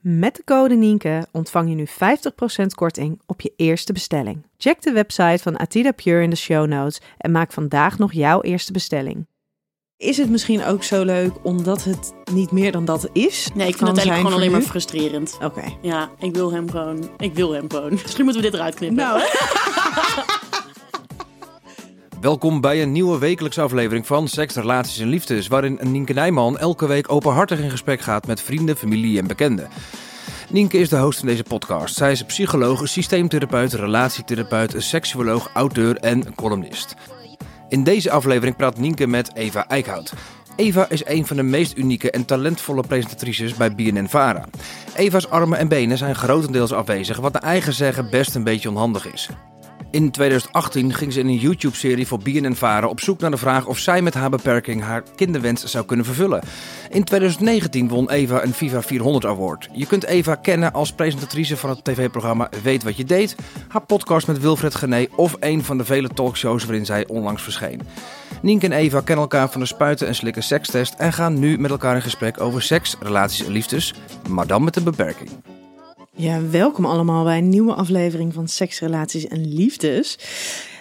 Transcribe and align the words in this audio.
Met 0.00 0.36
de 0.36 0.44
code 0.44 0.74
Nienke 0.74 1.26
ontvang 1.32 1.68
je 1.68 1.74
nu 1.74 1.86
50% 2.62 2.66
korting 2.74 3.20
op 3.26 3.40
je 3.40 3.52
eerste 3.56 3.92
bestelling. 3.92 4.46
Check 4.56 4.82
de 4.82 4.92
website 4.92 5.42
van 5.42 5.56
Atida 5.58 5.92
Pure 5.92 6.22
in 6.22 6.30
de 6.30 6.36
show 6.36 6.66
notes 6.66 7.00
en 7.18 7.30
maak 7.30 7.52
vandaag 7.52 7.98
nog 7.98 8.12
jouw 8.12 8.40
eerste 8.40 8.72
bestelling. 8.72 9.26
Is 9.96 10.16
het 10.16 10.30
misschien 10.30 10.64
ook 10.64 10.82
zo 10.82 11.04
leuk 11.04 11.32
omdat 11.42 11.84
het 11.84 12.12
niet 12.32 12.50
meer 12.50 12.72
dan 12.72 12.84
dat 12.84 13.08
is? 13.12 13.50
Nee, 13.54 13.68
ik 13.68 13.76
vind 13.76 13.88
het 13.88 13.98
eigenlijk 13.98 14.16
gewoon 14.16 14.32
alleen 14.32 14.50
maar 14.50 14.60
frustrerend. 14.60 15.38
Oké. 15.42 15.64
Ja, 15.82 16.10
ik 16.18 16.34
wil 16.34 16.52
hem 16.52 16.70
gewoon. 16.70 17.10
Ik 17.16 17.34
wil 17.34 17.52
hem 17.52 17.70
gewoon. 17.70 17.90
Misschien 17.90 18.24
moeten 18.24 18.42
we 18.42 18.50
dit 18.50 18.58
eruit 18.58 18.74
knippen. 18.74 18.96
Nou, 18.96 19.20
Welkom 22.20 22.60
bij 22.60 22.82
een 22.82 22.92
nieuwe 22.92 23.18
wekelijkse 23.18 23.60
aflevering 23.60 24.06
van 24.06 24.28
Seks, 24.28 24.54
Relaties 24.54 24.98
en 24.98 25.08
Liefdes, 25.08 25.48
waarin 25.48 25.78
Nienke 25.82 26.12
Nijman 26.12 26.58
elke 26.58 26.86
week 26.86 27.12
openhartig 27.12 27.60
in 27.60 27.70
gesprek 27.70 28.00
gaat 28.00 28.26
met 28.26 28.40
vrienden, 28.40 28.76
familie 28.76 29.18
en 29.18 29.26
bekenden. 29.26 29.68
Nienke 30.50 30.78
is 30.78 30.88
de 30.88 30.96
host 30.96 31.18
van 31.18 31.28
deze 31.28 31.42
podcast. 31.42 31.94
Zij 31.94 32.12
is 32.12 32.24
psycholoog, 32.24 32.88
systeemtherapeut, 32.88 33.72
relatietherapeut, 33.72 34.74
seksuoloog, 34.76 35.50
auteur 35.54 35.96
en 35.96 36.34
columnist. 36.34 36.94
In 37.68 37.84
deze 37.84 38.10
aflevering 38.10 38.56
praat 38.56 38.78
Nienke 38.78 39.06
met 39.06 39.34
Eva 39.34 39.68
Eickhout. 39.68 40.12
Eva 40.56 40.88
is 40.88 41.06
een 41.06 41.26
van 41.26 41.36
de 41.36 41.42
meest 41.42 41.76
unieke 41.76 42.10
en 42.10 42.24
talentvolle 42.24 42.82
presentatrices 42.86 43.54
bij 43.54 43.74
BNN-Vara. 43.74 44.44
Eva's 44.94 45.26
armen 45.26 45.58
en 45.58 45.68
benen 45.68 45.98
zijn 45.98 46.14
grotendeels 46.14 46.72
afwezig, 46.72 47.16
wat 47.16 47.32
naar 47.32 47.42
eigen 47.42 47.72
zeggen 47.72 48.10
best 48.10 48.34
een 48.34 48.44
beetje 48.44 48.68
onhandig 48.68 49.12
is. 49.12 49.28
In 49.90 50.10
2018 50.10 50.94
ging 50.94 51.12
ze 51.12 51.20
in 51.20 51.26
een 51.26 51.36
YouTube-serie 51.36 52.06
voor 52.06 52.18
BNN-Vara 52.18 52.86
op 52.86 53.00
zoek 53.00 53.20
naar 53.20 53.30
de 53.30 53.36
vraag 53.36 53.66
of 53.66 53.78
zij 53.78 54.02
met 54.02 54.14
haar 54.14 54.30
beperking 54.30 54.82
haar 54.82 55.02
kinderwens 55.16 55.64
zou 55.64 55.84
kunnen 55.84 56.04
vervullen. 56.04 56.42
In 56.90 57.04
2019 57.04 57.88
won 57.88 58.10
Eva 58.10 58.42
een 58.42 58.52
Viva 58.52 58.82
400 58.82 59.24
Award. 59.24 59.68
Je 59.72 59.86
kunt 59.86 60.04
Eva 60.04 60.34
kennen 60.34 60.72
als 60.72 60.92
presentatrice 60.92 61.56
van 61.56 61.70
het 61.70 61.84
tv-programma 61.84 62.50
Weet 62.62 62.82
Wat 62.82 62.96
Je 62.96 63.04
Deed, 63.04 63.36
haar 63.68 63.84
podcast 63.86 64.26
met 64.26 64.40
Wilfred 64.40 64.74
Gené 64.74 65.06
of 65.16 65.36
een 65.40 65.64
van 65.64 65.78
de 65.78 65.84
vele 65.84 66.08
talkshows 66.08 66.64
waarin 66.64 66.86
zij 66.86 67.06
onlangs 67.06 67.42
verscheen. 67.42 67.80
Nienke 68.42 68.66
en 68.66 68.72
Eva 68.72 69.00
kennen 69.00 69.24
elkaar 69.24 69.50
van 69.50 69.60
de 69.60 69.66
spuiten 69.66 70.06
en 70.06 70.14
slikken 70.14 70.42
sekstest 70.42 70.94
en 70.94 71.12
gaan 71.12 71.38
nu 71.38 71.58
met 71.58 71.70
elkaar 71.70 71.94
in 71.94 72.02
gesprek 72.02 72.40
over 72.40 72.62
seks, 72.62 72.96
relaties 73.00 73.46
en 73.46 73.52
liefdes, 73.52 73.94
maar 74.28 74.46
dan 74.46 74.64
met 74.64 74.76
een 74.76 74.84
beperking. 74.84 75.30
Ja, 76.20 76.48
welkom 76.50 76.84
allemaal 76.86 77.24
bij 77.24 77.38
een 77.38 77.48
nieuwe 77.48 77.74
aflevering 77.74 78.34
van 78.34 78.48
Seks, 78.48 78.80
Relaties 78.80 79.26
en 79.26 79.54
Liefdes. 79.54 80.18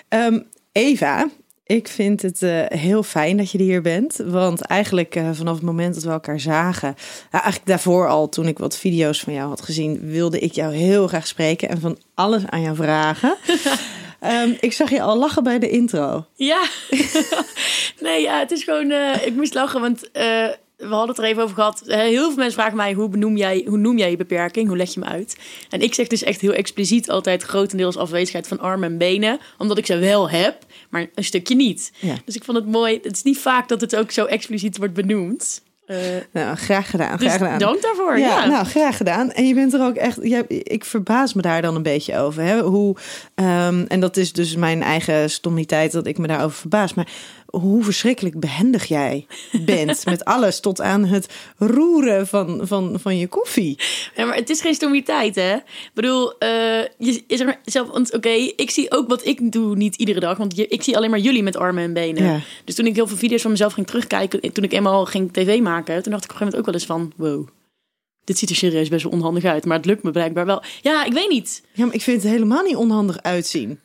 Ehm, 0.08 0.40
Eva, 0.72 1.30
ik 1.66 1.88
vind 1.88 2.22
het 2.22 2.42
eh, 2.44 2.66
heel 2.66 3.04
fijn 3.04 3.38
dat 3.38 3.52
je 3.52 3.58
hier 3.62 3.82
bent. 3.82 4.16
Want 4.26 4.62
eigenlijk 4.62 5.16
eh, 5.16 5.30
vanaf 5.34 5.56
het 5.56 5.64
moment 5.64 5.94
dat 5.94 6.04
we 6.04 6.10
elkaar 6.10 6.40
zagen, 6.40 6.96
nou, 7.32 7.44
eigenlijk 7.44 7.66
daarvoor 7.66 8.08
al, 8.08 8.30
toen 8.30 8.48
ik 8.48 8.58
wat 8.58 8.78
video's 8.78 9.20
van 9.20 9.34
jou 9.34 9.50
had 9.50 9.62
gezien, 9.62 10.00
wilde 10.12 10.40
ik 10.40 10.52
jou 10.54 10.74
heel 10.74 11.08
graag 11.08 11.28
spreken 11.28 11.70
en 11.70 11.80
van 11.80 11.98
alles 12.14 12.46
aan 12.46 12.62
jou 12.62 12.76
vragen. 12.76 13.36
Ehm, 14.20 14.54
ik 14.60 14.74
zag 14.74 14.90
je 14.90 15.02
al 15.02 15.18
lachen 15.18 15.44
bij 15.44 15.60
de 15.60 15.70
intro. 15.70 16.26
Ja. 16.36 16.68
nee, 18.00 18.22
ja, 18.22 18.40
het 18.40 18.52
is 18.52 18.64
gewoon. 18.64 18.92
eh, 18.92 19.26
ik 19.26 19.36
moest 19.36 19.54
lachen, 19.54 19.82
want 19.82 20.10
we 20.78 20.86
hadden 20.88 21.08
het 21.08 21.18
er 21.18 21.24
even 21.24 21.44
over 21.44 21.56
gehad. 21.56 21.82
Eh, 21.82 21.98
heel 22.00 22.28
veel 22.28 22.36
mensen 22.36 22.60
vragen 22.60 22.78
mij: 22.78 22.94
hoe, 22.94 23.10
benoem 23.10 23.38
jij, 23.38 23.66
hoe 23.68 23.78
noem 23.78 23.98
jij 23.98 24.10
je 24.10 24.18
beperking? 24.18 24.68
Hoe 24.68 24.78
leg 24.78 24.94
je 24.94 25.00
hem 25.00 25.10
uit? 25.10 25.38
En 25.70 25.82
ik 25.82 25.94
zeg 25.94 26.08
dus 26.08 26.24
echt 26.24 26.42
heel 26.42 26.54
expliciet 26.54 27.10
altijd 27.10 27.44
grotendeels 27.44 27.98
afwezigheid 27.98 28.48
van 28.48 28.60
armen 28.60 28.90
en 28.92 28.98
benen, 28.98 29.40
omdat 29.58 29.78
ik 29.78 29.86
ze 29.86 29.98
wel 29.98 30.30
heb, 30.30 30.58
maar 30.90 31.08
een 31.16 31.24
stukje 31.24 31.56
niet. 31.56 31.92
Ja. 32.00 32.16
Dus 32.26 32.36
ik 32.36 32.44
vond 32.44 32.58
het 32.58 32.68
mooi. 32.68 33.00
Het 33.04 33.16
is 33.16 33.24
niet 33.24 33.40
vaak 33.40 33.68
dat 33.68 33.82
het 33.82 33.96
ook 33.96 34.12
zo 34.12 34.26
expliciet 34.26 34.78
wordt 34.78 34.94
benoemd. 34.94 35.62
Eh, 35.86 35.98
Nou, 36.34 36.56
graag 36.56 36.90
gedaan. 36.90 37.18
dus 37.18 37.28
Graag 37.28 37.38
gedaan. 37.38 37.60
dank 37.60 37.82
daarvoor. 37.82 38.18
Ja, 38.20 38.28
Ja, 38.28 38.46
nou, 38.46 38.66
graag 38.66 38.98
gedaan. 38.98 39.32
En 39.32 39.48
je 39.48 39.54
bent 39.54 39.74
er 39.74 39.82
ook 39.82 39.96
echt. 39.96 40.24
ik 40.50 40.86
verbaas 40.86 41.34
me 41.34 41.42
daar 41.42 41.62
dan 41.62 41.76
een 41.76 41.84
beetje 41.84 42.18
over. 42.18 42.44
Hè? 42.44 42.60
Hoe, 42.62 42.96
ehm, 43.36 43.86
en 43.88 44.00
dat 44.00 44.18
is 44.18 44.34
dus 44.34 44.56
mijn 44.56 44.84
eigen 44.84 45.30
stommiteit 45.30 45.92
dat 45.92 46.08
ik 46.08 46.18
me 46.18 46.28
daarover 46.28 46.58
verbaas. 46.58 46.94
Maar 46.94 47.08
hoe 47.48 47.84
verschrikkelijk 47.84 48.40
behendig 48.40 48.86
jij 48.86 49.26
bent 49.66 50.06
met 50.06 50.26
alles 50.26 50.60
tot 50.60 50.82
aan 50.82 51.06
het 51.06 51.34
roeren 51.58 52.28
van, 52.28 52.60
van, 52.68 53.00
van 53.00 53.18
je 53.18 53.28
koffie. 53.28 53.80
Ja, 54.16 54.26
maar 54.26 54.36
het 54.36 54.50
is 54.50 54.62
geen 54.62 54.74
stomiteit, 54.74 55.36
hè? 55.36 55.54
Ik 55.56 55.92
bedoel, 55.94 56.38
eh, 56.38 56.50
je, 56.98 57.24
je 57.28 57.46
maar 57.46 57.60
zelf, 57.66 57.90
want 57.90 58.14
oké, 58.14 58.30
ik 58.56 58.70
zie 58.72 58.92
ook 58.92 59.08
wat 59.08 59.26
ik 59.26 59.52
doe 59.52 59.76
niet 59.76 59.96
iedere 59.96 60.20
dag, 60.20 60.38
want 60.38 60.56
je, 60.56 60.68
ik 60.68 60.84
zie 60.84 60.98
alleen 60.98 61.10
maar 61.10 61.20
jullie 61.20 61.44
met 61.44 61.56
armen 61.58 61.84
en 61.84 61.94
benen. 61.94 62.24
Ja. 62.24 62.40
Dus 62.66 62.76
toen 62.76 62.86
ik 62.86 62.96
heel 62.96 63.08
veel 63.08 63.18
video's 63.18 63.42
van 63.42 63.52
mezelf 63.52 63.74
ging 63.74 63.88
terugkijken, 63.88 64.54
toen 64.54 64.64
ik 64.64 64.74
eenmaal 64.74 65.06
ging 65.06 65.34
tv 65.34 65.60
maken, 65.62 66.04
toen 66.04 66.12
dacht 66.12 66.24
ik 66.24 66.32
op 66.32 66.42
een 66.42 66.42
gegeven 66.42 66.46
moment 66.46 66.56
ook 66.58 66.66
wel 66.66 66.74
eens 66.74 66.86
van, 66.86 67.14
wow, 67.16 67.48
dit 68.24 68.38
ziet 68.38 68.50
er 68.50 68.56
serieus 68.56 68.90
best 68.90 69.04
wel 69.04 69.12
onhandig 69.12 69.44
uit, 69.44 69.66
maar 69.66 69.78
het 69.78 69.86
lukt 69.86 70.04
me 70.04 70.12
blijkbaar 70.12 70.46
wel. 70.46 70.64
Ja, 70.82 71.06
ik 71.06 71.14
weet 71.14 71.30
niet. 71.30 71.64
Ja, 71.74 71.86
maar 71.86 71.94
ik 71.96 72.02
vind 72.02 72.22
het 72.24 72.32
helemaal 72.32 72.64
niet 72.64 72.76
onhandig 72.76 73.22
uitzien. 73.22 73.80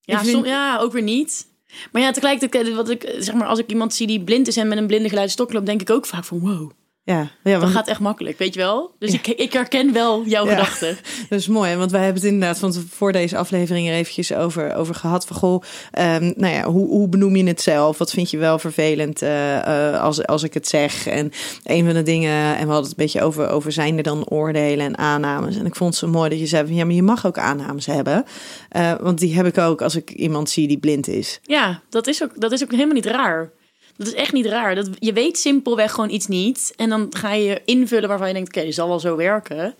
Ja, 0.00 0.14
Ik 0.18 0.24
vind- 0.24 0.36
som- 0.36 0.44
ja 0.46 0.78
ook 0.78 0.92
weer 0.92 1.02
niet. 1.02 1.46
Maar 1.92 2.02
ja, 2.02 2.10
tegelijkertijd, 2.10 2.74
wat 2.74 2.90
ik, 2.90 3.14
zeg 3.18 3.34
maar, 3.34 3.46
als 3.46 3.58
ik 3.58 3.70
iemand 3.70 3.94
zie 3.94 4.06
die 4.06 4.24
blind 4.24 4.48
is 4.48 4.56
en 4.56 4.68
met 4.68 4.78
een 4.78 4.86
blinde 4.86 5.08
geluidsstok 5.08 5.52
loopt, 5.52 5.66
denk 5.66 5.80
ik 5.80 5.90
ook 5.90 6.06
vaak 6.06 6.24
van, 6.24 6.38
wow, 6.38 6.70
Ja, 7.06 7.28
ja 7.44 7.58
dat 7.58 7.68
gaat 7.70 7.88
echt 7.88 8.00
makkelijk, 8.00 8.38
weet 8.38 8.54
je 8.54 8.60
wel? 8.60 8.94
Dus 8.98 9.12
ik, 9.12 9.26
ik 9.26 9.52
herken 9.52 9.92
wel 9.92 10.24
jouw 10.24 10.44
Ja. 10.44 10.50
gedachten. 10.50 10.96
Dat 11.28 11.38
is 11.38 11.48
mooi, 11.48 11.76
want 11.76 11.90
wij 11.90 12.04
hebben 12.04 12.22
het 12.22 12.32
inderdaad 12.32 12.58
van 12.58 12.72
voor 12.90 13.12
deze 13.12 13.36
aflevering 13.36 13.88
er 13.88 13.94
eventjes 13.94 14.34
over, 14.34 14.74
over 14.74 14.94
gehad. 14.94 15.26
Van 15.26 15.36
goh, 15.36 15.62
ehm, 15.90 16.32
nou 16.36 16.54
ja, 16.54 16.64
hoe, 16.64 16.88
hoe 16.88 17.08
benoem 17.08 17.36
je 17.36 17.44
het 17.44 17.60
zelf? 17.62 17.98
Wat 17.98 18.10
vind 18.10 18.30
je 18.30 18.38
wel 18.38 18.58
vervelend 18.58 19.22
eh, 19.22 19.56
eh, 19.94 20.02
als, 20.02 20.26
als 20.26 20.42
ik 20.42 20.54
het 20.54 20.68
zeg? 20.68 21.06
En 21.06 21.32
een 21.64 21.84
van 21.84 21.94
de 21.94 22.02
dingen, 22.02 22.56
en 22.56 22.66
we 22.66 22.72
hadden 22.72 22.76
het 22.90 22.98
een 22.98 23.04
beetje 23.04 23.22
over, 23.22 23.48
over 23.48 23.72
zijn 23.72 23.96
er 23.96 24.02
dan 24.02 24.28
oordelen 24.28 24.86
en 24.86 24.98
aannames. 24.98 25.56
En 25.56 25.66
ik 25.66 25.76
vond 25.76 25.90
het 25.90 25.98
zo 25.98 26.08
mooi 26.08 26.30
dat 26.30 26.38
je 26.38 26.46
zei 26.46 26.66
van 26.66 26.74
ja, 26.74 26.84
maar 26.84 26.94
je 26.94 27.02
mag 27.02 27.26
ook 27.26 27.38
aannames 27.38 27.86
hebben. 27.86 28.24
Eh, 28.68 28.92
want 29.00 29.18
die 29.18 29.34
heb 29.34 29.46
ik 29.46 29.58
ook 29.58 29.82
als 29.82 29.96
ik 29.96 30.10
iemand 30.10 30.50
zie 30.50 30.68
die 30.68 30.78
blind 30.78 31.08
is. 31.08 31.40
Ja, 31.42 31.80
dat 31.88 32.06
is, 32.06 32.22
ook, 32.22 32.40
dat 32.40 32.52
is 32.52 32.62
ook 32.62 32.70
helemaal 32.70 32.94
niet 32.94 33.06
raar. 33.06 33.50
Dat 33.96 34.06
is 34.06 34.14
echt 34.14 34.32
niet 34.32 34.46
raar. 34.46 34.74
Dat, 34.74 34.88
je 34.98 35.12
weet 35.12 35.38
simpelweg 35.38 35.92
gewoon 35.92 36.10
iets 36.10 36.26
niet. 36.26 36.72
En 36.76 36.88
dan 36.88 37.06
ga 37.10 37.32
je 37.32 37.62
invullen 37.64 38.08
waarvan 38.08 38.28
je 38.28 38.34
denkt, 38.34 38.48
oké, 38.56 38.64
dit 38.64 38.74
zal 38.74 38.88
wel 38.88 39.00
zo 39.00 39.16
werken. 39.16 39.74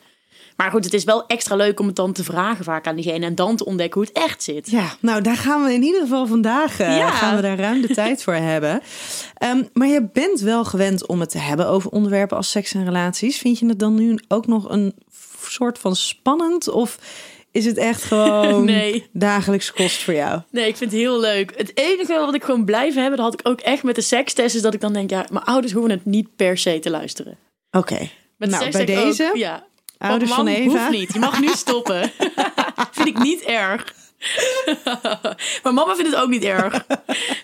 Maar 0.56 0.70
goed, 0.70 0.84
het 0.84 0.94
is 0.94 1.04
wel 1.04 1.26
extra 1.26 1.56
leuk 1.56 1.80
om 1.80 1.86
het 1.86 1.96
dan 1.96 2.12
te 2.12 2.24
vragen 2.24 2.64
vaak 2.64 2.86
aan 2.86 2.94
diegene. 2.94 3.26
En 3.26 3.34
dan 3.34 3.56
te 3.56 3.64
ontdekken 3.64 4.00
hoe 4.00 4.08
het 4.14 4.24
echt 4.24 4.42
zit. 4.42 4.70
Ja, 4.70 4.96
nou 5.00 5.20
daar 5.22 5.36
gaan 5.36 5.64
we 5.64 5.72
in 5.72 5.82
ieder 5.82 6.00
geval 6.00 6.26
vandaag 6.26 6.80
eh, 6.80 6.96
Ja. 6.96 7.10
gaan 7.10 7.36
we 7.36 7.42
daar 7.42 7.58
ruim 7.58 7.80
de 7.80 7.94
tijd 8.04 8.22
voor 8.22 8.34
hebben. 8.34 8.80
Ehm, 9.34 9.62
maar 9.72 9.88
je 9.88 10.08
bent 10.12 10.40
wel 10.40 10.64
gewend 10.64 11.06
om 11.06 11.20
het 11.20 11.30
te 11.30 11.38
hebben 11.38 11.69
over 11.69 11.90
onderwerpen 11.90 12.36
als 12.36 12.50
seks 12.50 12.74
en 12.74 12.84
relaties. 12.84 13.38
Vind 13.38 13.58
je 13.58 13.66
het 13.66 13.78
dan 13.78 13.94
nu 13.94 14.19
ook 14.28 14.46
nog 14.46 14.70
een 14.70 14.94
soort 15.42 15.78
van 15.78 15.96
spannend? 15.96 16.69
Of 16.69 16.98
is 17.56 17.64
het 17.64 17.76
echt 17.76 18.03
gewoon 18.03 18.64
Nee. 18.75 19.06
dagelijks 19.12 19.73
kost 19.73 20.03
voor 20.03 20.14
jou? 20.14 20.41
Nee, 20.50 20.69
ik 20.69 20.76
vind 20.76 20.91
het 20.91 21.00
heel 21.00 21.20
leuk. 21.20 21.53
Het 21.56 21.70
enige 21.79 22.12
wat 22.19 22.35
ik 22.35 22.44
gewoon 22.44 22.64
blijf 22.64 22.94
hebben, 22.94 23.17
dat 23.17 23.31
had 23.31 23.41
ik 23.41 23.49
ook 23.49 23.61
echt 23.61 23.82
met 23.82 23.94
de 23.94 24.00
sekstest, 24.00 24.55
is 24.55 24.62
dat 24.62 24.75
ik 24.75 24.81
dan 24.81 24.93
denk, 24.93 25.11
ja, 25.11 25.26
mijn 25.31 25.44
ouders 25.44 25.73
hoeven 25.73 25.91
het 25.91 26.05
niet 26.05 26.37
per 26.37 26.58
se 26.58 26.79
te 26.79 26.91
luisteren. 26.91 27.37
Oké, 27.70 28.08
Met 28.37 28.50
nou 28.50 28.70
bij 28.70 28.81
ook, 28.81 28.87
deze, 28.87 29.31
ja. 29.35 29.67
ouders 29.99 30.31
Papa, 30.31 30.43
van 30.44 30.53
Eva. 30.53 30.70
hoeft 30.70 30.91
niet. 30.91 31.12
Je 31.12 31.19
mag 31.19 31.41
nu 31.41 31.49
stoppen. 31.49 32.11
vind 32.93 33.08
ik 33.08 33.19
niet 33.19 33.43
erg. 33.43 33.94
maar 35.62 35.74
mama 35.74 35.94
vindt 35.94 36.10
het 36.10 36.20
ook 36.20 36.28
niet 36.28 36.44
erg. 36.44 36.86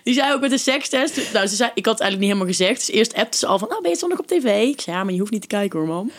Die 0.03 0.13
zei 0.13 0.33
ook 0.33 0.41
met 0.41 0.49
de 0.49 0.57
sekstest. 0.57 1.33
Nou, 1.33 1.47
ze 1.47 1.55
zei, 1.55 1.71
ik 1.73 1.85
had 1.85 1.93
het 1.93 2.03
eigenlijk 2.03 2.19
niet 2.19 2.39
helemaal 2.39 2.47
gezegd. 2.47 2.85
Dus 2.85 2.95
eerst 2.95 3.13
appte 3.13 3.37
ze 3.37 3.45
al 3.45 3.59
van, 3.59 3.67
nou, 3.67 3.81
ben 3.81 3.91
je 3.91 3.97
zondag 3.97 4.19
op 4.19 4.27
tv? 4.27 4.67
Ik 4.67 4.81
zei, 4.81 4.95
ja, 4.95 5.03
maar 5.03 5.13
je 5.13 5.19
hoeft 5.19 5.31
niet 5.31 5.41
te 5.41 5.47
kijken 5.47 5.79
hoor, 5.79 5.87
mam. 5.87 6.11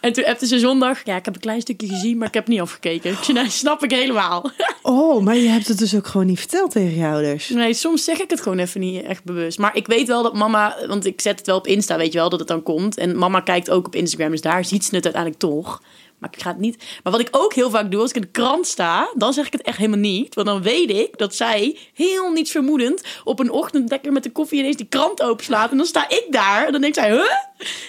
En 0.00 0.12
toen 0.12 0.24
appte 0.24 0.46
ze 0.46 0.58
zondag, 0.58 1.04
ja, 1.04 1.16
ik 1.16 1.24
heb 1.24 1.34
een 1.34 1.40
klein 1.40 1.60
stukje 1.60 1.88
gezien, 1.88 2.18
maar 2.18 2.28
ik 2.28 2.34
heb 2.34 2.48
niet 2.48 2.60
afgekeken. 2.60 3.10
Ik 3.12 3.18
zei, 3.22 3.36
nou, 3.36 3.50
snap 3.50 3.84
ik 3.84 3.90
helemaal. 3.90 4.50
Oh, 4.82 5.22
maar 5.22 5.36
je 5.36 5.48
hebt 5.48 5.68
het 5.68 5.78
dus 5.78 5.94
ook 5.94 6.06
gewoon 6.06 6.26
niet 6.26 6.38
verteld 6.38 6.70
tegen 6.70 6.96
je 6.96 7.06
ouders. 7.06 7.48
Nee, 7.48 7.74
soms 7.74 8.04
zeg 8.04 8.20
ik 8.20 8.30
het 8.30 8.40
gewoon 8.40 8.58
even 8.58 8.80
niet 8.80 9.02
echt 9.02 9.24
bewust. 9.24 9.58
Maar 9.58 9.76
ik 9.76 9.86
weet 9.86 10.06
wel 10.06 10.22
dat 10.22 10.34
mama, 10.34 10.76
want 10.86 11.06
ik 11.06 11.20
zet 11.20 11.38
het 11.38 11.46
wel 11.46 11.56
op 11.56 11.66
Insta, 11.66 11.96
weet 11.96 12.12
je 12.12 12.18
wel, 12.18 12.28
dat 12.28 12.38
het 12.38 12.48
dan 12.48 12.62
komt. 12.62 12.96
En 12.96 13.18
mama 13.18 13.40
kijkt 13.40 13.70
ook 13.70 13.86
op 13.86 13.94
Instagram, 13.94 14.30
dus 14.30 14.40
daar 14.40 14.64
ziet 14.64 14.84
ze 14.84 14.94
het 14.94 15.04
uiteindelijk 15.04 15.42
toch. 15.42 15.80
Maar 16.20 16.30
ik 16.32 16.42
ga 16.42 16.50
het 16.50 16.58
niet. 16.58 16.84
Maar 17.02 17.12
wat 17.12 17.20
ik 17.20 17.28
ook 17.30 17.54
heel 17.54 17.70
vaak 17.70 17.90
doe 17.90 18.00
als 18.00 18.10
ik 18.10 18.16
in 18.16 18.22
de 18.22 18.28
krant 18.28 18.66
sta, 18.66 19.12
dan 19.14 19.32
zeg 19.32 19.46
ik 19.46 19.52
het 19.52 19.62
echt 19.62 19.76
helemaal 19.76 19.98
niet. 19.98 20.34
Want 20.34 20.46
dan 20.46 20.62
weet 20.62 20.90
ik 20.90 21.18
dat 21.18 21.34
zij 21.34 21.78
heel 21.94 22.30
niets 22.30 22.50
vermoedend 22.50 23.02
op 23.24 23.38
een 23.38 23.50
ochtend 23.50 23.90
lekker 23.90 24.12
met 24.12 24.22
de 24.22 24.32
koffie 24.32 24.58
ineens 24.58 24.76
die 24.76 24.86
krant 24.86 25.22
openslaat. 25.22 25.70
En 25.70 25.76
dan 25.76 25.86
sta 25.86 26.08
ik 26.08 26.26
daar 26.30 26.66
en 26.66 26.72
dan 26.72 26.80
denkt 26.80 26.96
zij, 26.96 27.10
huh? 27.10 27.30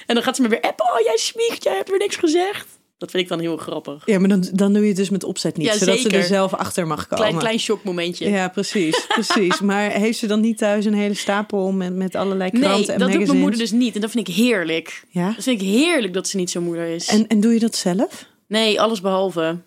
En 0.05 0.15
dan 0.15 0.23
gaat 0.23 0.35
ze 0.35 0.41
me 0.41 0.47
weer 0.47 0.61
appen. 0.61 0.85
Oh, 0.85 0.99
jij 0.99 1.17
smiegt, 1.17 1.63
jij 1.63 1.75
hebt 1.75 1.89
weer 1.89 1.99
niks 1.99 2.15
gezegd. 2.15 2.80
Dat 3.01 3.11
vind 3.11 3.23
ik 3.23 3.29
dan 3.29 3.39
heel 3.39 3.57
grappig. 3.57 4.03
Ja, 4.05 4.19
maar 4.19 4.29
dan, 4.29 4.47
dan 4.53 4.73
doe 4.73 4.81
je 4.81 4.87
het 4.87 4.97
dus 4.97 5.09
met 5.09 5.23
opzet 5.23 5.57
niet, 5.57 5.67
Ja, 5.67 5.77
zodat 5.77 5.99
ze 5.99 6.09
er 6.09 6.23
zelf 6.23 6.53
achter 6.53 6.87
mag 6.87 7.07
komen. 7.07 7.25
Klein, 7.25 7.39
klein 7.39 7.59
shockmomentje. 7.59 8.29
Ja, 8.29 8.47
precies, 8.47 9.05
precies. 9.15 9.59
maar 9.59 9.91
heeft 9.91 10.17
ze 10.19 10.27
dan 10.27 10.39
niet 10.39 10.57
thuis 10.57 10.85
een 10.85 10.93
hele 10.93 11.13
stapel 11.13 11.71
met, 11.71 11.95
met 11.95 12.15
allerlei 12.15 12.49
kranten 12.49 12.69
Nee, 12.69 12.79
en 12.79 12.85
dat 12.85 12.97
doet 12.97 12.99
magazines? 12.99 13.27
mijn 13.27 13.39
moeder 13.39 13.59
dus 13.59 13.71
niet. 13.71 13.95
En 13.95 14.01
dat 14.01 14.11
vind 14.11 14.27
ik 14.27 14.35
heerlijk. 14.35 15.03
Ja? 15.09 15.31
Dat 15.35 15.43
vind 15.43 15.61
ik 15.61 15.67
heerlijk 15.67 16.13
dat 16.13 16.27
ze 16.27 16.37
niet 16.37 16.49
zo'n 16.49 16.63
moeder 16.63 16.87
is. 16.87 17.07
En, 17.07 17.27
en 17.27 17.39
doe 17.39 17.53
je 17.53 17.59
dat 17.59 17.75
zelf? 17.75 18.25
Nee, 18.47 18.81
alles 18.81 19.01
behalve. 19.01 19.57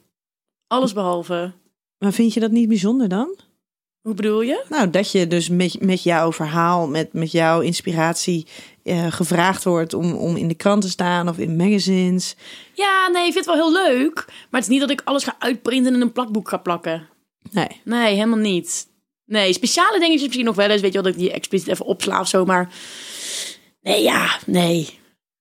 Alles 0.67 0.93
behalve. 0.93 1.53
Maar 1.99 2.13
vind 2.13 2.35
je 2.35 2.41
dat 2.41 2.51
niet 2.51 2.69
bijzonder 2.69 3.09
dan? 3.09 3.37
Hoe 4.01 4.15
bedoel 4.15 4.43
je? 4.43 4.65
Nou, 4.69 4.91
dat 4.91 5.13
je 5.13 5.27
dus 5.27 5.49
met, 5.49 5.83
met 5.83 6.03
jouw 6.03 6.33
verhaal, 6.33 6.89
met, 6.89 7.13
met 7.13 7.33
jouw 7.33 7.61
inspiratie 7.61 8.47
eh, 8.85 9.13
gevraagd 9.13 9.65
wordt 9.65 9.95
om, 9.95 10.13
om 10.13 10.37
in 10.37 10.49
de 10.49 10.55
krant 10.55 10.83
te 10.83 10.89
staan 10.89 11.29
of 11.29 11.39
in 11.39 11.57
magazines. 11.57 12.37
Ja, 12.75 13.09
nee, 13.09 13.27
ik 13.27 13.33
vind 13.33 13.47
het 13.47 13.55
wel 13.55 13.71
heel 13.71 13.83
leuk. 13.87 14.15
Maar 14.27 14.61
het 14.61 14.63
is 14.63 14.69
niet 14.69 14.81
dat 14.81 14.91
ik 14.91 15.01
alles 15.05 15.25
ga 15.25 15.37
uitprinten 15.39 15.87
en 15.87 15.95
in 15.95 16.01
een 16.01 16.13
plakboek 16.13 16.49
ga 16.49 16.57
plakken. 16.57 17.09
Nee. 17.51 17.81
Nee, 17.85 18.15
helemaal 18.15 18.39
niet. 18.39 18.87
Nee, 19.25 19.53
speciale 19.53 19.99
dingetjes 19.99 20.23
misschien 20.23 20.45
nog 20.45 20.55
wel 20.57 20.69
eens. 20.71 20.81
Weet 20.81 20.93
je 20.93 21.03
wel, 21.03 21.13
dat 21.13 21.21
ik 21.21 21.27
die 21.27 21.33
expliciet 21.33 21.69
even 21.69 21.85
opsla 21.87 22.21
of 22.21 22.29
zo. 22.29 22.45
Maar 22.45 22.69
nee, 23.81 24.03
ja, 24.03 24.39
nee. 24.47 24.99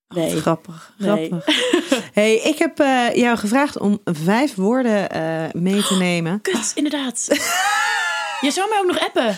Nee. 0.07 0.41
Grappig, 0.41 0.93
Nee. 0.97 1.27
grappig. 1.27 1.45
hey, 2.13 2.35
ik 2.35 2.57
heb 2.57 2.79
eh, 2.79 3.15
jou 3.15 3.37
gevraagd 3.37 3.79
om 3.79 3.99
vijf 4.03 4.55
woorden 4.55 5.09
eh, 5.09 5.45
mee 5.51 5.83
te 5.83 5.95
nemen. 5.95 6.41
Kut, 6.41 6.71
inderdaad. 6.75 7.27
Je 8.41 8.51
zou 8.51 8.69
mij 8.69 8.79
ook 8.79 8.87
nog 8.87 8.99
appen. 8.99 9.37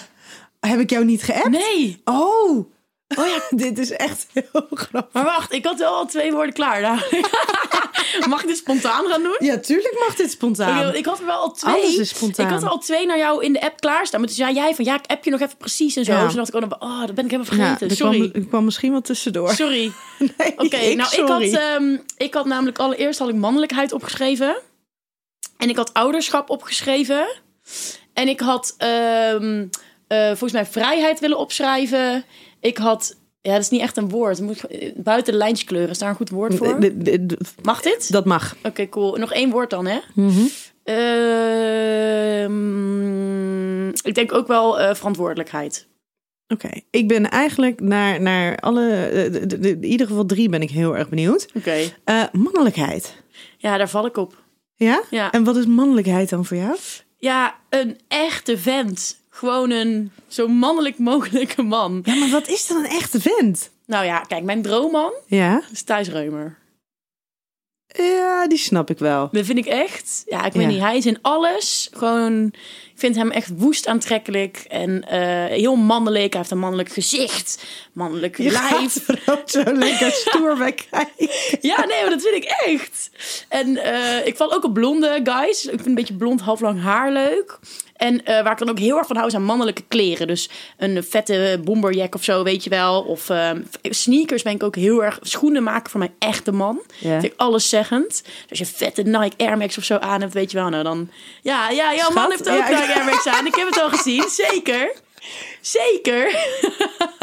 Heb 0.60 0.80
ik 0.80 0.90
jou 0.90 1.06
niet 1.06 1.24
geappt? 1.24 1.50
Nee. 1.50 2.02
Oh, 2.04 2.72
Oh 3.18 3.28
ja, 3.28 3.42
dit 3.66 3.78
is 3.78 3.92
echt 3.92 4.28
heel 4.34 4.68
grappig. 4.72 5.14
maar 5.14 5.24
wacht, 5.24 5.54
ik 5.54 5.66
had 5.66 5.80
wel 5.80 5.94
al 5.94 6.06
twee 6.06 6.32
woorden 6.32 6.54
klaar. 6.54 6.82
Nou, 6.82 7.00
Mag 8.30 8.42
ik 8.42 8.48
dit 8.48 8.58
spontaan 8.58 9.06
gaan 9.06 9.22
doen? 9.24 9.36
Ja, 9.40 9.58
tuurlijk 9.58 9.96
mag 10.08 10.16
dit 10.16 10.32
spontaan. 10.32 10.96
Ik 10.96 11.06
had 11.06 11.20
er 11.20 11.26
wel 11.26 11.40
al 11.40 11.52
twee. 11.52 11.74
Alles 11.74 11.98
is 11.98 12.10
spontaan. 12.10 12.46
Ik 12.46 12.52
had 12.52 12.62
er 12.64 12.70
al 12.70 12.78
twee 12.80 13.06
naar 13.06 13.18
jou 13.18 13.44
in 13.44 13.54
de 13.54 13.62
app 13.62 13.80
klaarstaan. 13.80 14.20
Maar 14.20 14.30
toen 14.30 14.38
zei 14.38 14.54
jij 14.54 14.76
van 14.76 14.86
ja, 14.86 14.96
ik 14.96 15.06
app 15.08 15.24
je 15.26 15.32
nog 15.32 15.40
even 15.40 15.58
precies 15.58 15.96
en 15.96 16.06
zo. 16.06 16.12
Ja. 16.12 16.18
Dus 16.22 16.28
toen 16.28 16.38
dacht 16.38 16.50
ik, 16.54 16.56
oh, 16.64 16.70
dan- 16.80 16.90
oh, 16.90 17.00
dat 17.06 17.16
ben 17.16 17.26
ik 17.26 17.32
helemaal 17.32 17.54
vergeten. 17.54 17.90
er 17.90 17.96
Sorry. 17.96 18.30
Kwam, 18.30 18.42
er 18.42 18.48
kwam 18.48 18.66
misschien 18.66 18.92
wel 18.92 19.02
tussendoor. 19.02 19.50
Sorry. 19.54 19.92
Nee, 20.38 20.54
Oké, 20.58 20.94
nou 20.94 21.16
ik 21.22 21.28
had, 21.28 21.42
ehm, 21.42 21.98
ik 22.18 22.34
had 22.34 22.46
namelijk 22.46 22.80
allereerst 22.80 23.20
had 23.20 23.30
ik 23.30 23.36
mannelijkheid 23.36 23.92
opgeschreven. 23.92 24.56
En 25.58 25.70
ik 25.70 25.76
had 25.76 25.94
ouderschap 25.94 26.50
opgeschreven. 26.50 27.28
En 28.14 28.28
ik 28.28 28.40
had 28.40 28.74
ehm, 28.78 29.68
eh, 30.08 30.28
volgens 30.28 30.52
mij 30.52 30.66
vrijheid 30.66 31.20
willen 31.20 31.38
opschrijven. 31.38 32.26
Ik 32.66 32.78
had, 32.78 33.16
ja 33.42 33.52
dat 33.54 33.62
is 33.62 33.70
niet 33.70 33.82
echt 33.82 33.98
een 33.98 34.10
woord. 34.10 34.42
Moet, 34.42 34.62
buiten 34.96 35.32
de 35.34 35.38
lijntjeskleuren, 35.40 35.90
is 35.90 35.98
daar 35.98 36.10
een 36.10 36.16
goed 36.16 36.30
woord 36.30 36.56
voor? 36.56 36.68
Mag 37.64 37.82
dit? 37.82 38.12
dat 38.12 38.26
mag. 38.26 38.56
Oké, 38.64 38.90
cool. 38.90 39.16
Nog 39.16 39.32
één 39.34 39.50
woord 39.52 39.70
dan, 39.70 39.86
hè? 39.86 40.00
Mhm. 40.14 40.42
Ehm, 42.56 43.88
ik 43.90 44.16
denk 44.16 44.34
ook 44.34 44.48
wel 44.48 44.80
eh, 44.80 44.96
verantwoordelijkheid. 44.96 45.88
Oké, 46.48 46.70
ik 46.90 47.08
ben 47.08 47.30
eigenlijk 47.30 47.80
naar, 47.80 48.22
naar 48.22 48.58
alle, 48.58 48.90
eh, 49.06 49.32
de- 49.32 49.46
de- 49.46 49.60
de- 49.60 49.70
in 49.70 49.84
ieder 49.84 50.08
geval 50.08 50.26
drie 50.26 50.50
ben 50.50 50.62
ik 50.62 50.70
heel 50.70 50.98
erg 50.98 51.10
benieuwd. 51.10 51.48
Oké. 51.54 51.78
Eh, 52.04 52.24
mannelijkheid. 52.32 53.24
Ja, 53.58 53.78
daar 53.78 53.90
val 53.90 54.06
ik 54.06 54.18
op. 54.18 54.44
Ja? 54.76 55.04
Ja. 55.10 55.32
En 55.32 55.44
wat 55.44 55.56
is 55.56 55.66
mannelijkheid 55.66 56.30
dan 56.30 56.46
voor 56.46 56.58
jou? 56.58 56.76
Ja, 57.18 57.56
een 57.70 57.98
echte 58.08 58.58
vent. 58.58 59.18
Gewoon 59.36 59.70
een 59.70 60.12
zo 60.28 60.48
mannelijk 60.48 60.98
mogelijke 60.98 61.62
man. 61.62 62.02
Ja, 62.04 62.16
maar 62.16 62.30
wat 62.30 62.48
is 62.48 62.68
dan 62.68 62.78
een 62.78 62.90
echte 62.90 63.22
vent? 63.22 63.70
Nou 63.86 64.06
ja, 64.06 64.20
kijk, 64.20 64.44
mijn 64.44 64.62
droomman 64.62 65.14
Ja? 65.28 65.62
is 65.72 65.82
Thijs 65.84 66.10
Reumer. 66.10 66.58
Ja, 67.88 68.48
die 68.48 68.58
snap 68.58 68.90
ik 68.90 68.98
wel. 69.00 69.30
Dat 69.32 69.46
vind 69.46 69.58
ik 69.58 69.66
echt. 69.66 70.24
Ja, 70.26 70.46
ik 70.46 70.54
weet 70.54 70.62
Ja. 70.64 70.68
niet. 70.70 70.80
Hij 70.80 70.98
is 70.98 71.06
in 71.06 71.18
alles 71.22 71.90
gewoon. 71.94 72.46
Ik 72.94 73.02
vind 73.02 73.16
hem 73.16 73.32
echt 73.32 73.50
woest 73.58 73.88
aantrekkelijk 73.88 74.66
en 74.70 75.04
eh, 75.08 75.46
heel 75.46 75.76
mannelijk. 75.76 76.30
Hij 76.32 76.40
heeft 76.42 76.52
een 76.52 76.60
mannelijk 76.60 76.90
gezicht, 76.90 77.66
mannelijk 77.94 78.38
Je 78.38 78.52
lijf. 78.52 79.06
zo 79.46 79.64
lekker 79.74 80.12
stoer 80.12 80.58
bij. 80.58 80.76
Ja, 81.62 81.86
nee, 81.86 82.02
maar 82.02 82.10
dat 82.10 82.22
vind 82.22 82.36
ik 82.44 82.52
echt. 82.66 83.10
En 83.50 83.78
eh, 83.78 84.26
ik 84.28 84.36
val 84.36 84.54
ook 84.54 84.64
op 84.64 84.74
blonde 84.74 85.20
guys. 85.24 85.64
Ik 85.66 85.70
vind 85.72 85.86
een 85.86 85.96
beetje 85.96 86.16
blond, 86.16 86.42
half 86.42 86.60
lang 86.60 86.82
haar 86.82 87.12
leuk. 87.12 87.60
En 87.96 88.26
eh, 88.26 88.44
waar 88.44 88.52
ik 88.52 88.58
dan 88.58 88.70
ook 88.70 88.80
heel 88.80 88.98
erg 88.98 89.08
van 89.08 89.16
hou, 89.18 89.30
zijn 89.30 89.44
mannelijke 89.44 89.84
kleren. 89.88 90.28
Dus 90.28 90.50
een 90.78 91.04
vette 91.04 91.60
bomberjack 91.64 92.16
of 92.16 92.24
zo, 92.24 92.44
weet 92.44 92.64
je 92.64 92.70
wel. 92.70 93.02
Of 93.02 93.30
ehm, 93.30 93.62
sneakers 93.82 94.44
ben 94.44 94.54
ik 94.54 94.64
ook 94.64 94.76
heel 94.76 95.04
erg... 95.04 95.20
Schoenen 95.22 95.64
maken 95.64 95.90
voor 95.92 96.00
mijn 96.00 96.14
echte 96.20 96.52
man. 96.52 96.82
Ja. 97.00 97.10
Vind 97.20 97.24
ik 97.24 97.34
alleszeggend. 97.38 98.24
Dus 98.48 98.60
als 98.60 98.70
je 98.70 98.76
vette 98.76 99.02
Nike 99.02 99.38
Air 99.38 99.58
Max 99.58 99.78
of 99.78 99.84
zo 99.84 99.98
aan 99.98 100.22
hebt, 100.22 100.34
weet 100.34 100.52
je 100.52 100.58
wel. 100.58 100.70
Nou 100.70 100.84
dan... 100.84 101.10
Ja, 101.42 101.70
ja 101.70 101.96
jouw 101.96 102.10
man 102.14 102.30
heeft 102.30 102.50
ook 102.50 102.58
ja, 102.58 102.70
Nike 102.70 102.94
Air 102.96 103.06
Max 103.06 103.28
aan. 103.28 103.46
Ik 103.46 103.56
heb 103.56 103.68
het 103.68 103.82
al 103.82 103.90
gezien, 103.90 104.24
zeker. 104.30 104.94
Zeker. 105.62 106.36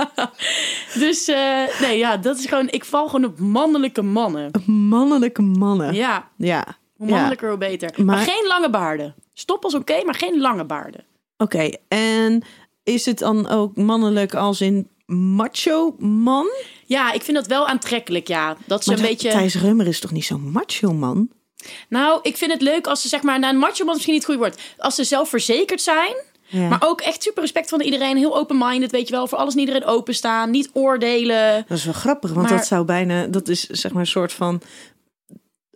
dus 1.05 1.29
eh, 1.29 1.63
nee, 1.81 1.99
ja, 1.99 2.17
dat 2.17 2.39
is 2.39 2.47
gewoon... 2.47 2.69
Ik 2.71 2.85
val 2.85 3.09
gewoon 3.09 3.25
op 3.31 3.39
mannelijke 3.39 4.03
mannen. 4.03 4.51
Mannelijke 4.67 5.43
mannen. 5.43 5.95
Ja, 5.95 6.29
Ja. 6.37 6.65
hoe 6.97 7.09
mannelijker, 7.11 7.49
hoe 7.49 7.59
beter. 7.59 7.91
Maar, 7.97 8.05
Maar- 8.17 8.25
geen 8.25 8.47
lange 8.47 8.71
baarden. 8.71 9.15
Stop 9.35 9.65
als 9.65 9.75
oké, 9.75 10.05
maar 10.05 10.15
geen 10.15 10.41
lange 10.41 10.65
baarden. 10.65 11.05
Oké, 11.37 11.71
en 11.89 12.43
is 12.83 13.05
het 13.05 13.19
dan 13.19 13.49
ook 13.49 13.77
mannelijk 13.77 14.35
als 14.35 14.61
in 14.61 14.89
macho 15.07 15.95
man? 15.99 16.47
Ja, 16.87 17.13
ik 17.13 17.23
vind 17.23 17.37
dat 17.37 17.47
wel 17.47 17.67
aantrekkelijk, 17.67 18.29
ja. 18.29 18.57
Dat 18.67 18.85
ze 18.85 18.91
Maar 18.91 18.99
een 18.99 19.05
beetje... 19.05 19.31
Thijs 19.31 19.55
Reumer 19.55 19.87
is 19.87 20.01
toch 20.01 20.11
niet 20.11 20.25
zo'n 20.25 20.51
macho 20.51 20.93
man? 20.93 21.29
Nou, 21.89 22.21
ik 22.23 22.37
vind 22.37 22.53
het 22.53 22.63
leuk 22.63 22.87
als 22.87 23.03
ze 23.03 23.09
zeg 23.09 23.23
maar... 23.23 23.39
Nou, 23.39 23.53
een 23.55 23.59
macho 23.61 23.85
man 23.85 23.89
is 23.89 23.93
misschien 23.95 24.15
niet 24.15 24.27
het 24.27 24.33
goede 24.33 24.51
woord. 24.51 24.63
Als 24.79 24.95
ze 24.95 25.05
zelfverzekerd 25.05 25.81
zijn... 25.83 26.15
Ja. 26.47 26.69
Maar 26.69 26.83
ook 26.85 27.01
echt 27.01 27.23
super 27.23 27.43
respect 27.43 27.69
van 27.69 27.81
iedereen. 27.81 28.17
Heel 28.17 28.37
open-minded, 28.37 28.91
weet 28.91 29.09
je 29.09 29.15
wel. 29.15 29.27
Voor 29.27 29.39
alles 29.39 29.55
en 29.55 29.61
iedereen 29.61 29.85
openstaan. 29.85 30.51
Niet 30.51 30.71
oordelen. 30.73 31.65
Dat 31.69 31.79
is 31.79 31.85
wel 31.85 31.95
grappig, 31.95 32.33
want 32.33 32.49
Maar- 32.49 32.57
dat 32.59 32.67
zou 32.67 32.85
bijna, 32.85 33.27
dat 33.27 33.49
is 33.49 33.67
zeg 33.67 33.93
maar 33.93 34.01
een 34.01 34.07
soort 34.07 34.33
van 34.33 34.61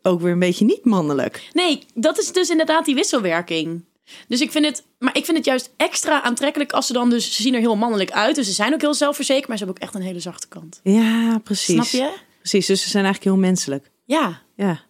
ook 0.07 0.21
weer 0.21 0.33
een 0.33 0.39
beetje 0.39 0.65
niet 0.65 0.85
mannelijk. 0.85 1.49
Nee, 1.53 1.83
dat 1.95 2.19
is 2.19 2.33
dus 2.33 2.49
inderdaad 2.51 2.85
die 2.85 2.95
wisselwerking. 2.95 3.85
Dus 4.29 4.41
ik 4.41 4.51
vind 4.51 4.65
het, 4.65 4.83
maar 4.99 5.17
ik 5.17 5.25
vind 5.25 5.37
het 5.37 5.47
juist 5.47 5.71
extra 5.77 6.23
aantrekkelijk 6.23 6.73
als 6.73 6.87
ze 6.87 6.93
dan 6.93 7.11
dus, 7.11 7.35
ze 7.35 7.43
zien 7.43 7.55
er 7.55 7.61
heel 7.61 7.77
mannelijk 7.77 8.11
uit. 8.11 8.35
Dus 8.35 8.47
ze 8.47 8.53
zijn 8.53 8.75
ook 8.75 8.81
heel 8.81 8.95
zelfverzekerd, 8.95 9.49
maar 9.49 9.59
ze 9.59 9.65
hebben 9.65 9.83
ook 9.83 9.89
echt 9.89 9.99
een 10.01 10.07
hele 10.09 10.21
zachte 10.21 10.49
kant. 10.49 10.81
Ja, 10.83 11.39
precies. 11.45 11.75
Snap 11.75 11.87
je? 12.03 12.11
Precies, 12.39 12.67
dus 12.67 12.83
ze 12.83 12.89
zijn 12.89 13.05
eigenlijk 13.05 13.35
heel 13.35 13.45
menselijk. 13.47 13.91
Ja, 14.05 14.43
Ja, 14.57 14.81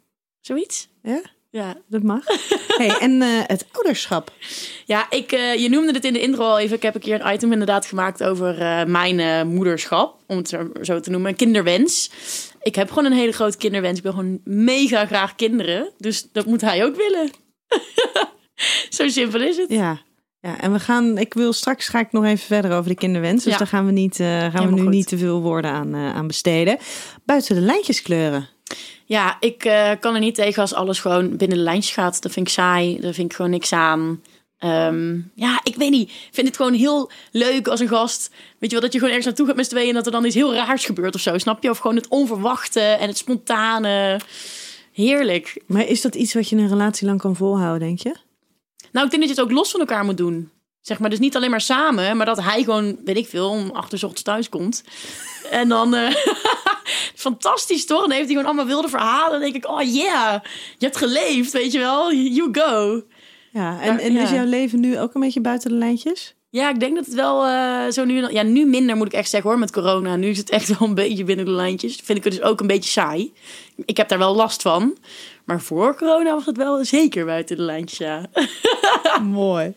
zoiets. 0.41 0.89
ja 1.03 1.21
Ja, 1.51 1.75
dat 1.89 2.03
mag. 2.03 2.25
hey, 2.81 2.99
en 2.99 3.23
eh, 3.23 3.29
het 3.47 3.67
ouderschap. 3.73 4.33
ja 4.85 5.11
ik, 5.11 5.33
eh, 5.33 5.55
je 5.55 5.69
noemde 5.69 5.93
het 5.93 6.05
in 6.05 6.13
de 6.13 6.21
intro 6.21 6.45
al 6.45 6.59
even. 6.59 6.77
Ik 6.77 6.83
heb 6.83 6.95
een 6.95 7.01
keer 7.01 7.21
een 7.25 7.33
item 7.35 7.53
inderdaad 7.53 7.87
gemaakt 7.87 8.23
over 8.23 8.61
eh, 8.61 8.85
mijn 8.85 9.49
moederschap, 9.49 10.19
om 10.27 10.37
het 10.37 10.57
zo- 10.83 11.01
te 11.01 11.11
noemen, 11.11 11.37
kinderwens. 11.37 12.11
Ik 12.67 12.75
heb 12.75 12.89
gewoon 12.89 13.05
een 13.05 13.19
hele 13.19 13.33
grote 13.33 13.57
kinderwens. 13.57 13.97
Ik 13.97 14.03
wil 14.03 14.13
gewoon 14.13 14.41
mega 14.45 15.07
graag 15.07 15.35
kinderen. 15.35 15.91
Dus 15.99 16.29
dat 16.33 16.47
moet 16.47 16.61
hij 16.61 16.85
ook 16.85 16.97
willen. 16.97 17.31
zo 18.97 19.09
simpel 19.09 19.41
is 19.41 19.57
het. 19.57 19.71
Ja. 19.71 19.99
Ja, 20.41 20.61
en 20.61 20.73
we 20.73 20.79
gaan, 20.81 21.19
ik 21.19 21.35
wil 21.35 21.53
straks 21.53 21.89
ga 21.89 21.99
ik 21.99 22.13
nog 22.13 22.25
even 22.25 22.47
verder 22.47 22.73
over 22.73 22.91
de 22.91 22.97
kinderwens. 22.97 23.45
Dus 23.45 23.53
Ja. 23.53 23.59
daar 23.59 23.67
gaan 23.67 23.87
we, 23.87 23.93
niet, 23.93 24.21
eh, 24.21 24.27
gaan 24.27 24.67
we 24.67 24.75
nu 24.75 24.81
goed. 24.83 24.91
niet 24.91 25.09
te 25.09 25.19
veel 25.19 25.41
woorden 25.43 25.71
aan, 25.71 25.95
eh, 25.95 26.15
aan 26.15 26.27
besteden. 26.27 26.79
Buiten 27.25 27.55
de 27.55 27.61
lijntjes 27.61 28.03
kleuren. 28.03 28.49
Ja, 29.05 29.37
ik 29.41 29.65
eh, 29.65 29.91
kan 30.01 30.15
er 30.15 30.21
niet 30.21 30.35
tegen 30.35 30.61
als 30.63 30.75
alles 30.75 31.01
gewoon 31.01 31.37
binnen 31.37 31.57
de 31.59 31.63
lijntjes 31.65 31.95
gaat. 31.95 32.23
Dat 32.23 32.33
vind 32.33 32.47
ik 32.47 32.53
saai. 32.53 33.01
Daar 33.01 33.13
vind 33.13 33.31
ik 33.31 33.37
gewoon 33.37 33.51
niks 33.51 33.73
aan. 33.73 34.23
Ehm, 34.59 35.21
ja, 35.35 35.61
ik 35.63 35.77
weet 35.77 35.91
niet. 35.91 36.09
Ik 36.09 36.29
vind 36.33 36.47
het 36.47 36.57
gewoon 36.57 36.73
heel 36.73 37.11
leuk 37.31 37.69
als 37.69 37.81
een 37.81 37.89
gast. 37.89 38.31
Weet 38.59 38.71
je 38.71 38.77
wel, 38.77 38.81
dat 38.81 38.93
je 38.93 38.99
gewoon 38.99 39.15
ergens 39.15 39.27
naartoe 39.27 39.47
gaat 39.47 39.57
met 39.57 39.65
z'n 39.65 39.71
tweeën... 39.71 39.89
en 39.89 39.95
dat 39.95 40.07
er 40.07 40.13
dan 40.13 40.25
iets 40.25 40.35
heel 40.35 40.55
raars 40.55 40.85
gebeurt 40.85 41.15
of 41.15 41.21
zo. 41.21 41.39
Snap 41.39 41.63
je? 41.63 41.71
Of 41.71 41.79
gewoon 41.79 41.97
het 41.97 42.09
onverwachte 42.09 42.81
en 42.81 43.09
het 43.09 43.19
spontane. 43.19 44.21
Heerlijk. 44.93 45.63
Maar 45.67 45.87
is 45.87 46.01
dat 46.01 46.15
iets 46.15 46.35
wat 46.35 46.49
je 46.49 46.57
een 46.57 46.69
relatie 46.69 47.07
lang 47.07 47.21
kan 47.21 47.37
volhouden, 47.37 47.89
denk 47.89 48.01
je? 48.01 48.17
Nou, 48.93 49.05
ik 49.05 49.11
denk 49.11 49.23
dat 49.23 49.35
je 49.35 49.41
het 49.41 49.51
ook 49.51 49.57
los 49.57 49.71
van 49.71 49.81
elkaar 49.81 50.05
moet 50.05 50.17
doen. 50.17 50.51
Zeg 50.81 50.99
maar, 50.99 51.11
dus 51.11 51.19
niet 51.19 51.37
alleen 51.37 51.51
maar 51.51 51.61
samen, 51.61 52.17
maar 52.17 52.27
dat 52.27 52.43
hij 52.43 52.63
gewoon, 52.63 52.99
weet 53.05 53.17
ik 53.17 53.27
veel, 53.27 53.49
om 53.49 53.71
acht 53.71 53.93
uur 53.93 53.99
's 53.99 54.03
ochtends 54.03 54.23
thuis 54.23 54.49
komt. 54.49 54.83
En 55.51 55.69
dan, 55.69 55.95
eh, 55.95 56.15
fantastisch 57.27 57.87
toch? 57.87 58.01
Dan 58.01 58.11
heeft 58.11 58.25
hij 58.25 58.35
gewoon 58.35 58.47
allemaal 58.47 58.67
wilde 58.67 58.89
verhalen. 58.89 59.31
Dan 59.31 59.41
denk 59.41 59.55
ik, 59.55 59.69
oh 59.71 59.83
yeah, 59.83 60.41
je 60.79 60.85
hebt 60.85 60.97
geleefd, 60.97 61.53
weet 61.53 61.73
je 61.73 61.79
wel. 61.79 62.13
You 62.13 62.49
go. 62.53 63.03
Ja, 63.57 63.81
en, 63.81 63.95
Maar, 63.95 64.03
en 64.03 64.17
is 64.17 64.31
jouw 64.31 64.45
leven 64.45 64.81
nu 64.81 64.99
ook 64.99 65.15
een 65.15 65.21
beetje 65.21 65.41
buiten 65.41 65.71
de 65.71 65.77
lijntjes? 65.77 66.35
Ja, 66.51 66.71
ik 66.71 66.81
denk 66.81 66.95
dat 66.95 67.05
het 67.05 67.15
wel 67.15 67.47
eh, 67.47 67.91
zo 67.91 68.05
nu... 68.05 68.31
Ja, 68.31 68.43
nu 68.43 68.67
minder 68.67 68.97
moet 68.97 69.07
ik 69.07 69.13
echt 69.13 69.31
zeggen 69.31 69.51
hoor, 69.51 69.59
met 69.59 69.73
corona. 69.73 70.17
Nu 70.17 70.29
is 70.29 70.39
het 70.39 70.51
echt 70.51 70.79
wel 70.79 70.89
een 70.89 70.95
beetje 70.95 71.25
binnen 71.25 71.45
de 71.45 71.51
lijntjes. 71.51 71.97
Vind 72.05 72.19
ik 72.19 72.25
het 72.25 72.33
dus 72.33 72.43
ook 72.43 72.61
een 72.61 72.67
beetje 72.67 72.91
saai. 72.91 73.33
Ik 73.85 73.97
heb 73.97 74.09
daar 74.09 74.19
wel 74.19 74.35
last 74.35 74.63
van. 74.63 74.97
Maar 75.45 75.61
voor 75.61 75.97
corona 75.97 76.35
was 76.35 76.47
het 76.47 76.57
wel 76.57 76.85
zeker 76.85 77.25
buiten 77.25 77.57
de 77.57 77.63
lijntjes, 77.63 77.99
ja. 77.99 78.27
Mooi. 79.23 79.73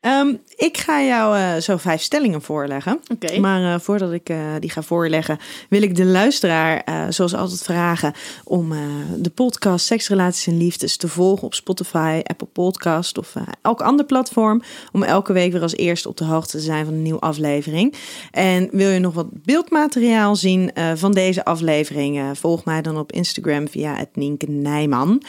Ehm, 0.00 0.34
ik 0.56 0.76
ga 0.76 1.02
jou 1.02 1.36
eh, 1.36 1.56
zo 1.56 1.76
vijf 1.76 2.02
stellingen 2.02 2.42
voorleggen. 2.42 3.00
Maar 3.40 3.74
eh, 3.74 3.80
voordat 3.80 4.12
ik 4.12 4.28
eh, 4.28 4.38
die 4.60 4.70
ga 4.70 4.82
voorleggen, 4.82 5.38
wil 5.68 5.82
ik 5.82 5.96
de 5.96 6.04
luisteraar, 6.04 6.84
zoals 7.08 7.34
altijd, 7.34 7.62
vragen 7.62 8.12
om 8.44 8.72
de 9.16 9.30
podcast 9.30 9.86
Seks, 9.86 10.08
Relaties 10.08 10.46
en 10.46 10.56
Liefdes 10.56 10.96
te 10.96 11.08
volgen 11.08 11.44
op 11.44 11.54
Spotify, 11.54 12.20
Apple 12.24 12.46
Podcast 12.46 13.18
of 13.18 13.34
elk 13.62 13.80
ander 13.80 14.04
platform. 14.04 14.62
Om 14.92 15.02
elke 15.02 15.32
week 15.32 15.52
weer 15.52 15.62
als 15.62 15.76
eerste 15.76 16.08
op 16.08 16.16
de 16.16 16.24
hoogte 16.24 16.50
te 16.50 16.60
zijn 16.60 16.84
van 16.84 16.94
een 16.94 17.02
nieuwe 17.02 17.20
aflevering. 17.20 17.94
En 18.30 18.68
wil 18.72 18.90
je 18.90 18.98
nog 18.98 19.14
wat 19.14 19.42
beeldmateriaal 19.44 20.36
zien 20.36 20.70
van 20.94 21.12
deze 21.12 21.44
aflevering? 21.44 22.38
volg 22.38 22.64
mij 22.64 22.82
dan 22.82 22.98
op 22.98 23.12
Instagram 23.12 23.68
via 23.68 23.94
het 23.94 24.16
Nienke 24.16 24.46
Nijman. 24.50 25.22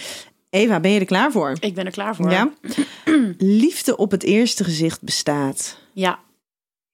Eva, 0.49 0.79
ben 0.79 0.91
je 0.91 0.99
er 0.99 1.05
klaar 1.05 1.31
voor? 1.31 1.57
Ik 1.59 1.73
ben 1.73 1.85
er 1.85 1.91
klaar 1.91 2.15
voor. 2.15 2.31
Ja. 2.31 2.53
Liefde 3.37 3.97
op 3.97 4.11
het 4.11 4.23
eerste 4.23 4.63
gezicht 4.63 5.01
bestaat. 5.01 5.77
Ja. 5.93 6.19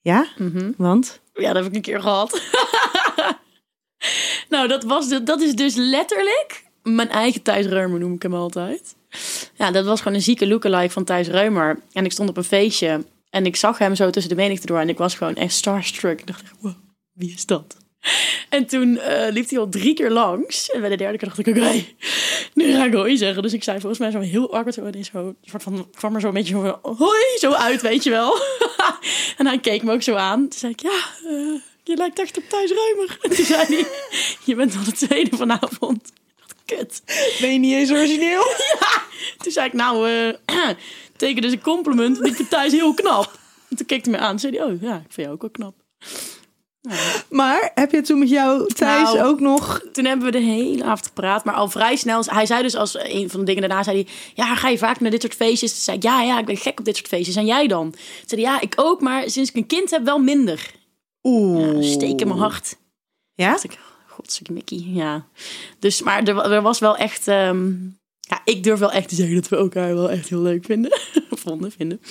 Ja? 0.02 0.28
Mhm. 0.38 0.72
Want? 0.78 1.20
Ja, 1.34 1.54
dat 1.54 1.64
heb 1.64 1.66
ik 1.66 1.76
een 1.76 1.82
keer 1.82 2.02
gehad. 2.02 2.42
nou, 4.50 4.68
dat, 4.68 4.84
was 4.84 5.08
de, 5.08 5.24
dat 5.24 5.42
is 5.42 5.56
dus 5.56 5.76
letterlijk 5.76 6.64
mijn 6.84 7.10
eigen 7.10 7.42
Thijs 7.42 7.66
Reumer, 7.66 8.00
noem 8.00 8.14
ik 8.14 8.22
hem 8.22 8.34
altijd. 8.34 8.96
Ja, 9.54 9.72
dat 9.72 9.86
was 9.86 10.02
gewoon 10.02 10.18
een 10.18 10.24
zieke 10.24 10.48
lookalike 10.48 10.94
van 10.94 11.04
Thijs 11.04 11.28
Reumer. 11.28 11.80
En 11.92 12.06
ik 12.06 12.12
stond 12.12 12.30
op 12.30 12.38
een 12.38 12.44
feestje 12.44 13.06
en 13.30 13.46
ik 13.46 13.56
zag 13.56 13.78
hem 13.78 13.96
zo 13.96 14.10
tussen 14.10 14.36
de 14.36 14.42
menigte 14.42 14.66
door. 14.66 14.80
En 14.80 14.90
ik 14.90 14.98
was 14.98 15.16
gewoon 15.16 15.36
echt 15.36 15.54
starstruck. 15.54 16.20
Ik 16.20 16.28
dacht 16.28 16.44
wow, 16.60 16.74
wie 17.12 17.34
is 17.34 17.46
dat? 17.46 17.78
En 18.50 18.66
toen 18.66 18.98
eh, 18.98 19.32
liep 19.32 19.50
hij 19.50 19.60
al 19.60 19.70
drie 19.70 19.94
keer 19.94 20.12
langs. 20.12 20.72
En 20.72 20.82
bij 20.82 20.90
de 20.90 20.96
derde 20.96 21.18
keer 21.18 21.28
dacht 21.28 21.40
ik, 21.40 21.48
oké, 21.48 21.84
nu 22.54 22.74
ga 22.74 22.86
ik 22.86 22.94
hoi 22.94 23.18
zeggen. 23.18 23.42
Dus 23.42 23.54
ik 23.54 23.64
zei 23.64 23.80
volgens 23.80 24.00
mij 24.00 24.12
zo 24.12 24.20
heel 24.20 24.54
awkward. 24.54 24.74
Zo, 24.74 25.02
zo, 25.12 25.36
soort 25.44 25.64
van, 25.64 25.88
kwam 25.96 26.16
er 26.16 26.22
zo 26.22 26.28
een 26.28 26.34
beetje 26.34 26.54
zo, 26.54 26.62
van, 26.62 26.96
hoi, 26.98 27.38
zo 27.40 27.52
uit, 27.52 27.82
weet 27.82 28.04
je 28.04 28.10
wel. 28.10 28.38
en 29.38 29.46
hij 29.46 29.60
keek 29.60 29.84
me 29.84 29.94
ook 29.94 30.02
zo 30.02 30.16
aan. 30.16 30.40
Toen 30.40 30.60
zei 30.60 30.72
ik, 30.72 30.80
ja, 30.80 31.00
eh, 31.24 31.62
je 31.84 31.96
lijkt 31.96 32.20
echt 32.20 32.38
op 32.38 32.44
Thijs 32.50 32.72
Reumer. 32.72 33.18
En 33.22 33.36
toen 33.36 33.46
zei 33.46 33.66
hij, 33.66 33.86
je 34.44 34.56
bent 34.56 34.76
al 34.76 34.84
de 34.84 34.92
tweede 34.92 35.38
vanavond. 35.38 36.08
Ik 36.08 36.34
dacht, 36.36 36.56
kut. 36.66 37.02
Ben 37.40 37.54
je 37.54 37.60
niet 37.60 37.74
eens 37.74 37.92
origineel? 37.92 38.44
Toen 39.38 39.52
zei 39.52 39.68
ik, 39.68 39.74
nou, 39.74 40.10
eh 40.10 40.70
teken 41.18 41.42
dus 41.42 41.52
een 41.52 41.62
compliment. 41.62 42.18
want 42.18 42.30
Ik 42.30 42.36
vind 42.36 42.50
Thijs 42.50 42.72
heel 42.72 42.94
knap. 42.94 43.40
En 43.70 43.76
toen 43.76 43.86
keek 43.86 44.04
hij 44.06 44.14
me 44.14 44.20
aan 44.20 44.32
en 44.32 44.40
zei 44.40 44.58
hij, 44.58 44.66
oh 44.66 44.82
ja, 44.82 44.96
ik 44.96 45.14
vind 45.14 45.28
jou 45.28 45.32
ook 45.32 45.42
wel 45.42 45.50
knap. 45.50 45.76
Maar 47.30 47.72
heb 47.76 47.92
je 47.92 48.02
toen 48.02 48.20
met 48.20 48.30
jou 48.30 48.74
Thijs 48.74 49.14
Nou, 49.14 49.28
ook 49.28 49.40
nog... 49.40 49.82
Toen 49.92 50.06
hebben 50.06 50.26
we 50.26 50.32
de 50.32 50.44
hele 50.44 50.84
avond 50.84 51.06
gepraat, 51.06 51.46
maar 51.46 51.56
al 51.56 51.70
vrij 51.70 51.96
snel. 51.96 52.24
Hij 52.26 52.46
zei 52.46 52.62
dus 52.62 52.76
als 52.76 52.98
een 53.00 53.30
van 53.30 53.40
de 53.40 53.46
dingen 53.46 53.62
daarna, 53.62 53.84
zei 53.84 54.04
hij, 54.04 54.14
ja, 54.34 54.56
ga 54.56 54.70
je 54.70 54.78
vaak 54.78 55.00
naar 55.00 55.12
dit 55.12 55.22
soort 55.22 55.36
feestjes? 55.36 55.72
Toen 55.72 55.82
zei 55.82 55.98
ik, 55.98 56.04
ja, 56.04 56.22
ja, 56.22 56.40
ik 56.40 56.46
ben 56.46 56.58
gek 56.58 56.80
op 56.80 56.86
dit 56.86 56.96
soort 56.96 57.08
feestjes. 57.08 57.36
En 57.36 57.46
jij 57.46 57.68
dan? 57.68 57.92
Toen 57.92 58.00
zei 58.26 58.42
hij, 58.42 58.52
ja, 58.52 58.62
ik 58.62 58.74
ook, 58.76 59.02
maar 59.02 59.30
sinds 59.30 59.50
ik 59.50 59.56
een 59.56 59.68
kind 59.68 59.90
heb 59.90 60.04
wel 60.04 60.20
minder. 60.20 60.72
Oeh. 61.24 61.82
Ja, 61.82 61.82
steek 61.82 62.22
in 62.22 62.28
mijn 62.28 62.40
hart. 62.40 62.78
Ja? 63.34 63.52
dacht 63.52 64.40
ik, 64.40 64.50
Mickey, 64.50 64.84
ja. 64.86 65.26
Dus, 65.80 66.02
maar 66.02 66.24
er, 66.24 66.52
er 66.52 66.62
was 66.62 66.80
wel 66.80 66.98
echt... 66.98 67.28
ehm, 67.28 67.74
ja, 68.28 68.42
ik 68.44 68.64
durf 68.64 68.80
wel 68.80 68.92
echt 68.92 69.10
te 69.10 69.16
zeggen 69.16 69.36
dat 69.36 69.48
we 69.48 69.56
elkaar 69.56 69.96
wel 69.96 70.12
echt 70.12 70.30
heel 70.30 70.42
leuk 70.42 70.66
vinden. 70.66 71.00
Vonden, 71.30 71.72
vinden. 71.72 72.02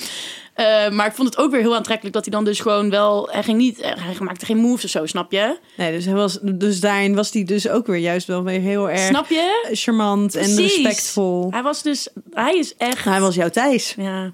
Eh, 0.54 0.90
maar 0.90 1.06
ik 1.06 1.12
vond 1.12 1.28
het 1.28 1.38
ook 1.38 1.50
weer 1.50 1.60
heel 1.60 1.76
aantrekkelijk 1.76 2.14
dat 2.14 2.24
hij 2.24 2.34
dan 2.34 2.44
dus 2.44 2.60
gewoon 2.60 2.90
wel... 2.90 3.28
Hij 3.30 3.42
ging 3.42 3.58
niet... 3.58 3.78
Hij 3.82 4.16
maakte 4.18 4.46
geen 4.46 4.56
moves 4.56 4.84
of 4.84 4.90
zo, 4.90 5.06
snap 5.06 5.32
je? 5.32 5.58
Nee, 5.76 5.92
dus, 5.92 6.04
hij 6.04 6.14
was, 6.14 6.38
dus 6.42 6.80
daarin 6.80 7.14
was 7.14 7.32
hij 7.32 7.44
dus 7.44 7.68
ook 7.68 7.86
weer 7.86 7.96
juist 7.96 8.26
wel 8.26 8.44
weer 8.44 8.60
heel 8.60 8.90
erg 8.90 9.00
Snap 9.00 9.28
je? 9.28 9.68
charmant 9.72 10.34
en 10.34 10.56
respectvol. 10.56 11.50
Hij 11.50 11.62
was 11.62 11.82
dus... 11.82 12.08
Hij 12.30 12.58
is 12.58 12.76
echt... 12.76 13.04
Hij 13.04 13.20
was 13.20 13.34
jouw 13.34 13.48
Thijs. 13.48 13.94
Ja, 13.96 14.32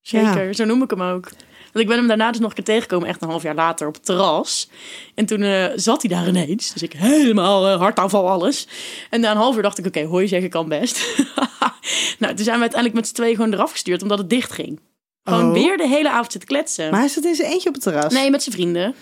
zeker. 0.00 0.54
Zo 0.54 0.64
noem 0.64 0.82
ik 0.82 0.90
hem 0.90 1.02
ook. 1.02 1.30
Want 1.72 1.84
ik 1.84 1.86
ben 1.86 1.96
hem 1.98 2.06
daarna 2.08 2.30
dus 2.30 2.40
nog 2.40 2.48
een 2.48 2.54
keer 2.54 2.64
tegengekomen, 2.64 3.08
echt 3.08 3.22
een 3.22 3.28
half 3.28 3.42
jaar 3.42 3.54
later, 3.54 3.86
op 3.86 3.94
het 3.94 4.04
terras. 4.04 4.68
En 5.14 5.26
toen 5.26 5.42
eh, 5.42 5.64
zat 5.74 6.02
hij 6.02 6.10
daar 6.16 6.28
ineens. 6.28 6.72
Dus 6.72 6.82
ik 6.82 6.92
helemaal 6.92 7.68
eh, 7.68 7.78
hartaanval 7.80 8.28
alles. 8.30 8.66
En 9.10 9.20
na 9.20 9.30
een 9.30 9.36
half 9.36 9.56
uur 9.56 9.62
dacht 9.62 9.78
ik, 9.78 9.86
oké, 9.86 10.04
hoi 10.04 10.28
zeggen 10.28 10.50
kan 10.50 10.68
best. 10.68 11.16
nou, 12.18 12.34
toen 12.34 12.44
zijn 12.44 12.56
we 12.56 12.60
uiteindelijk 12.62 12.94
met 12.94 13.06
z'n 13.08 13.14
tweeën 13.14 13.36
gewoon 13.36 13.52
eraf 13.52 13.70
gestuurd, 13.70 14.02
omdat 14.02 14.18
het 14.18 14.30
dicht 14.30 14.52
ging. 14.52 14.80
Gewoon 15.24 15.46
Oh. 15.46 15.52
weer 15.52 15.76
de 15.76 15.88
hele 15.88 16.10
avond 16.10 16.32
zitten 16.32 16.50
kletsen. 16.50 16.90
Maar 16.90 17.00
hij 17.00 17.08
zat 17.08 17.24
in 17.24 17.34
zijn 17.34 17.52
eentje 17.52 17.68
op 17.68 17.74
het 17.74 17.82
terras. 17.82 18.12
Nee, 18.12 18.30
met 18.30 18.42
zijn 18.42 18.54
vrienden. 18.54 18.94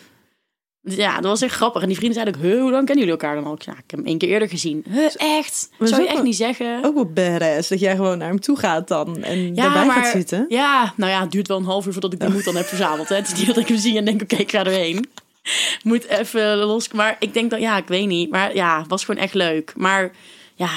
Ja, 0.96 1.14
dat 1.14 1.24
was 1.24 1.42
echt 1.42 1.54
grappig. 1.54 1.82
En 1.82 1.88
die 1.88 1.96
vrienden 1.96 2.20
zeiden 2.22 2.42
ook, 2.42 2.48
"Huh, 2.50 2.60
hoe 2.60 2.70
lang 2.70 2.86
kennen 2.86 3.04
jullie 3.04 3.20
elkaar 3.20 3.34
dan 3.34 3.44
al? 3.44 3.56
Ja, 3.58 3.72
ik 3.72 3.78
heb 3.86 3.98
hem 3.98 4.06
één 4.06 4.18
keer 4.18 4.28
eerder 4.28 4.48
gezien. 4.48 4.84
Huh, 4.90 5.08
echt? 5.16 5.70
Maar 5.78 5.88
Zou 5.88 6.02
je 6.02 6.08
echt 6.08 6.22
niet 6.22 6.36
zeggen? 6.36 6.84
Ook 6.84 6.94
wel 6.94 7.06
badass 7.12 7.68
dat 7.68 7.80
jij 7.80 7.96
gewoon 7.96 8.18
naar 8.18 8.28
hem 8.28 8.40
toe 8.40 8.56
gaat 8.58 8.88
dan 8.88 9.22
en 9.22 9.54
Ja, 9.54 9.62
daarbij 9.62 9.84
maar- 9.86 9.96
gaat 10.04 10.12
zitten. 10.12 10.44
Ja, 10.48 10.92
nou 10.96 11.10
ja, 11.10 11.20
het 11.20 11.30
duurt 11.30 11.48
wel 11.48 11.56
een 11.56 11.64
half 11.64 11.86
uur 11.86 11.92
voordat 11.92 12.12
ik 12.12 12.20
de 12.20 12.28
moed 12.30 12.44
dan 12.44 12.56
heb 12.56 12.66
verzameld. 12.66 13.08
Hè. 13.08 13.14
Het 13.16 13.32
is 13.32 13.38
niet 13.38 13.46
dat 13.46 13.56
ik 13.56 13.68
hem 13.68 13.78
zie 13.78 13.96
en 13.98 14.04
denk, 14.04 14.22
oké, 14.22 14.36
ik 14.36 14.50
ga 14.50 14.58
erheen. 14.64 15.06
Moet 15.82 16.06
even 16.06 16.56
los. 16.56 16.88
Maar 16.92 17.16
ik 17.18 17.34
denk 17.34 17.50
dat, 17.50 17.60
ja, 17.60 17.76
ik 17.76 17.86
weet 17.88 18.06
niet. 18.06 18.30
Maar 18.30 18.54
ja, 18.54 18.84
was 18.88 19.04
gewoon 19.04 19.22
echt 19.22 19.34
leuk. 19.34 19.72
Maar 19.76 20.10
ja, 20.54 20.70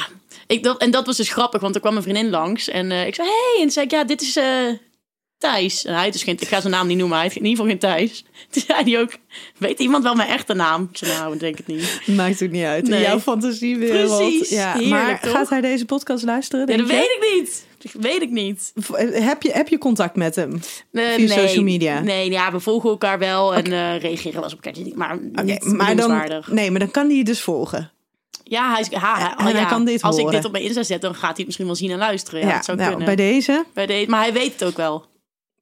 ik, 0.48 0.64
dat, 0.64 0.78
en 0.82 0.92
dat 0.92 1.06
was 1.06 1.18
dus 1.18 1.30
grappig, 1.32 1.62
want 1.62 1.76
er 1.76 1.82
kwam 1.82 1.96
een 1.96 2.02
vriendin 2.04 2.30
langs. 2.30 2.70
En 2.70 2.92
eh, 2.92 3.08
ik 3.08 3.16
zei, 3.16 3.28
hey. 3.28 3.64
En 3.64 3.72
zei 3.72 3.86
ik, 3.86 3.92
ja, 3.92 4.04
dit 4.04 4.22
is 4.22 4.36
eh, 4.36 4.46
Thijs. 5.44 5.86
En 5.86 5.94
hij 5.96 6.12
dus 6.12 6.24
geen, 6.24 6.38
ik 6.40 6.48
ga 6.48 6.60
zijn 6.62 6.74
naam 6.74 6.88
niet 6.88 6.98
noemen, 6.98 7.18
hij 7.18 7.28
heet 7.28 7.36
in 7.36 7.46
ieder 7.46 7.66
geval 7.66 7.72
geen 7.72 7.80
Thijs. 7.80 8.26
Toen 8.52 8.64
zei 8.68 8.92
hij 8.92 9.02
ook, 9.02 9.12
weet 9.58 9.80
iemand 9.80 10.04
wel 10.04 10.16
mijn 10.16 10.30
echte 10.30 10.54
naam? 10.54 10.88
Ik 10.92 10.98
zei, 10.98 11.12
nou, 11.18 11.38
denk 11.38 11.58
het 11.58 11.68
niet. 11.68 12.02
Maakt 12.16 12.44
ook 12.44 12.50
niet 12.50 12.64
uit. 12.64 12.84
In 12.84 12.90
Nee. 12.90 13.02
jouw 13.02 13.20
fantasiewereld. 13.20 14.18
Precies. 14.18 14.50
Ja, 14.50 14.72
Heerlijk, 14.72 14.90
maar 14.90 15.20
toch? 15.22 15.32
gaat 15.32 15.50
hij 15.50 15.62
deze 15.62 15.86
podcast 15.86 16.24
luisteren? 16.24 16.72
Ja, 16.72 16.78
dat 16.78 16.88
je? 16.88 16.94
weet 16.94 17.18
ik 17.20 17.36
niet. 17.40 17.66
Dat 17.78 18.02
weet 18.02 18.22
ik 18.22 18.30
niet. 18.30 18.74
Heb 19.12 19.42
je, 19.42 19.52
heb 19.52 19.68
je 19.68 19.78
contact 19.78 20.16
met 20.16 20.36
hem? 20.36 20.60
Eh, 20.92 21.04
Via 21.16 21.28
social 21.28 21.64
media? 21.64 22.00
Nee, 22.00 22.32
ja, 22.32 22.52
we 22.52 22.60
volgen 22.60 22.90
elkaar 22.90 23.20
wel 23.20 23.54
en 23.54 23.64
eh, 23.66 24.00
reageren 24.00 24.34
wel 24.34 24.44
eens 24.44 24.54
op 24.54 24.66
elkaar. 24.66 24.84
Maar 24.96 25.14
Oké, 25.32 25.42
niet 25.44 25.74
maar 25.74 25.96
dan, 25.96 26.44
nee, 26.50 26.72
maar 26.72 26.80
dan 26.80 26.92
kan 26.92 27.08
hij 27.08 27.16
je 27.16 27.24
dus 27.24 27.42
volgen. 27.42 27.92
Ja, 28.44 28.72
hij, 28.72 28.82
is, 28.82 28.92
ha, 28.92 29.20
ha- 29.20 29.38
En 29.38 29.44
hij 29.44 29.54
ja, 29.54 29.66
kan 29.66 29.86
dit 29.86 30.02
als 30.02 30.16
horen. 30.16 30.30
ik 30.32 30.36
dit 30.38 30.46
op 30.46 30.52
mijn 30.52 30.64
Insta 30.64 30.84
zet, 30.84 31.02
dan 31.02 31.14
gaat 31.14 31.22
hij 31.22 31.34
het 31.36 31.46
misschien 31.46 31.66
wel 31.66 31.76
zien 31.76 31.92
en 31.92 31.98
luisteren. 31.98 32.40
Ja, 32.40 32.56
dat 32.56 32.66
zou 32.66 32.78
nou, 32.78 32.90
kunnen. 32.90 33.16
bij 33.16 33.16
deze. 33.16 33.66
Bij 33.74 33.86
de, 33.86 34.06
maar 34.08 34.22
hij 34.22 34.34
weet 34.34 34.54
het 34.54 34.64
ook 34.64 34.78
wel. 34.78 35.06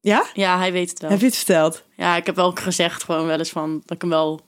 Ja? 0.02 0.26
Ja, 0.34 0.58
hij 0.58 0.72
weet 0.72 0.90
het 0.90 1.00
wel. 1.00 1.10
Heb 1.10 1.20
je 1.20 1.26
het 1.26 1.36
verteld? 1.36 1.84
Ja, 1.98 2.16
ik 2.16 2.26
heb 2.26 2.36
wel 2.36 2.52
gezegd 2.52 3.04
gewoon 3.04 3.26
wel 3.26 3.38
eens 3.38 3.50
van 3.50 3.82
dat 3.86 3.96
ik 3.96 4.02
hem 4.02 4.10
wel 4.10 4.40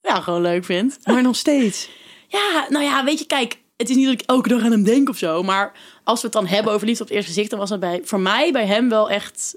ja, 0.00 0.20
gewoon 0.20 0.40
leuk 0.42 0.64
vind. 0.64 0.98
Maar 1.04 1.22
nog 1.22 1.36
steeds. 1.36 1.88
Ja, 2.28 2.66
nou 2.68 2.84
ja, 2.84 3.04
weet 3.04 3.18
je, 3.18 3.26
kijk, 3.26 3.58
het 3.76 3.90
is 3.90 3.96
niet 3.96 4.04
dat 4.04 4.14
ik 4.14 4.22
elke 4.26 4.48
dag 4.48 4.62
aan 4.62 4.70
hem 4.70 4.84
denk 4.84 5.08
of 5.08 5.16
zo. 5.16 5.42
Maar 5.42 5.72
als 6.04 6.20
we 6.20 6.26
het 6.26 6.36
dan 6.36 6.46
hebben 6.46 6.72
over 6.72 6.86
liefde 6.86 7.02
op 7.02 7.08
het 7.08 7.16
eerste 7.16 7.32
gezicht, 7.32 7.50
dan 7.50 7.58
was 7.58 7.68
dat 7.68 7.80
bij, 7.80 8.00
voor 8.04 8.20
mij, 8.20 8.52
bij 8.52 8.66
hem 8.66 8.88
wel 8.88 9.10
echt... 9.10 9.56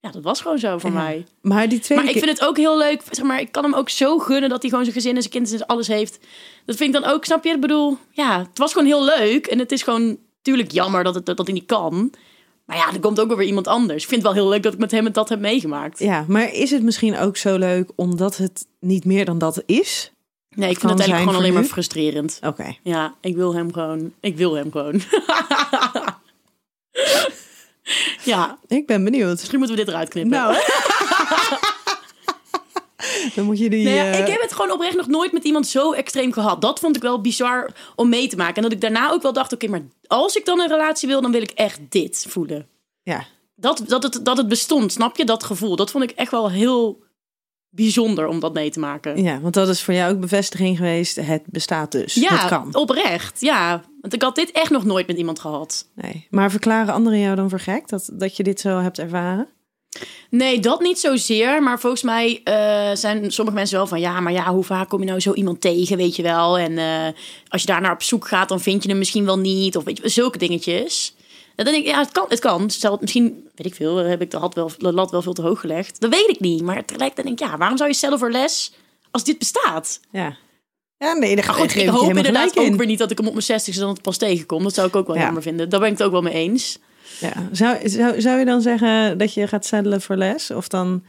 Ja, 0.00 0.10
dat 0.10 0.22
was 0.22 0.40
gewoon 0.40 0.58
zo 0.58 0.78
voor 0.78 0.90
Ja. 0.90 0.96
mij. 1.02 1.26
Maar 1.40 1.68
die 1.68 1.78
tweede 1.78 2.04
Maar 2.04 2.12
ik 2.14 2.18
vind 2.22 2.38
het 2.38 2.48
ook 2.48 2.56
heel 2.56 2.78
leuk. 2.78 3.02
Zeg 3.10 3.24
maar, 3.24 3.40
ik 3.40 3.52
kan 3.52 3.64
hem 3.64 3.74
ook 3.74 3.88
zo 3.88 4.18
gunnen 4.18 4.50
dat 4.50 4.60
hij 4.60 4.70
gewoon 4.70 4.84
zijn 4.84 4.96
gezin 4.96 5.14
en 5.16 5.22
zijn 5.22 5.32
kind 5.34 5.52
en 5.52 5.66
alles 5.66 5.86
heeft. 5.86 6.18
Dat 6.64 6.76
vind 6.76 6.94
ik 6.94 7.02
dan 7.02 7.12
ook, 7.12 7.24
snap 7.24 7.44
je? 7.44 7.50
Ik 7.50 7.60
bedoel, 7.60 7.98
ja, 8.12 8.38
het 8.38 8.58
was 8.58 8.72
gewoon 8.72 8.86
heel 8.86 9.04
leuk. 9.04 9.46
En 9.46 9.58
het 9.58 9.72
is 9.72 9.82
gewoon 9.82 10.18
natuurlijk 10.36 10.70
jammer 10.70 11.04
dat, 11.04 11.14
het, 11.14 11.26
dat 11.26 11.38
hij 11.38 11.52
niet 11.54 11.66
kan. 11.66 12.12
Maar 12.70 12.78
ja, 12.78 12.92
er 12.92 13.00
komt 13.00 13.20
ook 13.20 13.28
wel 13.28 13.36
weer 13.36 13.46
iemand 13.46 13.66
anders. 13.66 14.02
Ik 14.02 14.08
vind 14.08 14.22
het 14.22 14.32
wel 14.32 14.42
heel 14.42 14.50
leuk 14.50 14.62
dat 14.62 14.72
ik 14.72 14.78
met 14.78 14.90
hem 14.90 15.12
dat 15.12 15.28
heb 15.28 15.40
meegemaakt. 15.40 15.98
Ja, 15.98 16.24
maar 16.28 16.52
is 16.52 16.70
het 16.70 16.82
misschien 16.82 17.18
ook 17.18 17.36
zo 17.36 17.56
leuk 17.56 17.90
omdat 17.94 18.36
het 18.36 18.66
niet 18.80 19.04
meer 19.04 19.24
dan 19.24 19.38
dat 19.38 19.62
is? 19.66 20.12
Nee, 20.50 20.70
ik 20.70 20.78
vind 20.78 20.90
het 20.90 21.00
eigenlijk 21.00 21.30
gewoon 21.30 21.44
alleen 21.44 21.54
maar 21.54 21.64
frustrerend. 21.64 22.38
Oké. 22.46 22.76
Ja, 22.82 23.14
ik 23.20 23.36
wil 23.36 23.54
hem 23.54 23.72
gewoon. 23.72 24.12
Ik 24.20 24.36
wil 24.36 24.54
hem 24.54 24.70
gewoon. 24.72 25.00
ja, 28.32 28.58
Ik 28.66 28.86
ben 28.86 29.04
benieuwd. 29.04 29.38
misschien 29.38 29.58
moeten 29.58 29.76
we 29.76 29.84
dit 29.84 29.92
eruit 29.92 30.08
knippen. 30.08 30.32
Nou, 30.38 30.54
dan 33.34 33.44
moet 33.44 33.58
je 33.58 33.70
die... 33.70 33.84
Nee, 33.84 33.94
ja, 33.94 34.12
eh, 34.12 34.18
ik 34.18 34.26
heb 34.26 34.40
het 34.40 34.52
gewoon 34.52 34.72
oprecht 34.72 34.96
nog 34.96 35.06
nooit 35.06 35.32
met 35.32 35.44
iemand 35.44 35.66
zo 35.66 35.92
extreem 35.92 36.32
gehad. 36.32 36.60
Dat 36.60 36.80
vond 36.80 36.96
ik 36.96 37.02
wel 37.02 37.20
bizar 37.20 37.70
om 37.96 38.08
mee 38.08 38.28
te 38.28 38.36
maken. 38.36 38.54
En 38.54 38.62
dat 38.62 38.72
ik 38.72 38.80
daarna 38.80 39.10
ook 39.10 39.22
wel 39.22 39.32
dacht, 39.32 39.52
oké, 39.52 39.68
maar 39.68 39.82
als 40.06 40.36
ik 40.36 40.44
dan 40.44 40.60
een 40.60 40.68
relatie 40.68 41.08
wil, 41.08 41.20
dan 41.20 41.32
wil 41.32 41.42
ik 41.42 41.50
echt 41.50 41.80
dit 41.88 42.26
voelen. 42.28 42.68
Ja. 43.02 43.26
Dat, 43.54 43.82
dat, 43.86 44.02
het, 44.02 44.20
dat 44.22 44.36
het 44.36 44.48
bestond, 44.48 44.92
snap 44.92 45.16
je? 45.16 45.24
Dat 45.24 45.44
gevoel. 45.44 45.76
Dat 45.76 45.90
vond 45.90 46.04
ik 46.04 46.10
echt 46.10 46.30
wel 46.30 46.50
heel 46.50 47.02
bijzonder 47.70 48.26
om 48.26 48.40
dat 48.40 48.54
mee 48.54 48.70
te 48.70 48.80
maken. 48.80 49.22
Ja, 49.22 49.40
want 49.40 49.54
dat 49.54 49.68
is 49.68 49.82
voor 49.82 49.94
jou 49.94 50.12
ook 50.12 50.20
bevestiging 50.20 50.76
geweest. 50.76 51.16
Het 51.16 51.42
bestaat 51.46 51.92
dus. 51.92 52.14
Ja, 52.14 52.36
het 52.36 52.48
kan. 52.48 52.74
oprecht. 52.74 53.40
Ja, 53.40 53.82
want 54.00 54.14
ik 54.14 54.22
had 54.22 54.34
dit 54.34 54.50
echt 54.50 54.70
nog 54.70 54.84
nooit 54.84 55.06
met 55.06 55.16
iemand 55.16 55.40
gehad. 55.40 55.88
Nee. 55.94 56.26
Maar 56.30 56.50
verklaren 56.50 56.94
anderen 56.94 57.20
jou 57.20 57.36
dan 57.36 57.50
voor 57.50 57.60
gek 57.60 57.88
dat, 57.88 58.10
dat 58.12 58.36
je 58.36 58.42
dit 58.42 58.60
zo 58.60 58.78
hebt 58.78 58.98
ervaren? 58.98 59.48
Nee, 60.30 60.60
dat 60.60 60.80
niet 60.80 60.98
zozeer. 61.00 61.62
Maar 61.62 61.80
volgens 61.80 62.02
mij 62.02 62.40
eh, 62.44 62.96
zijn 62.96 63.30
sommige 63.30 63.56
mensen 63.56 63.76
wel 63.76 63.86
van... 63.86 64.00
ja, 64.00 64.20
maar 64.20 64.32
ja, 64.32 64.52
hoe 64.52 64.64
vaak 64.64 64.88
kom 64.88 65.00
je 65.00 65.06
nou 65.06 65.20
zo 65.20 65.32
iemand 65.32 65.60
tegen, 65.60 65.96
weet 65.96 66.16
je 66.16 66.22
wel? 66.22 66.58
En 66.58 66.78
eh, 66.78 67.06
als 67.48 67.60
je 67.60 67.66
daar 67.66 67.80
naar 67.80 67.92
op 67.92 68.02
zoek 68.02 68.28
gaat, 68.28 68.48
dan 68.48 68.60
vind 68.60 68.82
je 68.82 68.88
hem 68.88 68.98
misschien 68.98 69.24
wel 69.24 69.38
niet. 69.38 69.76
Of 69.76 69.84
weet 69.84 69.98
je, 70.02 70.08
zulke 70.08 70.38
dingetjes. 70.38 71.14
En 71.56 71.64
dan 71.64 71.74
denk 71.74 71.86
ik, 71.86 71.90
ja, 71.92 71.98
het 71.98 72.12
kan. 72.12 72.26
Het 72.28 72.38
kan. 72.38 72.70
Stel, 72.70 72.98
misschien, 73.00 73.48
weet 73.54 73.66
ik 73.66 73.74
veel, 73.74 73.96
heb 73.96 74.20
ik 74.20 74.30
de, 74.30 74.36
had 74.36 74.54
wel, 74.54 74.70
de 74.78 74.92
lat 74.92 75.10
wel 75.10 75.22
veel 75.22 75.32
te 75.32 75.42
hoog 75.42 75.60
gelegd. 75.60 76.00
Dat 76.00 76.10
weet 76.10 76.28
ik 76.28 76.40
niet. 76.40 76.62
Maar 76.62 76.84
tegelijkertijd 76.84 77.26
denk 77.26 77.40
ik, 77.40 77.46
ja, 77.48 77.56
waarom 77.58 77.76
zou 77.76 77.88
je 77.90 77.96
stellen 77.96 78.18
voor 78.18 78.30
les 78.30 78.72
als 79.10 79.24
dit 79.24 79.38
bestaat? 79.38 80.00
Ja. 80.10 80.36
Ja, 80.98 81.12
nee, 81.12 81.34
daar 81.34 81.44
geef 81.44 81.54
goed, 81.56 81.76
ik 81.76 81.88
hoop 81.88 82.08
inderdaad 82.16 82.58
ook 82.58 82.64
in. 82.64 82.76
weer 82.76 82.86
niet 82.86 82.98
dat 82.98 83.10
ik 83.10 83.18
hem 83.18 83.26
op 83.26 83.32
mijn 83.32 83.44
60 83.44 83.76
dan 83.76 83.88
het 83.88 84.02
pas 84.02 84.16
tegenkom. 84.16 84.62
Dat 84.62 84.74
zou 84.74 84.88
ik 84.88 84.96
ook 84.96 85.06
wel 85.06 85.16
Ja. 85.16 85.22
jammer 85.22 85.42
vinden. 85.42 85.68
Daar 85.68 85.80
ben 85.80 85.90
ik 85.90 85.98
het 85.98 86.06
ook 86.06 86.12
wel 86.12 86.22
mee 86.22 86.32
eens. 86.32 86.78
Ja. 87.20 87.48
Zou, 87.52 87.88
zou, 87.88 88.20
zou 88.20 88.38
je 88.38 88.44
dan 88.44 88.60
zeggen 88.60 89.18
dat 89.18 89.34
je 89.34 89.46
gaat 89.46 89.66
saddelen 89.66 90.00
voor 90.00 90.16
les? 90.16 90.50
Of 90.50 90.68
dan... 90.68 91.04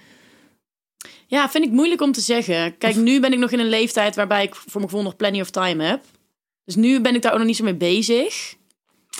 Ja, 1.27 1.49
vind 1.49 1.65
ik 1.65 1.71
moeilijk 1.71 2.01
om 2.01 2.11
te 2.11 2.21
zeggen. 2.21 2.77
Kijk, 2.77 2.95
nu 2.95 3.19
ben 3.19 3.33
ik 3.33 3.39
nog 3.39 3.51
in 3.51 3.59
een 3.59 3.69
leeftijd 3.69 4.15
waarbij 4.15 4.43
ik 4.43 4.55
voor 4.55 4.79
mijn 4.79 4.89
gevoel 4.89 5.03
nog 5.03 5.15
plenty 5.15 5.41
of 5.41 5.49
time 5.49 5.83
heb. 5.83 6.03
Dus 6.65 6.75
nu 6.75 7.01
ben 7.01 7.15
ik 7.15 7.21
daar 7.21 7.31
ook 7.31 7.37
nog 7.37 7.47
niet 7.47 7.55
zo 7.55 7.63
mee 7.63 7.75
bezig. 7.75 8.55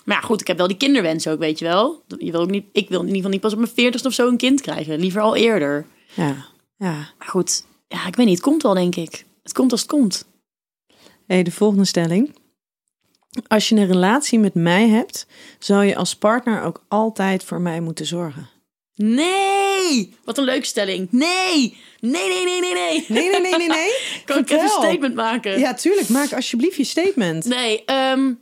Maar 0.06 0.16
ja, 0.16 0.22
goed, 0.22 0.42
ik 0.42 0.48
heb 0.48 0.58
wel 0.58 0.68
die 0.68 0.78
kinderwens 0.78 1.28
ook, 1.28 1.40
weet 1.40 1.60
je 1.60 1.66
wel. 1.66 2.04
Je 2.18 2.32
wil 2.32 2.42
ook 2.42 2.50
niet, 2.50 2.66
ik 2.72 2.90
wil 2.90 3.00
in 3.00 3.06
ieder 3.06 3.16
geval 3.16 3.32
niet 3.32 3.42
pas 3.42 3.54
op 3.54 3.60
mijn 3.60 3.72
veertigste 3.72 4.08
of 4.08 4.14
zo 4.14 4.28
een 4.28 4.38
kind 4.38 4.62
krijgen. 4.62 5.00
Liever 5.00 5.22
al 5.22 5.36
eerder. 5.36 5.86
Ja. 6.14 6.46
ja. 6.78 6.94
Maar 7.18 7.28
goed, 7.28 7.66
ja, 7.88 8.08
ik 8.08 8.16
weet 8.16 8.26
niet. 8.26 8.36
Het 8.36 8.46
komt 8.46 8.64
wel, 8.64 8.74
denk 8.74 8.96
ik. 8.96 9.26
Het 9.44 9.54
komt 9.54 9.72
als 9.72 9.82
het 9.82 9.90
komt. 9.90 10.26
Hey, 11.28 11.44
de 11.44 11.52
volgende 11.52 11.86
stelling. 11.86 12.36
Als 13.48 13.70
je 13.70 13.76
een 13.76 13.88
relatie 13.88 14.40
met 14.40 14.54
mij 14.54 14.88
hebt, 14.88 15.28
zou 15.60 15.86
je 15.86 15.96
als 15.96 16.16
partner 16.16 16.64
ook 16.64 16.84
altijd 16.88 17.44
voor 17.44 17.62
mij 17.62 17.80
moeten 17.80 18.06
zorgen. 18.06 18.50
Nee! 18.96 20.14
Wat 20.24 20.38
een 20.38 20.44
leuke 20.44 20.66
stelling. 20.66 21.08
Nee! 21.12 21.78
Nee, 22.00 22.28
nee, 22.28 22.44
nee, 22.46 22.60
nee, 22.60 22.74
nee. 22.74 23.06
Nee, 23.08 23.30
nee, 23.30 23.42
nee, 23.42 23.58
nee, 23.58 23.68
nee. 23.68 23.92
Kan 24.26 24.38
ik 24.38 24.50
even 24.50 24.64
een 24.64 24.70
statement 24.70 25.16
maken? 25.16 25.60
Ja, 25.60 25.74
tuurlijk. 25.74 26.10
Maak 26.10 26.34
alsjeblieft 26.34 26.76
je 26.76 26.84
statement. 26.84 27.46
Nee, 27.46 27.86
ehm, 27.86 28.34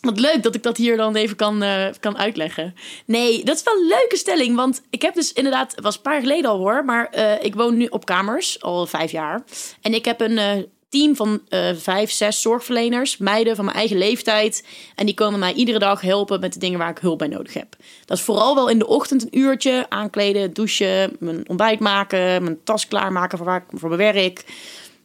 wat 0.00 0.20
leuk 0.20 0.42
dat 0.42 0.54
ik 0.54 0.62
dat 0.62 0.76
hier 0.76 0.96
dan 0.96 1.14
even 1.14 1.36
kan, 1.36 1.62
eh, 1.62 1.86
kan 2.00 2.18
uitleggen. 2.18 2.74
Nee, 3.06 3.44
dat 3.44 3.56
is 3.56 3.62
wel 3.62 3.74
een 3.74 3.86
leuke 3.86 4.16
stelling. 4.16 4.56
Want 4.56 4.82
ik 4.90 5.02
heb 5.02 5.14
dus 5.14 5.32
inderdaad, 5.32 5.74
het 5.74 5.84
was 5.84 5.96
een 5.96 6.02
paar 6.02 6.12
jaar 6.12 6.22
geleden 6.22 6.50
al 6.50 6.58
hoor, 6.58 6.84
maar 6.84 7.08
eh, 7.08 7.44
ik 7.44 7.54
woon 7.54 7.76
nu 7.76 7.86
op 7.86 8.04
kamers, 8.04 8.62
al 8.62 8.86
vijf 8.86 9.10
jaar. 9.10 9.42
En 9.80 9.94
ik 9.94 10.04
heb 10.04 10.20
een 10.20 10.38
eh, 10.38 10.62
team 10.94 11.16
van 11.16 11.40
eh, 11.48 11.68
vijf, 11.74 12.10
zes 12.10 12.40
zorgverleners, 12.40 13.16
meiden 13.16 13.56
van 13.56 13.64
mijn 13.64 13.76
eigen 13.76 13.98
leeftijd. 13.98 14.66
En 14.94 15.06
die 15.06 15.14
komen 15.14 15.38
mij 15.38 15.52
iedere 15.52 15.78
dag 15.78 16.00
helpen 16.00 16.40
met 16.40 16.52
de 16.52 16.58
dingen 16.58 16.78
waar 16.78 16.90
ik 16.90 16.98
hulp 16.98 17.18
bij 17.18 17.28
nodig 17.28 17.54
heb. 17.54 17.76
Dat 18.04 18.16
is 18.16 18.24
vooral 18.24 18.54
wel 18.54 18.68
in 18.68 18.78
de 18.78 18.86
ochtend 18.86 19.22
een 19.22 19.38
uurtje 19.38 19.86
aankleden, 19.88 20.52
douchen, 20.52 21.16
mijn 21.18 21.48
ontbijt 21.48 21.80
maken, 21.80 22.42
mijn 22.42 22.58
tas 22.64 22.88
klaarmaken 22.88 23.38
voor, 23.38 23.46
waar 23.46 23.64
ik, 23.70 23.78
voor 23.78 23.88
mijn 23.88 24.14
werk 24.14 24.44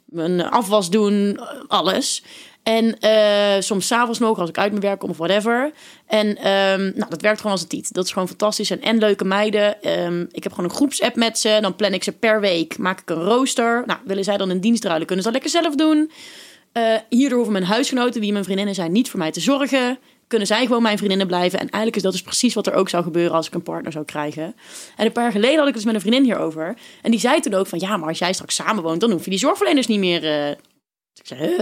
mijn 0.10 0.41
afwas 0.41 0.89
doen, 0.89 1.39
alles. 1.67 2.24
En 2.63 2.99
eh, 2.99 3.61
soms 3.61 3.87
s'avonds 3.87 4.19
nog, 4.19 4.39
als 4.39 4.49
ik 4.49 4.57
uit 4.57 4.71
mijn 4.71 4.83
werk 4.83 4.99
kom 4.99 5.09
of 5.09 5.17
whatever. 5.17 5.71
En 6.05 6.37
ehm, 6.37 6.81
nou, 6.95 7.09
dat 7.09 7.21
werkt 7.21 7.37
gewoon 7.37 7.51
als 7.51 7.61
een 7.61 7.67
tiet. 7.67 7.93
Dat 7.93 8.05
is 8.05 8.11
gewoon 8.11 8.27
fantastisch. 8.27 8.69
En, 8.69 8.81
en 8.81 8.97
leuke 8.97 9.25
meiden. 9.25 9.81
Ehm, 9.81 10.25
ik 10.31 10.43
heb 10.43 10.53
gewoon 10.53 10.69
een 10.69 10.75
groepsapp 10.75 11.15
met 11.15 11.39
ze. 11.39 11.57
Dan 11.61 11.75
plan 11.75 11.93
ik 11.93 12.03
ze 12.03 12.11
per 12.11 12.41
week. 12.41 12.77
Maak 12.77 12.99
ik 12.99 13.09
een 13.09 13.23
rooster. 13.23 13.83
Nou, 13.85 13.99
willen 14.05 14.23
zij 14.23 14.37
dan 14.37 14.49
een 14.49 14.61
dienst 14.61 14.83
ruilen, 14.83 15.07
kunnen 15.07 15.25
ze 15.25 15.31
dat 15.31 15.41
lekker 15.41 15.61
zelf 15.61 15.75
doen. 15.75 16.11
Eh, 16.71 16.95
hierdoor 17.09 17.37
hoeven 17.37 17.53
mijn 17.53 17.65
huisgenoten, 17.65 18.21
wie 18.21 18.31
mijn 18.31 18.43
vriendinnen 18.43 18.75
zijn, 18.75 18.91
niet 18.91 19.09
voor 19.09 19.19
mij 19.19 19.31
te 19.31 19.39
zorgen. 19.39 19.99
Kunnen 20.27 20.47
zij 20.47 20.65
gewoon 20.65 20.81
mijn 20.81 20.97
vriendinnen 20.97 21.27
blijven. 21.27 21.59
En 21.59 21.65
eigenlijk 21.65 21.95
is 21.95 22.01
dat 22.01 22.11
dus 22.11 22.21
precies 22.21 22.53
wat 22.53 22.67
er 22.67 22.73
ook 22.73 22.89
zou 22.89 23.03
gebeuren 23.03 23.35
als 23.35 23.47
ik 23.47 23.53
een 23.53 23.63
partner 23.63 23.91
zou 23.91 24.05
krijgen. 24.05 24.55
En 24.95 25.05
een 25.05 25.11
paar 25.11 25.23
jaar 25.23 25.31
geleden 25.31 25.57
had 25.57 25.67
ik 25.67 25.73
het 25.73 25.83
dus 25.83 25.85
met 25.85 25.95
een 25.95 26.01
vriendin 26.01 26.23
hierover. 26.23 26.77
En 27.01 27.11
die 27.11 27.19
zei 27.19 27.39
toen 27.39 27.53
ook 27.53 27.67
van, 27.67 27.79
ja, 27.79 27.97
maar 27.97 28.07
als 28.07 28.19
jij 28.19 28.33
straks 28.33 28.55
samenwoont, 28.55 29.01
dan 29.01 29.11
hoef 29.11 29.23
je 29.23 29.29
die 29.29 29.39
zorgverleners 29.39 29.87
niet 29.87 29.99
meer... 29.99 30.23
eh. 30.23 30.55
Dus 31.13 31.31
ik 31.31 31.37
zei, 31.37 31.47
huh? 31.47 31.59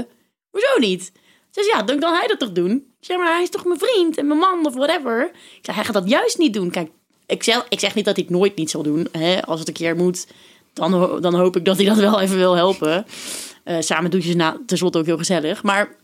Hoezo 0.58 0.80
niet? 0.80 1.12
Ze 1.52 1.64
zei, 1.64 1.68
ja, 1.68 1.84
dan 1.84 2.00
kan 2.00 2.14
hij 2.14 2.28
dat 2.28 2.40
toch 2.40 2.52
doen? 2.52 2.86
Ik 3.00 3.18
maar 3.18 3.34
hij 3.34 3.42
is 3.42 3.50
toch 3.50 3.66
mijn 3.66 3.80
vriend 3.80 4.18
en 4.18 4.28
mijn 4.28 4.40
man 4.40 4.66
of 4.66 4.74
whatever? 4.74 5.24
Ik 5.34 5.60
zei, 5.62 5.76
hij 5.78 5.86
gaat 5.86 5.94
dat 5.94 6.10
juist 6.10 6.38
niet 6.38 6.54
doen. 6.54 6.70
Kijk, 6.70 6.90
ik 7.26 7.44
zeg, 7.44 7.66
ik 7.70 7.80
zeg 7.80 7.96
niet 7.96 8.06
dat 8.06 8.18
het 8.18 8.30
nooit 8.30 8.56
niet 8.56 8.70
zal 8.70 8.84
doen. 8.84 9.08
Hè? 9.12 9.46
Als 9.46 9.60
het 9.60 9.68
een 9.68 9.74
keer 9.74 9.96
moet, 9.96 10.28
dan, 10.74 11.22
dan 11.22 11.36
hoop 11.36 11.56
ik 11.56 11.66
dat 11.66 11.78
hij 11.78 11.86
dat 11.86 11.98
wel 11.98 12.20
even 12.20 12.38
wil 12.38 12.56
helpen. 12.56 13.06
Eh, 13.64 13.78
samen 13.80 14.12
is 14.12 14.36
na, 14.36 14.58
tenslotte 14.66 14.98
ook 14.98 15.06
heel 15.06 15.18
gezellig. 15.18 15.64
Maar 15.64 15.96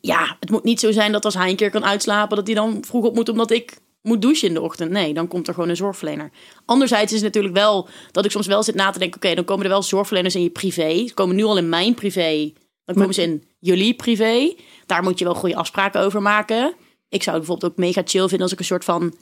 ja, 0.00 0.36
het 0.40 0.50
moet 0.50 0.64
niet 0.64 0.80
zo 0.80 0.92
zijn 0.92 1.12
dat 1.12 1.24
als 1.24 1.34
hij 1.34 1.50
een 1.50 1.56
keer 1.56 1.70
kan 1.70 1.84
uitslapen... 1.84 2.36
dat 2.36 2.46
hij 2.46 2.54
dan 2.54 2.84
vroeg 2.86 3.04
op 3.04 3.14
moet 3.14 3.28
omdat 3.28 3.50
ik 3.50 3.78
moet 4.02 4.22
douchen 4.22 4.48
in 4.48 4.54
de 4.54 4.60
ochtend. 4.60 4.90
Nee, 4.90 5.14
dan 5.14 5.28
komt 5.28 5.48
er 5.48 5.54
gewoon 5.54 5.68
een 5.68 5.76
zorgverlener. 5.76 6.30
Anderzijds 6.64 7.12
is 7.12 7.22
het 7.22 7.26
natuurlijk 7.26 7.54
wel 7.54 7.88
dat 8.12 8.24
ik 8.24 8.30
soms 8.30 8.46
wel 8.46 8.62
zit 8.62 8.74
na 8.74 8.90
te 8.90 8.98
denken... 8.98 9.22
oké, 9.22 9.34
dan 9.34 9.44
komen 9.44 9.64
er 9.64 9.70
wel 9.70 9.82
zorgverleners 9.82 10.34
in 10.34 10.42
je 10.42 10.50
privé. 10.50 11.06
Ze 11.06 11.14
komen 11.14 11.36
nu 11.36 11.44
al 11.44 11.58
in 11.58 11.68
mijn 11.68 11.94
privé. 11.94 12.52
Dan 12.88 12.96
komen 12.96 13.14
ze 13.14 13.22
in 13.22 13.44
jullie 13.58 13.94
privé. 13.94 14.54
Daar 14.86 15.02
moet 15.02 15.18
je 15.18 15.24
wel 15.24 15.34
goede 15.34 15.56
afspraken 15.56 16.00
over 16.00 16.22
maken. 16.22 16.74
Ik 17.08 17.22
zou 17.22 17.36
het 17.36 17.46
bijvoorbeeld 17.46 17.72
ook 17.72 17.78
mega 17.78 18.02
chill 18.04 18.28
vinden... 18.28 18.40
als 18.40 18.52
ik 18.52 18.58
een 18.58 18.64
soort 18.64 18.84
van 18.84 19.14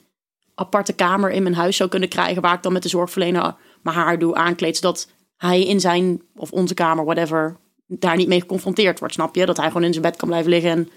aparte 0.55 0.92
kamer 0.92 1.31
in 1.31 1.42
mijn 1.42 1.55
huis 1.55 1.76
zou 1.76 1.88
kunnen 1.90 2.09
krijgen... 2.09 2.42
waar 2.42 2.55
ik 2.55 2.62
dan 2.62 2.72
met 2.72 2.83
de 2.83 2.88
zorgverlener 2.88 3.55
mijn 3.83 3.96
haar 3.96 4.18
doe, 4.18 4.35
aankleed... 4.35 4.76
zodat 4.76 5.09
hij 5.37 5.64
in 5.64 5.81
zijn 5.81 6.22
of 6.35 6.50
onze 6.50 6.74
kamer, 6.74 7.05
whatever... 7.05 7.57
daar 7.87 8.16
niet 8.16 8.29
mee 8.29 8.40
geconfronteerd 8.40 8.98
wordt, 8.98 9.14
snap 9.14 9.35
je? 9.35 9.46
Dat 9.46 9.57
hij 9.57 9.66
gewoon 9.66 9.85
in 9.85 9.92
zijn 9.92 10.05
bed 10.05 10.16
kan 10.16 10.29
blijven 10.29 10.50
liggen 10.50 10.70
en... 10.70 10.90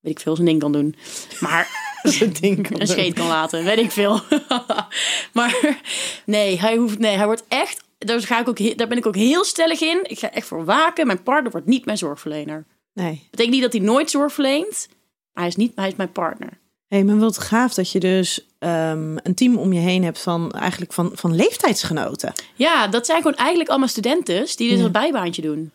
weet 0.00 0.12
ik 0.12 0.20
veel, 0.20 0.34
zijn 0.34 0.46
ding 0.46 0.60
kan 0.60 0.72
doen. 0.72 0.94
Maar 1.40 1.86
Zo'n 2.02 2.32
ding 2.40 2.68
kan 2.68 2.80
een 2.80 2.86
scheet 2.86 3.14
kan 3.14 3.26
laten, 3.26 3.64
weet 3.64 3.78
ik 3.78 3.90
veel. 3.90 4.20
maar 5.32 5.76
nee, 6.24 6.60
hij 6.60 6.76
hoeft, 6.76 6.98
nee, 6.98 7.16
hij 7.16 7.26
wordt 7.26 7.44
echt. 7.48 7.86
Daar, 7.98 8.20
ga 8.20 8.40
ik 8.40 8.48
ook, 8.48 8.76
daar 8.78 8.88
ben 8.88 8.98
ik 8.98 9.06
ook 9.06 9.16
heel 9.16 9.44
stellig 9.44 9.80
in. 9.80 10.00
Ik 10.02 10.18
ga 10.18 10.30
echt 10.32 10.46
voor 10.46 10.64
waken. 10.64 11.06
Mijn 11.06 11.22
partner 11.22 11.50
wordt 11.52 11.66
niet 11.66 11.84
mijn 11.84 11.98
zorgverlener. 11.98 12.66
Nee. 12.92 13.26
betekent 13.30 13.54
niet 13.54 13.62
dat 13.64 13.72
hij 13.72 13.82
nooit 13.82 14.10
zorg 14.10 14.32
verleent. 14.32 14.88
Maar 15.32 15.42
hij 15.44 15.46
is 15.46 15.56
niet, 15.56 15.72
hij 15.74 15.88
is 15.88 15.96
mijn 15.96 16.12
partner. 16.12 16.58
Hé, 16.86 17.02
maar 17.02 17.18
wat 17.18 17.38
gaaf 17.38 17.74
dat 17.74 17.90
je 17.92 18.00
dus 18.00 18.46
ehm, 18.58 19.16
een 19.22 19.34
team 19.34 19.56
om 19.56 19.72
je 19.72 19.80
heen 19.80 20.04
hebt 20.04 20.18
van 20.18 20.50
eigenlijk 20.52 20.92
van, 20.92 21.10
van 21.14 21.34
leeftijdsgenoten. 21.34 22.32
Ja, 22.54 22.86
dat 22.86 23.06
zijn 23.06 23.22
gewoon 23.22 23.36
eigenlijk 23.36 23.68
allemaal 23.68 23.88
studenten 23.88 24.46
die 24.56 24.68
dus 24.70 24.78
Ja. 24.78 24.84
een 24.84 24.92
bijbaantje 24.92 25.42
doen. 25.42 25.72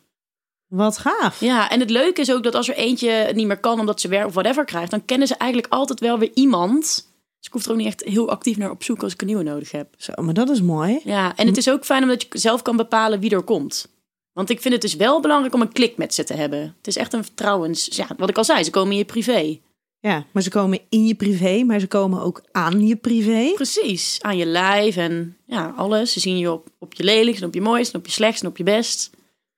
Wat 0.68 0.98
gaaf. 0.98 1.40
Ja, 1.40 1.70
en 1.70 1.80
het 1.80 1.90
leuke 1.90 2.20
is 2.20 2.32
ook 2.32 2.42
dat 2.42 2.54
als 2.54 2.68
er 2.68 2.74
eentje 2.76 3.30
niet 3.34 3.46
meer 3.46 3.58
kan 3.60 3.80
omdat 3.80 4.00
ze 4.00 4.08
werk 4.08 4.26
of 4.26 4.32
whatever 4.34 4.64
krijgt, 4.64 4.90
dan 4.90 5.04
kennen 5.04 5.28
ze 5.28 5.34
eigenlijk 5.34 5.72
altijd 5.72 6.00
wel 6.00 6.18
weer 6.18 6.30
iemand. 6.34 7.08
Dus 7.44 7.52
ik 7.52 7.58
hoef 7.58 7.68
er 7.68 7.72
ook 7.72 7.84
niet 7.84 7.94
echt 7.94 8.04
heel 8.14 8.30
actief 8.30 8.56
naar 8.56 8.70
op 8.70 8.82
zoek 8.82 9.02
als 9.02 9.12
ik 9.12 9.20
een 9.20 9.26
nieuwe 9.26 9.42
nodig 9.42 9.70
heb. 9.70 9.94
Zo, 9.96 10.12
maar 10.22 10.34
dat 10.34 10.50
is 10.50 10.60
mooi. 10.60 11.00
Ja, 11.04 11.36
en 11.36 11.46
het 11.46 11.56
is 11.56 11.70
ook 11.70 11.84
fijn 11.84 12.02
omdat 12.02 12.22
je 12.22 12.28
zelf 12.38 12.62
kan 12.62 12.76
bepalen 12.76 13.20
wie 13.20 13.30
er 13.30 13.42
komt. 13.42 13.88
Want 14.32 14.50
ik 14.50 14.60
vind 14.60 14.74
het 14.74 14.82
dus 14.82 14.94
wel 14.94 15.20
belangrijk 15.20 15.54
om 15.54 15.60
een 15.60 15.72
klik 15.72 15.96
met 15.96 16.14
ze 16.14 16.24
te 16.24 16.34
hebben. 16.34 16.60
Het 16.60 16.86
is 16.86 16.96
echt 16.96 17.12
een 17.12 17.24
vertrouwens... 17.24 17.88
Ja, 17.90 18.08
wat 18.16 18.28
ik 18.28 18.36
al 18.36 18.44
zei, 18.44 18.64
ze 18.64 18.70
komen 18.70 18.92
in 18.92 18.98
je 18.98 19.04
privé. 19.04 19.58
Ja, 20.00 20.26
maar 20.32 20.42
ze 20.42 20.50
komen 20.50 20.80
in 20.88 21.06
je 21.06 21.14
privé, 21.14 21.62
maar 21.64 21.80
ze 21.80 21.86
komen 21.86 22.22
ook 22.22 22.42
aan 22.52 22.86
je 22.86 22.96
privé. 22.96 23.52
Precies, 23.54 24.18
aan 24.20 24.36
je 24.36 24.46
lijf 24.46 24.96
en 24.96 25.36
ja, 25.46 25.74
alles. 25.76 26.12
Ze 26.12 26.20
zien 26.20 26.38
je 26.38 26.52
op, 26.52 26.68
op 26.78 26.94
je 26.94 27.04
lelijkst 27.04 27.42
en 27.42 27.48
op 27.48 27.54
je 27.54 27.60
mooist 27.60 27.92
en 27.92 27.98
op 27.98 28.06
je 28.06 28.12
slechtst 28.12 28.42
en 28.42 28.48
op 28.48 28.56
je 28.56 28.64
best. 28.64 29.10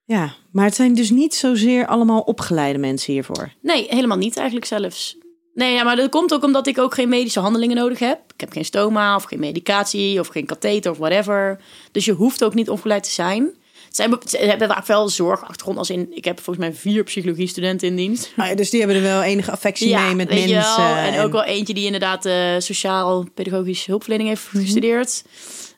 Ja, 0.05 0.35
maar 0.51 0.65
het 0.65 0.75
zijn 0.75 0.95
dus 0.95 1.11
niet 1.11 1.35
zozeer 1.35 1.87
allemaal 1.87 2.21
opgeleide 2.21 2.79
mensen 2.79 3.13
hiervoor. 3.13 3.53
Nee, 3.61 3.87
helemaal 3.89 4.19
niet 4.19 4.37
eigenlijk 4.37 4.67
zelfs. 4.67 5.17
Nee, 5.57 5.73
ja, 5.73 5.83
maar 5.83 5.97
dat 5.97 6.11
komt 6.11 6.35
ook 6.35 6.43
omdat 6.45 6.67
ik 6.67 6.79
ook 6.79 6.95
geen 6.95 7.09
medische 7.09 7.41
handelingen 7.41 7.77
nodig 7.77 7.99
heb. 7.99 8.21
Ik 8.35 8.41
heb 8.41 8.53
geen 8.53 8.65
stoma 8.65 9.15
of 9.17 9.25
geen 9.25 9.39
medicatie 9.41 10.21
of 10.21 10.27
geen 10.29 10.47
katheter 10.47 10.91
of 10.91 10.99
whatever. 10.99 11.61
Dus 11.93 12.05
je 12.05 12.13
hoeft 12.13 12.45
ook 12.45 12.55
niet 12.55 12.71
opgeleid 12.71 13.03
te 13.03 13.11
zijn. 13.11 13.51
Ze 13.91 14.03
hebben 14.31 14.69
vaak 14.69 14.87
wel 14.87 15.09
zorgachtergrond 15.09 15.79
als 15.79 15.91
in... 15.91 16.07
Ik 16.17 16.25
heb 16.25 16.41
volgens 16.41 16.67
mij 16.67 16.75
vier 16.75 17.05
psychologie 17.05 17.47
studenten 17.47 17.89
in 17.89 17.97
dienst. 17.97 18.33
Ah, 18.37 18.47
ja, 18.49 18.55
dus 18.55 18.71
die 18.71 18.79
hebben 18.81 18.97
er 18.99 19.03
wel 19.03 19.23
enige 19.23 19.51
affectie 19.51 19.95
mee 19.97 20.15
met 20.15 20.29
mensen. 20.29 20.57
wel. 20.57 20.95
En 20.97 21.21
ook 21.21 21.33
wel 21.33 21.45
eentje 21.45 21.75
die 21.75 21.85
inderdaad 21.85 22.25
eh, 22.25 22.55
sociaal-pedagogisch 22.59 23.87
hulpverlening 23.87 24.29
heeft 24.29 24.53
Mhm. 24.53 24.63
gestudeerd. 24.65 25.25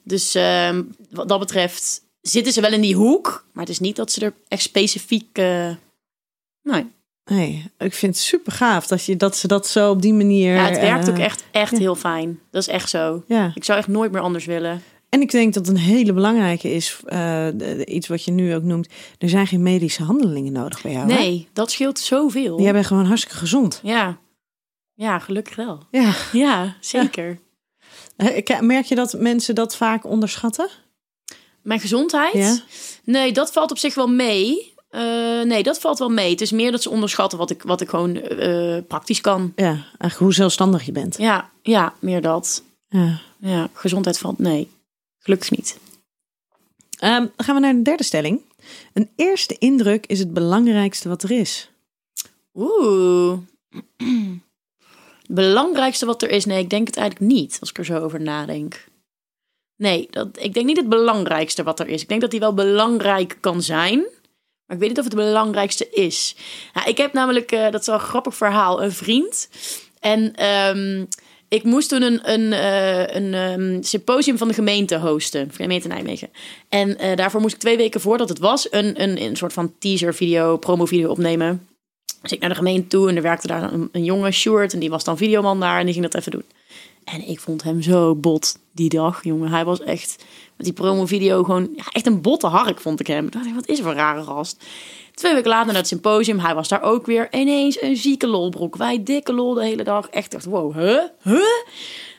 Dus 0.04 0.34
ehm, 0.34 0.82
wat 1.10 1.28
dat 1.28 1.38
betreft 1.38 2.00
zitten 2.20 2.52
ze 2.52 2.60
wel 2.60 2.72
in 2.72 2.80
die 2.80 2.94
hoek. 2.94 3.46
Maar 3.52 3.64
het 3.64 3.72
is 3.72 3.80
niet 3.80 3.96
dat 3.96 4.12
ze 4.12 4.20
er 4.20 4.34
echt 4.48 4.62
specifiek... 4.62 5.38
eh, 5.38 5.70
nee. 6.62 6.86
Nee, 7.28 7.70
ik 7.78 7.94
vind 7.94 8.14
het 8.14 8.24
super 8.24 8.52
gaaf 8.52 8.86
dat, 8.86 9.04
je, 9.04 9.16
dat 9.16 9.36
ze 9.36 9.46
dat 9.46 9.66
zo 9.66 9.90
op 9.90 10.02
die 10.02 10.12
manier... 10.14 10.54
Ja, 10.54 10.64
het 10.68 10.80
werkt 10.80 11.08
eh, 11.08 11.14
ook 11.14 11.20
echt, 11.20 11.44
echt 11.50 11.70
ja. 11.72 11.78
heel 11.78 11.94
fijn. 11.94 12.40
Dat 12.50 12.62
is 12.62 12.68
echt 12.68 12.88
zo. 12.88 13.24
Ja, 13.26 13.50
Ik 13.54 13.64
zou 13.64 13.78
echt 13.78 13.88
nooit 13.88 14.12
meer 14.12 14.20
anders 14.20 14.44
willen. 14.44 14.82
en 15.08 15.20
ik 15.20 15.30
denk 15.30 15.54
dat 15.54 15.68
een 15.68 15.76
hele 15.76 16.12
belangrijke 16.12 16.72
is, 16.74 17.00
eh, 17.04 17.48
iets 17.84 18.08
wat 18.08 18.24
je 18.24 18.30
nu 18.30 18.54
ook 18.54 18.62
noemt. 18.62 18.88
Er 19.18 19.28
zijn 19.28 19.46
geen 19.46 19.62
medische 19.62 20.02
handelingen 20.02 20.52
nodig 20.52 20.82
bij 20.82 20.92
jou. 20.92 21.10
hè? 21.12 21.18
Nee, 21.18 21.48
dat 21.52 21.70
scheelt 21.70 21.98
zoveel. 21.98 22.60
Jij 22.60 22.72
bent 22.72 22.86
gewoon 22.86 23.06
hartstikke 23.06 23.36
gezond. 23.38 23.80
Ja. 23.82 24.18
Ja, 24.94 25.18
gelukkig 25.18 25.56
wel. 25.56 25.82
Ja. 25.90 26.12
Ja, 26.32 26.76
zeker. 26.80 27.38
Eh, 28.16 28.60
Merk 28.60 28.84
je 28.84 28.94
dat 28.94 29.12
mensen 29.18 29.54
dat 29.54 29.76
vaak 29.76 30.04
onderschatten? 30.04 30.68
Mijn 31.62 31.80
gezondheid? 31.80 32.32
Ja? 32.32 32.58
Nee, 33.04 33.32
dat 33.32 33.52
valt 33.52 33.70
op 33.70 33.78
zich 33.78 33.94
wel 33.94 34.08
mee. 34.08 34.74
Eh, 34.88 35.42
nee, 35.42 35.62
dat 35.62 35.80
valt 35.80 35.98
wel 35.98 36.08
mee. 36.08 36.30
Het 36.30 36.40
is 36.40 36.50
meer 36.50 36.70
dat 36.70 36.82
ze 36.82 36.90
onderschatten 36.90 37.38
wat 37.38 37.50
ik, 37.50 37.62
wat 37.62 37.80
ik 37.80 37.88
gewoon 37.88 38.16
eh, 38.16 38.78
praktisch 38.88 39.20
kan. 39.20 39.52
Ja, 39.56 39.70
eigenlijk 39.72 40.16
hoe 40.16 40.34
zelfstandig 40.34 40.86
je 40.86 40.92
bent. 40.92 41.18
Ja, 41.18 41.50
ja, 41.62 41.94
meer 41.98 42.22
dat. 42.22 42.62
Ja. 42.88 43.20
Ja, 43.38 43.68
gezondheid 43.72 44.18
valt 44.18 44.38
nee. 44.38 44.70
Gelukkig 45.18 45.50
niet. 45.50 45.78
Ehm, 46.98 47.26
dan 47.36 47.46
gaan 47.46 47.54
we 47.54 47.60
naar 47.60 47.74
de 47.74 47.82
derde 47.82 48.02
stelling. 48.02 48.40
Een 48.92 49.10
eerste 49.16 49.56
indruk 49.58 50.06
is 50.06 50.18
het 50.18 50.32
belangrijkste 50.32 51.08
wat 51.08 51.22
er 51.22 51.30
is. 51.30 51.70
Oeh. 52.54 53.38
Het 53.98 55.34
belangrijkste 55.44 56.06
wat 56.06 56.22
er 56.22 56.30
is? 56.30 56.44
Nee, 56.44 56.62
ik 56.62 56.70
denk 56.70 56.86
het 56.86 56.96
eigenlijk 56.96 57.32
niet, 57.32 57.56
als 57.60 57.70
ik 57.70 57.78
er 57.78 57.84
zo 57.84 57.98
over 57.98 58.20
nadenk. 58.20 58.86
Nee, 59.76 60.08
dat, 60.10 60.28
ik 60.38 60.54
denk 60.54 60.66
niet 60.66 60.76
het 60.76 60.88
belangrijkste 60.88 61.62
wat 61.62 61.80
er 61.80 61.88
is. 61.88 62.02
Ik 62.02 62.08
denk 62.08 62.20
dat 62.20 62.30
die 62.30 62.40
wel 62.40 62.54
belangrijk 62.54 63.36
kan 63.40 63.62
zijn. 63.62 64.06
Maar 64.68 64.76
ik 64.76 64.82
weet 64.82 64.88
niet 64.88 64.98
of 64.98 65.04
het 65.04 65.14
het 65.14 65.24
belangrijkste 65.24 65.88
is. 65.90 66.36
Ja, 66.74 66.86
ik 66.86 66.96
heb 66.96 67.12
namelijk, 67.12 67.52
eh, 67.52 67.70
dat 67.70 67.80
is 67.80 67.86
wel 67.86 67.94
een 67.94 68.00
grappig 68.00 68.36
verhaal, 68.36 68.82
een 68.82 68.92
vriend. 68.92 69.48
En 70.00 70.34
ehm, 70.34 71.04
ik 71.48 71.62
moest 71.62 71.88
toen 71.88 72.02
een, 72.02 72.32
een, 72.32 72.52
eh, 72.52 73.16
een 73.16 73.34
ehm, 73.34 73.82
symposium 73.82 74.38
van 74.38 74.48
de 74.48 74.54
gemeente 74.54 74.98
hosten. 74.98 75.46
Van 75.46 75.54
gemeente 75.54 75.88
Nijmegen. 75.88 76.30
En 76.68 76.98
eh, 76.98 77.16
daarvoor 77.16 77.40
moest 77.40 77.54
ik 77.54 77.60
twee 77.60 77.76
weken 77.76 78.00
voordat 78.00 78.28
het 78.28 78.38
was... 78.38 78.72
een, 78.72 79.02
een, 79.02 79.22
een 79.22 79.36
soort 79.36 79.52
van 79.52 79.74
teaser 79.78 80.14
video, 80.14 80.56
promo 80.56 80.84
video 80.84 81.10
opnemen. 81.10 81.66
Dus 82.22 82.32
ik 82.32 82.40
naar 82.40 82.48
de 82.48 82.54
gemeente 82.54 82.88
toe 82.88 83.08
en 83.08 83.16
er 83.16 83.22
werkte 83.22 83.46
daar 83.46 83.72
een, 83.72 83.88
een 83.92 84.04
jonge. 84.04 84.68
En 84.72 84.78
die 84.78 84.90
was 84.90 85.04
dan 85.04 85.16
videoman 85.16 85.60
daar 85.60 85.78
en 85.78 85.84
die 85.84 85.94
ging 85.94 86.10
dat 86.10 86.14
even 86.14 86.32
doen. 86.32 86.44
En 87.12 87.28
ik 87.28 87.40
vond 87.40 87.62
hem 87.62 87.82
zo 87.82 88.14
bot 88.14 88.58
die 88.72 88.88
dag, 88.88 89.24
jongen. 89.24 89.50
Hij 89.50 89.64
was 89.64 89.80
echt 89.80 90.24
met 90.56 90.66
die 90.66 90.74
promo-video 90.74 91.44
gewoon 91.44 91.68
ja, 91.76 91.84
echt 91.90 92.06
een 92.06 92.20
botte 92.20 92.46
hark, 92.46 92.80
vond 92.80 93.00
ik 93.00 93.06
hem. 93.06 93.26
Ik 93.26 93.32
dacht, 93.32 93.54
wat 93.54 93.68
is 93.68 93.80
voor 93.80 93.90
een 93.90 93.96
rare 93.96 94.22
gast? 94.22 94.64
Twee 95.14 95.34
weken 95.34 95.50
later 95.50 95.66
naar 95.66 95.76
het 95.76 95.86
symposium, 95.86 96.38
hij 96.38 96.54
was 96.54 96.68
daar 96.68 96.82
ook 96.82 97.06
weer. 97.06 97.28
Ineens 97.30 97.82
een 97.82 97.96
zieke 97.96 98.26
lolbroek. 98.26 98.76
Wij 98.76 99.02
dikke 99.02 99.32
lol 99.32 99.54
de 99.54 99.64
hele 99.64 99.84
dag. 99.84 100.08
Echt 100.08 100.30
dacht, 100.30 100.44
wow, 100.44 100.74
huh? 100.74 101.00
Huh? 101.22 101.32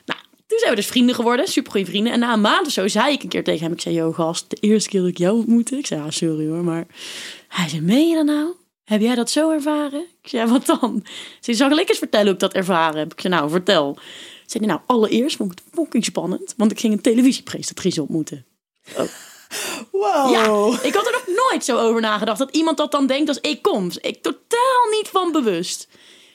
Nou, 0.06 0.20
toen 0.46 0.58
zijn 0.58 0.70
we 0.70 0.76
dus 0.76 0.86
vrienden 0.86 1.14
geworden, 1.14 1.48
super 1.48 1.72
goede 1.72 1.86
vrienden. 1.86 2.12
En 2.12 2.18
na 2.18 2.32
een 2.32 2.40
maand 2.40 2.66
of 2.66 2.72
zo 2.72 2.88
zei 2.88 3.12
ik 3.12 3.22
een 3.22 3.28
keer 3.28 3.44
tegen 3.44 3.62
hem, 3.62 3.72
ik 3.72 3.80
zei, 3.80 3.94
yo 3.94 4.12
gast, 4.12 4.50
de 4.50 4.56
eerste 4.60 4.88
keer 4.88 5.00
dat 5.00 5.08
ik 5.08 5.18
jou 5.18 5.36
ontmoette. 5.36 5.76
Ik 5.76 5.86
zei, 5.86 6.10
sorry 6.10 6.48
hoor, 6.48 6.64
maar... 6.64 6.86
Hij 7.48 7.68
zei, 7.68 7.80
meen 7.80 8.08
je 8.08 8.14
dat 8.14 8.24
nou? 8.24 8.54
Heb 8.84 9.00
jij 9.00 9.14
dat 9.14 9.30
zo 9.30 9.50
ervaren? 9.50 10.04
Ik 10.22 10.28
zei, 10.28 10.50
wat 10.50 10.66
dan? 10.66 11.04
Ze 11.40 11.54
zal 11.54 11.70
ik 11.70 11.88
eens 11.88 11.98
vertellen 11.98 12.26
hoe 12.26 12.34
ik 12.34 12.40
dat 12.40 12.52
ervaren 12.52 12.98
heb. 12.98 13.12
Ik 13.12 13.20
zei, 13.20 13.34
nou, 13.34 13.50
vertel. 13.50 13.98
Zei 14.50 14.64
hij, 14.64 14.74
nou, 14.74 14.80
allereerst 14.86 15.36
vond 15.36 15.52
ik 15.52 15.58
het 15.64 15.74
fucking 15.74 16.04
spannend, 16.04 16.54
want 16.56 16.70
ik 16.70 16.80
ging 16.80 16.92
een 16.92 17.00
televisiepresentatrice 17.00 18.00
ontmoeten. 18.00 18.46
Wow. 19.90 20.30
Ja, 20.30 20.78
ik 20.82 20.94
had 20.94 21.06
er 21.06 21.12
nog 21.12 21.36
nooit 21.50 21.64
zo 21.64 21.78
over 21.78 22.00
nagedacht 22.00 22.38
dat 22.38 22.56
iemand 22.56 22.76
dat 22.76 22.90
dan 22.90 23.06
denkt 23.06 23.28
als 23.28 23.40
ik 23.40 23.62
kom. 23.62 23.90
Ik 24.00 24.22
totaal 24.22 24.88
niet 24.90 25.08
van 25.08 25.32
bewust. 25.32 25.88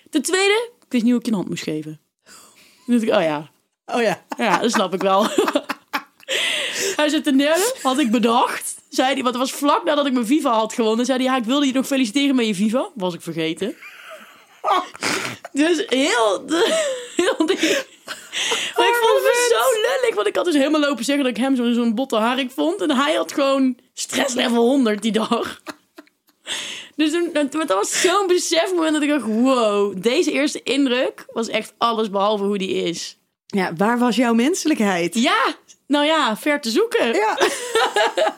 Ten 0.10 0.22
tweede, 0.22 0.70
ik 0.80 0.86
wist 0.90 1.04
niet 1.04 1.12
hoe 1.12 1.20
ik 1.20 1.26
je 1.26 1.32
een 1.32 1.38
hand 1.38 1.50
moest 1.50 1.64
geven. 1.64 2.00
Toen 2.86 2.96
dacht 2.96 3.04
ik, 3.04 3.14
oh 3.14 3.22
ja, 3.22 3.52
Oh 3.86 4.02
ja. 4.02 4.24
ja, 4.38 4.58
dat 4.58 4.72
snap 4.72 4.94
ik 4.94 5.02
wel. 5.02 5.28
hij 6.96 7.10
zei 7.10 7.22
ten 7.22 7.38
derde, 7.38 7.76
had 7.82 7.98
ik 7.98 8.12
bedacht. 8.12 8.76
Zei 8.90 9.14
hij, 9.14 9.24
want 9.24 9.36
het 9.36 9.50
was 9.50 9.52
vlak 9.52 9.84
nadat 9.84 10.06
ik 10.06 10.14
mijn 10.14 10.26
Viva 10.26 10.52
had 10.52 10.74
gewonnen. 10.74 11.06
Zei 11.06 11.18
hij, 11.18 11.28
ja, 11.28 11.38
ik 11.38 11.44
wilde 11.44 11.66
je 11.66 11.74
nog 11.74 11.86
feliciteren 11.86 12.36
met 12.36 12.48
je 12.48 12.56
Viva. 12.56 12.90
Was 12.96 13.14
ik 13.14 13.22
vergeten. 13.22 13.76
Dus 15.52 15.84
heel, 15.88 16.46
de, 16.46 16.84
heel 17.16 17.46
die... 17.46 17.78
Maar 18.76 18.88
ik 18.88 18.96
vond 19.02 19.24
het 19.24 19.48
zo 19.50 19.82
lullig, 19.82 20.16
want 20.16 20.28
ik 20.28 20.36
had 20.36 20.46
dus 20.46 20.54
helemaal 20.54 20.82
lopen 20.82 21.04
zeggen 21.04 21.24
dat 21.24 21.38
ik 21.38 21.44
hem 21.44 21.56
zo'n 21.56 21.74
zo'n 21.74 21.96
botte 21.96 22.16
harik 22.16 22.52
vond. 22.52 22.82
En 22.82 22.92
hij 22.92 23.14
had 23.14 23.32
gewoon 23.32 23.78
stress 23.94 24.34
level 24.34 24.64
100 24.64 25.02
die 25.02 25.12
dag. 25.12 25.62
Dus 26.96 27.12
toen, 27.12 27.30
dat 27.34 27.52
dat 27.52 27.68
was 27.68 28.02
zo'n 28.02 28.28
besefmoment 28.28 28.94
dat 28.94 29.02
ik 29.02 29.10
dacht, 29.10 29.26
wow, 29.26 30.02
deze 30.02 30.32
eerste 30.32 30.64
indruk 30.64 31.26
was 31.34 31.48
echt 31.48 31.74
alles 31.78 32.10
behalve 32.10 32.44
hoe 32.44 32.58
die 32.58 32.74
is. 32.74 33.18
Ja, 33.46 33.74
waar 33.76 34.00
was 34.00 34.16
jouw 34.16 34.34
menselijkheid? 34.34 35.16
Ja, 35.16 35.56
nou 35.88 36.06
ja, 36.06 36.38
ver 36.38 36.62
te 36.62 36.70
zoeken. 36.70 37.14
Ja. 37.14 37.38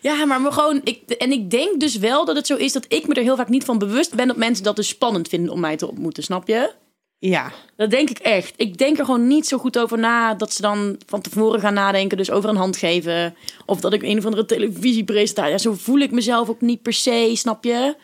Ja, 0.00 0.24
maar 0.24 0.52
gewoon, 0.52 0.80
ik, 0.84 1.10
en 1.10 1.32
ik 1.32 1.50
denk 1.50 1.80
dus 1.80 1.96
wel 1.96 2.24
dat 2.24 2.36
het 2.36 2.46
zo 2.46 2.56
is 2.56 2.72
dat 2.72 2.84
ik 2.88 3.06
me 3.06 3.14
er 3.14 3.22
heel 3.22 3.36
vaak 3.36 3.48
niet 3.48 3.64
van 3.64 3.78
bewust 3.78 4.14
ben 4.14 4.26
dat 4.26 4.36
mensen 4.36 4.64
dat 4.64 4.76
dus 4.76 4.88
spannend 4.88 5.28
vinden 5.28 5.52
om 5.52 5.60
mij 5.60 5.76
te 5.76 5.88
ontmoeten, 5.88 6.22
snap 6.22 6.48
je? 6.48 6.72
Ja. 7.18 7.52
Dat 7.76 7.90
denk 7.90 8.10
ik 8.10 8.18
echt. 8.18 8.54
Ik 8.56 8.78
denk 8.78 8.98
er 8.98 9.04
gewoon 9.04 9.26
niet 9.26 9.46
zo 9.46 9.58
goed 9.58 9.78
over 9.78 9.98
na 9.98 10.34
dat 10.34 10.52
ze 10.52 10.62
dan 10.62 10.98
van 11.06 11.20
tevoren 11.20 11.60
gaan 11.60 11.74
nadenken, 11.74 12.16
dus 12.16 12.30
over 12.30 12.50
een 12.50 12.56
hand 12.56 12.76
geven. 12.76 13.36
Of 13.66 13.80
dat 13.80 13.92
ik 13.92 14.02
een 14.02 14.18
of 14.18 14.24
andere 14.24 14.44
televisiepresentatie. 14.44 15.52
Ja, 15.52 15.58
zo 15.58 15.72
voel 15.72 15.98
ik 15.98 16.10
mezelf 16.10 16.48
ook 16.48 16.60
niet 16.60 16.82
per 16.82 16.92
se, 16.92 17.32
snap 17.34 17.64
je? 17.64 17.96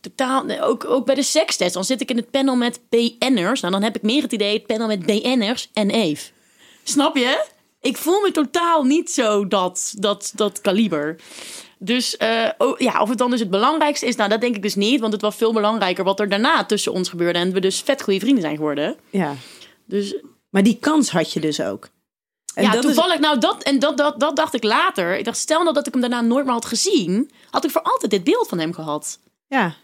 Totaal, 0.00 0.60
ook, 0.60 0.84
ook 0.84 1.06
bij 1.06 1.14
de 1.14 1.22
sekstest. 1.22 1.74
Dan 1.74 1.84
zit 1.84 2.00
ik 2.00 2.10
in 2.10 2.16
het 2.16 2.30
panel 2.30 2.56
met 2.56 2.80
BN'ers. 2.88 3.60
Nou, 3.60 3.72
dan 3.72 3.82
heb 3.82 3.96
ik 3.96 4.02
meer 4.02 4.22
het 4.22 4.32
idee, 4.32 4.52
het 4.52 4.66
panel 4.66 4.86
met 4.86 5.06
BN'ers 5.06 5.70
en 5.72 5.90
Eve. 5.90 6.30
Snap 6.82 7.16
je? 7.16 7.44
Ik 7.80 7.96
voel 7.96 8.20
me 8.20 8.30
totaal 8.30 8.82
niet 8.84 9.10
zo 9.10 9.48
dat, 9.48 9.92
dat, 9.96 10.32
dat 10.34 10.60
kaliber. 10.60 11.16
Dus 11.78 12.16
eh, 12.16 12.48
oh, 12.58 12.78
ja, 12.78 13.00
of 13.02 13.08
het 13.08 13.18
dan 13.18 13.30
dus 13.30 13.40
het 13.40 13.50
belangrijkste 13.50 14.06
is, 14.06 14.16
nou 14.16 14.28
dat 14.30 14.40
denk 14.40 14.56
ik 14.56 14.62
dus 14.62 14.74
niet. 14.74 15.00
Want 15.00 15.12
het 15.12 15.22
was 15.22 15.36
veel 15.36 15.52
belangrijker 15.52 16.04
wat 16.04 16.20
er 16.20 16.28
daarna 16.28 16.64
tussen 16.64 16.92
ons 16.92 17.08
gebeurde. 17.08 17.38
En 17.38 17.52
we 17.52 17.60
dus 17.60 17.80
vet 17.80 18.02
goede 18.02 18.20
vrienden 18.20 18.42
zijn 18.42 18.56
geworden. 18.56 18.96
ja. 19.10 19.34
Dus 19.86 20.14
Maar 20.50 20.62
die 20.62 20.78
kans 20.80 21.10
had 21.10 21.32
je 21.32 21.40
dus 21.40 21.60
ook. 21.60 21.88
En 22.54 22.64
ja, 22.64 22.70
dat 22.72 22.84
is- 22.84 22.94
toevallig, 22.94 23.18
nou 23.18 23.38
dat, 23.38 23.62
en 23.62 23.78
dat, 23.78 23.96
dat, 23.96 24.20
dat 24.20 24.36
dacht 24.36 24.54
ik 24.54 24.62
later. 24.64 25.18
Ik 25.18 25.24
dacht, 25.24 25.38
stel 25.38 25.62
nou 25.62 25.74
dat 25.74 25.86
ik 25.86 25.92
hem 25.92 26.00
daarna 26.00 26.20
nooit 26.20 26.44
meer 26.44 26.54
had 26.54 26.64
gezien. 26.64 27.30
Had 27.50 27.64
ik 27.64 27.70
voor 27.70 27.82
altijd 27.82 28.10
dit 28.10 28.24
beeld 28.24 28.48
van 28.48 28.58
hem 28.58 28.72
gehad. 28.74 29.18
Ja. 29.46 29.74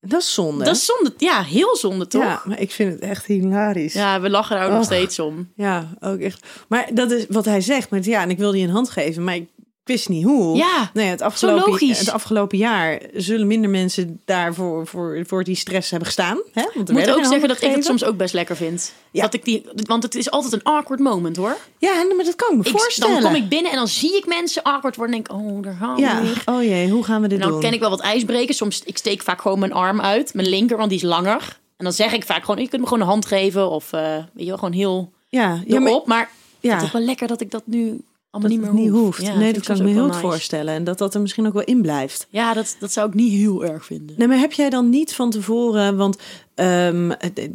Dat 0.00 0.20
is 0.20 0.34
zonde. 0.34 0.64
Dat 0.64 0.76
is 0.76 0.84
zonde, 0.84 1.14
ja, 1.16 1.42
heel 1.42 1.76
zonde 1.76 2.06
toch? 2.06 2.22
Ja, 2.22 2.28
Ja, 2.28 2.42
maar 2.44 2.60
ik 2.60 2.70
vind 2.70 2.92
het 2.92 3.00
echt 3.02 3.26
hilarisch. 3.26 3.94
we 3.94 4.30
lachen 4.30 4.56
daar 4.56 4.66
ook 4.66 4.72
nog 4.72 4.84
steeds 4.84 5.18
om. 5.18 5.52
Ja, 5.56 5.94
ook 6.00 6.18
echt. 6.20 6.46
Maar 6.68 6.88
dat 6.94 7.10
is 7.10 7.26
wat 7.28 7.44
hij 7.44 7.60
zegt. 7.60 7.90
Maar 7.90 8.00
ja, 8.02 8.22
en 8.22 8.30
ik 8.30 8.38
wilde 8.38 8.58
je 8.58 8.64
een 8.64 8.72
hand 8.72 8.90
geven, 8.90 9.24
maar 9.24 9.34
ik 9.34 9.48
wist 9.86 10.08
niet 10.08 10.24
hoe. 10.24 10.56
Ja, 10.56 10.90
Nee, 10.94 11.06
het 11.08 11.20
afgelopen, 11.22 11.70
logisch. 11.70 11.98
het 11.98 12.10
afgelopen 12.10 12.58
jaar 12.58 13.00
zullen 13.14 13.46
minder 13.46 13.70
mensen 13.70 14.20
daarvoor 14.24 14.86
voor, 14.86 15.22
voor 15.26 15.44
die 15.44 15.54
stress 15.56 15.90
hebben 15.90 16.06
gestaan. 16.06 16.38
Hè? 16.52 16.62
Want 16.74 16.88
Ik 16.88 16.94
moet 16.96 17.10
ook 17.10 17.24
zeggen 17.24 17.48
dat 17.48 17.62
ik 17.62 17.70
het 17.74 17.84
soms 17.84 18.04
ook 18.04 18.16
best 18.16 18.34
lekker 18.34 18.56
vind. 18.56 18.92
Ja. 19.10 19.22
Dat 19.22 19.34
ik 19.34 19.44
die, 19.44 19.64
want 19.74 20.02
het 20.02 20.14
is 20.14 20.30
altijd 20.30 20.52
een 20.52 20.62
awkward 20.62 21.00
moment 21.00 21.36
hoor. 21.36 21.56
Ja, 21.78 21.92
maar 22.16 22.24
dat 22.24 22.36
kan 22.36 22.50
ik 22.50 22.56
me 22.56 22.64
Ik, 22.64 22.78
voorstellen. 22.80 23.14
dan 23.22 23.32
kom 23.32 23.42
ik 23.42 23.48
binnen 23.48 23.70
en 23.70 23.76
dan 23.76 23.88
zie 23.88 24.16
ik 24.16 24.26
mensen 24.26 24.62
awkward 24.62 24.96
worden 24.96 25.16
en 25.16 25.22
denk 25.22 25.40
oh, 25.40 25.62
daar 25.62 25.76
gaan 25.80 25.94
we 25.94 26.00
Ja, 26.00 26.20
weer. 26.22 26.42
oh 26.44 26.62
jee, 26.62 26.90
hoe 26.90 27.04
gaan 27.04 27.22
we 27.22 27.28
dit 27.28 27.40
dan 27.40 27.50
doen? 27.50 27.60
ken 27.60 27.72
ik 27.72 27.80
wel 27.80 27.90
wat 27.90 28.00
ijsbrekers. 28.00 28.56
Soms 28.56 28.82
ik 28.84 28.96
steek 28.98 29.22
vaak 29.22 29.40
gewoon 29.40 29.58
mijn 29.58 29.72
arm 29.72 30.00
uit, 30.00 30.34
mijn 30.34 30.48
linker, 30.48 30.76
want 30.76 30.88
die 30.90 30.98
is 30.98 31.04
langer. 31.04 31.58
En 31.76 31.84
dan 31.84 31.92
zeg 31.92 32.12
ik 32.12 32.24
vaak 32.24 32.44
gewoon, 32.44 32.60
je 32.62 32.68
kunt 32.68 32.80
me 32.82 32.88
gewoon 32.88 33.02
een 33.02 33.08
hand 33.08 33.26
geven 33.26 33.70
of 33.70 33.92
eh, 33.92 34.00
weet 34.16 34.26
je 34.34 34.44
wel, 34.46 34.58
gewoon 34.58 34.74
heel 34.74 35.12
ja, 35.28 35.62
ja, 35.66 35.78
maar, 35.80 35.88
erop. 35.90 36.06
Maar 36.06 36.30
ja, 36.60 36.74
het 36.74 36.82
is 36.82 36.92
wel 36.92 37.02
lekker 37.02 37.26
dat 37.28 37.40
ik 37.40 37.50
dat 37.50 37.62
nu 37.64 38.00
allemaal 38.30 38.50
niet 38.50 38.60
meer 38.60 38.74
niet 38.74 38.90
hoef. 38.90 39.00
hoeft. 39.00 39.22
Ja, 39.22 39.36
nee, 39.36 39.52
dat 39.52 39.56
ik 39.56 39.68
kan 39.68 39.76
ik 39.76 39.82
me 39.82 39.88
heel 39.88 40.06
nice. 40.06 40.18
voorstellen. 40.18 40.74
En 40.74 40.84
dat 40.84 40.98
dat 40.98 41.14
er 41.14 41.20
misschien 41.20 41.46
ook 41.46 41.52
wel 41.52 41.64
in 41.64 41.82
blijft. 41.82 42.26
Ja, 42.30 42.54
dat, 42.54 42.76
dat 42.78 42.92
zou 42.92 43.08
ik 43.08 43.14
niet 43.14 43.32
heel 43.32 43.64
erg 43.64 43.84
vinden. 43.84 44.16
Nee, 44.18 44.28
maar 44.28 44.38
heb 44.38 44.52
jij 44.52 44.70
dan 44.70 44.88
niet 44.88 45.14
van 45.14 45.30
tevoren, 45.30 45.96
want 45.96 46.18
ehm, 46.54 47.10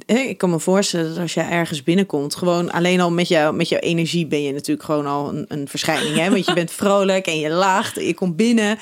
ik 0.05 0.37
kan 0.37 0.49
me 0.49 0.59
voorstellen 0.59 1.09
dat 1.09 1.17
als 1.17 1.33
jij 1.33 1.49
ergens 1.49 1.83
binnenkomt, 1.83 2.35
gewoon 2.35 2.71
alleen 2.71 3.01
al 3.01 3.11
met, 3.11 3.27
jou, 3.27 3.55
met 3.55 3.69
jouw 3.69 3.79
energie 3.79 4.27
ben 4.27 4.43
je 4.43 4.53
natuurlijk 4.53 4.85
gewoon 4.85 5.05
al 5.05 5.29
een, 5.33 5.45
een 5.47 5.67
verschijning. 5.67 6.15
Hè? 6.15 6.29
Want 6.29 6.45
je 6.45 6.53
bent 6.53 6.71
vrolijk 6.81 7.25
en 7.25 7.39
je 7.39 7.49
lacht 7.49 7.97
en 7.97 8.05
je 8.05 8.13
komt 8.13 8.35
binnen. 8.35 8.77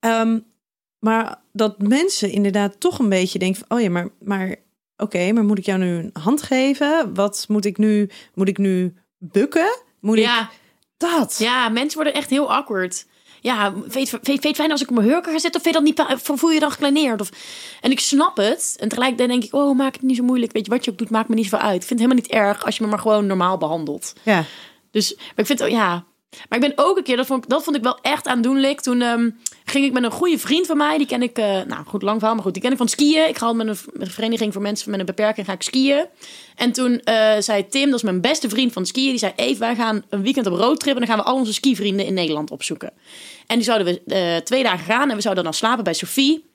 Ehm, 0.00 0.38
maar 0.98 1.42
dat 1.52 1.78
mensen 1.78 2.30
inderdaad 2.30 2.80
toch 2.80 2.98
een 2.98 3.08
beetje 3.08 3.38
denken 3.38 3.64
van, 3.66 3.76
oh 3.76 3.82
ja, 3.82 3.90
maar, 3.90 4.08
maar 4.20 4.56
oké, 4.96 5.32
maar 5.32 5.44
moet 5.44 5.58
ik 5.58 5.66
jou 5.66 5.78
nu 5.78 5.96
een 5.96 6.10
hand 6.12 6.42
geven? 6.42 7.14
Wat 7.14 7.44
moet 7.48 7.64
ik 7.64 7.78
nu, 7.78 8.10
moet 8.34 8.48
ik 8.48 8.58
nu 8.58 8.94
bukken? 9.18 9.78
Moet 10.00 10.16
ik 10.16 10.24
Ja, 10.24 10.50
dat? 10.96 11.36
ja, 11.38 11.68
mensen 11.68 11.94
worden 11.94 12.14
echt 12.14 12.30
heel 12.30 12.52
awkward. 12.52 13.06
Ja, 13.40 13.72
vind 13.88 14.08
je 14.10 14.16
het- 14.16 14.24
vind 14.26 14.42
je 14.42 14.48
het 14.48 14.56
fijn 14.56 14.70
als 14.70 14.82
ik 14.82 14.88
op 14.88 14.94
mijn 14.94 15.08
hurken 15.08 15.32
ga 15.32 15.38
zitten? 15.38 15.60
Of 15.60 15.62
vind 15.66 15.74
je 15.76 15.94
dat 15.94 16.08
niet, 16.08 16.22
pa- 16.24 16.36
voel 16.36 16.50
je 16.50 16.60
dan 16.60 16.70
gekleineerd? 16.70 17.20
Of, 17.20 17.30
en 17.80 17.90
ik 17.90 18.00
snap 18.00 18.36
het. 18.36 18.76
En 18.78 18.88
tegelijkertijd 18.88 19.28
denk 19.30 19.44
ik, 19.44 19.54
oh, 19.54 19.76
maak 19.76 19.92
het 19.92 20.02
niet 20.02 20.16
zo 20.16 20.22
moeilijk. 20.22 20.52
Weet 20.52 20.64
je, 20.66 20.70
wat 20.72 20.84
je 20.84 20.90
ook 20.90 20.98
doet, 20.98 21.10
maakt 21.10 21.28
me 21.28 21.34
niet 21.34 21.48
zo 21.48 21.56
uit. 21.56 21.74
Ik 21.82 21.86
vind 21.86 22.00
het 22.00 22.08
helemaal 22.10 22.22
niet 22.22 22.30
erg 22.32 22.64
als 22.64 22.76
je 22.76 22.82
me 22.84 22.88
maar 22.90 22.98
gewoon 22.98 23.26
normaal 23.26 23.58
behandelt. 23.58 24.12
Ja. 24.22 24.44
Dus, 24.90 25.14
maar 25.16 25.24
ik 25.36 25.46
vind 25.46 25.58
het, 25.58 25.70
ja. 25.70 26.04
Maar 26.48 26.58
ik 26.62 26.74
ben 26.74 26.84
ook 26.84 26.96
een 26.96 27.02
keer, 27.02 27.16
dat 27.16 27.26
vond 27.26 27.44
ik, 27.44 27.50
dat 27.50 27.64
vond 27.64 27.76
ik 27.76 27.82
wel 27.82 27.98
echt 28.02 28.26
aandoenlijk. 28.26 28.80
Toen 28.80 29.02
ehm, 29.02 29.30
ging 29.64 29.84
ik 29.84 29.92
met 29.92 30.02
een 30.02 30.10
goede 30.10 30.38
vriend 30.38 30.66
van 30.66 30.76
mij, 30.76 30.98
die 30.98 31.06
ken 31.06 31.22
ik, 31.22 31.38
eh, 31.38 31.44
nou 31.44 31.84
goed, 31.86 32.02
lang 32.02 32.16
verhaal, 32.18 32.34
maar 32.34 32.44
goed, 32.44 32.52
die 32.52 32.62
ken 32.62 32.70
ik 32.70 32.76
van 32.76 32.88
skiën. 32.88 33.28
Ik 33.28 33.38
ga 33.38 33.46
altijd 33.46 33.66
met 33.66 33.86
een, 33.94 34.10
vereniging 34.10 34.52
voor 34.52 34.62
mensen 34.62 34.90
met 34.90 35.00
een 35.00 35.06
beperking, 35.06 35.46
ga 35.46 35.52
ik 35.52 35.62
skiën. 35.62 36.06
En 36.56 36.72
toen 36.72 37.00
eh, 37.00 37.32
zei 37.38 37.68
Tim, 37.68 37.86
dat 37.86 37.94
is 37.94 38.02
mijn 38.02 38.20
beste 38.20 38.48
vriend 38.48 38.72
van 38.72 38.86
skiën, 38.86 39.10
die 39.10 39.18
zei, 39.18 39.32
Eve, 39.36 39.58
wij 39.58 39.74
gaan 39.74 40.04
een 40.08 40.22
weekend 40.22 40.46
op 40.46 40.58
roadtrip 40.58 40.94
en 40.94 41.00
dan 41.00 41.08
gaan 41.08 41.18
we 41.18 41.24
al 41.24 41.36
onze 41.36 41.52
skivrienden 41.52 42.06
in 42.06 42.14
Nederland 42.14 42.50
opzoeken. 42.50 42.92
En 43.46 43.56
die 43.56 43.64
zouden 43.64 43.86
we 43.86 44.14
eh, 44.14 44.36
twee 44.36 44.62
dagen 44.62 44.84
gaan 44.84 45.10
en 45.10 45.16
we 45.16 45.22
zouden 45.22 45.44
dan 45.44 45.54
slapen 45.54 45.84
bij 45.84 45.94
Sophie. 45.94 46.52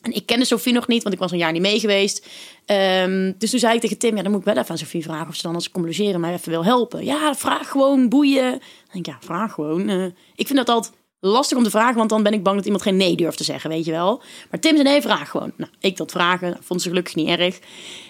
En 0.00 0.14
ik 0.14 0.26
kende 0.26 0.44
Sophie 0.44 0.72
nog 0.72 0.88
niet, 0.88 1.02
want 1.02 1.14
ik 1.14 1.20
was 1.20 1.30
een 1.30 1.38
jaar 1.38 1.52
niet 1.52 1.62
mee 1.62 1.80
geweest. 1.80 2.26
Ehm, 2.66 3.32
dus 3.38 3.50
toen 3.50 3.58
zei 3.60 3.74
ik 3.74 3.80
tegen 3.80 3.98
Tim, 3.98 4.16
ja, 4.16 4.22
dan 4.22 4.30
moet 4.30 4.40
ik 4.40 4.46
wel 4.46 4.56
even 4.56 4.70
aan 4.70 4.78
Sophie 4.78 5.02
vragen 5.02 5.28
of 5.28 5.34
ze 5.34 5.42
dan 5.42 5.54
als 5.54 5.66
ik 5.66 5.72
kom 5.72 5.86
logeren 5.86 6.20
mij 6.20 6.32
even 6.32 6.50
wil 6.50 6.64
helpen. 6.64 7.04
Ja, 7.04 7.34
vraag 7.34 7.68
gewoon, 7.68 8.08
boeien. 8.08 8.60
Denk 8.92 9.06
ja, 9.06 9.16
vraag 9.20 9.52
gewoon. 9.52 9.88
Eh, 9.88 10.04
ik 10.34 10.46
vind 10.46 10.58
dat 10.58 10.68
altijd 10.68 10.94
lastig 11.20 11.58
om 11.58 11.64
te 11.64 11.70
vragen, 11.70 11.96
want 11.96 12.10
dan 12.10 12.22
ben 12.22 12.32
ik 12.32 12.42
bang 12.42 12.56
dat 12.56 12.64
iemand 12.64 12.82
geen 12.82 12.96
nee 12.96 13.16
durft 13.16 13.36
te 13.36 13.44
zeggen, 13.44 13.70
weet 13.70 13.84
je 13.84 13.90
wel. 13.90 14.22
Maar 14.50 14.60
Tim 14.60 14.76
zei, 14.76 14.88
nee, 14.88 15.02
vraag 15.02 15.30
gewoon. 15.30 15.52
Nou, 15.56 15.70
ik 15.80 15.96
dat 15.96 16.10
vragen, 16.10 16.56
vond 16.60 16.82
ze 16.82 16.88
gelukkig 16.88 17.14
niet 17.14 17.28
erg. 17.28 17.58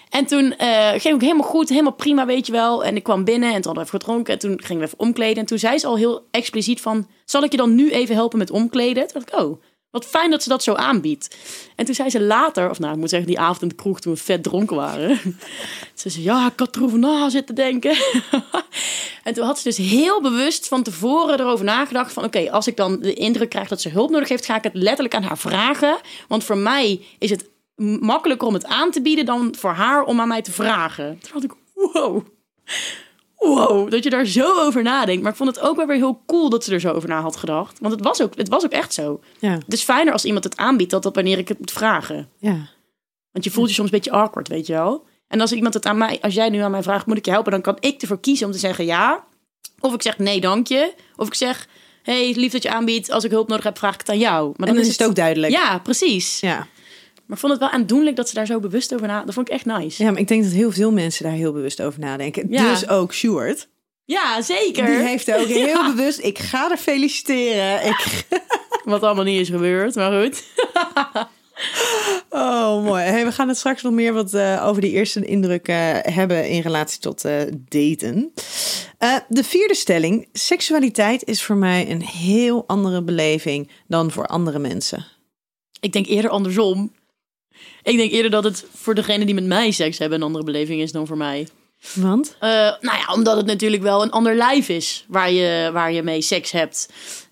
En 0.09 0.25
toen 0.25 0.53
uh, 0.61 0.89
ging 0.89 1.15
ik 1.15 1.21
helemaal 1.21 1.47
goed, 1.47 1.69
helemaal 1.69 1.93
prima, 1.93 2.25
weet 2.25 2.45
je 2.45 2.51
wel. 2.51 2.83
En 2.83 2.95
ik 2.95 3.03
kwam 3.03 3.23
binnen 3.23 3.53
en 3.53 3.61
toen 3.61 3.75
hadden 3.75 3.83
we 3.83 3.89
even 3.89 3.99
gedronken. 3.99 4.33
En 4.33 4.39
toen 4.39 4.61
gingen 4.63 4.81
we 4.81 4.87
even 4.87 4.99
omkleden. 4.99 5.37
En 5.37 5.45
toen 5.45 5.59
zei 5.59 5.77
ze 5.77 5.87
al 5.87 5.97
heel 5.97 6.27
expliciet 6.31 6.81
van... 6.81 7.07
zal 7.25 7.43
ik 7.43 7.51
je 7.51 7.57
dan 7.57 7.75
nu 7.75 7.91
even 7.91 8.15
helpen 8.15 8.37
met 8.37 8.51
omkleden? 8.51 9.07
Toen 9.07 9.21
dacht 9.21 9.33
ik, 9.33 9.39
oh, 9.39 9.61
wat 9.91 10.05
fijn 10.05 10.29
dat 10.29 10.43
ze 10.43 10.49
dat 10.49 10.63
zo 10.63 10.73
aanbiedt. 10.73 11.35
En 11.75 11.85
toen 11.85 11.95
zei 11.95 12.09
ze 12.09 12.21
later, 12.21 12.69
of 12.69 12.79
nou, 12.79 12.93
ik 12.93 12.99
moet 12.99 13.09
zeggen 13.09 13.27
die 13.27 13.39
avond 13.39 13.61
in 13.61 13.67
de 13.67 13.75
kroeg 13.75 13.99
toen 13.99 14.13
we 14.13 14.19
vet 14.19 14.43
dronken 14.43 14.75
waren. 14.75 15.19
ze 15.95 16.21
ja, 16.23 16.47
ik 16.47 16.59
had 16.59 16.75
erover 16.75 16.99
na 16.99 17.29
zitten 17.29 17.55
denken. 17.55 17.95
en 19.23 19.33
toen 19.33 19.45
had 19.45 19.59
ze 19.59 19.63
dus 19.63 19.77
heel 19.77 20.21
bewust 20.21 20.67
van 20.67 20.83
tevoren 20.83 21.39
erover 21.39 21.65
nagedacht 21.65 22.13
van... 22.13 22.23
oké, 22.23 22.51
als 22.51 22.67
ik 22.67 22.77
dan 22.77 22.99
de 22.99 23.13
indruk 23.13 23.49
krijg 23.49 23.67
dat 23.67 23.81
ze 23.81 23.89
hulp 23.89 24.09
nodig 24.09 24.29
heeft... 24.29 24.45
ga 24.45 24.55
ik 24.55 24.63
het 24.63 24.75
letterlijk 24.75 25.15
aan 25.15 25.23
haar 25.23 25.37
vragen. 25.37 25.97
Want 26.27 26.43
voor 26.43 26.57
mij 26.57 27.01
is 27.19 27.29
het 27.29 27.49
makkelijker 27.99 28.47
om 28.47 28.53
het 28.53 28.65
aan 28.65 28.91
te 28.91 29.01
bieden 29.01 29.25
dan 29.25 29.55
voor 29.57 29.73
haar 29.73 30.03
om 30.03 30.19
aan 30.19 30.27
mij 30.27 30.41
te 30.41 30.51
vragen. 30.51 31.19
Toen 31.19 31.31
had 31.33 31.43
ik, 31.43 31.53
wow, 31.73 32.25
wow, 33.41 33.91
dat 33.91 34.03
je 34.03 34.09
daar 34.09 34.25
zo 34.25 34.59
over 34.59 34.83
nadenkt. 34.83 35.21
Maar 35.21 35.31
ik 35.31 35.37
vond 35.37 35.55
het 35.55 35.65
ook 35.65 35.75
wel 35.75 35.85
weer 35.85 35.95
heel 35.95 36.21
cool 36.25 36.49
dat 36.49 36.63
ze 36.63 36.73
er 36.73 36.79
zo 36.79 36.91
over 36.91 37.09
na 37.09 37.21
had 37.21 37.35
gedacht. 37.35 37.79
Want 37.79 37.93
het 37.93 38.03
was 38.03 38.21
ook, 38.21 38.35
het 38.35 38.49
was 38.49 38.65
ook 38.65 38.71
echt 38.71 38.93
zo. 38.93 39.19
Ja. 39.39 39.51
Het 39.51 39.73
is 39.73 39.83
fijner 39.83 40.13
als 40.13 40.25
iemand 40.25 40.43
het 40.43 40.57
aanbiedt 40.57 40.91
dan 40.91 41.01
dat 41.01 41.15
wanneer 41.15 41.37
ik 41.37 41.47
het 41.47 41.59
moet 41.59 41.71
vragen. 41.71 42.29
Ja. 42.37 42.69
Want 43.31 43.45
je 43.45 43.51
voelt 43.51 43.67
je 43.67 43.73
soms 43.73 43.91
een 43.91 43.95
beetje 43.95 44.11
awkward, 44.11 44.47
weet 44.47 44.67
je 44.67 44.73
wel. 44.73 45.05
En 45.27 45.41
als 45.41 45.51
iemand 45.51 45.73
het 45.73 45.85
aan 45.85 45.97
mij, 45.97 46.17
als 46.21 46.33
jij 46.33 46.49
nu 46.49 46.59
aan 46.59 46.71
mij 46.71 46.83
vraagt, 46.83 47.05
moet 47.05 47.17
ik 47.17 47.25
je 47.25 47.31
helpen, 47.31 47.51
dan 47.51 47.61
kan 47.61 47.77
ik 47.79 48.01
ervoor 48.01 48.19
kiezen 48.19 48.45
om 48.45 48.51
te 48.51 48.57
zeggen 48.57 48.85
ja. 48.85 49.23
Of 49.79 49.93
ik 49.93 50.01
zeg 50.01 50.17
nee, 50.17 50.41
dank 50.41 50.67
je. 50.67 50.93
Of 51.15 51.27
ik 51.27 51.33
zeg, 51.33 51.67
hey, 52.03 52.33
lief 52.35 52.51
dat 52.51 52.63
je 52.63 52.71
aanbiedt. 52.71 53.11
Als 53.11 53.23
ik 53.23 53.31
hulp 53.31 53.47
nodig 53.47 53.63
heb, 53.63 53.77
vraag 53.77 53.93
ik 53.93 53.99
het 53.99 54.09
aan 54.09 54.17
jou. 54.17 54.53
Maar 54.55 54.67
En 54.67 54.73
dan 54.73 54.83
is 54.83 54.97
het 54.97 55.03
ook 55.07 55.15
duidelijk. 55.15 55.53
Ja, 55.53 55.79
precies. 55.79 56.39
Ja. 56.39 56.67
Maar 57.31 57.39
ik 57.39 57.45
vond 57.45 57.59
het 57.59 57.71
wel 57.71 57.79
aandoenlijk 57.79 58.15
dat 58.15 58.29
ze 58.29 58.35
daar 58.35 58.45
zo 58.45 58.59
bewust 58.59 58.93
over 58.93 59.07
na. 59.07 59.23
Dat 59.23 59.33
vond 59.33 59.47
ik 59.47 59.53
echt 59.53 59.65
nice. 59.65 60.03
ja, 60.03 60.11
maar 60.11 60.19
ik 60.19 60.27
denk 60.27 60.43
dat 60.43 60.51
heel 60.51 60.71
veel 60.71 60.91
mensen 60.91 61.23
daar 61.23 61.33
heel 61.33 61.51
bewust 61.51 61.81
over 61.81 61.99
nadenken. 61.99 62.47
Ja. 62.49 62.69
Dus 62.69 62.87
ook 62.87 63.13
Stuart. 63.13 63.67
Ja, 64.05 64.41
zeker. 64.41 64.85
Die 64.85 64.95
heeft 64.95 65.33
ook 65.33 65.47
heel 65.67 65.95
bewust, 65.95 66.19
ik 66.19 66.39
ga 66.39 66.67
haar 66.67 66.77
feliciteren. 66.77 67.85
Ik, 67.85 68.25
Wat 68.83 69.03
allemaal 69.03 69.23
niet 69.23 69.39
is 69.39 69.49
gebeurd, 69.49 69.95
maar 69.95 70.21
goed. 70.21 70.43
oh, 72.29 72.83
mooi. 72.83 73.03
Hey, 73.03 73.25
we 73.25 73.31
gaan 73.31 73.47
het 73.47 73.57
straks 73.57 73.81
nog 73.81 73.93
meer 73.93 74.13
wat 74.13 74.33
eh, 74.33 74.65
over 74.67 74.81
die 74.81 74.91
eerste 74.91 75.25
indruk 75.25 75.67
eh, 75.67 75.97
hebben 76.01 76.49
in 76.49 76.61
relatie 76.61 76.99
tot 76.99 77.25
eh, 77.25 77.41
daten. 77.69 78.33
Eh, 78.97 79.15
de 79.27 79.43
vierde 79.43 79.75
stelling. 79.75 80.29
Seksualiteit 80.33 81.23
is 81.23 81.43
voor 81.43 81.57
mij 81.57 81.91
een 81.91 82.01
heel 82.01 82.63
andere 82.67 83.03
beleving 83.03 83.71
dan 83.87 84.11
voor 84.11 84.25
andere 84.25 84.59
mensen. 84.59 85.05
Ik 85.79 85.93
denk 85.93 86.07
eerder 86.07 86.31
andersom. 86.31 86.91
Ik 87.83 87.97
denk 87.97 88.11
eerder 88.11 88.31
dat 88.31 88.43
het 88.43 88.65
voor 88.75 88.95
degene 88.95 89.25
die 89.25 89.33
met 89.33 89.45
mij 89.45 89.71
seks 89.71 89.97
hebben 89.97 90.17
een 90.17 90.25
andere 90.25 90.43
beleving 90.43 90.81
is 90.81 90.91
dan 90.91 91.07
voor 91.07 91.17
mij. 91.17 91.47
Want? 91.93 92.35
Eh, 92.39 92.49
nou 92.79 92.97
ja, 92.97 93.13
omdat 93.13 93.37
het 93.37 93.45
natuurlijk 93.45 93.83
wel 93.83 94.01
een 94.01 94.11
ander 94.11 94.35
lijf 94.35 94.69
is 94.69 95.05
waar 95.07 95.31
je, 95.31 95.69
waar 95.73 95.91
je 95.91 96.03
mee 96.03 96.21
seks 96.21 96.51
hebt. 96.51 96.89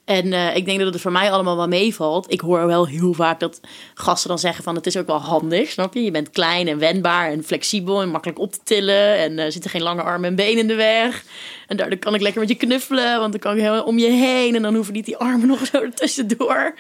En 0.09 0.33
eh, 0.33 0.55
ik 0.55 0.65
denk 0.65 0.79
dat 0.79 0.93
het 0.93 1.01
voor 1.01 1.11
mij 1.11 1.31
allemaal 1.31 1.55
wel 1.55 1.67
meevalt. 1.67 2.31
Ik 2.31 2.41
hoor 2.41 2.65
wel 2.65 2.87
heel 2.87 3.13
vaak 3.13 3.39
dat 3.39 3.59
gasten 3.93 4.29
dan 4.29 4.39
zeggen 4.39 4.63
van 4.63 4.75
het 4.75 4.85
is 4.85 4.97
ook 4.97 5.07
wel 5.07 5.21
handig, 5.21 5.69
snap 5.69 5.93
je? 5.93 6.03
Je 6.03 6.11
bent 6.11 6.29
klein 6.29 6.67
en 6.67 6.79
wendbaar 6.79 7.31
en 7.31 7.43
flexibel 7.43 8.01
en 8.01 8.09
makkelijk 8.09 8.39
op 8.39 8.51
te 8.51 8.59
tillen. 8.63 9.17
En 9.17 9.39
er 9.39 9.51
zitten 9.51 9.71
geen 9.71 9.81
lange 9.81 10.01
armen 10.01 10.29
en 10.29 10.35
benen 10.35 10.57
in 10.57 10.67
de 10.67 10.75
weg. 10.75 11.23
En 11.67 11.77
daardoor 11.77 11.97
kan 11.97 12.15
ik 12.15 12.21
lekker 12.21 12.39
met 12.39 12.49
je 12.49 12.55
knuffelen, 12.55 13.19
want 13.19 13.31
dan 13.31 13.41
kan 13.41 13.53
ik 13.53 13.61
helemaal 13.61 13.83
om 13.83 13.99
je 13.99 14.09
heen. 14.09 14.55
En 14.55 14.61
dan 14.61 14.75
hoeven 14.75 14.93
niet 14.93 15.05
die 15.05 15.17
armen 15.17 15.47
nog 15.47 15.65
zo 15.65 15.81
ertussendoor 15.81 16.75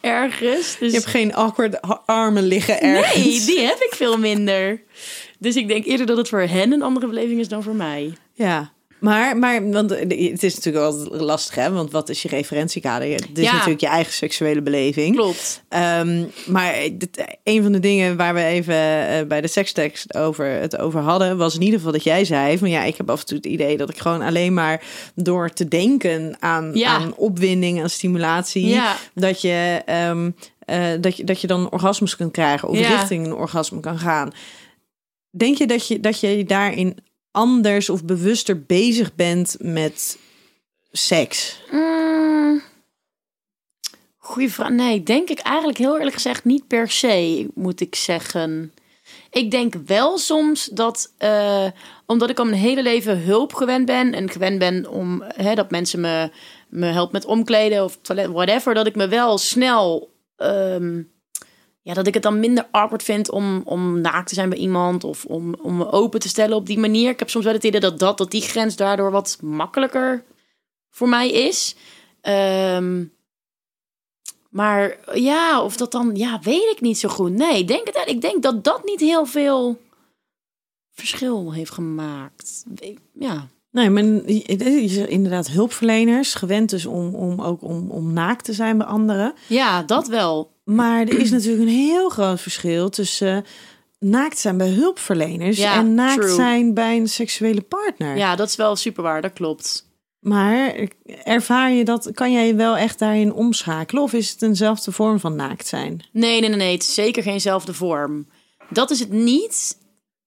ergens. 0.00 0.76
Dus... 0.78 0.92
Je 0.92 0.98
hebt 0.98 1.10
geen 1.10 1.34
awkward 1.34 1.80
armen 2.06 2.46
liggen 2.46 2.80
ergens. 2.80 3.24
Nee, 3.24 3.44
die 3.44 3.60
heb 3.60 3.78
ik 3.78 3.94
veel 3.94 4.18
minder. 4.18 4.82
Dus 5.38 5.56
ik 5.56 5.68
denk 5.68 5.84
eerder 5.84 6.06
dat 6.06 6.16
het 6.16 6.28
voor 6.28 6.40
hen 6.40 6.72
een 6.72 6.82
andere 6.82 7.06
beleving 7.06 7.40
is 7.40 7.48
dan 7.48 7.62
voor 7.62 7.74
mij. 7.74 8.12
Ja. 8.32 8.72
Maar, 9.02 9.36
maar 9.36 9.70
want 9.70 9.90
het 9.90 10.42
is 10.42 10.54
natuurlijk 10.54 10.84
altijd 10.84 11.20
lastig, 11.20 11.54
hè? 11.54 11.70
Want 11.72 11.90
wat 11.92 12.08
is 12.08 12.22
je 12.22 12.28
referentiekader? 12.28 13.08
Het 13.08 13.38
is 13.38 13.44
Ja. 13.44 13.52
natuurlijk 13.52 13.80
je 13.80 13.86
eigen 13.86 14.12
seksuele 14.12 14.62
beleving. 14.62 15.16
Klopt. 15.16 15.62
Ehm, 15.68 16.24
maar 16.46 16.74
dit, 16.92 17.36
een 17.44 17.62
van 17.62 17.72
de 17.72 17.78
dingen 17.78 18.16
waar 18.16 18.34
we 18.34 18.44
even 18.44 18.74
eh, 19.08 19.26
bij 19.26 19.40
de 19.40 19.48
sekstekst 19.48 20.14
over, 20.16 20.46
het 20.46 20.78
over 20.78 21.00
hadden, 21.00 21.36
was 21.36 21.54
in 21.54 21.60
ieder 21.62 21.76
geval 21.76 21.92
dat 21.92 22.04
jij 22.04 22.24
zei: 22.24 22.58
van 22.58 22.70
ja, 22.70 22.82
ik 22.84 22.96
heb 22.96 23.10
af 23.10 23.20
en 23.20 23.26
toe 23.26 23.36
het 23.36 23.46
idee 23.46 23.76
dat 23.76 23.90
ik 23.90 23.98
gewoon 23.98 24.22
alleen 24.22 24.54
maar 24.54 24.82
door 25.14 25.50
te 25.52 25.68
denken 25.68 26.36
aan, 26.38 26.70
Ja. 26.74 26.88
aan 26.88 27.14
opwinding, 27.16 27.82
aan 27.82 27.90
stimulatie, 27.90 28.66
Ja. 28.66 28.96
dat, 29.14 29.40
je, 29.40 29.82
ehm, 29.86 30.30
eh, 30.58 30.84
dat, 31.00 31.16
je, 31.16 31.24
dat 31.24 31.40
je 31.40 31.46
dan 31.46 31.70
orgasmes 31.70 32.16
kunt 32.16 32.32
krijgen 32.32 32.68
of 32.68 32.78
richting 32.78 33.26
een 33.26 33.34
orgasme 33.34 33.80
kan 33.80 33.98
gaan. 33.98 34.32
Denk 35.30 35.58
je 35.58 35.66
dat 35.66 35.86
je, 35.88 36.00
dat 36.00 36.20
je 36.20 36.44
daarin 36.44 36.96
anders 37.32 37.90
of 37.90 38.04
bewuster 38.04 38.62
bezig 38.62 39.14
bent 39.14 39.56
met 39.60 40.18
seks? 40.90 41.60
Mm. 41.70 42.62
Goeie 44.16 44.52
vraag. 44.52 44.70
Nee, 44.70 45.02
denk 45.02 45.28
ik 45.28 45.38
eigenlijk 45.38 45.78
heel 45.78 45.96
eerlijk 45.96 46.14
gezegd 46.14 46.44
niet 46.44 46.66
per 46.66 46.90
se, 46.90 47.48
moet 47.54 47.80
ik 47.80 47.94
zeggen. 47.94 48.72
Ik 49.30 49.50
denk 49.50 49.74
wel 49.86 50.18
soms 50.18 50.64
dat, 50.64 51.12
eh, 51.18 51.66
omdat 52.06 52.30
ik 52.30 52.38
al 52.38 52.44
mijn 52.44 52.56
hele 52.56 52.82
leven 52.82 53.22
hulp 53.22 53.54
gewend 53.54 53.86
ben 53.86 54.12
en 54.12 54.30
gewend 54.30 54.58
ben 54.58 54.88
om 54.88 55.22
hè, 55.26 55.54
dat 55.54 55.70
mensen 55.70 56.00
me, 56.00 56.30
me 56.68 56.86
helpen 56.86 57.12
met 57.12 57.24
omkleden 57.24 57.84
of 57.84 57.98
toilet, 58.02 58.26
whatever, 58.30 58.74
dat 58.74 58.86
ik 58.86 58.94
me 58.94 59.08
wel 59.08 59.38
snel, 59.38 60.10
ehm, 60.36 61.02
ja, 61.82 61.94
dat 61.94 62.06
ik 62.06 62.14
het 62.14 62.22
dan 62.22 62.40
minder 62.40 62.68
awkward 62.70 63.02
vind 63.02 63.30
om, 63.30 63.62
om 63.64 64.00
naakt 64.00 64.28
te 64.28 64.34
zijn 64.34 64.48
bij 64.48 64.58
iemand 64.58 65.04
of 65.04 65.24
om, 65.24 65.54
om 65.54 65.76
me 65.76 65.90
open 65.90 66.20
te 66.20 66.28
stellen 66.28 66.56
op 66.56 66.66
die 66.66 66.78
manier. 66.78 67.10
Ik 67.10 67.18
heb 67.18 67.30
soms 67.30 67.44
wel 67.44 67.54
het 67.54 67.64
idee 67.64 67.80
dat, 67.80 67.98
dat, 67.98 68.18
dat 68.18 68.30
die 68.30 68.42
grens 68.42 68.76
daardoor 68.76 69.10
wat 69.10 69.38
makkelijker 69.40 70.24
voor 70.90 71.08
mij 71.08 71.30
is. 71.30 71.76
Ehm, 72.20 73.04
maar 74.50 74.98
ja, 75.14 75.62
of 75.62 75.76
dat 75.76 75.92
dan, 75.92 76.14
ja, 76.14 76.40
weet 76.40 76.70
ik 76.72 76.80
niet 76.80 76.98
zo 76.98 77.08
goed. 77.08 77.32
Nee, 77.32 77.64
denk, 77.64 77.86
het, 77.86 78.02
ik 78.08 78.20
denk 78.20 78.42
dat 78.42 78.64
dat 78.64 78.84
niet 78.84 79.00
heel 79.00 79.26
veel 79.26 79.80
verschil 80.90 81.52
heeft 81.52 81.72
gemaakt. 81.72 82.64
Ja, 83.12 83.48
Nee, 83.72 83.90
maar 83.90 84.02
je 84.04 84.88
zegt 84.88 85.08
inderdaad 85.08 85.48
hulpverleners, 85.50 86.34
gewend 86.34 86.70
dus 86.70 86.86
om, 86.86 87.14
om 87.14 87.40
ook 87.40 87.62
om, 87.62 87.90
om 87.90 88.12
naakt 88.12 88.44
te 88.44 88.52
zijn 88.52 88.78
bij 88.78 88.86
anderen. 88.86 89.34
ja 89.46 89.82
dat 89.82 90.08
wel. 90.08 90.50
Maar 90.64 91.00
er 91.00 91.18
is 91.18 91.30
natuurlijk 91.30 91.62
een 91.62 91.74
heel 91.74 92.08
groot 92.08 92.40
verschil 92.40 92.88
tussen 92.88 93.36
eh, 93.36 93.50
naakt 93.98 94.38
zijn 94.38 94.56
bij 94.56 94.68
hulpverleners 94.68 95.58
Ja, 95.58 95.76
en 95.76 95.94
naakt 95.94 96.20
true. 96.20 96.34
zijn 96.34 96.74
bij 96.74 96.96
een 96.96 97.08
seksuele 97.08 97.60
partner. 97.60 98.16
Ja, 98.16 98.36
dat 98.36 98.48
is 98.48 98.56
wel 98.56 98.76
super 98.76 99.02
waar, 99.02 99.22
dat 99.22 99.32
klopt. 99.32 99.90
Maar 100.20 100.88
ervaar 101.24 101.70
je 101.70 101.84
dat, 101.84 102.10
kan 102.14 102.32
jij 102.32 102.46
je 102.46 102.54
wel 102.54 102.76
echt 102.76 102.98
daarin 102.98 103.32
omschakelen? 103.32 104.02
Of 104.02 104.12
is 104.12 104.30
het 104.30 104.42
eenzelfde 104.42 104.92
vorm 104.92 105.20
van 105.20 105.36
naakt 105.36 105.66
zijn? 105.66 106.04
Nee, 106.12 106.40
nee, 106.40 106.48
nee, 106.48 106.58
nee, 106.58 106.72
het 106.72 106.82
is 106.82 106.94
zeker 106.94 107.22
geenzelfde 107.22 107.74
vorm. 107.74 108.26
Dat 108.70 108.90
is 108.90 108.98
het 109.00 109.10
niet. 109.12 109.78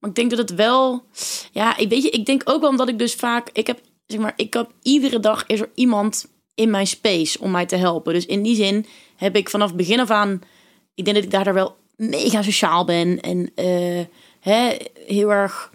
Ik 0.06 0.15
denk 0.15 0.30
dat 0.30 0.39
het 0.39 0.56
wel. 0.56 1.04
Ja, 1.52 1.78
ik 1.78 1.89
weet 1.89 2.04
je, 2.04 2.10
ik 2.10 2.26
denk 2.26 2.41
ook 2.46 2.62
wel 2.62 2.70
omdat 2.70 2.89
ik 2.89 3.00
dus 3.00 3.13
vaak. 3.13 3.50
Ik 3.54 3.68
heb, 3.68 3.80
zeg 4.06 4.20
maar, 4.20 4.34
ik 4.36 4.54
heb 4.54 4.72
iedere 4.82 5.20
dag 5.20 5.46
is 5.48 5.60
er 5.60 5.70
iemand 5.74 6.26
in 6.56 6.70
mijn 6.70 6.88
space 6.88 7.39
om 7.39 7.52
mij 7.52 7.65
te 7.65 7.76
helpen. 7.76 8.13
Dus 8.13 8.26
in 8.26 8.44
die 8.44 8.56
zin 8.56 8.86
heb 9.15 9.36
ik 9.36 9.50
vanaf 9.50 9.76
begin 9.76 10.00
af 10.00 10.10
aan. 10.10 10.41
Ik 10.96 11.04
denk 11.06 11.15
dat 11.15 11.26
ik 11.26 11.32
daardoor 11.32 11.54
wel 11.54 11.76
mega 11.96 12.41
sociaal 12.41 12.86
ben. 12.86 13.22
En 13.22 13.52
eh, 13.56 14.06
hè, 14.39 14.78
heel 15.06 15.32
erg. 15.32 15.74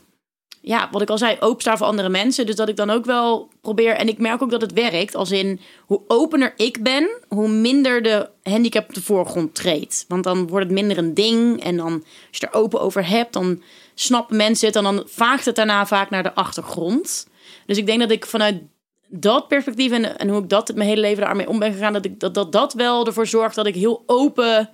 Ja, 0.62 0.88
wat 0.90 1.02
ik 1.02 1.10
al 1.10 1.18
zei, 1.18 1.36
openstaan 1.40 1.78
voor 1.78 1.86
andere 1.86 2.08
mensen. 2.08 2.46
Dus 2.46 2.56
dat 2.56 2.68
ik 2.68 2.76
dan 2.76 2.90
ook 2.90 3.04
wel 3.04 3.48
probeer. 3.60 3.92
En 3.92 4.08
ik 4.08 4.18
merk 4.18 4.42
ook 4.42 4.50
dat 4.50 4.60
het 4.60 4.72
werkt. 4.72 5.14
Als 5.14 5.30
in 5.30 5.60
hoe 5.86 6.02
opener 6.06 6.52
ik 6.56 6.82
ben, 6.82 7.08
hoe 7.28 7.48
minder 7.48 8.02
de 8.02 8.28
handicap 8.42 8.88
op 8.88 8.94
de 8.94 9.02
voorgrond 9.02 9.54
treedt. 9.54 10.04
Want 10.08 10.24
dan 10.24 10.46
wordt 10.46 10.64
het 10.64 10.74
minder 10.74 10.98
een 10.98 11.14
ding. 11.14 11.62
En 11.62 11.76
dan, 11.76 11.92
als 12.28 12.38
je 12.38 12.46
er 12.46 12.54
open 12.54 12.80
over 12.80 13.08
hebt, 13.08 13.32
dan 13.32 13.62
snappen 14.00 14.36
mensen 14.36 14.66
het. 14.66 14.76
En 14.76 14.82
dan 14.82 15.02
vaagt 15.06 15.44
het 15.44 15.56
daarna 15.56 15.86
vaak 15.86 16.10
naar 16.10 16.22
de 16.22 16.34
achtergrond. 16.34 17.28
Dus 17.66 17.78
ik 17.78 17.86
denk 17.86 18.00
dat 18.00 18.10
ik 18.10 18.26
vanuit 18.26 18.62
dat 19.08 19.48
perspectief 19.48 19.92
en, 19.92 20.18
en 20.18 20.28
hoe 20.28 20.42
ik 20.42 20.48
dat 20.48 20.74
mijn 20.74 20.88
hele 20.88 21.00
leven 21.00 21.24
daarmee 21.24 21.48
om 21.48 21.58
ben 21.58 21.72
gegaan, 21.72 21.92
dat, 21.92 22.04
ik, 22.04 22.20
dat, 22.20 22.34
dat 22.34 22.52
dat 22.52 22.72
wel 22.72 23.06
ervoor 23.06 23.26
zorgt 23.26 23.54
dat 23.54 23.66
ik 23.66 23.74
heel 23.74 24.02
open, 24.06 24.70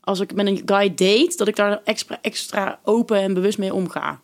als 0.00 0.20
ik 0.20 0.34
met 0.34 0.46
een 0.46 0.62
guy 0.64 0.88
date, 0.88 1.34
dat 1.36 1.48
ik 1.48 1.56
daar 1.56 1.80
extra, 1.84 2.18
extra 2.20 2.80
open 2.84 3.20
en 3.20 3.34
bewust 3.34 3.58
mee 3.58 3.74
omga. 3.74 4.20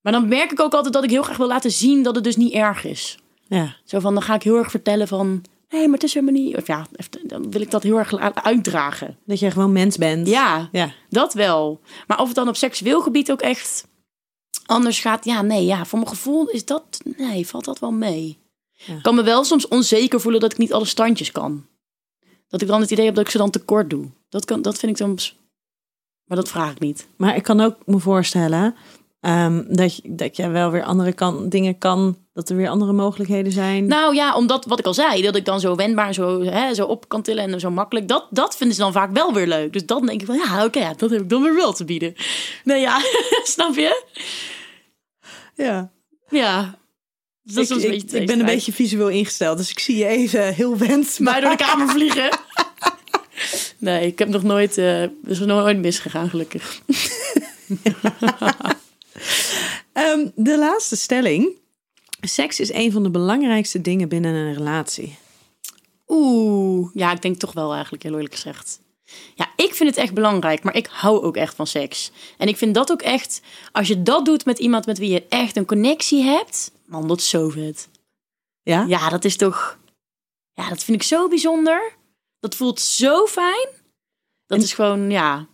Maar 0.00 0.12
dan 0.12 0.28
merk 0.28 0.50
ik 0.50 0.60
ook 0.60 0.74
altijd 0.74 0.94
dat 0.94 1.04
ik 1.04 1.10
heel 1.10 1.22
graag 1.22 1.36
wil 1.36 1.46
laten 1.46 1.70
zien 1.70 2.02
dat 2.02 2.14
het 2.14 2.24
dus 2.24 2.36
niet 2.36 2.52
erg 2.52 2.84
is. 2.84 3.18
Ja. 3.46 3.76
Zo 3.84 3.98
van, 3.98 4.14
dan 4.14 4.22
ga 4.22 4.34
ik 4.34 4.42
heel 4.42 4.56
erg 4.56 4.70
vertellen 4.70 5.08
van... 5.08 5.44
nee, 5.68 5.84
maar 5.84 5.94
het 5.94 6.02
is 6.02 6.14
helemaal 6.14 6.42
niet. 6.42 6.56
Of 6.56 6.66
ja, 6.66 6.86
dan 7.22 7.50
wil 7.50 7.60
ik 7.60 7.70
dat 7.70 7.82
heel 7.82 7.98
erg 7.98 8.34
uitdragen. 8.34 9.18
Dat 9.26 9.38
jij 9.38 9.50
gewoon 9.50 9.72
mens 9.72 9.96
bent. 9.96 10.26
Ja, 10.28 10.68
Ja. 10.72 10.92
dat 11.08 11.34
wel. 11.34 11.80
Maar 12.06 12.20
of 12.20 12.26
het 12.26 12.36
dan 12.36 12.48
op 12.48 12.56
seksueel 12.56 13.00
gebied 13.00 13.30
ook 13.30 13.40
echt 13.42 13.86
anders 14.66 15.00
gaat, 15.00 15.24
ja, 15.24 15.42
nee, 15.42 15.64
ja, 15.64 15.84
voor 15.84 15.98
mijn 15.98 16.10
gevoel 16.10 16.48
is 16.48 16.64
dat, 16.64 17.00
nee, 17.16 17.46
valt 17.46 17.64
dat 17.64 17.78
wel 17.78 17.92
mee. 17.92 18.38
Ja. 18.72 18.94
Ik 18.96 19.02
kan 19.02 19.14
me 19.14 19.22
wel 19.22 19.44
soms 19.44 19.68
onzeker 19.68 20.20
voelen 20.20 20.40
dat 20.40 20.52
ik 20.52 20.58
niet 20.58 20.72
alle 20.72 20.84
standjes 20.84 21.32
kan. 21.32 21.66
Dat 22.48 22.60
ik 22.62 22.68
dan 22.68 22.80
het 22.80 22.90
idee 22.90 23.04
heb 23.04 23.14
dat 23.14 23.24
ik 23.24 23.30
ze 23.30 23.38
dan 23.38 23.50
tekort 23.50 23.90
doe. 23.90 24.06
Dat, 24.28 24.44
kan, 24.44 24.62
dat 24.62 24.78
vind 24.78 24.92
ik 24.92 24.98
soms, 24.98 25.36
maar 26.24 26.36
dat 26.36 26.48
vraag 26.48 26.70
ik 26.70 26.78
niet. 26.80 27.08
Maar 27.16 27.36
ik 27.36 27.42
kan 27.42 27.60
ook 27.60 27.76
me 27.86 27.98
voorstellen 27.98 28.74
ehm, 29.20 29.62
dat, 29.68 29.96
je, 29.96 30.02
dat 30.04 30.36
jij 30.36 30.50
wel 30.50 30.70
weer 30.70 30.82
andere 30.82 31.12
kan, 31.12 31.48
dingen 31.48 31.78
kan. 31.78 32.18
Dat 32.32 32.48
er 32.48 32.56
weer 32.56 32.68
andere 32.68 32.92
mogelijkheden 32.92 33.52
zijn. 33.52 33.86
Nou 33.86 34.14
ja, 34.14 34.36
omdat 34.36 34.64
wat 34.64 34.78
ik 34.78 34.86
al 34.86 34.94
zei, 34.94 35.22
dat 35.22 35.36
ik 35.36 35.44
dan 35.44 35.60
zo 35.60 35.74
wendbaar 35.74 36.06
en 36.06 36.14
zo, 36.14 36.42
hè, 36.42 36.74
zo 36.74 36.84
op 36.84 37.08
kan 37.08 37.22
tillen 37.22 37.52
en 37.52 37.60
zo 37.60 37.70
makkelijk, 37.70 38.08
dat, 38.08 38.26
dat 38.30 38.56
vinden 38.56 38.76
ze 38.76 38.82
dan 38.82 38.92
vaak 38.92 39.12
wel 39.12 39.32
weer 39.34 39.46
leuk. 39.46 39.72
Dus 39.72 39.86
dan 39.86 40.06
denk 40.06 40.20
ik 40.20 40.26
van, 40.26 40.36
ja, 40.36 40.64
oké, 40.64 40.92
dat 40.96 41.10
heb 41.10 41.20
ik 41.20 41.28
dan 41.28 41.42
weer 41.42 41.54
wel 41.54 41.72
te 41.72 41.84
bieden. 41.84 42.14
Nee, 42.64 42.80
ja, 42.80 43.00
snap 43.54 43.74
je? 43.74 44.04
ja. 45.54 45.90
Ja. 46.28 46.78
Dus 47.42 47.70
ik, 47.70 48.26
ben 48.26 48.38
een 48.38 48.46
beetje 48.46 48.72
visueel 48.72 49.08
ingesteld, 49.08 49.58
dus 49.58 49.70
ik 49.70 49.78
zie 49.78 49.96
je 49.96 50.06
even 50.06 50.54
heel 50.54 50.76
wens. 50.76 51.18
mij 51.18 51.40
door 51.40 51.50
de 51.50 51.56
kamer 51.56 51.88
vliegen. 51.88 52.38
Nee, 53.78 54.06
ik 54.06 54.18
heb 54.18 54.28
nog 54.28 54.42
nooit, 54.42 54.78
eh 54.78 55.02
er 55.02 55.10
is 55.26 55.38
nog 55.38 55.48
nooit 55.48 55.78
misgegaan, 55.78 56.28
gelukkig. 56.28 56.80
Ehm, 59.92 60.28
de 60.34 60.58
laatste 60.58 60.96
stelling. 60.96 61.56
Seks 62.20 62.60
is 62.60 62.72
een 62.72 62.92
van 62.92 63.02
de 63.02 63.10
belangrijkste 63.10 63.80
dingen 63.80 64.08
binnen 64.08 64.34
een 64.34 64.54
relatie. 64.54 65.16
Oeh, 66.06 66.90
ja, 66.94 67.12
ik 67.12 67.22
denk 67.22 67.36
toch 67.38 67.52
wel 67.52 67.72
eigenlijk, 67.72 68.02
heel 68.02 68.14
eerlijk 68.14 68.34
gezegd. 68.34 68.80
Ja, 69.34 69.48
ik 69.56 69.74
vind 69.74 69.88
het 69.90 69.98
echt 69.98 70.14
belangrijk, 70.14 70.62
maar 70.62 70.74
ik 70.76 70.86
hou 70.86 71.22
ook 71.22 71.36
echt 71.36 71.54
van 71.54 71.66
seks. 71.66 72.10
En 72.38 72.48
ik 72.48 72.56
vind 72.56 72.74
dat 72.74 72.90
ook 72.92 73.02
echt, 73.02 73.40
als 73.72 73.88
je 73.88 74.02
dat 74.02 74.24
doet 74.24 74.44
met 74.44 74.58
iemand 74.58 74.86
met 74.86 74.98
wie 74.98 75.10
je 75.10 75.26
echt 75.28 75.56
een 75.56 75.64
connectie 75.66 76.22
hebt, 76.22 76.70
man, 76.86 77.08
dat 77.08 77.18
is 77.20 77.28
zo 77.28 77.48
vet. 77.48 77.88
Ja? 78.62 78.84
Ja, 78.88 79.08
dat 79.08 79.24
is 79.24 79.36
toch, 79.36 79.78
ja, 80.52 80.68
dat 80.68 80.84
vind 80.84 80.96
ik 81.02 81.06
zo 81.06 81.28
bijzonder. 81.28 81.92
Dat 82.40 82.54
voelt 82.54 82.80
zo 82.80 83.26
fijn. 83.26 83.68
Dat 84.46 84.58
En- 84.58 84.64
is 84.64 84.72
gewoon, 84.72 85.10
ja, 85.10 85.46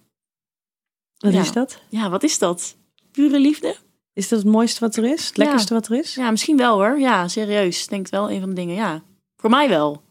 Wat 1.18 1.33
Ja. 1.33 1.40
is 1.40 1.53
dat? 1.53 1.81
ja, 1.88 2.11
wat 2.11 2.22
is 2.22 2.38
dat? 2.38 2.77
Pure 3.14 3.38
liefde? 3.38 3.77
Is 4.12 4.29
dat 4.29 4.38
het 4.38 4.48
mooiste 4.48 4.81
wat 4.81 4.96
er 4.96 5.05
is? 5.05 5.27
Het 5.27 5.37
lekkerste 5.37 5.74
wat 5.74 5.87
er 5.87 5.98
is? 5.98 6.14
Ja, 6.14 6.31
misschien 6.31 6.57
wel 6.57 6.74
hoor. 6.74 6.98
Ja, 6.98 7.29
serieus. 7.29 7.83
Ik 7.83 7.88
denk 7.88 8.09
wel 8.09 8.31
een 8.31 8.40
van 8.40 8.48
de 8.48 8.55
dingen. 8.55 8.74
Ja, 8.74 9.03
voor 9.37 9.50
mij 9.50 9.68
wel. 9.68 10.03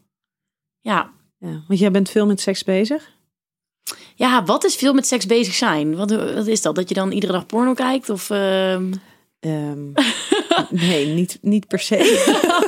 Ja. 0.81 1.11
Ja, 1.37 1.63
want 1.67 1.79
jij 1.79 1.91
bent 1.91 2.09
veel 2.09 2.25
met 2.25 2.41
seks 2.41 2.63
bezig. 2.63 3.11
Ja, 4.15 4.43
wat 4.43 4.63
is 4.63 4.75
veel 4.75 4.93
met 4.93 5.07
seks 5.07 5.25
bezig 5.25 5.53
zijn? 5.53 5.95
Wat, 5.95 6.11
wat 6.11 6.47
is 6.47 6.61
dat? 6.61 6.75
Dat 6.75 6.89
je 6.89 6.95
dan 6.95 7.11
iedere 7.11 7.33
dag 7.33 7.45
porno 7.45 7.73
kijkt? 7.73 8.09
Of, 8.09 8.29
ehm, 8.29 8.91
Ehm, 9.43 9.91
nee, 10.87 11.05
niet, 11.05 11.37
niet 11.41 11.67
per 11.67 11.79
se. 11.79 11.97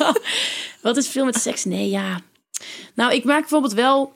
wat 0.82 0.98
is 0.98 1.08
veel 1.08 1.26
met 1.26 1.36
seks? 1.36 1.64
Nee, 1.64 1.90
ja. 1.90 2.22
Nou, 2.96 3.14
ik 3.14 3.24
merk 3.24 3.40
bijvoorbeeld 3.40 3.74
wel... 3.74 4.14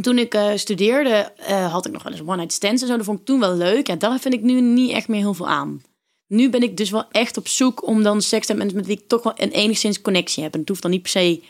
Toen 0.00 0.18
ik 0.18 0.34
eh, 0.34 0.56
studeerde, 0.56 1.32
eh, 1.36 1.72
had 1.72 1.86
ik 1.86 1.92
nog 1.92 2.02
wel 2.02 2.12
eens 2.12 2.20
one-night 2.20 2.52
stands 2.52 2.82
en 2.82 2.88
zo. 2.88 2.96
Dat 2.96 3.04
vond 3.04 3.20
ik 3.20 3.24
toen 3.24 3.40
wel 3.40 3.54
leuk. 3.54 3.88
En 3.88 3.98
daar 3.98 4.20
vind 4.20 4.34
ik 4.34 4.42
nu 4.42 4.60
niet 4.60 4.90
echt 4.90 5.08
meer 5.08 5.20
heel 5.20 5.34
veel 5.34 5.48
aan. 5.48 5.82
Nu 6.26 6.50
ben 6.50 6.62
ik 6.62 6.76
dus 6.76 6.90
wel 6.90 7.04
echt 7.10 7.36
op 7.36 7.48
zoek 7.48 7.86
om 7.86 8.02
dan 8.02 8.22
seks 8.22 8.46
te 8.46 8.52
hebben 8.52 8.74
met, 8.74 8.86
wie 8.86 8.96
ik 8.96 9.08
toch 9.08 9.22
wel 9.22 9.32
een 9.36 9.50
enigszins 9.50 10.00
connectie 10.00 10.42
heb. 10.42 10.52
En 10.54 10.60
het 10.60 10.68
hoeft 10.68 10.82
dan 10.82 10.90
niet 10.90 11.02
per 11.02 11.10
se 11.10 11.42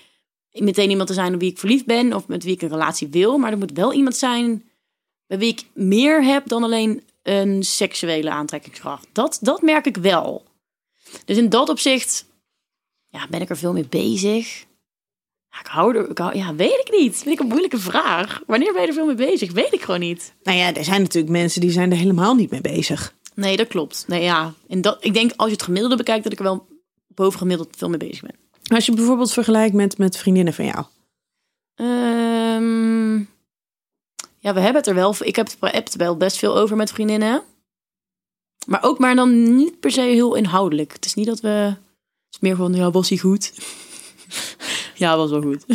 meteen 0.52 0.90
iemand 0.90 1.08
te 1.08 1.14
zijn 1.14 1.34
op 1.34 1.40
wie 1.40 1.50
ik 1.50 1.58
verliefd 1.58 1.86
ben 1.86 2.12
of 2.12 2.28
met 2.28 2.44
wie 2.44 2.54
ik 2.54 2.62
een 2.62 2.68
relatie 2.68 3.08
wil. 3.08 3.38
Maar 3.38 3.52
er 3.52 3.58
moet 3.58 3.72
wel 3.72 3.92
iemand 3.92 4.16
zijn 4.16 4.64
bij 5.26 5.38
wie 5.38 5.52
ik 5.52 5.64
meer 5.72 6.24
heb 6.24 6.48
dan 6.48 6.62
alleen 6.62 7.02
een 7.22 7.62
seksuele 7.62 8.30
aantrekkingskracht. 8.30 9.06
Dat, 9.12 9.38
dat 9.40 9.62
merk 9.62 9.86
ik 9.86 9.96
wel. 9.96 10.44
Dus 11.24 11.36
in 11.36 11.48
dat 11.48 11.68
opzicht 11.68 12.26
ja, 13.08 13.26
ben 13.28 13.40
ik 13.40 13.50
er 13.50 13.56
veel 13.56 13.72
mee 13.72 13.86
bezig. 13.86 14.64
Ik 15.60 15.66
hou 15.66 15.96
er, 15.96 16.10
ik 16.10 16.18
hou, 16.18 16.36
ja, 16.36 16.54
weet 16.54 16.82
ik 16.86 16.90
niet. 16.98 17.16
Vind 17.16 17.34
ik 17.34 17.40
een 17.40 17.46
moeilijke 17.46 17.78
vraag. 17.78 18.40
Wanneer 18.46 18.72
ben 18.72 18.82
je 18.82 18.88
er 18.88 18.94
veel 18.94 19.06
mee 19.06 19.14
bezig? 19.14 19.52
Weet 19.52 19.72
ik 19.72 19.82
gewoon 19.82 20.00
niet. 20.00 20.34
nou 20.42 20.58
ja, 20.58 20.74
er 20.74 20.84
zijn 20.84 21.02
natuurlijk 21.02 21.32
mensen 21.32 21.60
die 21.60 21.70
zijn 21.70 21.90
er 21.90 21.96
helemaal 21.96 22.34
niet 22.34 22.50
mee 22.50 22.60
bezig. 22.60 23.14
Nee, 23.34 23.56
dat 23.56 23.68
klopt. 23.68 24.04
Nee, 24.06 24.22
ja. 24.22 24.54
En 24.68 24.80
dat, 24.80 25.04
ik 25.04 25.14
denk 25.14 25.32
als 25.36 25.48
je 25.48 25.54
het 25.54 25.62
gemiddelde 25.62 25.96
bekijkt, 25.96 26.22
dat 26.22 26.32
ik 26.32 26.38
er 26.38 26.44
wel 26.44 26.66
bovengemiddeld 27.06 27.76
veel 27.76 27.88
mee 27.88 27.98
bezig 27.98 28.20
ben. 28.20 28.34
Als 28.74 28.86
je 28.86 28.92
bijvoorbeeld 28.92 29.32
vergelijkt 29.32 29.74
met, 29.74 29.98
met 29.98 30.16
vriendinnen 30.16 30.54
van 30.54 30.64
jou. 30.64 30.84
Ehm, 31.74 33.18
ja, 34.38 34.54
we 34.54 34.60
hebben 34.60 34.74
het 34.74 34.86
er 34.86 34.94
wel. 34.94 35.14
Ik 35.20 35.36
heb 35.36 35.46
het, 35.46 35.56
heb 35.60 35.84
het 35.84 35.96
wel 35.96 36.16
best 36.16 36.36
veel 36.36 36.56
over 36.56 36.76
met 36.76 36.92
vriendinnen. 36.92 37.42
Maar 38.66 38.82
ook 38.82 38.98
maar 38.98 39.14
dan 39.14 39.56
niet 39.56 39.80
per 39.80 39.90
se 39.90 40.00
heel 40.00 40.34
inhoudelijk. 40.34 40.92
Het 40.92 41.04
is 41.04 41.14
niet 41.14 41.26
dat 41.26 41.40
we. 41.40 41.48
Het 41.48 41.78
is 42.30 42.40
meer 42.40 42.56
van, 42.56 42.74
ja, 42.74 42.90
was 42.90 43.08
hij 43.08 43.18
goed? 43.18 43.52
Ja, 45.00 45.16
was 45.16 45.30
wel 45.30 45.42
goed. 45.42 45.64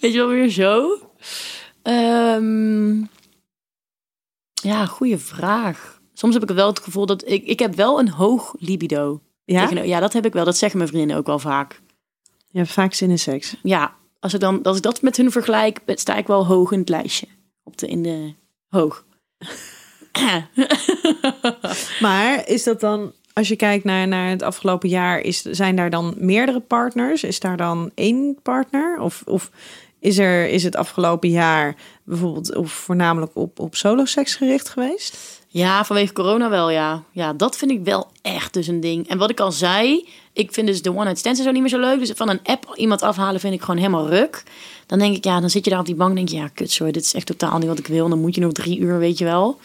Weet 0.00 0.12
je 0.12 0.18
wel 0.18 0.28
weer 0.28 0.48
zo? 0.48 0.98
Ehm, 1.82 2.98
ja, 4.52 4.86
goede 4.86 5.18
vraag. 5.18 6.00
Soms 6.12 6.34
heb 6.34 6.42
ik 6.50 6.56
wel 6.56 6.66
het 6.66 6.80
gevoel 6.80 7.06
dat 7.06 7.28
ik, 7.28 7.44
ik 7.44 7.58
heb 7.58 7.74
wel 7.74 7.98
een 7.98 8.08
hoog 8.08 8.54
libido. 8.58 9.20
Ja? 9.44 9.66
Tegen- 9.66 9.86
ja, 9.88 10.00
dat 10.00 10.12
heb 10.12 10.26
ik 10.26 10.32
wel. 10.32 10.44
Dat 10.44 10.56
zeggen 10.56 10.78
mijn 10.78 10.90
vriendinnen 10.90 11.18
ook 11.18 11.26
wel 11.26 11.38
vaak. 11.38 11.80
Je 12.50 12.58
hebt 12.58 12.70
vaak 12.72 12.94
zin 12.94 13.10
in 13.10 13.18
seks. 13.18 13.56
Ja, 13.62 13.94
als 14.18 14.34
ik, 14.34 14.40
dan, 14.40 14.62
als 14.62 14.76
ik 14.76 14.82
dat 14.82 15.02
met 15.02 15.16
hun 15.16 15.30
vergelijk, 15.30 15.80
sta 15.86 16.16
ik 16.16 16.26
wel 16.26 16.46
hoog 16.46 16.72
in 16.72 16.78
het 16.78 16.88
lijstje. 16.88 17.26
Op 17.62 17.78
de, 17.78 17.86
in 17.86 18.02
de 18.02 18.34
hoog. 18.68 19.04
Maar 22.00 22.48
is 22.48 22.64
dat 22.64 22.80
dan, 22.80 23.12
als 23.32 23.48
je 23.48 23.56
kijkt 23.56 23.84
naar, 23.84 24.08
naar 24.08 24.28
het 24.28 24.42
afgelopen 24.42 24.88
jaar, 24.88 25.20
is, 25.20 25.42
zijn 25.42 25.76
daar 25.76 25.90
dan 25.90 26.14
meerdere 26.18 26.60
partners? 26.60 27.24
Is 27.24 27.40
daar 27.40 27.56
dan 27.56 27.90
één 27.94 28.38
partner? 28.42 29.00
Of, 29.00 29.22
of 29.26 29.50
is, 29.98 30.18
er, 30.18 30.48
is 30.48 30.62
het 30.62 30.76
afgelopen 30.76 31.30
jaar 31.30 31.76
bijvoorbeeld 32.04 32.56
of 32.56 32.72
voornamelijk 32.72 33.32
op, 33.34 33.58
op 33.58 33.74
solo-seks 33.76 34.34
gericht 34.34 34.68
geweest? 34.68 35.38
Ja, 35.52 35.84
vanwege 35.84 36.12
corona 36.12 36.48
wel, 36.48 36.70
ja. 36.70 37.02
Ja, 37.12 37.32
dat 37.32 37.56
vind 37.56 37.70
ik 37.70 37.84
wel 37.84 38.10
echt 38.22 38.52
dus 38.52 38.66
een 38.66 38.80
ding. 38.80 39.08
En 39.08 39.18
wat 39.18 39.30
ik 39.30 39.40
al 39.40 39.52
zei, 39.52 40.08
ik 40.32 40.52
vind 40.52 40.66
dus 40.66 40.82
de 40.82 40.90
one-night 40.90 41.18
stands 41.18 41.42
zo 41.42 41.50
niet 41.50 41.60
meer 41.60 41.70
zo 41.70 41.78
leuk. 41.78 41.98
Dus 41.98 42.10
van 42.14 42.28
een 42.28 42.40
app 42.42 42.74
iemand 42.74 43.02
afhalen 43.02 43.40
vind 43.40 43.54
ik 43.54 43.60
gewoon 43.60 43.76
helemaal 43.76 44.08
ruk. 44.08 44.42
Dan 44.86 44.98
denk 44.98 45.16
ik, 45.16 45.24
ja, 45.24 45.40
dan 45.40 45.50
zit 45.50 45.64
je 45.64 45.70
daar 45.70 45.80
op 45.80 45.86
die 45.86 45.94
bank 45.94 46.10
en 46.10 46.16
denk 46.16 46.28
je, 46.28 46.36
ja, 46.36 46.48
kut, 46.48 46.70
sorry, 46.70 46.92
dit 46.92 47.04
is 47.04 47.14
echt 47.14 47.26
totaal 47.26 47.58
niet 47.58 47.68
wat 47.68 47.78
ik 47.78 47.86
wil. 47.86 48.08
Dan 48.08 48.20
moet 48.20 48.34
je 48.34 48.40
nog 48.40 48.52
drie 48.52 48.78
uur, 48.78 48.98
weet 48.98 49.18
je 49.18 49.24
wel. 49.24 49.58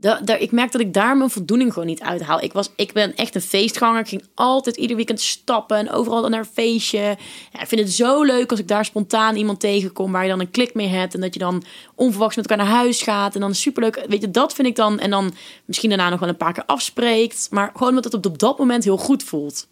Da, 0.00 0.36
ik 0.38 0.52
merk 0.52 0.72
dat 0.72 0.80
ik 0.80 0.94
daar 0.94 1.16
mijn 1.16 1.30
voldoening 1.30 1.72
gewoon 1.72 1.88
niet 1.88 2.00
uithaal. 2.00 2.42
Ik, 2.42 2.52
was, 2.52 2.70
ik 2.76 2.92
ben 2.92 3.14
echt 3.14 3.34
een 3.34 3.40
feestganger. 3.40 4.00
Ik 4.00 4.08
ging 4.08 4.24
altijd 4.34 4.76
ieder 4.76 4.96
weekend 4.96 5.20
stappen 5.20 5.76
en 5.76 5.90
overal 5.90 6.28
naar 6.28 6.38
een 6.38 6.44
feestje. 6.44 7.16
Ja, 7.52 7.60
ik 7.60 7.66
vind 7.66 7.80
het 7.80 7.92
zo 7.92 8.22
leuk 8.22 8.50
als 8.50 8.60
ik 8.60 8.68
daar 8.68 8.84
spontaan 8.84 9.36
iemand 9.36 9.60
tegenkom 9.60 10.12
waar 10.12 10.22
je 10.22 10.28
dan 10.28 10.40
een 10.40 10.50
klik 10.50 10.74
mee 10.74 10.86
hebt. 10.86 11.14
En 11.14 11.20
dat 11.20 11.34
je 11.34 11.40
dan 11.40 11.64
onverwachts 11.94 12.36
met 12.36 12.50
elkaar 12.50 12.64
naar 12.66 12.74
huis 12.74 13.02
gaat. 13.02 13.34
En 13.34 13.40
dan 13.40 13.54
superleuk. 13.54 14.04
Weet 14.08 14.20
je, 14.20 14.30
dat 14.30 14.54
vind 14.54 14.68
ik 14.68 14.76
dan. 14.76 14.98
En 14.98 15.10
dan 15.10 15.34
misschien 15.64 15.88
daarna 15.88 16.08
nog 16.08 16.20
wel 16.20 16.28
een 16.28 16.36
paar 16.36 16.52
keer 16.52 16.64
afspreekt. 16.66 17.48
Maar 17.50 17.70
gewoon 17.72 17.88
omdat 17.88 18.12
het 18.12 18.26
op 18.26 18.38
dat 18.38 18.58
moment 18.58 18.84
heel 18.84 18.96
goed 18.96 19.22
voelt. 19.22 19.68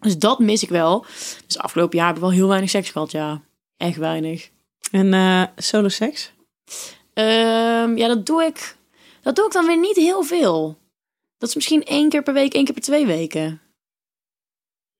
Dus 0.00 0.18
dat 0.18 0.38
mis 0.38 0.62
ik 0.62 0.68
wel. 0.68 1.04
Dus 1.46 1.58
afgelopen 1.58 1.98
jaar 1.98 2.06
heb 2.06 2.16
ik 2.16 2.22
wel 2.22 2.32
heel 2.32 2.48
weinig 2.48 2.70
seks 2.70 2.90
gehad, 2.90 3.10
ja. 3.10 3.42
Echt 3.76 3.96
weinig. 3.96 4.50
En 4.90 5.14
eh 5.14 5.42
solo-seks? 5.56 6.32
Ehm, 7.14 7.96
ja, 7.96 8.08
dat 8.08 8.26
doe 8.26 8.44
ik. 8.44 8.78
Dat 9.22 9.36
doe 9.36 9.46
ik 9.46 9.52
dan 9.52 9.66
weer 9.66 9.78
niet 9.78 9.96
heel 9.96 10.22
veel. 10.22 10.78
Dat 11.38 11.48
is 11.48 11.54
misschien 11.54 11.84
één 11.84 12.08
keer 12.08 12.22
per 12.22 12.34
week, 12.34 12.54
één 12.54 12.64
keer 12.64 12.74
per 12.74 12.82
twee 12.82 13.06
weken. 13.06 13.60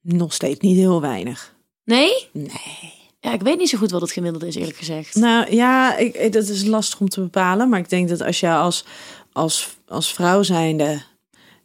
Nog 0.01 0.33
steeds 0.33 0.61
niet 0.61 0.77
heel 0.77 1.01
weinig. 1.01 1.55
Nee? 1.85 2.29
Nee. 2.33 2.99
Ja, 3.21 3.33
ik 3.33 3.41
weet 3.41 3.59
niet 3.59 3.69
zo 3.69 3.79
goed 3.79 3.91
wat 3.91 4.01
het 4.01 4.13
gemiddelde 4.13 4.47
is, 4.47 4.55
eerlijk 4.55 4.77
gezegd. 4.77 5.15
Nou 5.15 5.55
ja, 5.55 5.97
ik, 5.97 6.33
dat 6.33 6.49
is 6.49 6.65
lastig 6.65 7.01
om 7.01 7.09
te 7.09 7.21
bepalen. 7.21 7.69
Maar 7.69 7.79
ik 7.79 7.89
denk 7.89 8.09
dat 8.09 8.21
als 8.21 8.41
je 8.41 8.53
als, 8.53 8.85
als, 9.33 9.77
als 9.87 10.15
vrouw 10.15 10.43
zijnde 10.43 11.03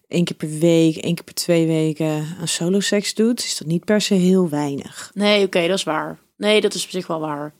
één 0.08 0.24
keer 0.24 0.36
per 0.36 0.60
week, 0.60 0.96
één 0.96 1.15
keer 1.15 1.24
per 1.24 1.34
twee 1.34 1.68
weken 1.68 2.36
aan 2.39 2.48
solo-seks 2.48 3.13
doet, 3.13 3.39
is 3.39 3.58
dat 3.58 3.68
niet 3.68 3.86
per 3.86 4.02
se 4.02 4.13
heel 4.13 4.50
weinig. 4.50 5.12
Nee, 5.13 5.46
oké, 5.46 5.68
dat 5.68 5.78
is 5.78 5.84
waar. 5.84 6.20
Nee, 6.38 6.62
dat 6.62 6.74
is 6.74 6.84
op 6.84 6.89
zich 6.89 7.08
wel 7.08 7.20
waar. 7.20 7.54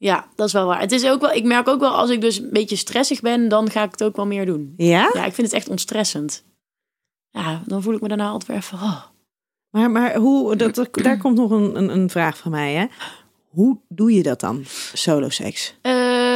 Ja, 0.00 0.26
dat 0.34 0.46
is 0.46 0.52
wel 0.52 0.66
waar. 0.66 0.80
Het 0.80 0.92
is 0.92 1.06
ook 1.06 1.20
wel, 1.20 1.32
ik 1.32 1.44
merk 1.44 1.68
ook 1.68 1.80
wel 1.80 1.90
als 1.90 2.10
ik 2.10 2.20
dus 2.20 2.38
een 2.38 2.50
beetje 2.50 2.76
stressig 2.76 3.20
ben, 3.20 3.48
dan 3.48 3.70
ga 3.70 3.82
ik 3.82 3.90
het 3.90 4.02
ook 4.02 4.16
wel 4.16 4.26
meer 4.26 4.46
doen. 4.46 4.74
Ja? 4.76 5.10
Ja, 5.12 5.24
ik 5.24 5.32
vind 5.32 5.46
het 5.46 5.56
echt 5.56 5.68
ontstressend. 5.68 6.44
Ja, 7.30 7.62
dan 7.66 7.82
voel 7.82 7.94
ik 7.94 8.00
me 8.00 8.08
daarna 8.08 8.28
altijd 8.28 8.46
weer 8.46 8.56
even. 8.56 8.78
Oh. 8.78 9.02
Maar, 9.70 9.90
maar 9.90 10.16
hoe, 10.16 10.56
dat, 10.56 10.88
daar 10.92 11.18
komt 11.18 11.36
nog 11.36 11.50
een, 11.50 11.92
een, 11.92 12.10
vraag 12.10 12.38
van 12.38 12.50
mij. 12.50 12.74
Hè? 12.74 12.86
Hoe 13.48 13.78
doe 13.88 14.12
je 14.12 14.22
dat 14.22 14.40
dan, 14.40 14.64
solo-seks? 14.92 15.74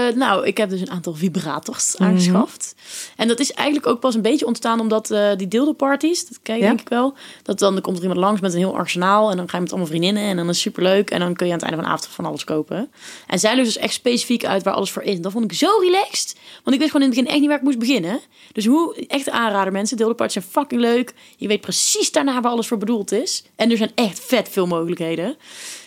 Ehm, 0.09 0.19
nou, 0.19 0.47
ik 0.47 0.57
heb 0.57 0.71
dus 0.71 0.81
een 0.81 0.91
aantal 0.91 1.15
vibrators 1.15 1.99
aangeschaft. 1.99 2.75
En 3.17 3.29
dat 3.29 3.41
is 3.41 3.53
eigenlijk 3.53 3.87
ook 3.87 4.01
pas 4.01 4.15
een 4.15 4.23
beetje 4.23 4.47
ontstaan 4.47 4.81
omdat 4.81 5.11
eh, 5.11 5.37
die 5.37 5.49
dildo-parties, 5.49 6.29
dat 6.29 6.39
ken 6.43 6.55
je 6.55 6.61
Ja. 6.61 6.67
denk 6.67 6.81
ik 6.81 6.89
wel, 6.89 7.15
dat 7.43 7.59
dan 7.59 7.81
komt 7.81 7.97
er 7.97 8.03
iemand 8.03 8.21
langs 8.21 8.41
met 8.41 8.53
een 8.53 8.59
heel 8.59 8.77
arsenaal 8.77 9.31
en 9.31 9.37
dan 9.37 9.49
ga 9.49 9.57
je 9.57 9.63
met 9.63 9.71
allemaal 9.71 9.89
vriendinnen 9.89 10.23
en 10.23 10.37
dan 10.37 10.45
is 10.49 10.51
het 10.51 10.65
superleuk 10.65 11.11
en 11.11 11.21
dan 11.21 11.35
kun 11.35 11.47
je 11.47 11.53
aan 11.53 11.59
het 11.59 11.69
einde 11.69 11.83
van 11.83 11.91
de 11.91 11.97
avond 11.99 12.15
van 12.15 12.25
alles 12.25 12.45
kopen. 12.45 12.91
En 13.27 13.39
zij 13.39 13.55
legt 13.55 13.67
dus 13.67 13.77
echt 13.77 13.93
specifiek 13.95 14.45
uit 14.45 14.63
waar 14.63 14.75
alles 14.75 14.91
voor 14.91 15.03
is. 15.03 15.21
Dat 15.21 15.33
vond 15.33 15.45
ik 15.45 15.53
zo 15.53 15.69
relaxed, 15.81 16.37
want 16.63 16.77
ik 16.77 16.83
wist 16.83 16.91
gewoon 16.91 17.07
in 17.07 17.13
het 17.13 17.19
begin 17.19 17.27
echt 17.27 17.39
niet 17.39 17.49
waar 17.49 17.59
ik 17.59 17.65
moest 17.65 17.79
beginnen. 17.79 18.21
Dus 18.53 18.67
hoe, 18.67 19.07
echt 19.07 19.31
aanrader 19.31 19.73
mensen, 19.73 19.97
dildo-parties 19.97 20.43
zijn 20.43 20.53
fucking 20.53 20.81
leuk. 20.81 21.15
Je 21.37 21.49
weet 21.49 21.61
precies 21.61 22.13
daarna 22.13 22.41
waar 22.41 22.53
alles 22.53 22.67
voor 22.67 22.79
bedoeld 22.79 23.13
is. 23.13 23.45
En 23.57 23.71
er 23.71 23.77
zijn 23.77 23.93
echt 23.95 24.21
vet 24.21 24.49
veel 24.49 24.67
mogelijkheden. 24.67 25.37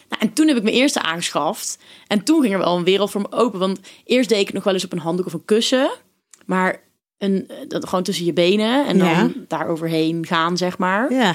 Nou, 0.10 0.22
en 0.22 0.34
toen 0.34 0.48
heb 0.48 0.58
ik 0.58 0.64
mijn 0.64 0.76
eerste 0.76 1.02
aangeschaft. 1.02 1.78
En 2.08 2.24
toen 2.24 2.42
ging 2.42 2.54
er 2.54 2.60
wel 2.60 2.78
een 2.78 2.84
wereld 2.84 3.12
voor 3.12 3.22
me 3.22 3.32
open. 3.32 3.60
Want 3.60 3.80
eerst 4.06 4.30
deed 4.30 4.40
ik 4.40 4.46
het 4.46 4.56
nog 4.56 4.64
wel 4.64 4.74
eens 4.74 4.86
op 4.86 4.92
een 4.92 5.00
handdoek 5.00 5.26
of 5.26 5.34
een 5.34 5.46
kussen. 5.46 5.90
Maar 6.46 6.82
een, 7.18 7.48
eh, 7.48 7.56
dat, 7.68 7.88
gewoon 7.88 8.04
tussen 8.04 8.26
je 8.26 8.34
benen 8.34 8.86
en 8.88 8.98
dan 8.98 9.08
Ja. 9.08 9.30
daar 9.48 9.68
overheen 9.68 10.26
gaan, 10.26 10.58
zeg 10.58 10.78
maar. 10.78 11.14
Ja. 11.14 11.34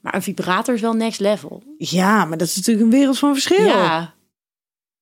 Maar 0.00 0.14
een 0.14 0.22
vibrator 0.22 0.74
is 0.74 0.80
wel 0.80 0.92
next 0.92 1.20
level. 1.20 1.62
ja, 1.78 2.24
maar 2.24 2.38
dat 2.38 2.48
is 2.48 2.56
natuurlijk 2.56 2.84
een 2.84 2.90
wereld 2.92 3.18
van 3.18 3.32
verschil. 3.32 3.64
Ja. 3.66 4.14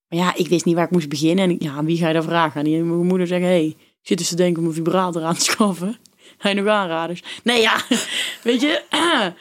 Maar 0.09 0.19
ja, 0.19 0.35
ik 0.35 0.49
wist 0.49 0.65
niet 0.65 0.75
waar 0.75 0.85
ik 0.85 0.91
moest 0.91 1.09
beginnen. 1.09 1.45
En 1.45 1.51
ik- 1.51 1.63
ja, 1.63 1.85
wie 1.85 1.97
ga 1.99 2.07
je 2.09 2.15
dan 2.15 2.23
vragen? 2.23 2.65
Die 2.65 2.83
mijn 2.83 3.07
moeder 3.07 3.27
zeggen, 3.27 3.49
hey, 3.49 3.65
ik 3.67 3.77
zit 4.03 4.19
dus 4.19 4.29
te 4.29 4.37
denken 4.37 4.63
om 4.63 4.69
een 4.69 4.75
vibrator 4.75 5.23
aan 5.23 5.35
te 5.35 5.41
schaffen. 5.45 5.97
Ga 6.39 6.49
je 6.49 6.55
nog 6.55 6.67
aanraders? 6.67 7.23
Nee, 7.43 7.61
ja, 7.61 7.81
weet 8.43 8.61
je. 8.61 8.83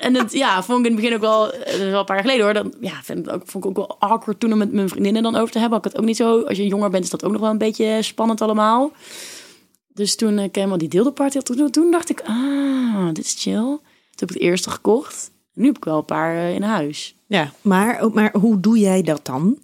En 0.00 0.14
het, 0.14 0.32
ja, 0.32 0.62
vond 0.62 0.78
ik 0.78 0.84
in 0.84 0.92
het 0.92 1.00
begin 1.00 1.16
ook 1.16 1.22
wel, 1.22 1.52
eh, 1.52 1.78
wel 1.78 1.98
een 1.98 2.04
paar 2.04 2.16
jaar 2.16 2.24
geleden 2.24 2.44
hoor. 2.44 2.54
Dan, 2.54 2.74
ja, 2.80 3.00
vind 3.02 3.30
ook, 3.30 3.42
vond 3.44 3.64
ik 3.64 3.70
ook 3.70 3.76
wel 3.76 3.96
awkward 3.98 4.40
toen 4.40 4.52
om 4.52 4.58
met 4.58 4.72
mijn 4.72 4.88
vriendinnen 4.88 5.22
dan 5.22 5.36
over 5.36 5.52
te 5.52 5.58
hebben. 5.58 5.78
Ik 5.78 5.84
het 5.84 5.98
ook 5.98 6.04
niet 6.04 6.16
zo, 6.16 6.42
als 6.42 6.56
je 6.56 6.66
jonger 6.66 6.90
bent 6.90 7.04
is 7.04 7.10
dat 7.10 7.24
ook 7.24 7.32
nog 7.32 7.40
wel 7.40 7.50
een 7.50 7.58
beetje 7.58 8.02
spannend 8.02 8.40
allemaal. 8.40 8.92
Dus 9.88 10.16
toen 10.16 10.38
ik 10.38 10.54
helemaal 10.54 10.78
die 10.78 10.88
deeldeparty 10.88 11.36
had, 11.36 11.44
toen, 11.44 11.70
toen 11.70 11.90
dacht 11.90 12.10
ik, 12.10 12.20
ah, 12.20 13.06
dit 13.12 13.24
is 13.24 13.36
chill. 13.38 13.54
Toen 13.54 13.80
heb 14.10 14.30
ik 14.30 14.34
het 14.34 14.44
eerste 14.44 14.70
gekocht. 14.70 15.30
Nu 15.52 15.66
heb 15.66 15.76
ik 15.76 15.84
wel 15.84 15.98
een 15.98 16.04
paar 16.04 16.36
eh, 16.36 16.54
in 16.54 16.62
huis. 16.62 17.16
Ja, 17.26 17.52
maar, 17.62 18.10
maar 18.12 18.34
hoe 18.36 18.60
doe 18.60 18.78
jij 18.78 19.02
dat 19.02 19.26
dan? 19.26 19.58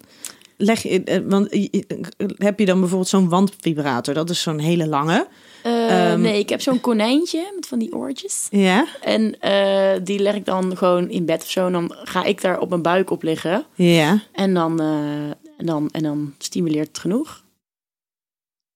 Leg 0.57 0.85
eh, 0.85 1.17
want 1.27 1.49
eh, 1.49 1.67
eh, 1.71 2.27
heb 2.37 2.59
je 2.59 2.65
dan 2.65 2.79
bijvoorbeeld 2.79 3.09
zo'n 3.09 3.29
wandvibrator? 3.29 4.13
Dat 4.13 4.29
is 4.29 4.41
zo'n 4.41 4.59
hele 4.59 4.87
lange. 4.87 5.27
Eh, 5.63 6.11
Ehm. 6.11 6.21
nee, 6.21 6.39
ik 6.39 6.49
heb 6.49 6.61
zo'n 6.61 6.81
konijntje 6.81 7.51
met 7.55 7.67
van 7.67 7.79
die 7.79 7.93
oortjes. 7.95 8.47
Ja, 8.49 8.85
En 9.01 9.39
eh, 9.39 9.99
die 10.03 10.19
leg 10.19 10.35
ik 10.35 10.45
dan 10.45 10.77
gewoon 10.77 11.09
in 11.09 11.25
bed 11.25 11.41
of 11.41 11.49
zo. 11.49 11.65
En 11.65 11.71
dan 11.71 11.95
ga 12.03 12.23
ik 12.23 12.41
daar 12.41 12.59
op 12.59 12.69
mijn 12.69 12.81
buik 12.81 13.09
op 13.09 13.23
liggen. 13.23 13.65
ja. 13.75 14.19
En 14.31 14.53
dan, 14.53 14.79
eh, 14.79 15.25
en 15.57 15.65
dan, 15.65 15.89
en 15.91 16.03
dan 16.03 16.33
stimuleert 16.37 16.87
het 16.87 16.97
genoeg. 16.99 17.43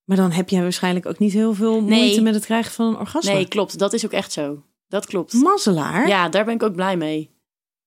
Maar 0.04 0.18
dan 0.18 0.32
heb 0.32 0.50
jij 0.50 0.62
waarschijnlijk 0.62 1.06
ook 1.06 1.20
niet 1.20 1.34
heel 1.34 1.54
veel 1.54 1.82
Nee. 1.82 2.00
moeite 2.00 2.22
met 2.22 2.36
het 2.36 2.46
krijgen 2.46 2.72
van 2.72 2.86
een 2.88 3.00
orgasme. 3.00 3.34
Nee, 3.34 3.48
klopt. 3.48 3.80
Dat 3.80 3.94
is 3.94 4.06
ook 4.06 4.12
echt 4.12 4.32
zo. 4.32 4.64
Dat 4.88 5.06
klopt. 5.06 5.34
Mazzelaar? 5.34 6.08
Ja, 6.08 6.30
daar 6.30 6.46
ben 6.46 6.54
ik 6.54 6.64
ook 6.64 6.76
blij 6.76 6.98
mee. 6.98 7.30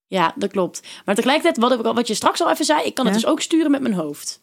Ja, 0.06 0.34
dat 0.36 0.50
klopt. 0.50 0.80
Maar 1.04 1.14
tegelijkertijd, 1.14 1.56
wat, 1.80 1.94
wat 1.94 2.08
je 2.08 2.14
straks 2.14 2.42
al 2.42 2.50
even 2.50 2.64
zei, 2.64 2.82
ik 2.84 2.94
kan 2.94 3.04
het 3.04 3.14
dus 3.14 3.26
ook 3.26 3.40
sturen 3.40 3.70
met 3.70 3.80
mijn 3.80 3.94
hoofd. 3.94 4.42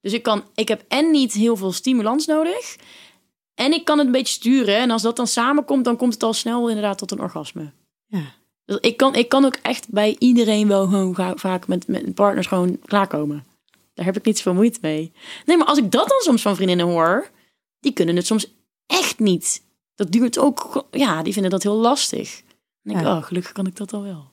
Dus 0.00 0.12
ik, 0.12 0.22
kan, 0.22 0.44
ik 0.54 0.68
heb 0.68 0.84
en 0.88 1.10
niet 1.10 1.32
heel 1.32 1.56
veel 1.56 1.72
stimulans 1.72 2.26
nodig. 2.26 2.76
En 3.56 3.72
ik 3.72 3.84
kan 3.84 3.98
het 3.98 4.06
een 4.06 4.12
beetje 4.12 4.32
sturen. 4.32 4.76
En 4.76 4.90
als 4.90 5.02
dat 5.02 5.16
dan 5.16 5.26
samenkomt, 5.26 5.84
dan 5.84 5.96
komt 5.96 6.12
het 6.12 6.22
al 6.22 6.32
snel 6.32 6.68
inderdaad 6.68 6.98
tot 6.98 7.10
een 7.10 7.20
orgasme. 7.20 7.72
Ja. 8.06 8.22
Dus 8.64 8.76
ik 8.80 8.96
kan, 8.96 9.14
ik 9.14 9.28
kan 9.28 9.44
ook 9.44 9.58
echt 9.62 9.88
bij 9.90 10.16
iedereen 10.18 10.68
wel 10.68 10.86
gewoon 10.86 11.14
ga- 11.14 11.36
vaak 11.36 11.66
met, 11.66 11.86
met 11.88 12.14
partners 12.14 12.46
gewoon 12.46 12.78
klaarkomen. 12.84 13.44
Daar 13.94 14.04
heb 14.04 14.16
ik 14.16 14.24
niet 14.24 14.36
zoveel 14.36 14.54
moeite 14.54 14.78
mee. 14.82 15.12
Nee, 15.44 15.56
maar 15.56 15.66
als 15.66 15.78
ik 15.78 15.90
dat 15.90 16.08
dan 16.08 16.20
soms 16.20 16.42
van 16.42 16.54
vriendinnen 16.56 16.86
hoor, 16.86 17.30
die 17.80 17.92
kunnen 17.92 18.16
het 18.16 18.26
soms 18.26 18.52
echt 18.86 19.18
niet. 19.18 19.62
Dat 19.94 20.12
duurt 20.12 20.38
ook, 20.38 20.86
ja, 20.90 21.22
die 21.22 21.32
vinden 21.32 21.50
dat 21.50 21.62
heel 21.62 21.76
lastig. 21.76 22.30
Dan 22.40 22.94
denk 22.94 22.98
ik, 22.98 23.04
Ja. 23.06 23.16
oh, 23.16 23.22
gelukkig 23.22 23.52
kan 23.52 23.66
ik 23.66 23.76
dat 23.76 23.92
al 23.92 24.02
wel. 24.02 24.24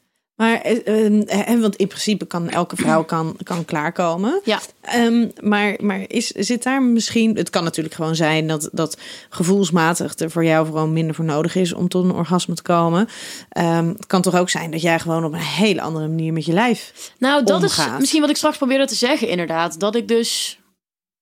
Maar, 0.44 0.62
eh, 0.62 1.08
eh, 1.08 1.54
eh, 1.54 1.60
want 1.60 1.76
in 1.76 1.88
principe 1.88 2.26
kan 2.26 2.50
elke 2.50 2.76
vrouw 2.76 3.04
kan, 3.04 3.38
kan 3.44 3.66
klaarkomen. 3.66 4.42
Ja. 4.44 4.60
Ehm, 4.82 5.30
maar 5.42 5.76
maar 5.80 6.04
is, 6.08 6.28
zit 6.28 6.64
daar 6.64 6.82
misschien... 6.82 7.36
Het 7.36 7.50
kan 7.50 7.64
natuurlijk 7.64 7.96
gewoon 7.96 8.16
zijn 8.16 8.48
dat, 8.48 8.70
dat 8.72 8.98
gevoelsmatig 9.30 10.20
er 10.20 10.32
voor 10.32 10.46
jou 10.46 10.66
gewoon 10.66 10.94
minder 10.94 11.16
voor 11.16 11.26
nodig 11.26 11.56
is 11.56 11.74
om 11.74 11.88
tot 11.88 12.04
een 12.04 12.12
orgasme 12.12 12.56
te 12.56 12.62
komen. 12.62 13.08
Ehm, 13.50 13.88
het 13.88 14.06
kan 14.08 14.22
toch 14.22 14.36
ook 14.36 14.50
zijn 14.50 14.72
dat 14.72 14.82
jij 14.82 15.00
gewoon 15.00 15.26
op 15.26 15.34
een 15.34 15.40
hele 15.40 15.82
andere 15.82 16.08
manier 16.08 16.34
met 16.34 16.46
je 16.46 16.54
lijf... 16.54 17.12
Nou, 17.18 17.44
dat 17.44 17.64
is 17.64 17.78
omgaat. 17.78 18.00
misschien 18.00 18.22
wat 18.22 18.30
ik 18.30 18.38
straks 18.38 18.58
probeerde 18.58 18.86
te 18.86 18.96
zeggen, 18.96 19.28
inderdaad. 19.28 19.80
Dat 19.80 19.96
ik 19.96 20.08
dus, 20.08 20.60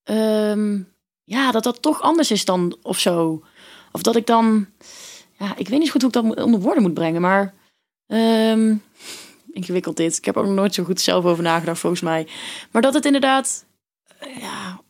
ehm, 0.04 0.78
ja, 1.24 1.50
dat 1.50 1.62
dat 1.62 1.82
toch 1.82 2.00
anders 2.00 2.30
is 2.30 2.44
dan 2.44 2.76
of 2.82 2.98
zo. 2.98 3.42
Of 3.92 4.02
dat 4.02 4.16
ik 4.16 4.26
dan, 4.26 4.66
ja, 5.38 5.56
ik 5.56 5.68
weet 5.68 5.78
niet 5.78 5.86
zo 5.86 5.92
goed 5.92 6.02
hoe 6.02 6.22
ik 6.22 6.34
dat 6.34 6.44
onder 6.44 6.60
woorden 6.60 6.82
moet 6.82 6.94
brengen, 6.94 7.20
maar 7.20 7.60
ehm, 8.06 8.74
ingewikkeld 9.52 9.96
dit. 9.96 10.16
Ik 10.16 10.24
heb 10.24 10.34
er 10.34 10.40
ook 10.40 10.46
nog 10.46 10.56
nooit 10.56 10.74
zo 10.74 10.84
goed 10.84 11.00
zelf 11.00 11.24
over 11.24 11.42
nagedacht, 11.42 11.80
volgens 11.80 12.02
mij. 12.02 12.26
Maar 12.70 12.82
dat 12.82 12.94
het 12.94 13.04
inderdaad, 13.04 13.64
eh, 14.18 14.36
ja, 14.40 14.80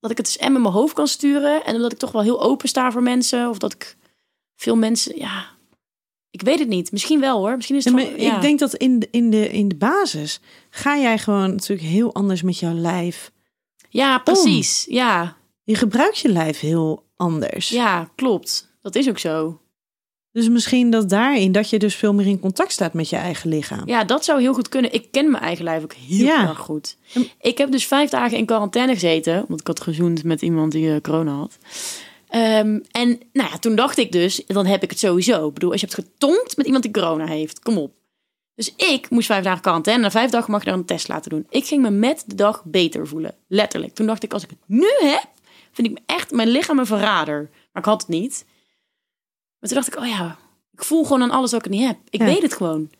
dat 0.00 0.10
ik 0.10 0.16
het 0.16 0.26
dus 0.26 0.36
en 0.38 0.52
met 0.52 0.62
mijn 0.62 0.74
hoofd 0.74 0.94
kan 0.94 1.06
sturen 1.06 1.64
en 1.64 1.78
dat 1.78 1.92
ik 1.92 1.98
toch 1.98 2.12
wel 2.12 2.22
heel 2.22 2.42
open 2.42 2.68
sta 2.68 2.92
voor 2.92 3.02
mensen. 3.02 3.48
Of 3.48 3.58
dat 3.58 3.72
ik 3.72 3.96
veel 4.56 4.76
mensen, 4.76 5.16
ja, 5.18 5.46
ik 6.30 6.42
weet 6.42 6.58
het 6.58 6.68
niet. 6.68 6.92
Misschien 6.92 7.20
wel 7.20 7.38
hoor. 7.38 7.54
Misschien 7.56 7.76
is 7.76 7.84
het 7.84 7.94
Ja, 7.94 8.00
van- 8.00 8.10
maar 8.12 8.20
ja. 8.20 8.34
Ik 8.36 8.40
denk 8.42 8.58
dat 8.58 8.74
in 8.74 8.98
de, 8.98 9.08
in, 9.10 9.30
de, 9.30 9.48
in 9.50 9.68
de 9.68 9.74
basis 9.76 10.40
ga 10.70 10.96
jij 10.98 11.18
gewoon 11.18 11.50
natuurlijk 11.50 11.88
heel 11.88 12.14
anders 12.14 12.42
met 12.42 12.58
jouw 12.58 12.74
lijf. 12.74 13.32
Ja, 13.88 14.18
precies. 14.18 14.84
Ja, 14.88 15.36
Je 15.62 15.74
gebruikt 15.74 16.18
je 16.18 16.28
lijf 16.28 16.60
heel 16.60 17.04
anders. 17.16 17.68
ja, 17.68 18.10
klopt. 18.14 18.72
Dat 18.82 18.94
is 18.94 19.08
ook 19.08 19.18
zo. 19.18 19.60
Dus 20.34 20.48
misschien 20.48 20.90
dat 20.90 21.08
daarin 21.08 21.52
dat 21.52 21.70
je 21.70 21.78
dus 21.78 21.94
veel 21.94 22.14
meer 22.14 22.26
in 22.26 22.40
contact 22.40 22.72
staat 22.72 22.92
met 22.92 23.08
je 23.08 23.16
eigen 23.16 23.48
lichaam. 23.50 23.82
Ja, 23.88 24.04
dat 24.04 24.24
zou 24.24 24.40
heel 24.40 24.54
goed 24.54 24.68
kunnen. 24.68 24.92
Ik 24.94 25.06
ken 25.10 25.30
mijn 25.30 25.42
eigen 25.42 25.64
lijf 25.64 25.82
ook 25.82 25.92
heel 25.92 26.24
Ja. 26.24 26.48
erg 26.48 26.58
goed. 26.58 26.96
Ik 27.40 27.58
heb 27.58 27.70
dus 27.70 27.86
vijf 27.86 28.10
dagen 28.10 28.36
in 28.38 28.44
quarantaine 28.46 28.92
gezeten, 28.92 29.42
omdat 29.42 29.60
ik 29.60 29.66
had 29.66 29.80
gezoend 29.80 30.24
met 30.24 30.42
iemand 30.42 30.72
die 30.72 30.90
eh, 30.94 31.00
corona 31.00 31.32
had. 31.32 31.58
Ehm, 32.28 32.78
en 32.90 33.20
nou 33.32 33.50
ja, 33.50 33.58
toen 33.58 33.74
dacht 33.76 33.98
ik 33.98 34.12
dus, 34.12 34.42
dan 34.46 34.66
heb 34.66 34.82
ik 34.82 34.90
het 34.90 34.98
sowieso. 34.98 35.46
Ik 35.48 35.54
bedoel, 35.54 35.70
als 35.72 35.80
je 35.80 35.86
hebt 35.86 35.98
getonkt 36.08 36.56
met 36.56 36.66
iemand 36.66 36.82
die 36.84 36.92
corona 36.92 37.26
heeft, 37.26 37.58
kom 37.60 37.78
op. 37.78 37.92
Dus 38.54 38.74
ik 38.76 39.10
moest 39.10 39.26
vijf 39.26 39.44
dagen 39.44 39.62
quarantaine. 39.62 40.02
Na 40.02 40.10
vijf 40.10 40.30
dagen 40.30 40.50
mag 40.50 40.60
je 40.64 40.70
daar 40.70 40.78
een 40.78 40.84
test 40.84 41.08
laten 41.08 41.30
doen. 41.30 41.46
Ik 41.50 41.64
ging 41.66 41.82
me 41.82 41.90
met 41.90 42.24
de 42.26 42.34
dag 42.34 42.62
beter 42.64 43.06
voelen. 43.06 43.34
Letterlijk. 43.48 43.94
Toen 43.94 44.06
dacht 44.06 44.22
ik, 44.22 44.32
als 44.32 44.42
ik 44.42 44.50
het 44.50 44.58
nu 44.66 44.88
heb, 45.00 45.26
vind 45.72 45.88
ik 45.88 45.92
me 45.94 46.00
echt 46.06 46.30
mijn 46.30 46.48
lichaam 46.48 46.78
een 46.78 46.86
verrader. 46.86 47.50
Maar 47.72 47.82
ik 47.82 47.88
had 47.88 48.00
het 48.00 48.10
niet. 48.10 48.44
Maar 49.64 49.72
toen 49.72 49.82
dacht 49.82 49.96
ik, 49.96 50.02
oh 50.02 50.18
ja, 50.18 50.36
ik 50.72 50.84
voel 50.84 51.02
gewoon 51.02 51.22
aan 51.22 51.30
alles 51.30 51.50
wat 51.50 51.64
ik 51.66 51.70
niet 51.72 51.86
heb. 51.86 51.96
Ik 52.10 52.20
Ja. 52.20 52.26
weet 52.26 52.42
het 52.42 52.54
gewoon. 52.54 52.90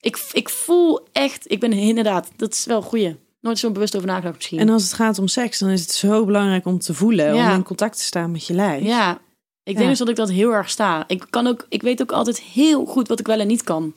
Ik, 0.00 0.28
ik 0.32 0.48
voel 0.48 1.00
echt, 1.12 1.50
ik 1.50 1.60
ben 1.60 1.72
inderdaad, 1.72 2.30
dat 2.36 2.52
is 2.52 2.64
wel 2.64 2.76
een 2.76 2.82
goeie. 2.82 3.16
Nooit 3.40 3.58
zo 3.58 3.70
bewust 3.70 3.96
over 3.96 4.08
nagedacht 4.08 4.34
misschien. 4.34 4.58
En 4.58 4.68
als 4.68 4.82
het 4.82 4.92
gaat 4.92 5.18
om 5.18 5.28
seks, 5.28 5.58
dan 5.58 5.68
is 5.68 5.80
het 5.80 5.90
zo 5.92 6.24
belangrijk 6.24 6.66
om 6.66 6.78
te 6.78 6.94
voelen, 6.94 7.34
Ja. 7.34 7.48
om 7.50 7.54
in 7.56 7.62
contact 7.62 7.96
te 7.96 8.02
staan 8.02 8.30
met 8.30 8.46
je 8.46 8.54
lijf. 8.54 8.82
ja, 8.84 9.20
ik 9.62 9.76
denk 9.76 9.88
dus 9.88 9.98
dat 9.98 10.08
ik 10.08 10.16
dat 10.16 10.30
heel 10.30 10.50
erg 10.52 10.70
sta. 10.70 11.04
Ik, 11.08 11.26
kan 11.30 11.46
ook, 11.46 11.66
ik 11.68 11.82
weet 11.82 12.02
ook 12.02 12.12
altijd 12.12 12.40
heel 12.40 12.84
goed 12.86 13.08
wat 13.08 13.20
ik 13.20 13.26
wel 13.26 13.40
en 13.40 13.46
niet 13.46 13.62
kan. 13.62 13.94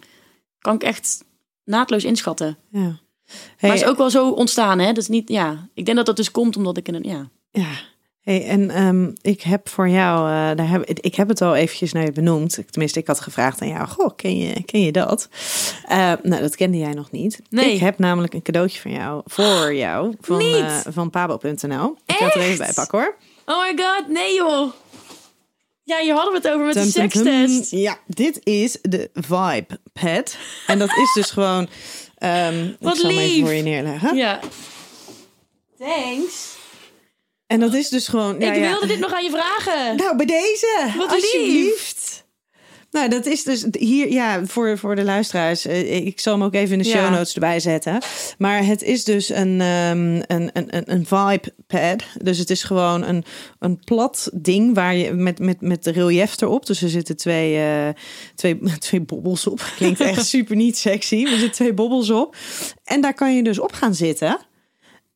Kan 0.60 0.76
ik 0.76 0.84
echt 0.84 1.24
naadloos 1.64 2.04
inschatten. 2.04 2.58
Ja. 2.72 2.80
maar 2.80 3.00
Hey, 3.58 3.70
het 3.70 3.80
is 3.82 3.86
ook 3.86 3.98
wel 3.98 4.10
zo 4.10 4.30
ontstaan, 4.30 4.80
hè? 4.80 4.86
Dat 4.88 4.98
is 4.98 5.08
niet, 5.08 5.30
ja. 5.30 5.68
Ik 5.74 5.86
denk 5.86 5.98
dat 5.98 6.06
dat 6.06 6.16
dus 6.16 6.32
komt 6.32 6.58
omdat 6.58 6.78
ik 6.78 6.88
in 6.88 6.96
een, 6.96 7.04
ja. 7.04 7.30
ja. 7.52 7.70
Hey, 8.26 8.46
en 8.48 8.70
ehm, 8.70 9.12
ik 9.22 9.42
heb 9.42 9.70
voor 9.70 9.90
jou, 9.90 10.18
eh, 10.30 10.58
daar 10.58 10.70
heb, 10.70 10.84
ik 10.90 11.16
heb 11.16 11.28
het 11.28 11.42
al 11.42 11.56
eventjes 11.56 11.92
naar 11.94 12.04
je 12.04 12.12
benoemd. 12.12 12.60
Tenminste, 12.70 13.00
ik 13.00 13.08
had 13.08 13.20
gevraagd 13.20 13.62
aan 13.62 13.68
jou, 13.68 13.88
goh, 13.88 14.16
ken 14.16 14.38
je, 14.38 14.64
ken 14.64 14.82
je 14.82 14.92
dat? 14.92 15.30
Eh, 15.88 16.14
nou, 16.24 16.42
dat 16.42 16.56
kende 16.56 16.78
jij 16.78 16.94
nog 16.94 17.12
niet. 17.12 17.40
Nee. 17.50 17.74
Ik 17.74 17.80
heb 17.80 18.00
namelijk 18.00 18.34
een 18.34 18.42
cadeautje 18.42 18.82
van 18.82 18.92
jou, 18.92 19.22
voor 19.26 19.76
jou, 19.76 20.16
van, 20.22 20.40
eh, 20.42 20.80
van 20.90 21.10
pabo.nl. 21.10 21.98
Ik 22.06 22.16
ga 22.16 22.26
het 22.26 22.36
er 22.36 22.42
even 22.42 22.58
bij 22.58 22.74
pakken 22.74 23.00
hoor. 23.00 23.16
Oh 23.46 23.62
my 23.62 23.84
god, 23.84 24.08
nee 24.08 24.36
joh. 24.36 24.72
Ja, 25.84 26.00
hier 26.00 26.14
hadden 26.14 26.32
we 26.34 26.38
het 26.48 26.48
over 26.56 26.66
met 26.66 26.74
de 26.74 26.86
sekstest. 26.92 27.72
Ja, 27.72 27.98
dit 28.08 28.40
is 28.44 28.78
de 28.82 29.10
Vibe 29.14 29.80
Pad. 29.94 30.38
En 30.68 30.80
dat 30.80 30.90
is 30.90 31.14
dus 31.14 31.32
gewoon... 31.32 31.68
ehm 32.18 32.72
Wat 32.80 32.96
ik 32.96 33.00
zal 33.02 33.10
hem 33.10 33.20
even 33.20 33.34
lief. 33.36 33.44
voor 33.46 33.54
je 33.54 33.62
neerleggen. 33.64 34.16
Ja. 34.16 34.40
Thanks. 35.80 36.55
En 37.48 37.60
dat 37.60 37.74
is 37.74 37.90
dus 37.90 38.08
gewoon... 38.08 38.36
ik 38.36 38.56
ja. 38.56 38.60
wilde 38.70 38.88
dit 38.88 39.00
nog 39.00 39.14
aan 39.14 39.24
je 39.24 39.30
vragen. 39.30 39.96
Nou, 39.96 40.16
bij 40.18 40.26
deze. 40.26 40.94
Wat 40.98 41.12
alsjeblieft. 41.12 42.24
Nou, 42.92 43.10
dat 43.10 43.26
is 43.26 43.44
dus 43.44 43.66
hier, 43.72 44.12
ja, 44.12 44.46
voor, 44.46 44.78
voor 44.78 44.96
de 44.96 45.04
luisteraars. 45.04 45.66
eh, 45.66 46.06
Ik 46.06 46.20
zal 46.20 46.34
hem 46.34 46.44
ook 46.44 46.54
even 46.54 46.72
in 46.72 46.78
de 46.78 46.90
show 46.90 47.02
Ja. 47.02 47.10
notes 47.10 47.34
erbij 47.34 47.60
zetten. 47.60 48.02
Maar 48.38 48.66
het 48.66 48.82
is 48.82 49.04
dus 49.04 49.30
een, 49.30 49.62
ehm, 49.62 50.16
een, 50.28 50.50
een, 50.54 50.76
een, 50.78 50.84
een 50.94 51.06
vibe 51.06 51.54
pad. 51.68 52.04
Dus 52.22 52.38
het 52.38 52.50
is 52.50 52.64
gewoon 52.64 53.04
een, 53.04 53.24
een 53.60 53.80
plat 53.84 54.30
ding 54.34 54.76
waar 54.76 54.96
je 54.96 55.12
met, 55.14 55.40
met, 55.40 55.62
met 55.62 55.84
de 55.84 55.92
relief 55.92 56.42
erop. 56.42 56.66
Dus 56.66 56.82
er 56.82 56.90
zitten 56.90 57.18
twee, 57.18 57.58
eh, 57.58 57.88
twee, 58.36 58.60
twee 58.80 59.02
bobbels 59.02 59.48
op. 59.48 59.72
Klinkt 59.76 60.00
echt 60.00 60.26
super 60.36 60.56
niet 60.56 60.78
sexy. 60.78 61.24
Er 61.24 61.30
zitten 61.30 61.52
twee 61.52 61.74
bobbels 61.74 62.10
op. 62.10 62.36
En 62.84 63.02
daar 63.02 63.14
kan 63.14 63.36
je 63.36 63.44
dus 63.44 63.60
op 63.60 63.72
gaan 63.74 63.96
zitten. 63.96 64.38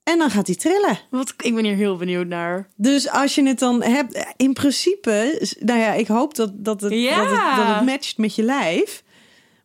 En 0.03 0.17
dan 0.17 0.29
gaat 0.29 0.47
hij 0.47 0.55
trillen. 0.55 0.99
Wat, 1.09 1.33
ik 1.37 1.55
ben 1.55 1.63
hier 1.65 1.75
heel 1.75 1.95
benieuwd 1.95 2.27
naar. 2.27 2.67
Dus 2.75 3.09
als 3.09 3.35
je 3.35 3.43
het 3.47 3.59
dan 3.59 3.83
hebt, 3.83 4.25
in 4.37 4.53
principe, 4.53 5.47
nou 5.59 5.79
ja, 5.79 5.93
ik 5.93 6.07
hoop 6.07 6.35
dat, 6.35 6.51
dat, 6.53 6.81
het, 6.81 6.93
Ja. 6.93 7.17
dat, 7.17 7.29
het, 7.29 7.55
dat 7.65 7.75
het 7.75 7.85
matcht 7.85 8.17
met 8.17 8.35
je 8.35 8.43
lijf. 8.43 9.03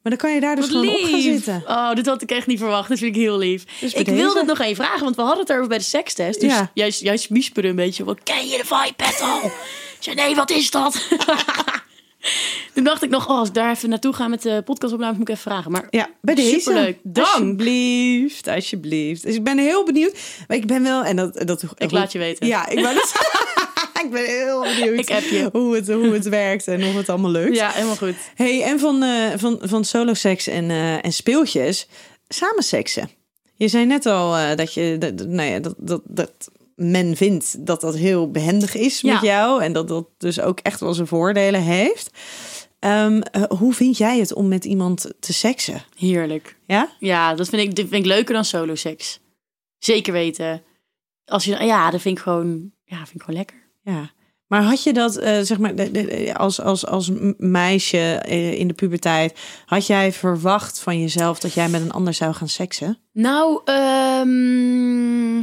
Maar 0.03 0.13
dan 0.13 0.17
kan 0.23 0.35
je 0.35 0.41
daar 0.41 0.57
dus 0.57 0.65
Wat 0.71 0.75
gewoon 0.75 0.95
op 0.95 1.11
gaan 1.11 1.21
zitten. 1.21 1.63
Oh, 1.67 1.93
dit 1.95 2.07
had 2.07 2.23
ik 2.23 2.31
echt 2.31 2.47
niet 2.47 2.59
verwacht. 2.59 2.89
Dat 2.89 2.99
vind 2.99 3.15
ik 3.17 3.21
heel 3.23 3.39
lief. 3.39 3.65
Dus 3.81 3.93
ik 3.93 4.07
wilde 4.07 4.39
het 4.39 4.49
nog 4.49 4.59
even 4.61 4.85
vragen, 4.85 5.05
want 5.05 5.17
we 5.17 5.23
hadden 5.23 5.41
het 5.41 5.51
erover 5.51 5.69
bij 5.69 5.79
de 5.79 5.85
sekstest. 5.85 6.41
Dus 6.41 6.53
Ja. 6.53 6.71
jij, 6.75 6.89
jij 6.89 7.17
een 7.65 7.77
beetje. 7.77 8.05
Wat 8.05 8.23
ken 8.23 8.47
je 8.49 8.57
de 8.57 8.65
vibe 8.65 8.95
zei, 9.99 10.17
nee, 10.17 10.35
wat 10.35 10.51
is 10.51 10.71
dat? 10.71 10.95
Toen 12.75 12.85
dacht 12.85 13.03
ik 13.03 13.11
nog, 13.11 13.29
oh, 13.29 13.39
als 13.39 13.49
ik 13.49 13.55
daar 13.55 13.71
even 13.71 13.89
naartoe 13.89 14.13
ga 14.13 14.29
met 14.29 14.43
de 14.43 14.63
podcastopname, 14.65 15.13
moet 15.13 15.29
ik 15.29 15.29
even 15.29 15.51
vragen. 15.51 15.71
Maar 15.71 15.87
Ja, 15.91 16.09
bij 16.21 16.35
deze. 16.35 16.61
Superleuk. 16.61 16.99
Dank. 17.03 17.27
Alsjeblieft, 17.29 18.49
alsjeblieft. 18.49 19.23
Dus 19.23 19.35
ik 19.35 19.45
ben 19.45 19.59
heel 19.59 19.85
benieuwd. 19.85 20.17
Maar 20.49 20.57
ik 20.57 20.67
ben 20.67 20.83
wel, 20.83 21.05
en 21.05 21.17
dat... 21.17 21.43
dat 21.47 21.63
ik 21.79 21.91
laat 21.91 22.13
je 22.13 22.19
weten. 22.19 22.47
Ja, 22.47 22.69
ik 22.69 22.83
ben, 22.83 22.93
ik 24.05 24.11
ben 24.11 24.25
heel 24.25 24.61
benieuwd 24.63 24.99
Ik 24.99 25.11
app 25.11 25.23
je. 25.25 25.49
Hoe, 25.53 25.75
het, 25.75 25.89
hoe 25.89 26.13
het 26.13 26.29
werkt 26.29 26.69
en 26.69 26.85
of 26.85 26.95
het 26.95 27.09
allemaal 27.09 27.31
lukt. 27.31 27.57
Ja, 27.57 27.71
helemaal 27.71 27.97
goed. 27.97 28.15
Hey, 28.35 28.63
en 28.63 28.79
van, 28.79 29.03
eh 29.03 29.33
van, 29.37 29.59
van 29.63 29.85
solo 29.85 30.15
seks 30.15 30.47
en, 30.47 30.71
eh, 30.71 31.05
en 31.05 31.13
speeltjes, 31.13 31.89
samen 32.29 32.63
seksen. 32.63 33.11
Je 33.57 33.69
zei 33.69 33.87
net 33.87 34.07
al 34.07 34.37
eh, 34.37 34.57
dat, 34.57 34.75
je, 34.75 34.97
dat- 34.99 35.27
nou 35.27 35.49
ja, 35.51 35.59
dat, 35.59 35.75
dat, 35.79 36.01
dat 36.05 36.31
men 36.77 37.17
vindt 37.17 37.67
dat 37.67 37.81
dat 37.81 37.95
heel 37.97 38.31
behendig 38.31 38.75
is 38.75 39.01
Ja. 39.01 39.13
met 39.13 39.23
jou. 39.23 39.63
En 39.63 39.73
dat 39.73 39.89
dat 39.89 40.07
dus 40.19 40.41
ook 40.41 40.59
echt 40.61 40.81
wel 40.81 40.95
zijn 40.95 41.07
voordelen 41.07 41.63
heeft. 41.63 42.11
Ehm, 42.79 43.21
eh, 43.21 43.43
hoe 43.43 43.75
vind 43.75 43.97
jij 43.97 44.19
het 44.19 44.35
om 44.35 44.49
met 44.49 44.65
iemand 44.65 45.13
te 45.21 45.33
seksen? 45.33 45.83
Heerlijk. 45.97 46.57
Ja? 46.67 46.91
Ja, 46.99 47.35
dat 47.35 47.49
vind 47.49 47.63
ik, 47.63 47.69
dat 47.77 47.87
vind 47.89 48.05
ik 48.05 48.11
leuker 48.11 48.35
dan 48.35 48.45
solo 48.45 48.75
seks. 48.75 49.21
Zeker 49.79 50.13
weten. 50.13 50.63
Als 51.25 51.45
je, 51.45 51.65
ja, 51.65 51.91
dat 51.91 52.01
vind 52.01 52.17
ik 52.19 52.23
gewoon, 52.23 52.73
ja, 52.85 52.97
vind 52.97 53.15
ik 53.15 53.21
gewoon 53.23 53.37
lekker. 53.37 53.57
Ja. 53.83 54.11
Maar 54.47 54.63
had 54.63 54.83
je 54.83 54.93
dat, 54.93 55.17
eh, 55.17 55.41
zeg 55.41 55.59
maar, 55.59 55.75
als, 56.37 56.61
als, 56.61 56.87
als 56.87 57.11
meisje 57.37 57.99
eh, 57.99 58.53
in 58.59 58.69
de 58.69 58.75
puberteit, 58.75 59.39
had 59.67 59.87
jij 59.87 60.13
verwacht 60.13 60.79
van 60.81 61.01
jezelf 61.01 61.39
dat 61.39 61.53
jij 61.53 61.69
met 61.69 61.81
een 61.81 61.93
ander 61.93 62.15
zou 62.15 62.35
gaan 62.35 62.49
seksen? 62.49 62.99
Nou, 63.13 63.61
ehm, 63.65 65.43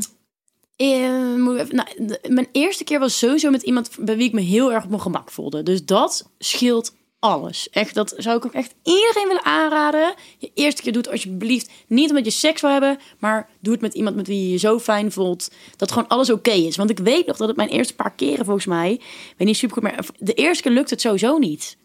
eh, 0.82 1.60
even- 1.60 1.76
nou, 1.76 1.88
mijn 2.28 2.48
eerste 2.52 2.84
keer 2.84 3.00
was 3.00 3.18
sowieso 3.18 3.50
met 3.50 3.62
iemand 3.64 3.90
bij 4.00 4.18
wie 4.18 4.28
ik 4.28 4.34
me 4.34 4.42
heel 4.42 4.74
erg 4.74 4.84
op 4.84 4.90
mijn 4.90 5.02
gemak 5.02 5.32
voelde. 5.32 5.64
Dus 5.64 5.86
dat 5.86 6.30
scheelt 6.40 6.94
alles. 7.20 7.70
Echt, 7.70 7.94
dat 7.94 8.14
zou 8.18 8.38
ik 8.38 8.46
ook 8.46 8.54
echt 8.54 8.74
iedereen 8.84 9.28
willen 9.28 9.46
aanraden. 9.46 10.14
Je 10.38 10.52
eerste 10.54 10.82
keer 10.82 10.94
doet 10.94 11.10
alsjeblieft 11.10 11.72
niet 11.88 12.10
omdat 12.10 12.26
je 12.26 12.32
seks 12.32 12.62
wil 12.62 12.70
hebben, 12.72 12.98
maar 13.20 13.50
doe 13.60 13.74
het 13.74 13.82
met 13.82 13.94
iemand 13.94 14.16
met 14.16 14.28
wie 14.28 14.42
je 14.44 14.50
je 14.50 14.58
zo 14.58 14.80
fijn 14.80 15.12
voelt 15.12 15.50
dat 15.76 15.92
gewoon 15.92 16.08
alles 16.08 16.30
oké 16.30 16.52
is. 16.52 16.76
Want 16.76 16.90
ik 16.90 17.00
weet 17.00 17.26
nog 17.26 17.38
dat 17.38 17.48
het 17.48 17.58
mijn 17.58 17.70
eerste 17.70 17.96
paar 17.96 18.14
keren 18.16 18.46
volgens 18.46 18.66
mij, 18.66 18.92
ik 18.92 19.34
weet 19.38 19.48
niet 19.48 19.58
super 19.58 19.76
goed, 19.76 19.84
maar 19.84 20.06
de 20.18 20.34
eerste 20.34 20.64
keer 20.64 20.72
lukt 20.72 20.90
het 20.90 21.02
sowieso 21.02 21.38
niet. 21.38 21.78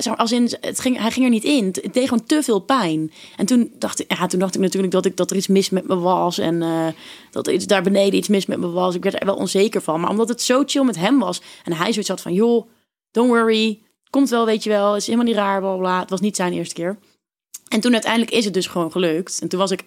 Eh, 0.00 0.12
Als 0.16 0.32
in, 0.32 0.50
het 0.60 0.80
ging, 0.80 0.98
hij 0.98 1.10
ging 1.10 1.24
er 1.24 1.30
niet 1.30 1.44
in. 1.44 1.64
Het 1.64 1.94
deed 1.94 2.08
gewoon 2.08 2.24
te 2.24 2.42
veel 2.42 2.58
pijn. 2.58 3.12
En 3.36 3.46
toen 3.46 3.72
dacht 3.78 4.00
ik, 4.00 4.12
ja, 4.16 4.26
toen 4.26 4.38
dacht 4.38 4.54
ik 4.54 4.60
natuurlijk 4.60 4.92
dat, 4.92 5.06
ik, 5.06 5.16
dat 5.16 5.30
er 5.30 5.36
iets 5.36 5.46
mis 5.46 5.70
met 5.70 5.86
me 5.86 5.96
was. 5.96 6.38
En 6.38 6.62
eh, 6.62 6.86
dat 7.30 7.48
iets 7.48 7.66
daar 7.66 7.82
beneden 7.82 8.14
iets 8.14 8.28
mis 8.28 8.46
met 8.46 8.58
me 8.58 8.70
was. 8.70 8.94
Ik 8.94 9.02
werd 9.02 9.20
er 9.20 9.26
wel 9.26 9.36
onzeker 9.36 9.82
van. 9.82 10.00
Maar 10.00 10.10
omdat 10.10 10.28
het 10.28 10.42
zo 10.42 10.62
chill 10.66 10.84
met 10.84 10.96
hem 10.96 11.18
was. 11.18 11.40
En 11.64 11.72
hij 11.72 11.92
zoiets 11.92 12.08
had 12.08 12.20
van, 12.20 12.32
joh, 12.32 12.66
don't 13.10 13.28
worry. 13.28 13.82
Komt 14.10 14.30
wel, 14.30 14.46
weet 14.46 14.62
je 14.62 14.70
wel. 14.70 14.96
Is 14.96 15.06
helemaal 15.06 15.26
niet 15.26 15.36
raar, 15.36 15.60
bla 15.60 15.76
bla. 15.76 16.00
Het 16.00 16.10
was 16.10 16.20
niet 16.20 16.36
zijn 16.36 16.52
eerste 16.52 16.74
keer. 16.74 16.98
En 17.68 17.80
toen 17.80 17.92
uiteindelijk 17.92 18.32
is 18.32 18.44
het 18.44 18.54
dus 18.54 18.66
gewoon 18.66 18.92
gelukt. 18.92 19.40
En 19.40 19.48
toen 19.48 19.58
was 19.58 19.70
ik, 19.70 19.84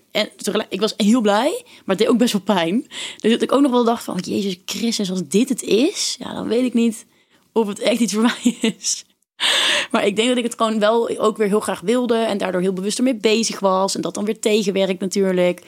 ik 0.69 0.79
was 0.79 0.93
heel 0.97 1.21
blij, 1.21 1.61
maar 1.63 1.95
het 1.95 1.97
deed 1.97 2.07
ook 2.07 2.17
best 2.17 2.33
wel 2.33 2.41
pijn. 2.41 2.87
Dus 3.17 3.31
dat 3.31 3.41
ik 3.41 3.51
ook 3.51 3.61
nog 3.61 3.71
wel 3.71 3.83
dacht 3.83 4.03
van, 4.03 4.17
Jezus 4.17 4.57
Christus, 4.65 5.09
als 5.09 5.27
dit 5.27 5.49
het 5.49 5.61
is, 5.61 6.15
ja, 6.19 6.33
dan 6.33 6.47
weet 6.47 6.63
ik 6.63 6.73
niet 6.73 7.05
of 7.51 7.67
het 7.67 7.79
echt 7.79 7.99
iets 7.99 8.13
voor 8.13 8.21
mij 8.43 8.57
is. 8.77 9.05
Maar 9.91 10.05
ik 10.05 10.15
denk 10.15 10.27
dat 10.27 10.38
ik 10.38 10.43
het 10.43 10.55
gewoon 10.55 10.79
wel 10.79 11.19
ook 11.19 11.38
weer 11.38 11.47
heel 11.47 11.59
graag 11.59 11.81
wilde 11.81 12.17
en 12.17 12.38
daardoor 12.38 12.61
heel 12.61 12.73
bewust 12.73 12.97
ermee 12.97 13.15
bezig 13.15 13.59
was. 13.59 13.95
En 13.95 14.01
dat 14.01 14.13
dan 14.13 14.25
weer 14.25 14.39
tegenwerkt 14.39 14.99
natuurlijk. 14.99 15.61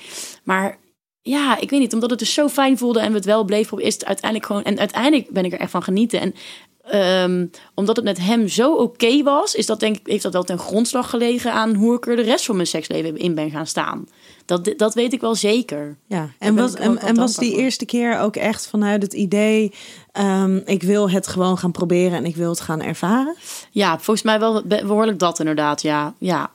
Maar 0.44 0.78
ja, 1.22 1.60
ik 1.60 1.70
weet 1.70 1.80
niet, 1.80 1.94
omdat 1.94 2.10
het 2.10 2.20
dus 2.20 2.34
zo 2.34 2.48
fijn 2.48 2.78
voelde 2.78 3.00
en 3.00 3.10
we 3.10 3.16
het 3.16 3.26
wel 3.26 3.44
bleef 3.44 3.74
op, 3.74 3.80
is 3.80 3.94
het 3.94 4.06
uiteindelijk 4.06 4.46
gewoon. 4.46 4.64
En 4.64 4.80
uiteindelijk 4.80 5.30
ben 5.30 5.46
ik 5.46 5.54
er 5.54 5.60
echt 5.60 5.72
van 5.72 5.84
genieten. 5.84 6.22
En 6.22 6.34
ehm, 6.82 7.46
omdat 7.76 7.96
het 7.96 8.06
met 8.06 8.18
hem 8.18 8.48
zo 8.48 8.74
oké 8.74 9.24
was, 9.24 9.56
is 9.56 9.66
dat 9.66 9.80
denk 9.80 9.98
ik, 9.98 10.08
heeft 10.08 10.24
dat 10.24 10.34
wel 10.34 10.44
ten 10.44 10.60
grondslag 10.60 11.10
gelegen 11.10 11.54
aan 11.54 11.76
hoe 11.76 11.96
ik 11.96 12.08
er 12.08 12.16
de 12.16 12.22
rest 12.22 12.46
van 12.46 12.56
mijn 12.56 12.68
seksleven 12.68 13.18
in 13.18 13.36
ben 13.36 13.52
gaan 13.52 13.68
staan. 13.68 14.08
Dat, 14.46 14.74
dat 14.78 14.94
weet 14.94 15.14
ik 15.14 15.22
wel 15.22 15.36
zeker. 15.36 15.98
Ja, 16.08 16.30
en, 16.40 16.56
was, 16.56 16.74
en, 16.74 17.16
was 17.16 17.36
die 17.36 17.56
eerste 17.56 17.86
keer 17.86 18.20
ook 18.20 18.36
echt 18.36 18.68
vanuit 18.68 19.02
het 19.02 19.14
idee, 19.14 19.74
ehm, 20.18 20.56
ik 20.66 20.84
wil 20.84 21.10
het 21.10 21.28
gewoon 21.28 21.58
gaan 21.58 21.72
proberen 21.72 22.18
en 22.18 22.26
ik 22.26 22.36
wil 22.36 22.50
het 22.50 22.60
gaan 22.62 22.82
ervaren? 22.82 23.36
Ja, 23.72 23.96
volgens 23.96 24.22
mij 24.22 24.40
wel 24.40 24.62
be- 24.66 24.82
behoorlijk 24.86 25.20
dat 25.20 25.40
inderdaad. 25.40 25.82
Ja, 25.82 26.14
ja, 26.20 26.52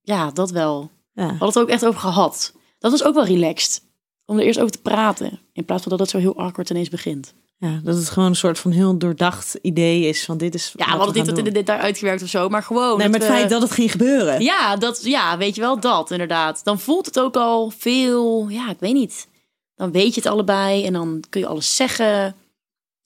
ja 0.00 0.30
dat 0.30 0.50
wel. 0.50 0.90
Ja. 1.12 1.22
We 1.22 1.28
hadden 1.30 1.48
het 1.48 1.58
ook 1.58 1.68
echt 1.68 1.86
over 1.86 2.00
gehad. 2.00 2.52
Dat 2.78 2.90
was 2.90 3.04
ook 3.04 3.14
wel 3.14 3.24
relaxed. 3.24 3.82
Om 4.26 4.38
er 4.38 4.44
eerst 4.44 4.58
over 4.58 4.72
te 4.72 4.80
praten. 4.80 5.38
In 5.52 5.64
plaats 5.64 5.82
van 5.82 5.90
dat 5.90 6.00
het 6.00 6.10
zo 6.10 6.18
heel 6.18 6.36
awkward 6.38 6.70
ineens 6.70 6.88
begint. 6.88 7.34
ja, 7.58 7.80
dat 7.84 7.96
het 7.96 8.08
gewoon 8.10 8.28
een 8.28 8.36
soort 8.36 8.58
van 8.58 8.70
heel 8.70 8.98
doordacht 8.98 9.58
idee 9.62 10.04
is 10.08 10.24
van 10.24 10.38
dit 10.38 10.54
is 10.54 10.72
Ja, 10.76 10.84
we 10.84 10.90
wat 10.90 11.04
hadden 11.04 11.16
het 11.16 11.26
niet 11.26 11.36
de 11.36 11.42
doen. 11.42 11.52
detail 11.52 11.80
uitgewerkt 11.80 12.22
of 12.22 12.28
zo. 12.28 12.48
Maar 12.48 12.62
gewoon. 12.62 12.98
Nee, 12.98 13.08
maar 13.08 13.18
dat 13.18 13.28
het 13.28 13.30
we- 13.30 13.36
feit 13.38 13.50
dat 13.50 13.62
het 13.62 13.70
ging 13.70 13.90
gebeuren. 13.90 14.42
Ja, 14.42 14.76
dat, 14.76 15.00
ja, 15.04 15.36
weet 15.38 15.54
je 15.54 15.60
wel, 15.60 15.80
dat 15.80 16.10
inderdaad. 16.10 16.60
Dan 16.64 16.78
voelt 16.80 17.06
het 17.06 17.20
ook 17.20 17.36
al 17.36 17.70
veel, 17.78 18.48
ja, 18.48 18.70
ik 18.70 18.80
weet 18.80 18.94
niet. 18.94 19.28
Dan 19.74 19.90
weet 19.92 20.14
je 20.14 20.20
het 20.20 20.30
allebei 20.30 20.84
en 20.84 20.92
dan 20.92 21.22
kun 21.28 21.40
je 21.40 21.46
alles 21.46 21.76
zeggen. 21.76 22.34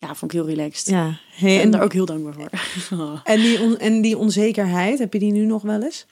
Ja, 0.06 0.14
vond 0.14 0.32
ik 0.32 0.38
heel 0.38 0.48
relaxed. 0.48 0.86
Ja, 0.88 1.18
hey, 1.30 1.56
En 1.56 1.62
en, 1.62 1.70
daar 1.70 1.82
ook 1.82 1.92
heel 1.92 2.04
dankbaar 2.06 2.34
voor. 2.34 2.50
en, 3.24 3.40
die 3.40 3.60
on- 3.60 3.78
en 3.78 4.00
die 4.00 4.18
onzekerheid, 4.18 4.98
heb 4.98 5.12
je 5.12 5.18
die 5.18 5.32
nu 5.32 5.44
nog 5.44 5.62
wel 5.62 5.82
eens? 5.82 6.06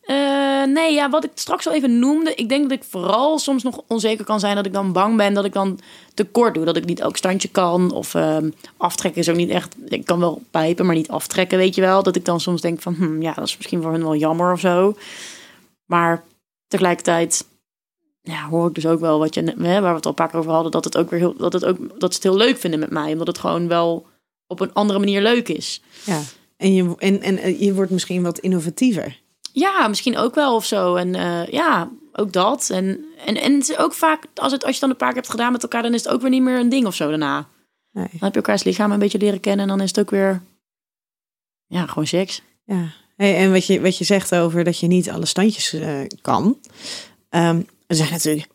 Eh, 0.00 0.64
nee, 0.64 0.94
ja, 0.94 1.10
wat 1.10 1.24
ik 1.24 1.30
straks 1.34 1.66
al 1.66 1.72
even 1.72 1.98
noemde. 1.98 2.34
Ik 2.34 2.48
denk 2.48 2.62
dat 2.62 2.78
ik 2.78 2.84
vooral 2.84 3.38
soms 3.38 3.62
nog 3.62 3.80
onzeker 3.86 4.24
kan 4.24 4.40
zijn. 4.40 4.56
Dat 4.56 4.66
ik 4.66 4.72
dan 4.72 4.92
bang 4.92 5.16
ben 5.16 5.34
dat 5.34 5.44
ik 5.44 5.52
dan 5.52 5.80
tekort 6.14 6.54
doe. 6.54 6.64
Dat 6.64 6.76
ik 6.76 6.84
niet 6.84 7.00
elk 7.00 7.16
standje 7.16 7.48
kan. 7.48 7.92
Of 7.92 8.14
ehm, 8.14 8.50
aftrekken 8.76 9.20
is 9.20 9.28
ook 9.28 9.36
niet 9.36 9.50
echt... 9.50 9.76
Ik 9.88 10.04
kan 10.04 10.18
wel 10.20 10.42
pijpen, 10.50 10.86
maar 10.86 10.94
niet 10.94 11.08
aftrekken, 11.08 11.58
weet 11.58 11.74
je 11.74 11.80
wel. 11.80 12.02
Dat 12.02 12.16
ik 12.16 12.24
dan 12.24 12.40
soms 12.40 12.60
denk 12.60 12.82
van... 12.82 12.94
Hm, 12.94 13.22
ja, 13.22 13.32
dat 13.32 13.46
is 13.46 13.56
misschien 13.56 13.82
voor 13.82 13.90
hun 13.92 14.02
wel 14.02 14.16
jammer 14.16 14.52
of 14.52 14.60
zo. 14.60 14.96
Maar 15.86 16.22
tegelijkertijd... 16.68 17.44
Ja, 18.26 18.48
hoor 18.48 18.68
ik 18.68 18.74
dus 18.74 18.86
ook 18.86 19.00
wel 19.00 19.18
wat 19.18 19.34
je... 19.34 19.40
net- 19.40 19.56
Hè, 19.58 19.80
waar 19.80 19.90
we 19.90 19.96
het 19.96 20.04
al 20.04 20.10
een 20.10 20.16
paar 20.16 20.28
keer 20.28 20.38
over 20.38 20.52
hadden. 20.52 20.72
Dat, 20.72 20.84
het 20.84 20.96
ook 20.96 21.10
weer 21.10 21.18
heel, 21.18 21.36
dat, 21.36 21.52
het 21.52 21.64
ook, 21.64 22.00
dat 22.00 22.10
ze 22.14 22.20
het 22.22 22.22
heel 22.22 22.36
leuk 22.46 22.58
vinden 22.58 22.80
met 22.80 22.90
mij. 22.90 23.12
Omdat 23.12 23.26
het 23.26 23.38
gewoon 23.38 23.68
wel 23.68 24.06
op 24.46 24.60
een 24.60 24.72
andere 24.72 24.98
manier 24.98 25.22
leuk 25.22 25.48
is. 25.48 25.82
Ja. 26.04 26.20
En 26.56 26.74
je, 26.74 26.94
en, 26.98 27.20
en 27.22 27.38
eh, 27.38 27.60
je 27.60 27.74
wordt 27.74 27.90
misschien 27.90 28.22
wat 28.22 28.38
innovatiever. 28.38 29.20
Ja, 29.52 29.88
misschien 29.88 30.16
ook 30.16 30.34
wel 30.34 30.54
of 30.54 30.64
zo. 30.64 30.94
En 30.94 31.14
eh, 31.14 31.46
ja, 31.46 31.90
ook 32.12 32.32
dat. 32.32 32.70
En, 32.70 33.04
en, 33.26 33.36
en 33.40 33.52
het 33.54 33.68
is 33.70 33.78
ook 33.78 33.94
vaak, 33.94 34.26
als, 34.34 34.52
het, 34.52 34.64
als 34.64 34.74
je 34.74 34.80
dan 34.80 34.90
een 34.90 34.96
paar 34.96 35.08
keer 35.08 35.16
hebt 35.20 35.30
gedaan 35.30 35.52
met 35.52 35.62
elkaar, 35.62 35.82
dan 35.82 35.94
is 35.94 36.04
het 36.04 36.12
ook 36.12 36.20
weer 36.20 36.30
niet 36.30 36.42
meer 36.42 36.58
een 36.58 36.68
ding 36.68 36.86
of 36.86 36.94
zo 36.94 37.08
daarna. 37.08 37.48
Nee. 37.92 38.08
Dan 38.10 38.18
heb 38.20 38.30
je 38.32 38.36
elkaars 38.40 38.62
lichaam 38.62 38.92
een 38.92 38.98
beetje 38.98 39.18
leren 39.18 39.40
kennen 39.40 39.62
en 39.62 39.68
dan 39.76 39.80
is 39.80 39.88
het 39.88 39.98
ook 40.00 40.10
weer, 40.10 40.42
ja, 41.66 41.86
gewoon 41.86 42.06
seks. 42.06 42.42
Ja. 42.64 42.92
Hey, 43.16 43.36
en 43.36 43.52
wat 43.52 43.66
je, 43.66 43.80
wat 43.80 43.98
je 43.98 44.04
zegt 44.04 44.34
over 44.34 44.64
dat 44.64 44.78
je 44.78 44.86
niet 44.86 45.10
alle 45.10 45.26
standjes 45.26 45.72
eh, 45.72 46.00
kan. 46.22 46.58
Ehm, 47.28 47.60
er 48.00 48.06
zijn 48.06 48.10
natuurlijk 48.10 48.48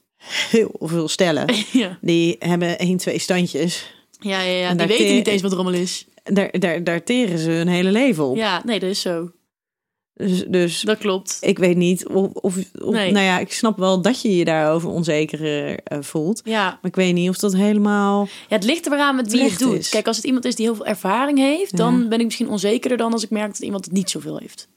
heel 0.50 0.76
veel 0.80 1.08
stellen 1.08 1.56
ja, 1.72 1.98
die 2.02 2.36
hebben 2.40 2.80
één, 2.80 2.98
twee 2.98 3.20
standjes. 3.20 3.94
ja, 4.20 4.42
ja, 4.42 4.52
ja. 4.52 4.70
En 4.70 4.78
die 4.78 4.88
weten 4.88 5.06
te- 5.08 5.14
niet 5.14 5.28
eens 5.28 5.42
wat 5.42 5.54
rommel 5.54 5.74
is. 5.74 6.06
Daar, 6.24 6.60
daar, 6.60 6.84
daar 6.84 7.04
teren 7.04 7.38
ze 7.40 7.50
hun 7.52 7.68
hele 7.68 7.92
leven 7.92 8.24
op. 8.26 8.36
Ja, 8.36 8.62
nee, 8.66 8.80
dat 8.80 8.90
is 8.90 9.02
zo. 9.02 9.32
Dus, 10.14 10.44
dus 10.48 10.82
Dat 10.82 10.98
klopt. 10.98 11.38
ik 11.42 11.58
weet 11.60 11.78
niet 11.78 12.08
of, 12.08 12.32
of, 12.34 12.56
of- 12.82 12.94
Nee. 12.94 13.12
nou 13.12 13.26
ja, 13.26 13.40
ik 13.40 13.54
snap 13.54 13.78
wel 13.78 14.02
dat 14.02 14.22
je 14.22 14.36
je 14.36 14.46
daarover 14.46 14.90
onzeker 14.90 15.76
eh, 15.80 15.98
voelt. 16.02 16.42
Ja. 16.44 16.64
Maar 16.66 16.80
ik 16.92 16.96
weet 16.96 17.14
niet 17.14 17.30
of 17.30 17.38
dat 17.38 17.54
helemaal. 17.56 18.28
ja, 18.50 18.56
het 18.56 18.64
ligt 18.64 18.86
er 18.86 18.92
weer 18.92 19.00
aan 19.00 19.16
met 19.16 19.32
wie 19.32 19.44
je 19.44 19.50
het 19.50 19.60
doet. 19.60 19.78
is. 19.80 19.90
Kijk, 19.90 20.08
als 20.08 20.16
het 20.18 20.26
iemand 20.26 20.46
is 20.46 20.56
die 20.56 20.66
heel 20.66 20.76
veel 20.76 20.86
ervaring 20.86 21.38
heeft, 21.38 21.72
Ja. 21.72 21.78
dan 21.78 22.10
ben 22.10 22.20
ik 22.20 22.26
misschien 22.26 22.50
onzekerder 22.50 22.98
dan 22.98 23.12
als 23.14 23.24
ik 23.24 23.30
merk 23.30 23.48
dat 23.48 23.60
iemand 23.60 23.86
het 23.86 23.94
niet 23.94 24.10
zoveel 24.10 24.38
heeft. 24.38 24.68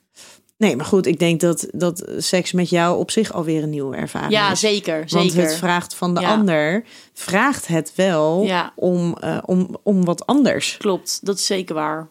Nee, 0.63 0.77
maar 0.77 0.87
goed, 0.87 1.07
ik 1.07 1.19
denk 1.19 1.41
dat, 1.41 1.69
dat 1.73 2.05
seks 2.17 2.53
met 2.53 2.71
jou 2.71 2.99
op 2.99 3.11
zich 3.11 3.33
alweer 3.33 3.63
een 3.63 3.71
nieuwe 3.71 3.97
ervaring 3.97 4.33
Ja, 4.33 4.51
is. 4.51 4.61
zeker. 4.61 5.05
Want 5.09 5.31
zeker. 5.33 5.49
het 5.49 5.57
vraagt 5.57 5.95
van 5.95 6.15
de 6.15 6.21
Ja. 6.21 6.29
ander, 6.33 6.85
vraagt 7.13 7.67
het 7.67 7.93
wel 7.95 8.43
Ja. 8.45 8.73
om, 8.77 9.17
eh, 9.21 9.39
om, 9.47 9.77
om 9.83 10.05
wat 10.05 10.27
anders. 10.27 10.77
Klopt, 10.77 11.19
dat 11.23 11.39
is 11.39 11.47
zeker 11.47 11.75
waar. 11.75 12.09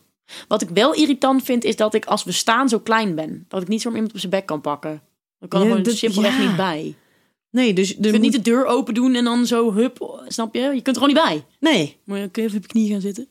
Wat 0.47 0.61
ik 0.61 0.69
wel 0.69 0.93
irritant 0.93 1.43
vind, 1.43 1.63
is 1.63 1.75
dat 1.75 1.93
ik 1.93 2.05
als 2.05 2.23
we 2.23 2.31
staan 2.31 2.69
zo 2.69 2.79
klein 2.79 3.15
ben. 3.15 3.45
Dat 3.47 3.61
ik 3.61 3.67
niet 3.67 3.81
zomaar 3.81 3.95
iemand 3.97 4.13
op 4.15 4.19
zijn 4.19 4.31
bek 4.31 4.45
kan 4.45 4.61
pakken. 4.61 5.01
Dan 5.39 5.49
kan 5.49 5.59
er 5.59 5.65
Ja, 5.65 5.71
gewoon 5.71 5.85
dat- 5.89 5.97
simpelweg 5.97 6.37
ja. 6.37 6.47
niet 6.47 6.55
bij. 6.55 6.95
Nee, 7.51 7.73
dus 7.73 7.87
Je 7.89 7.95
kunt 7.99 8.11
moet- 8.11 8.21
niet 8.21 8.31
de 8.33 8.41
deur 8.41 8.65
open 8.65 8.93
doen 8.93 9.15
en 9.15 9.23
dan 9.23 9.45
zo 9.45 9.73
hup, 9.73 10.21
snap 10.27 10.53
je? 10.55 10.61
Je 10.61 10.81
kunt 10.81 10.95
er 10.95 11.01
gewoon 11.01 11.13
niet 11.13 11.23
bij. 11.23 11.43
Nee, 11.71 11.97
Moet 12.03 12.17
je 12.17 12.29
kun 12.29 12.41
je 12.43 12.47
even 12.47 12.59
op 12.61 12.65
je 12.65 12.71
knie 12.71 12.91
gaan 12.91 13.01
zitten? 13.01 13.27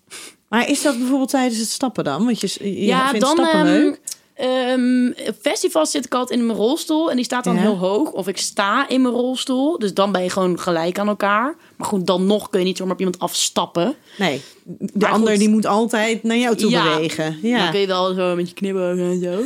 maar 0.49 0.69
is 0.69 0.83
dat 0.83 0.99
bijvoorbeeld 0.99 1.31
tijdens 1.31 1.59
het 1.61 1.69
stappen 1.69 2.05
dan? 2.05 2.25
Want 2.25 2.41
je, 2.41 2.49
je 2.63 2.85
ja, 2.85 3.09
vindt 3.09 3.25
dan 3.25 3.37
stappen 3.37 3.59
ehm, 3.61 3.67
leuk. 3.67 4.01
Ehm, 4.41 5.07
op 5.29 5.35
festivals 5.41 5.91
zit 5.91 6.05
ik 6.05 6.15
altijd 6.15 6.39
in 6.41 6.47
mijn 6.47 6.59
rolstoel 6.59 7.11
en 7.11 7.17
die 7.17 7.25
staat 7.25 7.45
dan 7.45 7.55
Ja. 7.55 7.61
heel 7.61 7.77
hoog. 7.79 8.11
Of 8.11 8.29
ik 8.29 8.37
sta 8.39 8.89
in 8.89 9.03
mijn 9.03 9.15
rolstoel, 9.15 9.79
dus 9.79 9.95
dan 9.95 10.13
ben 10.13 10.23
je 10.23 10.31
gewoon 10.31 10.59
gelijk 10.59 10.99
aan 10.99 11.09
elkaar. 11.09 11.55
Maar 11.77 11.87
goed, 11.89 12.07
dan 12.07 12.27
nog 12.27 12.49
kun 12.51 12.61
je 12.61 12.67
niet 12.67 12.77
zomaar 12.77 12.93
op 12.93 12.99
iemand 12.99 13.19
afstappen. 13.19 13.95
Nee, 14.19 14.41
de 14.65 14.89
Maar 14.99 15.11
ander 15.11 15.31
goed. 15.31 15.39
die 15.39 15.49
moet 15.49 15.67
altijd 15.67 16.23
naar 16.23 16.37
jou 16.37 16.57
toe 16.57 16.71
Ja. 16.71 16.83
bewegen. 16.95 17.39
Ja. 17.43 17.59
Dan 17.63 17.71
kun 17.71 17.81
je 17.81 17.87
wel 17.87 18.15
zo 18.15 18.35
met 18.35 18.49
je 18.49 18.55
knipogen 18.55 18.99
en 19.11 19.21
zo. 19.23 19.43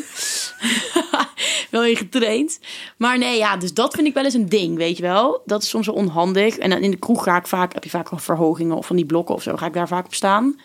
wel 1.70 1.84
in 1.84 1.97
getraind. 1.97 2.59
Maar 2.97 3.18
nee, 3.18 3.38
ja, 3.38 3.57
dus 3.57 3.74
dat 3.74 3.95
vind 3.95 4.07
ik 4.07 4.14
wel 4.14 4.24
eens 4.24 4.34
een 4.34 4.49
ding, 4.49 4.76
weet 4.76 4.97
je 4.97 5.03
wel. 5.03 5.42
Dat 5.47 5.62
is 5.62 5.68
soms 5.68 5.86
wel 5.86 5.95
onhandig. 5.95 6.57
En 6.59 6.70
dan 6.70 6.78
in 6.78 6.90
de 6.90 6.97
kroeg 6.97 7.22
ga 7.22 7.36
ik 7.36 7.47
vaak, 7.47 7.72
heb 7.74 7.84
je 7.84 7.90
vaak 7.90 8.11
wel 8.11 8.18
verhogingen 8.18 8.76
of 8.76 8.86
van 8.86 8.97
die 8.97 9.07
blokken 9.07 9.34
of 9.34 9.42
zo, 9.42 9.57
ga 9.57 9.66
ik 9.66 9.72
daar 9.72 9.88
vaak 9.88 10.05
op 10.05 10.14
staan. 10.14 10.61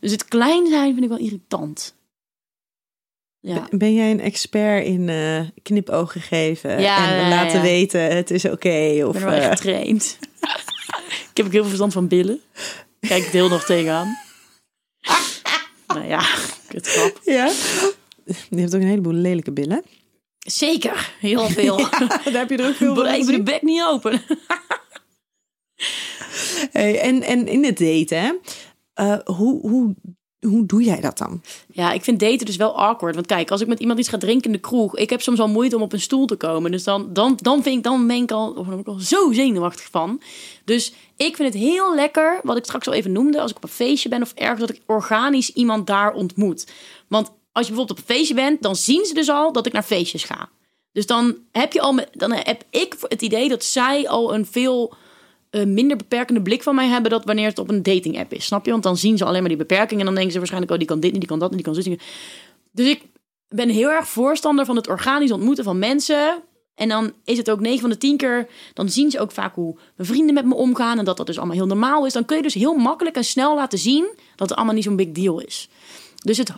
Dus 0.00 0.10
het 0.12 0.24
klein 0.24 0.66
zijn 0.66 0.92
vind 0.92 1.02
ik 1.04 1.08
wel 1.08 1.18
irritant. 1.18 1.94
Ja. 3.46 3.68
Ben 3.70 3.94
jij 3.94 4.10
een 4.10 4.20
expert 4.20 4.86
in 4.86 5.08
eh, 5.08 5.40
knipogen 5.62 6.20
geven 6.20 6.80
Ja, 6.80 7.10
en 7.10 7.16
ja, 7.16 7.28
laten 7.28 7.62
weten 7.62 8.16
het 8.16 8.30
is 8.30 8.44
oké? 8.44 8.68
Ik 8.68 9.06
of 9.06 9.12
ben 9.12 9.22
er 9.22 9.28
wel 9.28 9.38
eh, 9.38 9.46
echt 9.46 9.60
getraind. 9.60 10.18
ik 11.30 11.36
heb 11.36 11.46
ook 11.46 11.52
heel 11.52 11.60
veel 11.60 11.64
verstand 11.64 11.92
van 11.92 12.08
billen. 12.08 12.40
Kijk 13.00 13.24
het 13.24 13.32
heel 13.32 13.48
nog 13.48 13.64
tegenaan. 13.64 14.16
nou 15.86 16.06
ja, 16.06 16.26
kut 16.68 16.86
grap. 16.86 17.20
ja? 17.24 17.52
Je 18.24 18.60
hebt 18.60 18.74
ook 18.74 18.80
een 18.80 18.88
heleboel 18.88 19.12
lelijke 19.12 19.52
billen. 19.52 19.82
Zeker, 20.38 21.14
heel 21.20 21.48
veel. 21.48 21.76
Daar 22.24 22.32
heb 22.32 22.50
je 22.50 22.56
er 22.56 22.68
ook 22.68 22.74
veel 22.74 22.94
van 22.94 23.04
me 23.04 23.24
de 23.24 23.42
bek 23.42 23.62
niet 23.62 23.82
open. 23.82 24.22
Hey, 26.72 27.00
en, 27.00 27.22
en 27.22 27.46
in 27.46 27.64
het 27.64 27.78
daten, 27.78 28.20
hè? 28.20 28.32
Eh, 28.94 29.18
hoe, 29.24 29.60
hoe, 29.60 29.94
hoe 30.48 30.66
doe 30.66 30.82
jij 30.82 31.00
dat 31.00 31.18
dan? 31.18 31.42
Ja, 31.72 31.92
ik 31.92 32.04
vind 32.04 32.20
daten 32.20 32.46
dus 32.46 32.56
wel 32.56 32.78
awkward. 32.78 33.14
Want 33.14 33.26
kijk, 33.26 33.50
als 33.50 33.60
ik 33.60 33.66
met 33.66 33.80
iemand 33.80 33.98
iets 33.98 34.08
ga 34.08 34.18
drinken 34.18 34.46
in 34.46 34.52
de 34.52 34.58
kroeg... 34.58 34.96
ik 34.96 35.10
heb 35.10 35.22
soms 35.22 35.40
al 35.40 35.48
moeite 35.48 35.76
om 35.76 35.82
op 35.82 35.92
een 35.92 36.00
stoel 36.00 36.26
te 36.26 36.36
komen. 36.36 36.70
Dus 36.70 36.84
dan, 36.84 37.12
dan, 37.12 37.38
dan, 37.42 37.62
vind 37.62 37.76
ik, 37.76 37.82
dan 37.82 38.06
ben 38.06 38.22
ik 38.22 38.30
al, 38.30 38.50
of 38.50 38.86
al 38.86 38.98
zo 38.98 39.32
zenuwachtig 39.32 39.88
van. 39.90 40.20
Dus 40.64 40.92
ik 41.16 41.36
vind 41.36 41.52
het 41.52 41.62
heel 41.62 41.94
lekker, 41.94 42.40
wat 42.42 42.56
ik 42.56 42.64
straks 42.64 42.86
al 42.86 42.92
even 42.92 43.12
noemde... 43.12 43.40
als 43.40 43.50
ik 43.50 43.56
op 43.56 43.62
een 43.62 43.68
feestje 43.68 44.08
ben 44.08 44.22
of 44.22 44.32
ergens... 44.34 44.60
dat 44.60 44.70
ik 44.70 44.80
organisch 44.86 45.50
iemand 45.50 45.86
daar 45.86 46.12
ontmoet. 46.12 46.66
Want 47.08 47.26
als 47.52 47.66
je 47.66 47.72
bijvoorbeeld 47.72 47.90
op 47.90 47.98
een 47.98 48.14
feestje 48.14 48.34
bent... 48.34 48.62
dan 48.62 48.76
zien 48.76 49.04
ze 49.04 49.14
dus 49.14 49.28
al 49.28 49.52
dat 49.52 49.66
ik 49.66 49.72
naar 49.72 49.82
feestjes 49.82 50.24
ga. 50.24 50.48
Dus 50.92 51.06
dan 51.06 51.38
heb, 51.52 51.72
je 51.72 51.80
al, 51.80 51.98
dan 52.12 52.32
heb 52.32 52.64
ik 52.70 52.96
het 53.08 53.22
idee 53.22 53.48
dat 53.48 53.64
zij 53.64 54.08
al 54.08 54.34
een 54.34 54.46
veel 54.46 54.94
minder 55.62 55.96
beperkende 55.96 56.42
blik 56.42 56.62
van 56.62 56.74
mij 56.74 56.88
hebben... 56.88 57.10
dat 57.10 57.24
wanneer 57.24 57.48
het 57.48 57.58
op 57.58 57.68
een 57.68 57.82
dating 57.82 58.18
app 58.18 58.32
is, 58.32 58.44
snap 58.44 58.64
je? 58.64 58.70
Want 58.70 58.82
dan 58.82 58.96
zien 58.96 59.18
ze 59.18 59.24
alleen 59.24 59.40
maar 59.40 59.48
die 59.48 59.58
beperkingen... 59.58 59.98
en 59.98 60.04
dan 60.04 60.14
denken 60.14 60.32
ze 60.32 60.38
waarschijnlijk... 60.38 60.72
oh, 60.72 60.78
die 60.78 60.88
kan 60.88 61.00
dit 61.00 61.10
niet, 61.10 61.20
die 61.20 61.28
kan 61.28 61.38
dat 61.38 61.50
niet, 61.50 61.64
die 61.64 61.72
kan 61.72 61.90
niet. 61.90 62.02
Dus 62.72 62.88
ik 62.88 63.02
ben 63.48 63.68
heel 63.68 63.90
erg 63.90 64.08
voorstander 64.08 64.64
van 64.64 64.76
het 64.76 64.88
organisch 64.88 65.32
ontmoeten 65.32 65.64
van 65.64 65.78
mensen... 65.78 66.42
En 66.74 66.88
dan 66.88 67.12
is 67.24 67.38
het 67.38 67.50
ook 67.50 67.60
9 67.60 67.80
van 67.80 67.90
de 67.90 67.98
10 67.98 68.16
keer. 68.16 68.48
Dan 68.72 68.88
zien 68.88 69.10
ze 69.10 69.20
ook 69.20 69.32
vaak 69.32 69.54
hoe 69.54 69.78
vrienden 69.98 70.34
met 70.34 70.44
me 70.44 70.54
omgaan. 70.54 70.98
En 70.98 71.04
dat 71.04 71.16
dat 71.16 71.26
dus 71.26 71.36
allemaal 71.36 71.56
heel 71.56 71.66
normaal 71.66 72.06
is. 72.06 72.12
Dan 72.12 72.24
kun 72.24 72.36
je 72.36 72.42
dus 72.42 72.54
heel 72.54 72.74
makkelijk 72.74 73.16
en 73.16 73.24
snel 73.24 73.54
laten 73.54 73.78
zien 73.78 74.04
dat 74.36 74.48
het 74.48 74.56
allemaal 74.56 74.74
niet 74.74 74.84
zo'n 74.84 74.96
big 74.96 75.12
deal 75.12 75.40
is. 75.40 75.68
Dus 76.24 76.36
het, 76.36 76.52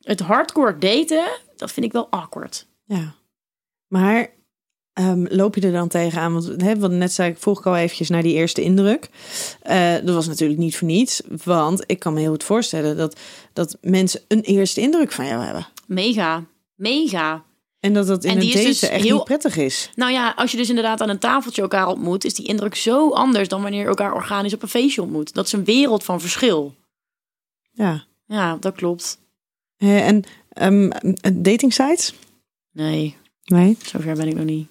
het 0.00 0.20
hardcore 0.20 0.78
daten, 0.78 1.24
dat 1.56 1.72
vind 1.72 1.86
ik 1.86 1.92
wel 1.92 2.10
awkward. 2.10 2.66
Ja. 2.84 3.14
Maar 3.86 4.34
ehm, 4.96 5.24
loop 5.28 5.54
je 5.54 5.60
er 5.60 5.72
dan 5.72 5.88
tegenaan? 5.88 6.32
Want 6.32 6.60
hè, 6.62 6.78
wat 6.78 6.90
net 6.90 7.12
zei 7.12 7.30
ik, 7.30 7.38
vroeg 7.38 7.58
ik 7.58 7.66
al 7.66 7.76
eventjes 7.76 8.08
naar 8.08 8.22
die 8.22 8.34
eerste 8.34 8.62
indruk. 8.62 9.08
Eh, 9.62 9.94
dat 9.94 10.14
was 10.14 10.26
natuurlijk 10.26 10.58
niet 10.58 10.76
voor 10.76 10.88
niets. 10.88 11.20
Want 11.44 11.82
ik 11.86 11.98
kan 11.98 12.12
me 12.14 12.20
heel 12.20 12.30
goed 12.30 12.44
voorstellen 12.44 12.96
dat, 12.96 13.20
dat 13.52 13.78
mensen 13.80 14.20
een 14.28 14.40
eerste 14.40 14.80
indruk 14.80 15.12
van 15.12 15.26
jou 15.26 15.44
hebben. 15.44 15.66
Mega, 15.86 16.44
mega. 16.74 17.44
En 17.80 17.92
dat 17.92 18.06
dat 18.06 18.24
in 18.24 18.30
En 18.30 18.38
die 18.38 18.52
is 18.52 18.64
dus 18.64 18.82
echt 18.90 19.02
heel- 19.02 19.14
niet 19.16 19.24
prettig 19.24 19.56
is. 19.56 19.90
Nou 19.94 20.12
ja, 20.12 20.32
als 20.36 20.50
je 20.50 20.56
dus 20.56 20.68
inderdaad 20.68 21.00
aan 21.00 21.08
een 21.08 21.18
tafeltje 21.18 21.62
elkaar 21.62 21.86
ontmoet, 21.88 22.24
is 22.24 22.34
die 22.34 22.46
indruk 22.46 22.74
zo 22.74 23.10
anders 23.10 23.48
dan 23.48 23.62
wanneer 23.62 23.80
je 23.80 23.86
elkaar 23.86 24.14
organisch 24.14 24.54
op 24.54 24.62
een 24.62 24.68
feestje 24.68 25.02
ontmoet. 25.02 25.34
Dat 25.34 25.46
is 25.46 25.52
een 25.52 25.64
wereld 25.64 26.04
van 26.04 26.20
verschil. 26.20 26.74
Ja. 27.72 28.04
Ja, 28.26 28.56
dat 28.60 28.74
klopt. 28.74 29.18
Eh, 29.76 30.06
en 30.06 30.24
ehm 30.48 30.90
dating 31.42 31.72
sites? 31.72 32.14
Nee, 32.72 33.16
Nee. 33.44 33.76
zover 33.84 34.14
ben 34.14 34.28
ik 34.28 34.34
nog 34.34 34.44
niet. 34.44 34.68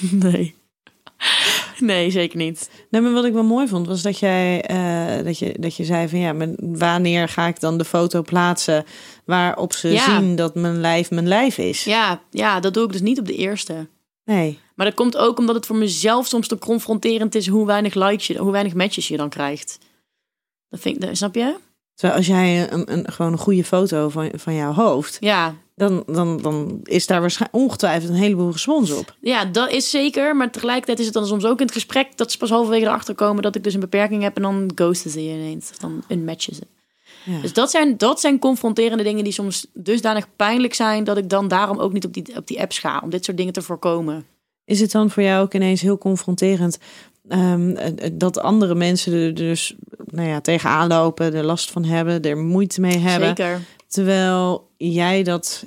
Nee. 0.10 0.54
Nee, 1.78 2.10
zeker 2.10 2.36
niet. 2.38 2.70
Nee, 2.90 3.00
maar 3.00 3.12
wat 3.12 3.24
ik 3.24 3.32
wel 3.32 3.44
mooi 3.44 3.68
vond, 3.68 3.86
was 3.86 4.02
dat 4.02 4.18
jij 4.18 4.60
eh, 4.64 5.24
dat 5.24 5.38
je, 5.38 5.54
dat 5.58 5.76
je 5.76 5.84
zei 5.84 6.08
van 6.08 6.18
ja, 6.18 6.32
maar 6.32 6.48
wanneer 6.56 7.28
ga 7.28 7.46
ik 7.46 7.60
dan 7.60 7.78
de 7.78 7.84
foto 7.84 8.22
plaatsen 8.22 8.84
waarop 9.24 9.72
ze 9.72 9.88
Ja. 9.88 10.18
zien 10.20 10.36
dat 10.36 10.54
mijn 10.54 10.80
lijf 10.80 11.10
mijn 11.10 11.28
lijf 11.28 11.58
is? 11.58 11.84
Ja, 11.84 12.20
ja, 12.30 12.60
dat 12.60 12.74
doe 12.74 12.84
ik 12.84 12.92
dus 12.92 13.00
niet 13.00 13.18
op 13.18 13.26
de 13.26 13.36
eerste. 13.36 13.88
Nee. 14.24 14.58
Maar 14.74 14.86
dat 14.86 14.94
komt 14.94 15.16
ook 15.16 15.38
omdat 15.38 15.54
het 15.54 15.66
voor 15.66 15.76
mezelf 15.76 16.26
soms 16.26 16.48
te 16.48 16.58
confronterend 16.58 17.34
is 17.34 17.46
hoe 17.46 17.66
weinig 17.66 17.94
likes 17.94 18.26
je, 18.26 18.38
hoe 18.38 18.52
weinig 18.52 18.74
matches 18.74 19.08
je 19.08 19.16
dan 19.16 19.28
krijgt. 19.28 19.78
Dat 20.68 20.80
vind 20.80 21.04
ik, 21.04 21.16
snap 21.16 21.34
je? 21.34 21.56
Terwijl 21.94 22.18
als 22.18 22.26
jij 22.28 22.72
een, 22.72 22.92
een, 22.92 23.12
gewoon 23.12 23.32
een 23.32 23.38
goede 23.38 23.64
foto 23.64 24.08
van, 24.08 24.30
van 24.34 24.54
jouw 24.54 24.72
hoofd, 24.72 25.16
Ja, 25.20 25.54
dan, 25.74 26.02
dan, 26.06 26.42
dan 26.42 26.80
is 26.82 27.06
daar 27.06 27.20
waarschijnlijk 27.20 27.62
ongetwijfeld 27.62 28.10
een 28.10 28.18
heleboel 28.18 28.50
respons 28.50 28.92
op. 28.92 29.16
ja, 29.20 29.44
dat 29.44 29.70
is 29.70 29.90
zeker. 29.90 30.36
Maar 30.36 30.50
tegelijkertijd 30.50 30.98
is 30.98 31.04
het 31.04 31.14
dan 31.14 31.26
soms 31.26 31.44
ook 31.44 31.58
in 31.58 31.66
het 31.66 31.74
gesprek 31.74 32.16
dat 32.16 32.32
ze 32.32 32.38
pas 32.38 32.50
halverwege 32.50 32.86
erachter 32.86 33.14
komen 33.14 33.42
dat 33.42 33.54
ik 33.54 33.64
dus 33.64 33.74
een 33.74 33.80
beperking 33.80 34.22
heb 34.22 34.36
en 34.36 34.42
dan 34.42 34.72
ghosten 34.74 35.10
ze 35.10 35.24
je 35.24 35.34
ineens. 35.34 35.70
Of 35.70 35.76
dan 35.78 36.02
unmatchen 36.08 36.54
ze. 36.54 36.62
Ja. 37.24 37.40
Dus 37.40 37.52
dat 37.52 37.70
zijn, 37.70 37.96
dat 37.96 38.20
zijn 38.20 38.38
confronterende 38.38 39.02
dingen 39.02 39.24
die 39.24 39.32
soms 39.32 39.66
dusdanig 39.74 40.26
pijnlijk 40.36 40.74
zijn 40.74 41.04
dat 41.04 41.16
ik 41.16 41.28
dan 41.28 41.48
daarom 41.48 41.78
ook 41.78 41.92
niet 41.92 42.04
op 42.04 42.14
die, 42.14 42.36
op 42.36 42.46
die 42.46 42.60
apps 42.60 42.78
ga. 42.78 43.00
Om 43.02 43.10
dit 43.10 43.24
soort 43.24 43.36
dingen 43.36 43.52
te 43.52 43.62
voorkomen. 43.62 44.26
Is 44.64 44.80
het 44.80 44.90
dan 44.90 45.10
voor 45.10 45.22
jou 45.22 45.44
ook 45.44 45.54
ineens 45.54 45.80
heel 45.80 45.98
confronterend 45.98 46.78
ehm, 47.28 47.70
eh, 47.70 48.10
dat 48.12 48.38
andere 48.38 48.74
mensen 48.74 49.12
er 49.12 49.34
dus 49.34 49.74
nou 50.04 50.28
ja, 50.28 50.40
tegenaan 50.40 50.88
lopen, 50.88 51.34
er 51.34 51.44
last 51.44 51.70
van 51.70 51.84
hebben, 51.84 52.22
er 52.22 52.38
moeite 52.38 52.80
mee 52.80 52.98
hebben, 52.98 53.28
Zeker. 53.28 53.60
Terwijl 53.92 54.70
jij 54.76 55.22
dat 55.22 55.64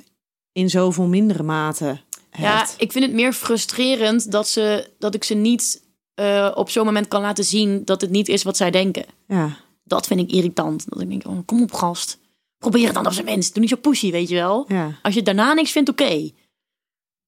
in 0.52 0.70
zoveel 0.70 1.04
mindere 1.06 1.42
mate 1.42 2.00
Ja, 2.32 2.56
hebt? 2.58 2.74
ik 2.78 2.92
vind 2.92 3.04
het 3.04 3.14
meer 3.14 3.32
frustrerend 3.32 4.30
dat, 4.32 4.48
ze, 4.48 4.90
dat 4.98 5.14
ik 5.14 5.24
ze 5.24 5.34
niet 5.34 5.82
eh, 6.14 6.52
op 6.54 6.70
zo'n 6.70 6.84
moment 6.84 7.08
kan 7.08 7.20
laten 7.20 7.44
zien 7.44 7.84
dat 7.84 8.00
het 8.00 8.10
niet 8.10 8.28
is 8.28 8.42
wat 8.42 8.56
zij 8.56 8.70
denken. 8.70 9.04
Ja. 9.26 9.56
Dat 9.84 10.06
vind 10.06 10.20
ik 10.20 10.30
irritant. 10.30 10.84
Dat 10.88 11.00
ik 11.00 11.08
denk, 11.08 11.26
oh, 11.26 11.38
kom 11.44 11.62
op 11.62 11.72
gast. 11.72 12.18
Probeer 12.58 12.84
het 12.84 12.94
dan 12.94 13.06
op 13.06 13.12
zijn 13.12 13.24
minst. 13.24 13.52
Doe 13.52 13.60
niet 13.62 13.70
zo 13.70 13.76
pushy, 13.76 14.10
weet 14.10 14.28
je 14.28 14.34
wel. 14.34 14.64
ja. 14.68 14.98
Als 15.02 15.14
je 15.14 15.22
daarna 15.22 15.52
niks 15.52 15.70
vindt, 15.72 15.88
oké. 15.88 16.30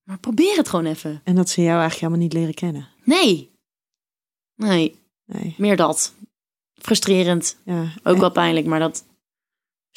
Maar 0.03 0.19
probeer 0.19 0.57
het 0.57 0.69
gewoon 0.69 0.87
even. 0.87 1.21
En 1.25 1.35
dat 1.35 1.49
ze 1.49 1.61
jou 1.63 1.81
eigenlijk 1.81 2.01
helemaal 2.01 2.23
niet 2.23 2.33
leren 2.33 2.55
kennen. 2.55 2.89
Nee. 3.05 3.51
Nee, 4.55 4.99
Nee. 5.25 5.55
meer 5.59 5.77
dat. 5.77 6.13
Frustrerend. 6.75 7.57
Ja. 7.65 7.83
Ook 8.03 8.15
En- 8.15 8.21
wel 8.21 8.31
pijnlijk, 8.31 8.67
maar 8.67 8.79
dat 8.81 9.05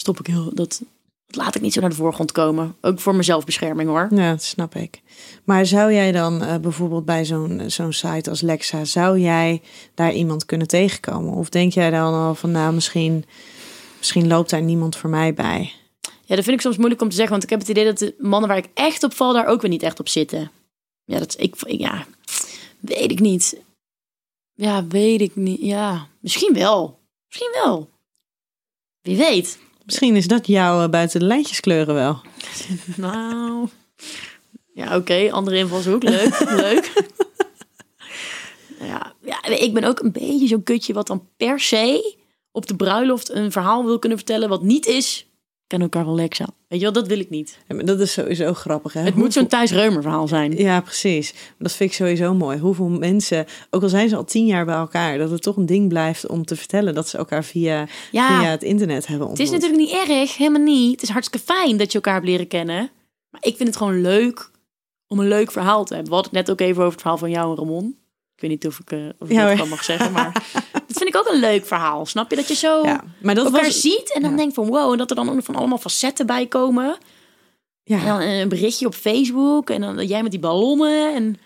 stop 0.02 0.20
ik 0.20 0.28
heel... 0.28 0.52
Dat, 0.54 0.82
dat 1.28 1.36
laat 1.36 1.56
ik 1.56 1.62
niet 1.62 1.74
zo 1.74 1.80
naar 1.80 1.90
de 1.90 1.96
voorgrond 1.96 2.32
komen. 2.32 2.76
Ook 2.82 3.00
voor 3.00 3.12
mijn 3.12 3.24
zelfbescherming, 3.24 3.90
hoor. 3.90 4.08
Ja, 4.12 4.32
dat 4.32 4.44
snap 4.44 4.76
ik. 4.76 5.02
Maar 5.44 5.66
zou 5.66 5.94
jij 5.94 6.12
dan 6.12 6.44
eh, 6.44 6.58
bijvoorbeeld 6.58 7.06
bij 7.06 7.26
zo'n 7.26 7.62
zo'n 7.68 7.94
site 7.94 8.30
als 8.30 8.42
Lexa, 8.42 8.86
zou 8.86 9.20
jij 9.20 9.62
daar 9.94 10.14
iemand 10.14 10.46
kunnen 10.46 10.68
tegenkomen? 10.68 11.34
Of 11.34 11.50
denk 11.50 11.74
jij 11.74 11.90
dan 11.90 12.14
al 12.14 12.36
van, 12.36 12.52
nou, 12.52 12.74
misschien, 12.74 13.26
misschien 13.98 14.28
loopt 14.28 14.50
daar 14.50 14.62
niemand 14.62 14.96
voor 14.96 15.10
mij 15.10 15.34
bij? 15.34 15.74
Ja, 16.02 16.36
dat 16.36 16.46
vind 16.46 16.56
ik 16.56 16.62
soms 16.62 16.78
moeilijk 16.78 17.02
om 17.02 17.10
te 17.10 17.16
zeggen. 17.16 17.32
Want 17.32 17.44
ik 17.44 17.50
heb 17.50 17.60
het 17.60 17.70
idee 17.70 17.86
dat 17.86 17.98
de 17.98 18.16
mannen 18.18 18.50
waar 18.50 18.58
ik 18.58 18.70
echt 18.74 19.04
op 19.04 19.14
val, 19.14 19.34
daar 19.34 19.48
ook 19.48 19.62
weer 19.62 19.70
niet 19.70 19.84
echt 19.84 20.00
op 20.00 20.10
zitten. 20.10 20.52
Ja, 21.06 21.20
dat 21.20 21.36
ik, 21.40 21.56
ja, 21.68 22.06
weet 22.80 23.12
ik 23.12 23.20
niet. 23.20 23.62
Ja, 24.54 24.88
weet 24.88 25.22
ik 25.22 25.36
niet. 25.36 25.62
Ja, 25.62 26.08
misschien 26.20 26.54
wel. 26.54 27.00
Misschien 27.28 27.52
wel. 27.64 27.90
Wie 29.02 29.18
weet. 29.18 29.60
Misschien 29.86 30.16
is 30.16 30.28
dat 30.28 30.48
jouw 30.48 30.84
eh, 30.84 30.90
buiten 30.90 31.20
de 31.20 31.26
lijntjes 31.26 31.60
kleuren 31.60 31.96
wel. 31.96 32.22
Nou. 32.96 33.68
Ja, 34.74 34.96
oké. 34.96 35.32
Andere 35.32 35.58
invalshoek. 35.58 36.04
Leuk. 36.04 36.40
Leuk. 36.66 37.10
Ja, 38.80 39.14
ja, 39.24 39.46
ik 39.46 39.74
ben 39.74 39.84
ook 39.84 40.00
een 40.00 40.12
beetje 40.12 40.48
zo'n 40.48 40.64
kutje 40.64 40.94
wat 40.94 41.08
dan 41.08 41.28
per 41.38 41.60
se 41.60 42.16
op 42.52 42.68
de 42.68 42.76
bruiloft 42.76 43.30
een 43.30 43.52
verhaal 43.52 43.86
wil 43.86 44.00
kunnen 44.00 44.18
vertellen 44.18 44.50
wat 44.50 44.64
niet 44.64 44.86
is. 44.86 45.31
Ken 45.72 45.82
elkaar 45.82 46.06
wel 46.06 46.16
lekker 46.16 46.46
Weet 46.68 46.80
je 46.80 46.86
wel, 46.86 46.94
dat 46.94 47.08
wil 47.08 47.20
ik 47.20 47.30
niet. 47.30 47.58
Ja, 47.68 47.76
maar 47.76 47.86
dat 47.86 48.00
is 48.00 48.14
sowieso 48.14 48.54
grappig, 48.54 48.94
hè? 48.94 49.02
Het 49.02 49.16
moet 49.16 49.34
zo'n 49.34 49.48
Thijs 49.48 49.72
Reumer 49.72 50.02
verhaal 50.02 50.28
zijn. 50.28 50.58
Ja, 50.58 50.82
precies. 50.82 51.34
Dat 51.60 51.72
vind 51.72 51.90
ik 51.90 51.96
sowieso 51.96 52.34
mooi. 52.34 52.60
Hoeveel 52.60 52.90
mensen, 52.90 53.46
ook 53.70 53.82
al 53.84 53.90
zijn 53.90 54.10
ze 54.10 54.16
al 54.16 54.24
tien 54.24 54.46
jaar 54.46 54.66
bij 54.66 54.76
elkaar, 54.76 55.18
dat 55.18 55.30
het 55.32 55.42
toch 55.42 55.58
een 55.58 55.66
ding 55.66 55.90
blijft 55.90 56.28
om 56.28 56.46
te 56.46 56.56
vertellen 56.56 56.94
dat 56.94 57.08
ze 57.08 57.18
elkaar 57.18 57.44
via, 57.44 57.88
Ja. 58.12 58.40
via 58.40 58.50
het 58.50 58.64
internet 58.64 59.08
hebben 59.08 59.28
Het 59.30 59.40
ontmoet. 59.40 59.48
is 59.48 59.62
natuurlijk 59.62 59.82
niet 59.92 60.10
erg, 60.10 60.38
helemaal 60.38 60.62
niet. 60.62 60.92
Het 60.92 61.02
is 61.02 61.10
hartstikke 61.10 61.46
fijn 61.54 61.78
dat 61.78 61.88
je 61.92 61.98
elkaar 61.98 62.14
hebt 62.14 62.26
leren 62.26 62.48
kennen. 62.48 62.90
Maar 63.30 63.42
ik 63.44 63.56
vind 63.56 63.68
het 63.70 63.78
gewoon 63.78 64.02
leuk 64.02 64.52
om 65.08 65.20
een 65.20 65.28
leuk 65.28 65.52
verhaal 65.52 65.84
te 65.86 65.94
hebben. 65.94 66.10
We 66.12 66.16
hadden 66.18 66.38
het 66.38 66.48
net 66.48 66.52
ook 66.60 66.68
even 66.68 66.80
over 66.82 66.92
het 66.92 67.02
verhaal 67.02 67.18
van 67.20 67.30
jou 67.30 67.52
en 67.52 67.58
Ramon. 67.58 67.96
Ik 68.36 68.42
weet 68.42 68.50
niet 68.50 68.68
of 68.68 68.80
ik, 68.80 68.92
eh, 68.92 69.00
of 69.20 69.30
ik 69.30 69.36
Ja, 69.36 69.56
dat 69.56 69.68
mag 69.70 69.84
zeggen, 69.84 70.12
maar 70.12 70.32
dat 70.94 71.04
vind 71.04 71.16
ik 71.16 71.22
ook 71.22 71.34
een 71.34 71.40
leuk 71.40 71.66
verhaal. 71.66 72.06
Snap 72.06 72.30
je? 72.30 72.36
Dat 72.36 72.48
je 72.48 72.56
zo 72.56 72.84
Ja, 72.84 73.04
maar 73.22 73.36
dat 73.36 73.46
elkaar 73.46 73.64
was, 73.64 73.82
ziet 73.82 74.14
en 74.14 74.22
dan 74.22 74.32
ja. 74.32 74.38
denkt 74.38 74.54
van 74.54 74.68
wow. 74.68 74.92
En 74.92 74.98
dat 74.98 75.10
er 75.10 75.16
dan 75.16 75.44
van 75.44 75.56
allemaal 75.56 75.78
facetten 75.78 76.26
bij 76.26 76.48
komen. 76.48 76.86
En 76.86 76.98
Ja, 77.84 78.06
dan 78.06 78.22
een 78.22 78.50
berichtje 78.50 78.86
op 78.86 78.94
Facebook. 78.94 79.70
En 79.70 79.82
dan 79.82 80.08
jij 80.08 80.22
met 80.22 80.32
die 80.32 80.40
ballonnen. 80.40 81.16
En 81.16 81.38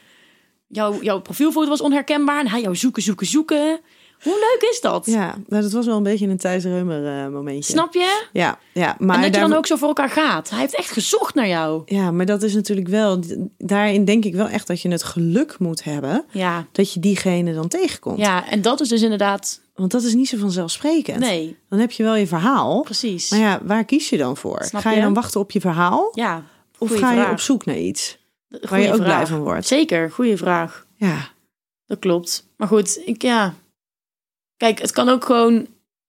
jouw, 0.68 1.02
jouw 1.02 1.22
profielfoto 1.22 1.70
was 1.70 1.82
onherkenbaar. 1.82 2.40
En 2.40 2.48
hij 2.48 2.62
jou 2.62 2.76
zoeken, 2.76 3.02
zoeken, 3.02 3.28
zoeken. 3.28 3.80
Hoe 4.26 4.34
leuk 4.60 4.70
is 4.72 4.82
dat? 4.82 5.06
ja 5.06 5.36
nou, 5.48 5.62
dat 5.64 5.72
was 5.72 5.86
wel 5.86 5.98
een 5.98 6.04
beetje 6.04 6.28
een 6.28 6.38
Thijs 6.38 6.64
Reumer 6.64 7.24
eh, 7.26 7.32
momentje. 7.32 7.72
Snap 7.72 7.94
je? 7.94 8.24
Ja, 8.34 8.58
ja, 8.74 8.96
maar 9.00 9.16
en 9.16 9.22
dat 9.22 9.34
je 9.36 9.40
dan 9.42 9.54
ook 9.54 9.66
zo 9.68 9.76
voor 9.76 9.88
elkaar 9.88 10.10
gaat. 10.10 10.50
Hij 10.50 10.60
heeft 10.60 10.76
echt 10.76 10.92
gezocht 10.92 11.36
naar 11.36 11.48
jou. 11.48 11.82
Ja, 11.86 12.12
maar 12.12 12.26
dat 12.26 12.44
is 12.44 12.54
natuurlijk 12.54 12.88
wel... 12.88 13.20
Daarin 13.58 14.06
denk 14.06 14.26
ik 14.26 14.36
wel 14.36 14.48
echt 14.48 14.68
dat 14.68 14.82
je 14.82 14.90
het 14.90 15.04
geluk 15.04 15.60
moet 15.60 15.84
hebben... 15.84 16.26
Ja, 16.32 16.66
dat 16.72 16.94
je 16.94 17.00
diegene 17.00 17.54
dan 17.54 17.68
tegenkomt. 17.68 18.18
ja 18.20 18.50
en 18.50 18.62
dat 18.62 18.82
is 18.82 18.88
dus 18.90 19.02
inderdaad... 19.02 19.62
Want 19.76 19.92
dat 19.92 20.04
is 20.04 20.14
niet 20.14 20.28
zo 20.30 20.38
vanzelfsprekend. 20.38 21.20
Nee, 21.20 21.58
Dan 21.70 21.80
heb 21.80 21.92
je 21.92 22.04
wel 22.04 22.16
je 22.16 22.28
verhaal. 22.28 22.82
precies. 22.82 23.30
Maar 23.30 23.40
ja, 23.40 23.60
waar 23.64 23.86
kies 23.86 24.10
je 24.10 24.18
dan 24.18 24.38
voor? 24.38 24.64
Snap 24.64 24.82
ga 24.82 24.90
je 24.90 24.96
je? 24.96 25.02
dan 25.02 25.14
wachten 25.14 25.40
op 25.40 25.52
je 25.52 25.60
verhaal? 25.60 26.12
Ja, 26.14 26.44
of 26.78 26.96
ga 26.96 27.12
je 27.12 27.30
op 27.32 27.40
zoek 27.40 27.66
naar 27.66 27.78
iets 27.78 28.18
waar 28.50 28.60
Goeie 28.68 28.84
je 28.84 28.90
ook 28.90 28.96
vraag. 28.96 29.08
blij 29.08 29.28
van 29.28 29.40
wordt? 29.40 29.68
Zeker, 29.68 30.12
goede 30.12 30.38
vraag. 30.38 30.86
Ja, 30.96 31.30
Dat 31.86 32.00
klopt. 32.00 32.48
Maar 32.58 32.68
goed, 32.68 33.02
ik 33.06 33.22
ja. 33.22 33.54
Kijk, 34.58 34.82
het 34.82 34.92
kan 34.92 35.10
ook 35.10 35.26
gewoon, 35.26 35.68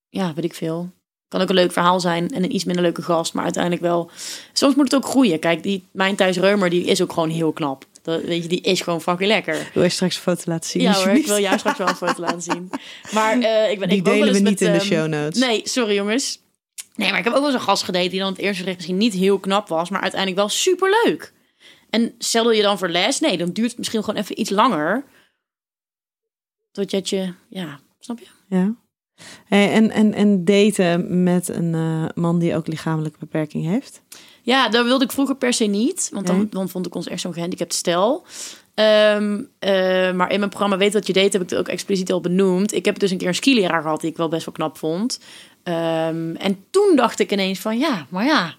ja, 0.08 0.34
weet 0.34 0.44
ik 0.44 0.54
veel. 0.54 0.80
Het 0.80 1.28
kan 1.28 1.40
ook 1.40 1.48
een 1.48 1.54
leuk 1.54 1.72
verhaal 1.72 2.00
zijn 2.00 2.30
en 2.30 2.44
een 2.44 2.54
iets 2.54 2.64
minder 2.64 2.82
leuke 2.82 3.02
gast, 3.02 3.34
maar 3.34 3.44
uiteindelijk 3.44 3.82
wel. 3.82 4.10
Soms 4.52 4.74
moet 4.74 4.92
het 4.92 4.94
ook 4.94 5.10
groeien. 5.10 5.38
Kijk, 5.38 5.62
die, 5.62 5.84
mijn 5.90 6.16
Thijs 6.16 6.36
Reumer, 6.36 6.70
die 6.70 6.84
is 6.84 7.02
ook 7.02 7.12
gewoon 7.12 7.30
heel 7.30 7.52
knap. 7.52 7.84
Dat, 8.02 8.22
weet 8.22 8.42
je, 8.42 8.48
die 8.48 8.60
is 8.60 8.80
gewoon 8.80 9.02
fucking 9.02 9.28
lekker. 9.28 9.70
wil 9.74 9.82
je 9.82 9.88
straks 9.88 10.16
een 10.16 10.22
foto 10.22 10.42
laten 10.46 10.70
zien? 10.70 10.82
ja 10.82 10.92
hoor, 10.92 11.08
ik 11.08 11.26
wil 11.26 11.38
jou 11.38 11.58
straks 11.58 11.78
wel 11.78 11.88
een 11.88 11.94
foto 11.94 12.20
laten 12.20 12.42
zien. 12.42 12.70
Maar 13.12 13.40
eh, 13.40 13.70
ik 13.70 13.78
ben 13.78 13.88
Die 13.88 13.98
ik 13.98 14.04
delen 14.04 14.32
we 14.32 14.38
niet 14.38 14.42
met, 14.42 14.60
in 14.60 14.72
de 14.72 14.78
ehm, 14.78 14.86
show 14.86 15.06
notes. 15.06 15.40
Nee, 15.40 15.60
sorry 15.64 15.94
jongens. 15.94 16.40
Nee, 16.94 17.10
maar 17.10 17.18
ik 17.18 17.24
heb 17.24 17.32
ook 17.32 17.38
wel 17.38 17.50
eens 17.50 17.60
een 17.60 17.66
gast 17.66 17.82
gedate 17.82 18.08
die 18.08 18.18
dan 18.18 18.32
het 18.32 18.38
eerste 18.38 18.58
gericht 18.58 18.76
misschien 18.76 18.96
niet 18.96 19.12
heel 19.12 19.38
knap 19.38 19.68
was, 19.68 19.90
maar 19.90 20.00
uiteindelijk 20.00 20.40
wel 20.40 20.48
super 20.48 21.02
leuk. 21.04 21.32
En 21.90 22.14
stel 22.18 22.52
je 22.52 22.62
dan 22.62 22.78
voor 22.78 22.88
les, 22.88 23.20
nee, 23.20 23.36
dan 23.36 23.50
duurt 23.50 23.68
het 23.68 23.78
misschien 23.78 24.04
gewoon 24.04 24.20
even 24.20 24.40
iets 24.40 24.50
langer. 24.50 25.04
Totdat 26.72 27.08
je, 27.08 27.32
ja, 27.48 27.80
snap 28.00 28.18
je? 28.18 28.26
Ja. 28.48 28.74
Hey, 29.44 29.72
en, 29.72 29.90
en, 29.90 30.14
en 30.14 30.44
daten 30.44 31.22
met 31.22 31.48
een 31.48 31.74
eh, 31.74 32.04
man 32.14 32.38
die 32.38 32.56
ook 32.56 32.66
lichamelijke 32.66 33.18
beperking 33.18 33.64
heeft? 33.64 34.02
Ja, 34.42 34.68
daar 34.68 34.84
wilde 34.84 35.04
ik 35.04 35.12
vroeger 35.12 35.36
per 35.36 35.52
se 35.52 35.64
niet, 35.64 36.10
want 36.12 36.52
dan 36.52 36.68
vond 36.68 36.86
ik 36.86 36.94
ons 36.94 37.06
echt 37.06 37.20
zo'n 37.20 37.32
gehandicapt 37.32 37.74
stel. 37.74 38.26
Ehm, 38.74 39.42
eh, 39.58 40.12
maar 40.12 40.30
in 40.30 40.38
mijn 40.38 40.48
programma 40.48 40.76
Weet 40.76 40.92
wat 40.92 41.06
je 41.06 41.12
deed 41.12 41.32
heb 41.32 41.42
ik 41.42 41.50
het 41.50 41.58
ook 41.58 41.68
expliciet 41.68 42.12
al 42.12 42.20
benoemd. 42.20 42.72
Ik 42.72 42.84
heb 42.84 42.98
dus 42.98 43.10
een 43.10 43.18
keer 43.18 43.28
een 43.28 43.34
skileraar 43.34 43.82
gehad 43.82 44.00
die 44.00 44.10
ik 44.10 44.16
wel 44.16 44.28
best 44.28 44.44
wel 44.44 44.54
knap 44.54 44.78
vond. 44.78 45.20
Ehm, 45.62 46.34
en 46.34 46.64
toen 46.70 46.96
dacht 46.96 47.18
ik 47.18 47.32
ineens 47.32 47.58
van 47.58 47.78
ja, 47.78 48.06
maar 48.10 48.24
ja, 48.24 48.54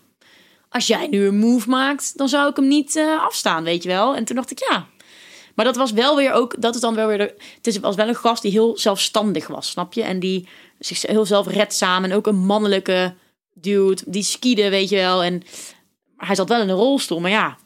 als 0.70 0.88
jij 0.88 1.08
nu 1.08 1.28
een 1.28 1.38
move 1.38 1.70
maakt, 1.70 2.18
dan 2.18 2.30
zou 2.30 2.50
ik 2.50 2.56
hem 2.56 2.68
niet 2.68 2.96
eh, 2.96 3.24
afstaan, 3.24 3.64
weet 3.64 3.84
je 3.84 3.90
wel. 3.90 4.16
En 4.16 4.24
toen 4.24 4.36
dacht 4.36 4.52
ik 4.52 4.60
ja. 4.70 4.88
Maar 5.58 5.66
dat 5.66 5.76
was 5.76 5.92
wel 5.92 6.16
weer 6.16 6.32
ook, 6.32 6.62
dat 6.62 6.76
is 6.76 6.82
dan 6.82 6.96
wel 6.96 7.08
weer, 7.08 7.18
de, 7.18 7.36
het 7.56 7.68
is, 7.68 7.80
was 7.80 7.96
wel 7.96 8.08
een 8.08 8.16
gast 8.16 8.42
die 8.42 8.52
heel 8.52 8.78
zelfstandig 8.78 9.48
was, 9.48 9.70
snap 9.70 9.94
je? 9.94 10.04
En 10.04 10.20
die 10.20 10.48
zich 10.80 11.02
heel 11.02 11.26
zelfredzaam 11.26 12.04
en 12.04 12.14
ook 12.14 12.28
een 12.28 12.46
mannelijke 12.46 13.14
dude, 13.54 14.02
die 14.06 14.24
skiede, 14.24 14.70
weet 14.70 14.90
je 14.90 14.96
wel. 14.96 15.24
En 15.24 15.42
hij 16.18 16.36
zat 16.36 16.50
wel 16.50 16.62
in 16.62 16.70
een 16.70 16.76
rolstoel, 16.76 17.20
maar 17.20 17.32
ja, 17.32 17.58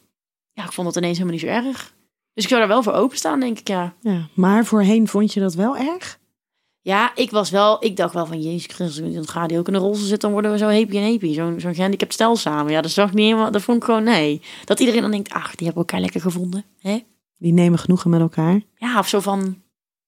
ja, 0.51 0.63
ik 0.63 0.71
vond 0.71 0.87
dat 0.87 0.95
ineens 0.95 1.17
helemaal 1.17 1.39
niet 1.39 1.47
zo 1.47 1.67
erg. 1.67 1.93
Dus 2.33 2.43
ik 2.43 2.49
zou 2.49 2.61
daar 2.61 2.69
wel 2.69 2.83
voor 2.83 2.93
openstaan, 2.93 3.39
denk 3.39 3.59
ik, 3.59 3.67
ja. 3.67 3.93
Ja. 4.01 4.27
Maar 4.33 4.65
voorheen 4.65 5.07
vond 5.07 5.33
je 5.33 5.39
dat 5.39 5.53
wel 5.53 5.77
erg? 5.77 6.19
Ja, 6.81 7.15
ik 7.15 7.31
was 7.31 7.49
wel, 7.49 7.85
ik 7.85 7.95
dacht 7.95 8.13
wel 8.13 8.25
van, 8.25 8.41
jezus 8.41 8.75
Christus, 8.75 9.13
dan 9.13 9.27
gaat 9.27 9.49
hij 9.49 9.59
ook 9.59 9.67
in 9.67 9.73
een 9.73 9.81
rolstoel 9.81 10.07
zitten, 10.07 10.19
dan 10.19 10.31
worden 10.31 10.51
we 10.51 10.57
zo 10.57 10.69
happy 10.69 10.97
en 10.97 11.11
happy. 11.11 11.33
Zo'n 11.33 11.59
zo'n 11.59 11.75
gehandicapt 11.75 12.13
stel 12.13 12.35
samen. 12.35 12.71
Ja, 12.71 12.81
dat 12.81 12.91
zag 12.91 13.07
ik 13.07 13.13
niet 13.13 13.25
helemaal, 13.25 13.51
dat 13.51 13.61
vond 13.61 13.77
ik 13.77 13.83
gewoon, 13.83 14.03
nee. 14.03 14.41
Dat 14.65 14.79
iedereen 14.79 15.01
dan 15.01 15.11
denkt, 15.11 15.31
ach, 15.31 15.55
die 15.55 15.65
hebben 15.65 15.83
elkaar 15.83 15.99
lekker 15.99 16.21
gevonden, 16.21 16.65
hè? 16.79 16.99
Die 17.41 17.53
nemen 17.53 17.79
genoegen 17.79 18.09
met 18.09 18.19
elkaar. 18.21 18.61
Ja, 18.77 18.99
of 18.99 19.07
zo 19.07 19.19
van, 19.19 19.61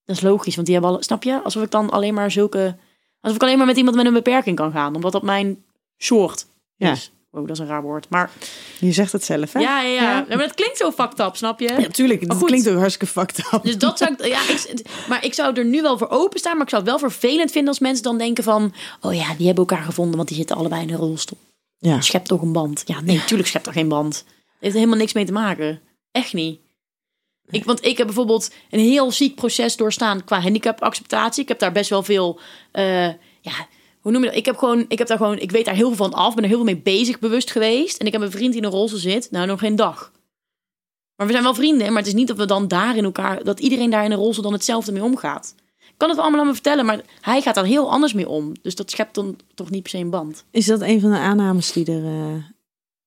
dat 0.05 0.15
is 0.15 0.21
logisch, 0.21 0.55
want 0.55 0.67
die 0.67 0.75
hebben 0.75 0.95
al, 0.95 1.03
snap 1.03 1.23
je? 1.23 1.41
Alsof 1.43 1.63
ik 1.63 1.71
dan 1.71 1.89
alleen 1.89 2.13
maar 2.13 2.31
zulke, 2.31 2.75
alsof 3.21 3.37
ik 3.37 3.43
alleen 3.43 3.57
maar 3.57 3.65
met 3.67 3.77
iemand 3.77 3.95
met 3.95 4.05
een 4.05 4.13
beperking 4.13 4.55
kan 4.55 4.71
gaan, 4.71 4.95
omdat 4.95 5.11
dat 5.11 5.23
mijn 5.23 5.63
soort 5.97 6.45
Ja. 6.75 6.91
is. 6.91 7.11
Wow, 7.29 7.47
dat 7.47 7.55
is 7.55 7.59
een 7.61 7.67
raar 7.67 7.81
woord, 7.81 8.09
maar 8.09 8.31
Je 8.79 8.91
zegt 8.91 9.11
het 9.11 9.23
zelf, 9.23 9.53
hè? 9.53 9.59
ja, 9.59 9.81
ja, 9.81 10.01
ja. 10.01 10.25
Maar 10.29 10.39
het 10.39 10.53
klinkt 10.53 10.77
zo 10.77 10.91
fucked 10.91 11.19
up, 11.19 11.35
snap 11.35 11.59
je? 11.59 11.67
Ja, 11.67 11.79
natuurlijk. 11.79 12.27
Maar 12.27 12.37
Dat 12.37 12.45
klinkt 12.47 12.69
ook 12.69 12.77
hartstikke 12.77 13.13
fucked 13.13 13.53
up. 13.53 13.63
Dus 13.63 13.77
dat 13.77 13.97
zou 13.97 14.13
ik, 14.13 14.25
ja, 14.25 14.41
ik, 14.49 14.85
maar 15.09 15.25
ik 15.25 15.33
zou 15.33 15.55
er 15.55 15.65
nu 15.65 15.81
wel 15.81 15.97
voor 15.97 16.09
openstaan, 16.09 16.53
maar 16.53 16.63
ik 16.63 16.69
zou 16.69 16.81
het 16.81 16.91
wel 16.91 16.99
vervelend 17.09 17.51
vinden 17.51 17.69
als 17.69 17.79
mensen 17.79 18.03
dan 18.03 18.17
denken 18.17 18.43
van, 18.43 18.73
oh 19.01 19.13
ja, 19.13 19.33
die 19.35 19.45
hebben 19.45 19.65
elkaar 19.67 19.83
gevonden, 19.85 20.15
want 20.15 20.27
die 20.27 20.37
zitten 20.37 20.55
allebei 20.55 20.81
in 20.81 20.89
een 20.89 20.95
rolstoel. 20.99 21.37
Ja. 21.77 22.01
Schept 22.01 22.27
toch 22.27 22.41
een 22.41 22.51
band? 22.53 22.83
Ja, 22.85 23.01
nee, 23.01 23.23
tuurlijk 23.25 23.49
schept 23.49 23.67
er 23.67 23.73
geen 23.73 23.87
band. 23.87 24.15
Het 24.15 24.25
heeft 24.59 24.73
er 24.73 24.79
helemaal 24.79 24.99
niks 24.99 25.13
mee 25.13 25.25
te 25.25 25.31
maken. 25.31 25.81
Echt 26.11 26.33
niet. 26.33 26.59
Ik, 27.49 27.63
want 27.63 27.85
ik 27.85 27.97
heb 27.97 28.05
bijvoorbeeld 28.05 28.51
een 28.69 28.79
heel 28.79 29.11
ziek 29.11 29.35
proces 29.35 29.75
doorstaan 29.75 30.23
qua 30.23 30.41
handicapacceptatie. 30.41 31.41
Ik 31.41 31.47
heb 31.47 31.59
daar 31.59 31.71
best 31.71 31.89
wel 31.89 32.03
veel, 32.03 32.39
eh, 32.71 33.07
ja, 33.41 33.67
hoe 33.99 34.11
noem 34.11 34.21
je 34.21 34.27
dat? 34.27 34.37
Ik 34.37 34.45
heb 34.45 34.57
gewoon, 34.57 34.85
ik 34.87 34.97
heb 34.97 35.07
daar 35.07 35.17
gewoon, 35.17 35.39
ik 35.39 35.51
weet 35.51 35.65
daar 35.65 35.75
heel 35.75 35.87
veel 35.87 36.05
van 36.05 36.13
af, 36.13 36.33
ben 36.33 36.43
er 36.43 36.49
heel 36.49 36.57
veel 36.57 36.73
mee 36.73 36.81
bezig, 36.81 37.19
bewust 37.19 37.51
geweest. 37.51 37.97
En 37.97 38.05
ik 38.05 38.11
heb 38.11 38.21
een 38.21 38.31
vriend 38.31 38.51
die 38.51 38.61
in 38.61 38.67
een 38.67 38.73
rolstoel 38.73 38.99
zit, 38.99 39.31
nou 39.31 39.47
nog 39.47 39.59
geen 39.59 39.75
dag. 39.75 40.11
Maar 41.15 41.27
we 41.27 41.31
zijn 41.31 41.43
wel 41.43 41.53
vrienden, 41.53 41.87
maar 41.87 41.97
het 41.97 42.07
is 42.07 42.13
niet 42.13 42.27
dat 42.27 42.37
we 42.37 42.45
dan 42.45 42.67
daar 42.67 42.95
in 42.95 43.03
elkaar, 43.03 43.43
dat 43.43 43.59
iedereen 43.59 43.89
daar 43.89 44.05
in 44.05 44.11
een 44.11 44.17
rolstoel 44.17 44.43
dan 44.43 44.53
hetzelfde 44.53 44.91
mee 44.91 45.03
omgaat. 45.03 45.55
Ik 45.77 45.93
kan 45.97 46.09
het 46.09 46.17
allemaal 46.17 46.39
aan 46.39 46.47
me 46.47 46.53
vertellen, 46.53 46.85
maar 46.85 47.01
hij 47.21 47.41
gaat 47.41 47.55
daar 47.55 47.65
heel 47.65 47.91
anders 47.91 48.13
mee 48.13 48.29
om. 48.29 48.51
Dus 48.61 48.75
dat 48.75 48.91
schept 48.91 49.15
dan 49.15 49.35
toch 49.53 49.69
niet 49.69 49.81
per 49.81 49.91
se 49.91 49.97
een 49.97 50.09
band. 50.09 50.45
Is 50.51 50.65
dat 50.65 50.81
een 50.81 51.01
van 51.01 51.11
de 51.11 51.17
aannames 51.17 51.71
die 51.71 51.85
er, 51.85 52.05
eh, 52.05 52.43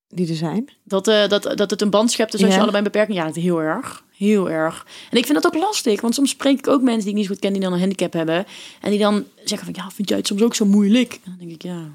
die 0.07 0.29
er 0.29 0.35
zijn? 0.35 0.69
Dat, 0.83 1.07
eh, 1.07 1.27
dat, 1.27 1.43
dat 1.43 1.69
het 1.69 1.81
een 1.81 1.89
band 1.89 2.11
schept 2.11 2.31
dus 2.31 2.41
als 2.41 2.49
Ja. 2.49 2.55
je 2.55 2.61
allebei 2.61 2.85
een 2.85 2.91
beperking... 2.91 3.17
Ja, 3.17 3.41
heel 3.41 3.61
erg. 3.61 4.05
Heel 4.17 4.49
erg. 4.49 4.85
En 5.11 5.17
ik 5.17 5.25
vind 5.25 5.41
dat 5.43 5.55
ook 5.55 5.61
lastig. 5.61 6.01
Want 6.01 6.13
soms 6.15 6.29
spreek 6.29 6.57
ik 6.57 6.67
ook 6.67 6.81
mensen 6.81 7.01
die 7.01 7.09
ik 7.09 7.15
niet 7.15 7.25
zo 7.25 7.31
goed 7.31 7.41
ken... 7.41 7.53
die 7.53 7.61
dan 7.61 7.73
een 7.73 7.79
handicap 7.79 8.13
hebben. 8.13 8.45
En 8.81 8.89
die 8.89 8.99
dan 8.99 9.25
zeggen 9.43 9.73
van... 9.73 9.83
Ja, 9.83 9.91
vind 9.91 10.09
jij 10.09 10.17
het 10.17 10.27
soms 10.27 10.41
ook 10.41 10.55
zo 10.55 10.65
moeilijk? 10.65 11.13
En 11.13 11.19
dan 11.23 11.37
denk 11.37 11.51
ik, 11.51 11.61
ja, 11.61 11.91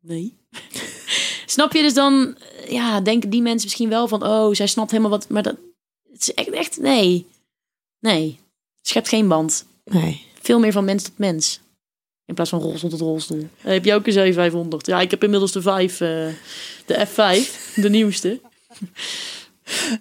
nee. 0.00 0.36
Snap 1.46 1.72
je? 1.72 1.82
Dus 1.82 1.94
dan 1.94 2.36
ja, 2.68 3.00
denken 3.00 3.30
die 3.30 3.42
mensen 3.42 3.64
misschien 3.64 3.88
wel 3.88 4.08
van... 4.08 4.26
Oh, 4.26 4.54
zij 4.54 4.66
snapt 4.66 4.90
helemaal 4.90 5.10
wat... 5.10 5.28
Maar 5.28 5.42
dat 5.42 5.56
het 6.12 6.20
is 6.20 6.34
echt, 6.34 6.50
echt... 6.50 6.80
Nee. 6.80 7.26
Nee. 8.00 8.38
Het 8.78 8.88
schept 8.88 9.08
geen 9.08 9.28
band. 9.28 9.66
Nee. 9.84 10.26
Veel 10.40 10.58
meer 10.58 10.72
van 10.72 10.84
mens 10.84 11.02
tot 11.02 11.18
mens. 11.18 11.60
In 12.28 12.34
plaats 12.34 12.50
van 12.50 12.60
rolstoel 12.60 12.90
tot 12.90 13.00
rolstoel. 13.00 13.48
Eh, 13.62 13.72
heb 13.72 13.84
je 13.84 13.94
ook 13.94 14.06
een 14.06 14.12
7500? 14.12 14.86
Ja, 14.86 15.00
ik 15.00 15.10
heb 15.10 15.22
inmiddels 15.22 15.52
de 15.52 15.62
5, 15.62 15.92
eh, 15.92 16.08
de 16.86 17.06
F5, 17.06 17.74
de 17.82 17.90
nieuwste. 17.90 18.40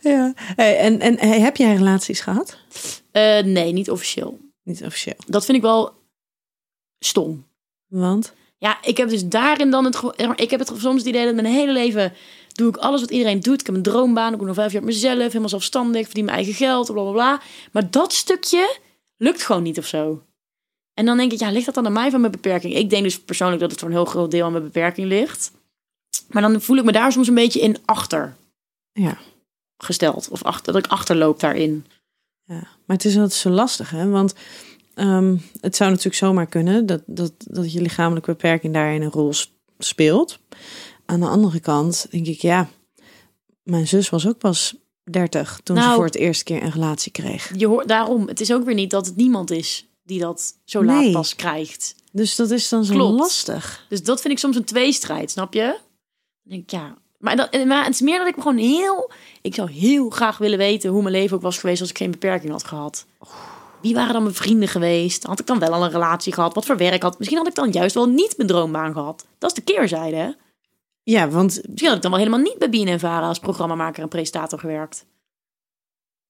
Ja. 0.01 0.33
Hey, 0.35 0.77
en 0.77 0.99
en 0.99 1.19
hey, 1.19 1.39
heb 1.39 1.57
jij 1.57 1.75
relaties 1.75 2.19
gehad? 2.19 2.57
Eh, 3.11 3.43
nee, 3.43 3.73
niet 3.73 3.91
officieel. 3.91 4.39
Niet 4.63 4.83
officieel. 4.85 5.15
Dat 5.27 5.45
vind 5.45 5.57
ik 5.57 5.63
wel 5.63 5.93
stom. 6.99 7.45
Want? 7.87 8.33
Ja, 8.57 8.77
ik 8.83 8.97
heb 8.97 9.09
dus 9.09 9.25
daarin 9.25 9.71
dan 9.71 9.85
het... 9.85 10.01
Ik 10.35 10.49
heb 10.49 10.59
het 10.59 10.71
soms 10.77 10.97
het 10.97 11.05
idee 11.05 11.25
dat 11.25 11.35
mijn 11.35 11.53
hele 11.53 11.71
leven 11.71 12.13
doe 12.51 12.69
ik 12.69 12.77
alles 12.77 13.01
wat 13.01 13.11
iedereen 13.11 13.39
doet. 13.39 13.59
Ik 13.59 13.65
heb 13.65 13.75
een 13.75 13.81
droombaan, 13.81 14.31
ik 14.31 14.37
doe 14.37 14.47
nog 14.47 14.55
vijf 14.55 14.71
jaar 14.71 14.81
op 14.81 14.87
mezelf, 14.87 15.17
helemaal 15.17 15.49
zelfstandig, 15.49 16.05
verdien 16.05 16.25
mijn 16.25 16.37
eigen 16.37 16.53
geld, 16.53 16.91
bla 16.91 17.01
bla 17.01 17.11
bla. 17.11 17.41
Maar 17.71 17.91
dat 17.91 18.13
stukje 18.13 18.77
lukt 19.17 19.41
gewoon 19.41 19.63
niet 19.63 19.77
of 19.77 19.85
zo. 19.85 20.21
En 20.97 21.05
dan 21.05 21.17
denk 21.17 21.31
ik, 21.31 21.39
ja, 21.39 21.51
ligt 21.51 21.65
dat 21.65 21.75
dan 21.75 21.85
aan 21.85 21.93
mij 21.93 22.09
van 22.11 22.19
mijn 22.19 22.31
beperking? 22.31 22.73
Ik 22.75 22.89
denk 22.89 23.03
dus 23.03 23.19
persoonlijk 23.19 23.61
dat 23.61 23.71
het 23.71 23.79
voor 23.79 23.89
een 23.89 23.95
heel 23.95 24.05
groot 24.05 24.31
deel 24.31 24.45
aan 24.45 24.51
mijn 24.51 24.63
beperking 24.63 25.07
ligt. 25.07 25.51
Maar 26.29 26.41
dan 26.41 26.61
voel 26.61 26.77
ik 26.77 26.83
me 26.83 26.91
daar 26.91 27.11
soms 27.11 27.27
een 27.27 27.33
beetje 27.35 27.59
in 27.59 27.77
achter 27.85 28.35
Ja. 28.91 29.17
gesteld. 29.77 30.29
Of 30.29 30.43
achter, 30.43 30.73
dat 30.73 30.85
ik 30.85 30.91
achterloop 30.91 31.39
daarin. 31.39 31.85
Ja, 32.43 32.55
maar 32.85 32.95
het 32.97 33.05
is 33.05 33.13
altijd 33.15 33.33
zo 33.33 33.49
lastig, 33.49 33.89
hè? 33.89 34.09
Want 34.09 34.33
ehm, 34.93 35.37
het 35.61 35.75
zou 35.75 35.89
natuurlijk 35.89 36.17
zomaar 36.17 36.47
kunnen 36.47 36.85
dat, 36.85 37.01
dat, 37.05 37.31
dat 37.37 37.71
je 37.73 37.81
lichamelijke 37.81 38.31
beperking 38.31 38.73
daarin 38.73 39.01
een 39.01 39.11
rol 39.11 39.33
speelt. 39.77 40.39
Aan 41.05 41.19
de 41.19 41.27
andere 41.27 41.59
kant 41.59 42.07
denk 42.11 42.27
ik, 42.27 42.41
ja, 42.41 42.69
mijn 43.63 43.87
zus 43.87 44.09
was 44.09 44.27
ook 44.27 44.37
pas 44.37 44.75
30 45.03 45.59
toen 45.63 45.75
ze 45.77 45.81
Nou. 45.81 45.95
voor 45.95 46.05
het 46.05 46.15
eerste 46.15 46.43
keer 46.43 46.63
een 46.63 46.71
relatie 46.71 47.11
kreeg. 47.11 47.51
Je 47.57 47.67
hoort 47.67 47.87
daarom, 47.87 48.27
het 48.27 48.39
is 48.41 48.53
ook 48.53 48.65
weer 48.65 48.75
niet 48.75 48.89
dat 48.91 49.05
het 49.05 49.15
niemand 49.15 49.51
is 49.51 49.86
die 50.07 50.19
dat 50.19 50.53
zo 50.65 50.83
laat 50.83 51.11
pas 51.11 51.35
krijgt. 51.35 51.95
Dus 52.11 52.35
dat 52.35 52.51
is 52.51 52.69
dan 52.69 52.85
zo 52.85 52.93
Klopt. 52.93 53.19
lastig. 53.19 53.85
Dus 53.89 54.03
dat 54.03 54.21
vind 54.21 54.33
ik 54.33 54.39
soms 54.39 54.55
een 54.55 54.63
tweestrijd, 54.63 55.31
snap 55.31 55.53
je? 55.53 55.65
Dan 55.65 55.77
denk 56.43 56.63
ik, 56.63 56.71
ja. 56.71 56.97
Maar, 57.17 57.35
dat, 57.35 57.65
maar 57.65 57.83
het 57.85 57.93
is 57.93 58.01
meer 58.01 58.17
dat 58.17 58.27
ik 58.27 58.35
me 58.35 58.41
gewoon 58.41 58.57
heel... 58.57 59.11
Ik 59.41 59.55
zou 59.55 59.71
heel 59.71 60.09
graag 60.09 60.37
willen 60.37 60.57
weten 60.57 60.89
hoe 60.89 61.01
mijn 61.01 61.15
leven 61.15 61.35
ook 61.35 61.41
was 61.43 61.57
geweest 61.57 61.81
als 61.81 61.89
ik 61.89 61.97
geen 61.97 62.11
beperking 62.11 62.51
had 62.51 62.63
gehad. 62.63 63.05
Wie 63.81 63.93
waren 63.93 64.13
dan 64.13 64.23
mijn 64.23 64.35
vrienden 64.35 64.67
geweest? 64.67 65.23
Had 65.23 65.39
ik 65.39 65.45
dan 65.47 65.59
wel 65.59 65.73
al 65.73 65.83
een 65.83 65.91
relatie 65.91 66.33
gehad? 66.33 66.53
Wat 66.53 66.65
voor 66.65 66.77
werk 66.77 67.01
had? 67.01 67.17
Misschien 67.17 67.37
had 67.37 67.47
ik 67.47 67.55
dan 67.55 67.71
juist 67.71 67.95
wel 67.95 68.09
niet 68.09 68.37
mijn 68.37 68.49
droombaan 68.49 68.93
gehad. 68.93 69.25
Dat 69.37 69.49
is 69.49 69.63
de 69.63 69.73
keerzijde, 69.73 70.15
hè? 70.15 70.29
Ja, 71.03 71.29
want 71.29 71.61
Misschien 71.65 71.87
had 71.87 71.95
ik 71.95 72.01
dan 72.01 72.11
wel 72.11 72.19
helemaal 72.19 72.39
niet 72.39 72.57
bij 72.57 72.69
BNN 72.69 72.99
Vara 72.99 73.27
als 73.27 73.39
programmamaker 73.39 74.03
en 74.03 74.09
presentator 74.09 74.59
gewerkt. 74.59 75.05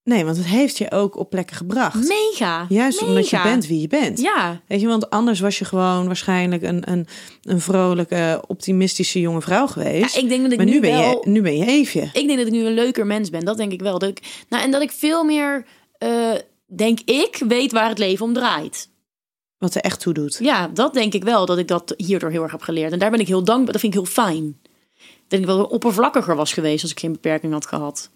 Nee, 0.07 0.25
want 0.25 0.37
het 0.37 0.45
heeft 0.45 0.77
je 0.77 0.91
ook 0.91 1.17
op 1.17 1.29
plekken 1.29 1.55
gebracht. 1.55 2.07
Mega. 2.07 2.65
Juist 2.69 3.01
omdat 3.01 3.29
je 3.29 3.41
bent 3.43 3.67
wie 3.67 3.81
je 3.81 3.87
bent. 3.87 4.19
Ja, 4.19 4.61
Weet 4.67 4.81
je, 4.81 4.87
want 4.87 5.09
anders 5.09 5.39
was 5.39 5.59
je 5.59 5.65
gewoon 5.65 6.05
waarschijnlijk 6.05 6.61
een, 6.61 6.91
een, 6.91 7.07
een 7.41 7.61
vrolijke, 7.61 8.43
optimistische 8.47 9.19
jonge 9.19 9.41
vrouw 9.41 9.67
geweest. 9.67 10.15
ja 10.15 10.21
ik 10.21 10.29
denk 10.29 10.41
dat 10.41 10.51
ik 10.51 10.57
maar 10.57 10.65
nu, 10.65 10.71
nu, 10.71 10.79
ben 10.79 10.97
wel... 10.97 11.21
je, 11.23 11.29
nu 11.29 11.41
ben 11.41 11.57
je 11.57 11.65
Eefje. 11.65 12.01
Ik 12.01 12.27
denk 12.27 12.37
dat 12.37 12.47
ik 12.47 12.51
nu 12.51 12.65
een 12.65 12.73
leuker 12.73 13.05
mens 13.05 13.29
ben. 13.29 13.45
Dat 13.45 13.57
denk 13.57 13.71
ik 13.71 13.81
wel. 13.81 13.99
Dat 13.99 14.09
ik, 14.09 14.45
nou, 14.49 14.63
en 14.63 14.71
dat 14.71 14.81
ik 14.81 14.91
veel 14.91 15.23
meer, 15.23 15.65
eh, 15.97 16.33
denk 16.65 16.99
ik, 16.99 17.43
weet 17.47 17.71
waar 17.71 17.89
het 17.89 17.97
leven 17.97 18.25
om 18.25 18.33
draait. 18.33 18.89
Wat 19.57 19.75
er 19.75 19.81
echt 19.81 19.99
toe 19.99 20.13
doet. 20.13 20.37
Ja, 20.41 20.67
dat 20.67 20.93
denk 20.93 21.13
ik 21.13 21.23
wel. 21.23 21.45
Dat 21.45 21.57
ik 21.57 21.67
dat 21.67 21.93
hierdoor 21.97 22.29
heel 22.29 22.43
erg 22.43 22.51
heb 22.51 22.61
geleerd. 22.61 22.91
En 22.91 22.99
daar 22.99 23.11
ben 23.11 23.19
ik 23.19 23.27
heel 23.27 23.43
dankbaar. 23.43 23.71
Dat 23.71 23.81
vind 23.81 23.93
ik 23.93 23.99
heel 23.99 24.09
fijn. 24.09 24.59
Dat 25.27 25.39
ik 25.39 25.45
wel 25.45 25.63
oppervlakkiger 25.63 26.35
was 26.35 26.53
geweest 26.53 26.81
als 26.81 26.91
ik 26.91 26.99
geen 26.99 27.11
beperking 27.11 27.53
had 27.53 27.65
gehad. 27.65 28.09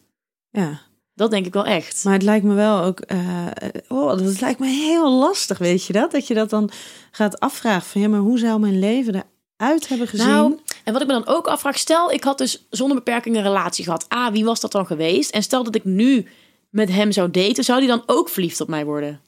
Ja. 0.50 0.90
Dat 1.22 1.32
denk 1.32 1.46
ik 1.46 1.54
wel 1.54 1.66
echt. 1.66 2.04
Maar 2.04 2.14
het 2.14 2.24
lijkt 2.24 2.46
me 2.46 2.54
wel 2.54 2.82
ook. 2.84 3.00
eh, 3.00 3.48
oh, 3.88 4.18
dat 4.18 4.42
lijkt 4.42 4.60
me 4.60 4.68
heel 4.68 5.12
lastig, 5.12 5.58
weet 5.58 5.86
je 5.86 5.94
dat? 5.94 6.12
Dat 6.12 6.28
je 6.28 6.34
dat 6.34 6.50
dan 6.50 6.70
gaat 7.12 7.40
afvragen 7.40 7.90
van 7.90 8.02
ja, 8.02 8.08
maar 8.08 8.20
hoe 8.20 8.40
zou 8.40 8.60
mijn 8.60 8.80
leven 8.80 9.26
eruit 9.58 9.88
hebben 9.88 10.08
gezien? 10.08 10.28
Nou, 10.28 10.60
en 10.84 10.94
wat 10.94 11.02
ik 11.02 11.08
me 11.08 11.14
dan 11.14 11.28
ook 11.28 11.48
afvraag, 11.48 11.78
stel 11.78 12.12
ik 12.12 12.24
had 12.24 12.38
dus 12.38 12.68
zonder 12.70 12.98
beperking 12.98 13.36
een 13.36 13.42
relatie 13.42 13.84
gehad. 13.84 14.14
A, 14.14 14.32
wie 14.32 14.46
was 14.46 14.60
dat 14.60 14.72
dan 14.72 14.86
geweest? 14.86 15.32
En 15.32 15.44
stel 15.44 15.64
dat 15.64 15.76
ik 15.76 15.84
nu 15.84 16.28
met 16.70 16.90
hem 16.90 17.12
zou 17.12 17.32
daten, 17.32 17.64
zou 17.64 17.80
die 17.80 17.90
dan 17.90 18.04
ook 18.06 18.30
verliefd 18.30 18.62
op 18.62 18.68
mij 18.68 18.86
worden? 18.86 19.22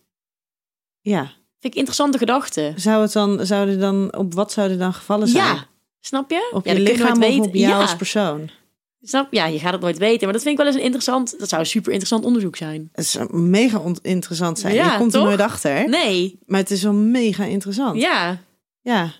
ja. 1.01 1.21
Vind 1.59 1.73
ik 1.73 1.75
interessante 1.75 2.17
gedachte. 2.17 2.73
Zou 2.75 3.01
het 3.01 3.11
dan, 3.11 3.45
zouden 3.45 3.79
dan, 3.79 4.15
op 4.15 4.33
wat 4.33 4.51
zouden 4.51 4.79
dan 4.79 4.93
gevallen 4.93 5.27
zijn? 5.27 5.45
Ja, 5.45 5.65
snap 5.99 6.29
je? 6.29 6.49
Op 6.53 6.65
ja, 6.65 6.73
je 6.73 6.79
lichaam 6.79 7.23
of 7.23 7.39
op 7.39 7.55
jou 7.55 7.73
ja, 7.73 7.81
als 7.81 7.95
persoon? 7.95 8.49
Snap? 9.07 9.33
Ja, 9.33 9.45
je 9.45 9.59
gaat 9.59 9.71
het 9.73 9.81
nooit 9.81 9.97
weten. 9.97 10.23
Maar 10.23 10.33
dat 10.33 10.41
vind 10.41 10.53
ik 10.53 10.57
wel 10.57 10.67
eens 10.67 10.75
een 10.75 10.83
interessant, 10.85 11.39
dat 11.39 11.49
zou 11.49 11.61
een 11.61 11.67
super 11.67 11.89
interessant 11.91 12.25
onderzoek 12.25 12.55
zijn. 12.55 12.89
Het 12.91 13.05
zou 13.05 13.37
mega 13.37 13.81
interessant 14.01 14.59
zijn. 14.59 14.73
Ja, 14.73 14.91
je 14.91 14.97
komt 14.97 15.11
toch? 15.11 15.21
er 15.21 15.27
nooit 15.27 15.39
achter. 15.41 15.89
Nee, 15.89 16.39
Maar 16.45 16.59
het 16.59 16.71
is 16.71 16.83
wel 16.83 16.93
mega 16.93 17.43
interessant. 17.43 17.99
ja. 18.01 18.37
Ja. 18.81 19.13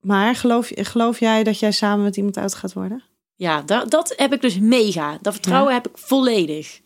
Maar 0.00 0.34
geloof, 0.34 0.70
geloof 0.74 1.20
jij 1.20 1.42
dat 1.44 1.58
jij 1.58 1.72
samen 1.72 2.04
met 2.04 2.16
iemand 2.16 2.36
uit 2.36 2.54
gaat 2.54 2.72
worden? 2.72 3.02
Ja, 3.34 3.62
dat, 3.62 3.90
dat 3.90 4.12
heb 4.16 4.32
ik 4.32 4.40
dus 4.40 4.58
mega. 4.58 5.18
Dat 5.22 5.32
vertrouwen 5.32 5.74
heb 5.74 5.88
ik 5.88 5.98
volledig. 5.98 6.80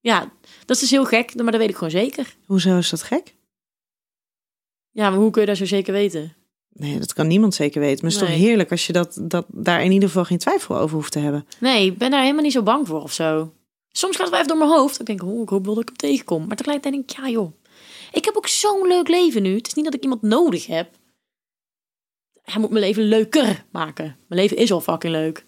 Ja, 0.00 0.20
dat 0.64 0.76
is 0.76 0.78
dus 0.78 0.90
heel 0.90 1.04
gek, 1.04 1.34
maar 1.34 1.52
dat 1.52 1.60
weet 1.60 1.68
ik 1.68 1.74
gewoon 1.74 1.90
zeker. 1.90 2.36
Hoezo 2.46 2.78
is 2.78 2.90
dat 2.90 3.02
gek? 3.02 3.34
Ja, 4.90 5.10
maar 5.10 5.18
hoe 5.18 5.30
kun 5.30 5.40
je 5.40 5.46
dat 5.46 5.56
zo 5.56 5.64
zeker 5.64 5.92
weten? 5.92 6.34
Nee, 6.78 6.98
dat 6.98 7.12
kan 7.12 7.26
niemand 7.26 7.54
zeker 7.54 7.80
weten. 7.80 8.04
Maar 8.04 8.12
het 8.12 8.20
is 8.22 8.28
Nee. 8.28 8.36
toch 8.38 8.46
heerlijk 8.46 8.70
als 8.70 8.86
je 8.86 8.92
dat, 8.92 9.18
dat, 9.22 9.46
daar 9.48 9.84
in 9.84 9.92
ieder 9.92 10.08
geval 10.08 10.24
geen 10.24 10.38
twijfel 10.38 10.76
over 10.76 10.96
hoeft 10.96 11.12
te 11.12 11.18
hebben. 11.18 11.46
Nee, 11.60 11.86
ik 11.86 11.98
ben 11.98 12.10
daar 12.10 12.20
helemaal 12.22 12.42
niet 12.42 12.52
zo 12.52 12.62
bang 12.62 12.86
voor 12.86 13.02
of 13.02 13.12
zo. 13.12 13.52
Soms 13.88 14.16
gaat 14.16 14.20
het 14.26 14.30
wel 14.30 14.38
even 14.44 14.48
door 14.58 14.66
mijn 14.68 14.78
hoofd. 14.80 15.00
Ik 15.00 15.06
denk, 15.06 15.22
oh, 15.22 15.42
ik 15.42 15.48
hoop 15.48 15.64
wel 15.64 15.74
dat 15.74 15.82
ik 15.82 15.88
hem 15.88 15.96
tegenkom. 16.10 16.46
Maar 16.46 16.56
tegelijkertijd 16.56 16.94
denk 16.94 17.10
ik, 17.10 17.16
ja 17.24 17.28
joh. 17.30 17.52
Ik 18.12 18.24
heb 18.24 18.36
ook 18.36 18.48
zo'n 18.48 18.86
leuk 18.88 19.08
leven 19.08 19.42
nu. 19.42 19.54
Het 19.56 19.66
is 19.66 19.74
niet 19.74 19.84
dat 19.84 19.94
ik 19.94 20.02
iemand 20.02 20.22
nodig 20.22 20.66
heb. 20.66 20.90
Hij 22.42 22.60
moet 22.60 22.70
mijn 22.70 22.84
leven 22.84 23.02
leuker 23.02 23.64
maken. 23.72 24.04
Mijn 24.28 24.40
leven 24.40 24.56
is 24.56 24.72
al 24.72 24.80
fucking 24.80 25.12
leuk. 25.12 25.44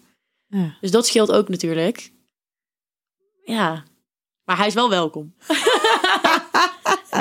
Ja. 0.47 0.77
Dus 0.81 0.91
dat 0.91 1.07
scheelt 1.07 1.31
ook 1.31 1.49
natuurlijk. 1.49 2.11
Ja. 3.43 3.83
Maar 4.43 4.57
hij 4.57 4.67
is 4.67 4.73
wel 4.73 4.89
welkom. 4.89 5.33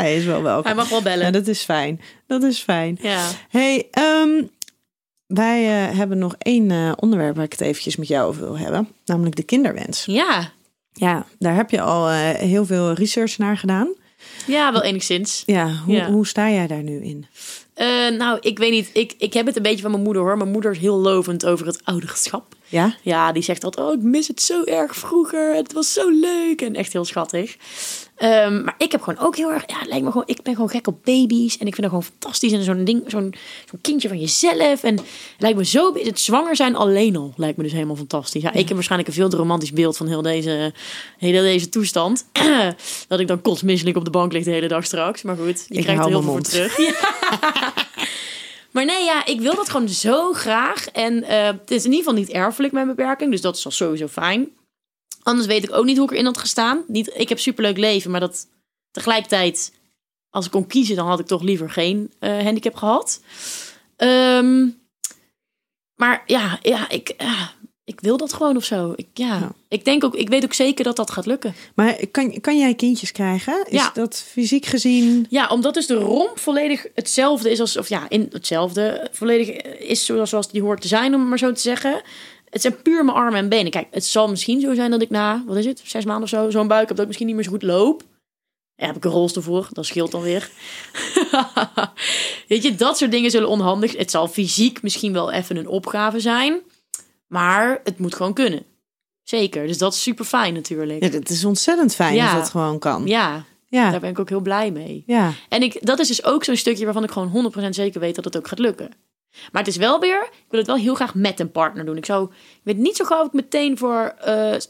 Hij 0.00 0.16
is 0.16 0.24
wel 0.24 0.42
welkom. 0.42 0.64
Hij 0.66 0.74
mag 0.74 0.88
wel 0.88 0.98
Ja, 0.98 1.04
bellen. 1.04 1.32
dat 1.32 1.46
is 1.46 1.62
fijn. 1.62 2.00
Dat 2.26 2.42
is 2.42 2.58
fijn. 2.58 2.98
Ja. 3.02 3.28
Hey, 3.48 3.88
ehm, 3.90 4.42
wij 5.26 5.64
eh, 5.88 5.96
hebben 5.96 6.18
nog 6.18 6.34
één 6.38 6.70
eh, 6.70 6.92
onderwerp 6.96 7.34
waar 7.36 7.44
ik 7.44 7.52
het 7.52 7.60
eventjes 7.60 7.96
met 7.96 8.08
jou 8.08 8.28
over 8.28 8.42
wil 8.42 8.58
hebben. 8.58 8.88
Namelijk 9.04 9.36
de 9.36 9.42
kinderwens. 9.42 10.04
Ja. 10.04 10.50
Ja, 10.92 11.26
daar 11.38 11.54
heb 11.54 11.70
je 11.70 11.80
al 11.80 12.08
eh, 12.08 12.14
heel 12.30 12.66
veel 12.66 12.92
research 12.92 13.38
naar 13.38 13.56
gedaan. 13.56 13.88
Ja, 14.46 14.72
wel 14.72 14.82
enigszins. 14.82 15.42
Ja, 15.46 15.68
hoe, 15.84 15.94
Ja. 15.94 16.10
hoe 16.10 16.26
sta 16.26 16.50
jij 16.50 16.66
daar 16.66 16.82
nu 16.82 17.02
in? 17.02 17.26
Nou, 18.18 18.38
ik 18.40 18.58
weet 18.58 18.70
niet. 18.70 18.90
Ik, 18.92 19.14
ik 19.18 19.32
heb 19.32 19.46
het 19.46 19.56
een 19.56 19.62
beetje 19.62 19.82
van 19.82 19.90
mijn 19.90 20.02
moeder 20.02 20.22
hoor. 20.22 20.36
Mijn 20.36 20.50
moeder 20.50 20.70
is 20.70 20.78
heel 20.78 20.96
lovend 20.98 21.46
over 21.46 21.66
het 21.66 21.80
ouderschap. 21.84 22.54
Ja? 22.68 22.94
Ja, 23.02 23.32
die 23.32 23.42
zegt 23.42 23.64
altijd, 23.64 23.86
oh, 23.86 23.92
ik 23.92 24.02
mis 24.02 24.28
het 24.28 24.42
zo 24.42 24.64
erg 24.64 24.96
vroeger. 24.96 25.54
Het 25.54 25.72
was 25.72 25.92
zo 25.92 26.10
leuk 26.10 26.62
en 26.62 26.74
echt 26.74 26.92
heel 26.92 27.04
schattig. 27.04 27.56
Ehm, 28.16 28.64
maar 28.64 28.74
ik 28.78 28.92
heb 28.92 29.02
gewoon 29.02 29.26
ook 29.26 29.36
heel 29.36 29.52
erg, 29.52 29.64
ja, 29.66 29.76
lijkt 29.86 30.04
me 30.04 30.10
gewoon, 30.10 30.26
ik 30.26 30.42
ben 30.42 30.54
gewoon 30.54 30.70
gek 30.70 30.86
op 30.86 31.04
baby's 31.04 31.58
en 31.58 31.66
ik 31.66 31.74
vind 31.74 31.76
dat 31.76 31.88
gewoon 31.88 32.02
fantastisch 32.02 32.52
en 32.52 32.62
zo'n 32.62 32.84
ding, 32.84 33.02
zo'n 33.06 33.34
zo'n 33.70 33.80
kindje 33.80 34.08
van 34.08 34.18
jezelf 34.18 34.82
en 34.82 34.96
het 34.96 35.04
lijkt 35.38 35.56
me 35.56 35.64
zo, 35.64 35.94
het 35.94 36.20
zwanger 36.20 36.56
zijn 36.56 36.76
alleen 36.76 37.16
al 37.16 37.32
lijkt 37.36 37.56
me 37.56 37.62
dus 37.62 37.72
helemaal 37.72 37.96
fantastisch. 37.96 38.42
Ja, 38.42 38.52
ik 38.52 38.66
heb 38.66 38.74
waarschijnlijk 38.74 39.10
een 39.10 39.16
veel 39.16 39.28
te 39.28 39.36
romantisch 39.36 39.72
beeld 39.72 39.96
van 39.96 40.06
heel 40.06 40.22
deze, 40.22 40.72
hele 41.18 41.40
deze 41.40 41.68
toestand, 41.68 42.26
dat 43.08 43.20
ik 43.20 43.28
dan 43.28 43.42
kotsmisselijk 43.42 43.96
op 43.96 44.04
de 44.04 44.10
bank 44.10 44.32
lig 44.32 44.44
de 44.44 44.50
hele 44.50 44.68
dag 44.68 44.84
straks. 44.84 45.22
Maar 45.22 45.36
goed, 45.36 45.64
je 45.68 45.74
Ik 45.74 45.82
krijgt 45.82 46.04
er 46.04 46.08
heel 46.08 46.22
veel 46.22 46.32
voor 46.32 46.42
terug. 46.42 46.76
Maar 48.70 48.84
nee, 48.84 49.04
ja, 49.04 49.26
ik 49.26 49.40
wil 49.40 49.54
dat 49.54 49.70
gewoon 49.70 49.88
zo 49.88 50.32
graag. 50.32 50.88
En 50.88 51.22
eh, 51.22 51.46
het 51.46 51.70
is 51.70 51.84
in 51.84 51.90
ieder 51.90 52.04
geval 52.04 52.18
niet 52.18 52.30
erfelijk, 52.30 52.72
mijn 52.72 52.86
beperking. 52.86 53.30
Dus 53.30 53.40
dat 53.40 53.56
is 53.56 53.64
al 53.64 53.70
sowieso 53.70 54.06
fijn. 54.06 54.48
Anders 55.22 55.46
weet 55.46 55.64
ik 55.64 55.72
ook 55.72 55.84
niet 55.84 55.96
hoe 55.96 56.06
ik 56.06 56.12
erin 56.12 56.24
had 56.24 56.38
gestaan. 56.38 56.84
Niet, 56.86 57.10
ik 57.14 57.28
heb 57.28 57.38
superleuk 57.38 57.76
leven, 57.76 58.10
maar 58.10 58.20
dat 58.20 58.46
tegelijkertijd... 58.90 59.76
Als 60.30 60.44
ik 60.44 60.50
kon 60.50 60.66
kiezen, 60.66 60.96
dan 60.96 61.06
had 61.06 61.20
ik 61.20 61.26
toch 61.26 61.42
liever 61.42 61.70
geen 61.70 62.12
eh, 62.18 62.42
handicap 62.42 62.74
gehad. 62.74 63.20
Ehm, 63.96 64.68
maar 65.94 66.22
ja, 66.26 66.58
ja, 66.62 66.88
ik, 66.88 67.14
ja, 67.18 67.52
ik 67.84 68.00
wil 68.00 68.16
dat 68.16 68.32
gewoon 68.32 68.56
of 68.56 68.64
zo. 68.64 68.92
Ik. 68.96 69.08
Ja. 69.12 69.52
Ik 69.68 69.84
denk 69.84 70.04
ook, 70.04 70.14
ik 70.14 70.28
weet 70.28 70.44
ook 70.44 70.52
zeker 70.54 70.84
dat 70.84 70.96
dat 70.96 71.10
gaat 71.10 71.26
lukken. 71.26 71.54
Maar 71.74 72.06
kan, 72.10 72.40
kan 72.40 72.58
jij 72.58 72.74
kindjes 72.74 73.12
krijgen? 73.12 73.64
Is 73.66 73.72
Ja. 73.80 73.90
dat 73.94 74.24
fysiek 74.26 74.66
gezien... 74.66 75.26
Ja, 75.30 75.48
omdat 75.48 75.74
dus 75.74 75.86
de 75.86 75.94
romp 75.94 76.38
volledig 76.38 76.86
hetzelfde 76.94 77.50
is 77.50 77.60
als, 77.60 77.76
of 77.76 77.88
ja, 77.88 78.06
in 78.08 78.28
hetzelfde, 78.32 79.08
volledig 79.12 79.48
is 79.78 80.04
zoals, 80.04 80.30
zoals 80.30 80.50
die 80.50 80.62
hoort 80.62 80.80
te 80.80 80.88
zijn, 80.88 81.14
om 81.14 81.20
het 81.20 81.28
maar 81.28 81.38
zo 81.38 81.52
te 81.52 81.60
zeggen. 81.60 82.02
Het 82.50 82.60
zijn 82.60 82.82
puur 82.82 83.04
mijn 83.04 83.16
armen 83.16 83.38
en 83.38 83.48
benen. 83.48 83.70
Kijk, 83.70 83.86
het 83.90 84.04
zal 84.04 84.28
misschien 84.28 84.60
zo 84.60 84.74
zijn 84.74 84.90
dat 84.90 85.02
ik 85.02 85.10
na, 85.10 85.42
wat 85.46 85.56
is 85.56 85.64
het, 85.64 85.80
zes 85.84 86.04
maanden 86.04 86.22
of 86.24 86.28
zo, 86.28 86.50
zo'n 86.50 86.68
buik 86.68 86.80
heb 86.88 86.96
dat 86.96 87.00
ik 87.00 87.06
misschien 87.06 87.26
niet 87.26 87.36
meer 87.36 87.44
zo 87.44 87.50
goed 87.50 87.62
loop. 87.62 88.02
Ja, 88.74 88.86
heb 88.86 88.96
ik 88.96 89.04
een 89.04 89.10
rolstoel 89.10 89.42
voor, 89.42 89.68
dat 89.72 89.86
scheelt 89.86 90.10
dan 90.10 90.22
weer. 90.22 90.50
Weet 92.48 92.62
je, 92.62 92.74
dat 92.74 92.98
soort 92.98 93.10
dingen 93.10 93.30
zullen 93.30 93.48
onhandig. 93.48 93.96
Het 93.96 94.10
zal 94.10 94.28
fysiek 94.28 94.82
misschien 94.82 95.12
wel 95.12 95.32
even 95.32 95.56
een 95.56 95.68
opgave 95.68 96.20
zijn, 96.20 96.60
maar 97.26 97.80
het 97.84 97.98
moet 97.98 98.14
gewoon 98.14 98.34
kunnen. 98.34 98.62
Zeker, 99.28 99.66
dus 99.66 99.78
dat 99.78 99.92
is 99.92 100.02
super 100.02 100.24
fijn 100.24 100.54
natuurlijk. 100.54 101.02
Ja, 101.04 101.08
dat 101.10 101.28
is 101.28 101.44
ontzettend 101.44 101.94
fijn 101.94 102.14
Ja. 102.14 102.32
dat 102.32 102.40
dat 102.40 102.50
gewoon 102.50 102.78
kan. 102.78 103.06
Ja, 103.06 103.44
Ja. 103.68 103.90
daar 103.90 104.00
ben 104.00 104.10
ik 104.10 104.18
ook 104.18 104.28
heel 104.28 104.40
blij 104.40 104.70
mee. 104.70 105.02
ja. 105.06 105.32
En 105.48 105.62
ik, 105.62 105.86
dat 105.86 105.98
is 105.98 106.08
dus 106.08 106.24
ook 106.24 106.44
zo'n 106.44 106.56
stukje 106.56 106.84
waarvan 106.84 107.04
ik 107.04 107.10
gewoon 107.10 107.28
100% 107.28 107.68
zeker 107.74 108.00
weet 108.00 108.14
dat 108.14 108.24
het 108.24 108.36
ook 108.36 108.48
gaat 108.48 108.58
lukken. 108.58 108.90
Maar 109.52 109.62
het 109.62 109.70
is 109.70 109.76
wel 109.76 110.00
weer, 110.00 110.22
ik 110.22 110.44
wil 110.48 110.58
het 110.58 110.68
wel 110.68 110.76
heel 110.76 110.94
graag 110.94 111.14
met 111.14 111.40
een 111.40 111.50
partner 111.50 111.84
doen. 111.84 111.96
Ik 111.96 112.04
zou, 112.06 112.24
ik 112.30 112.60
weet 112.62 112.76
niet 112.76 112.96
zo 112.96 113.04
gauw 113.04 113.20
of 113.20 113.26
ik 113.26 113.32
meteen 113.32 113.78
voor, 113.78 114.14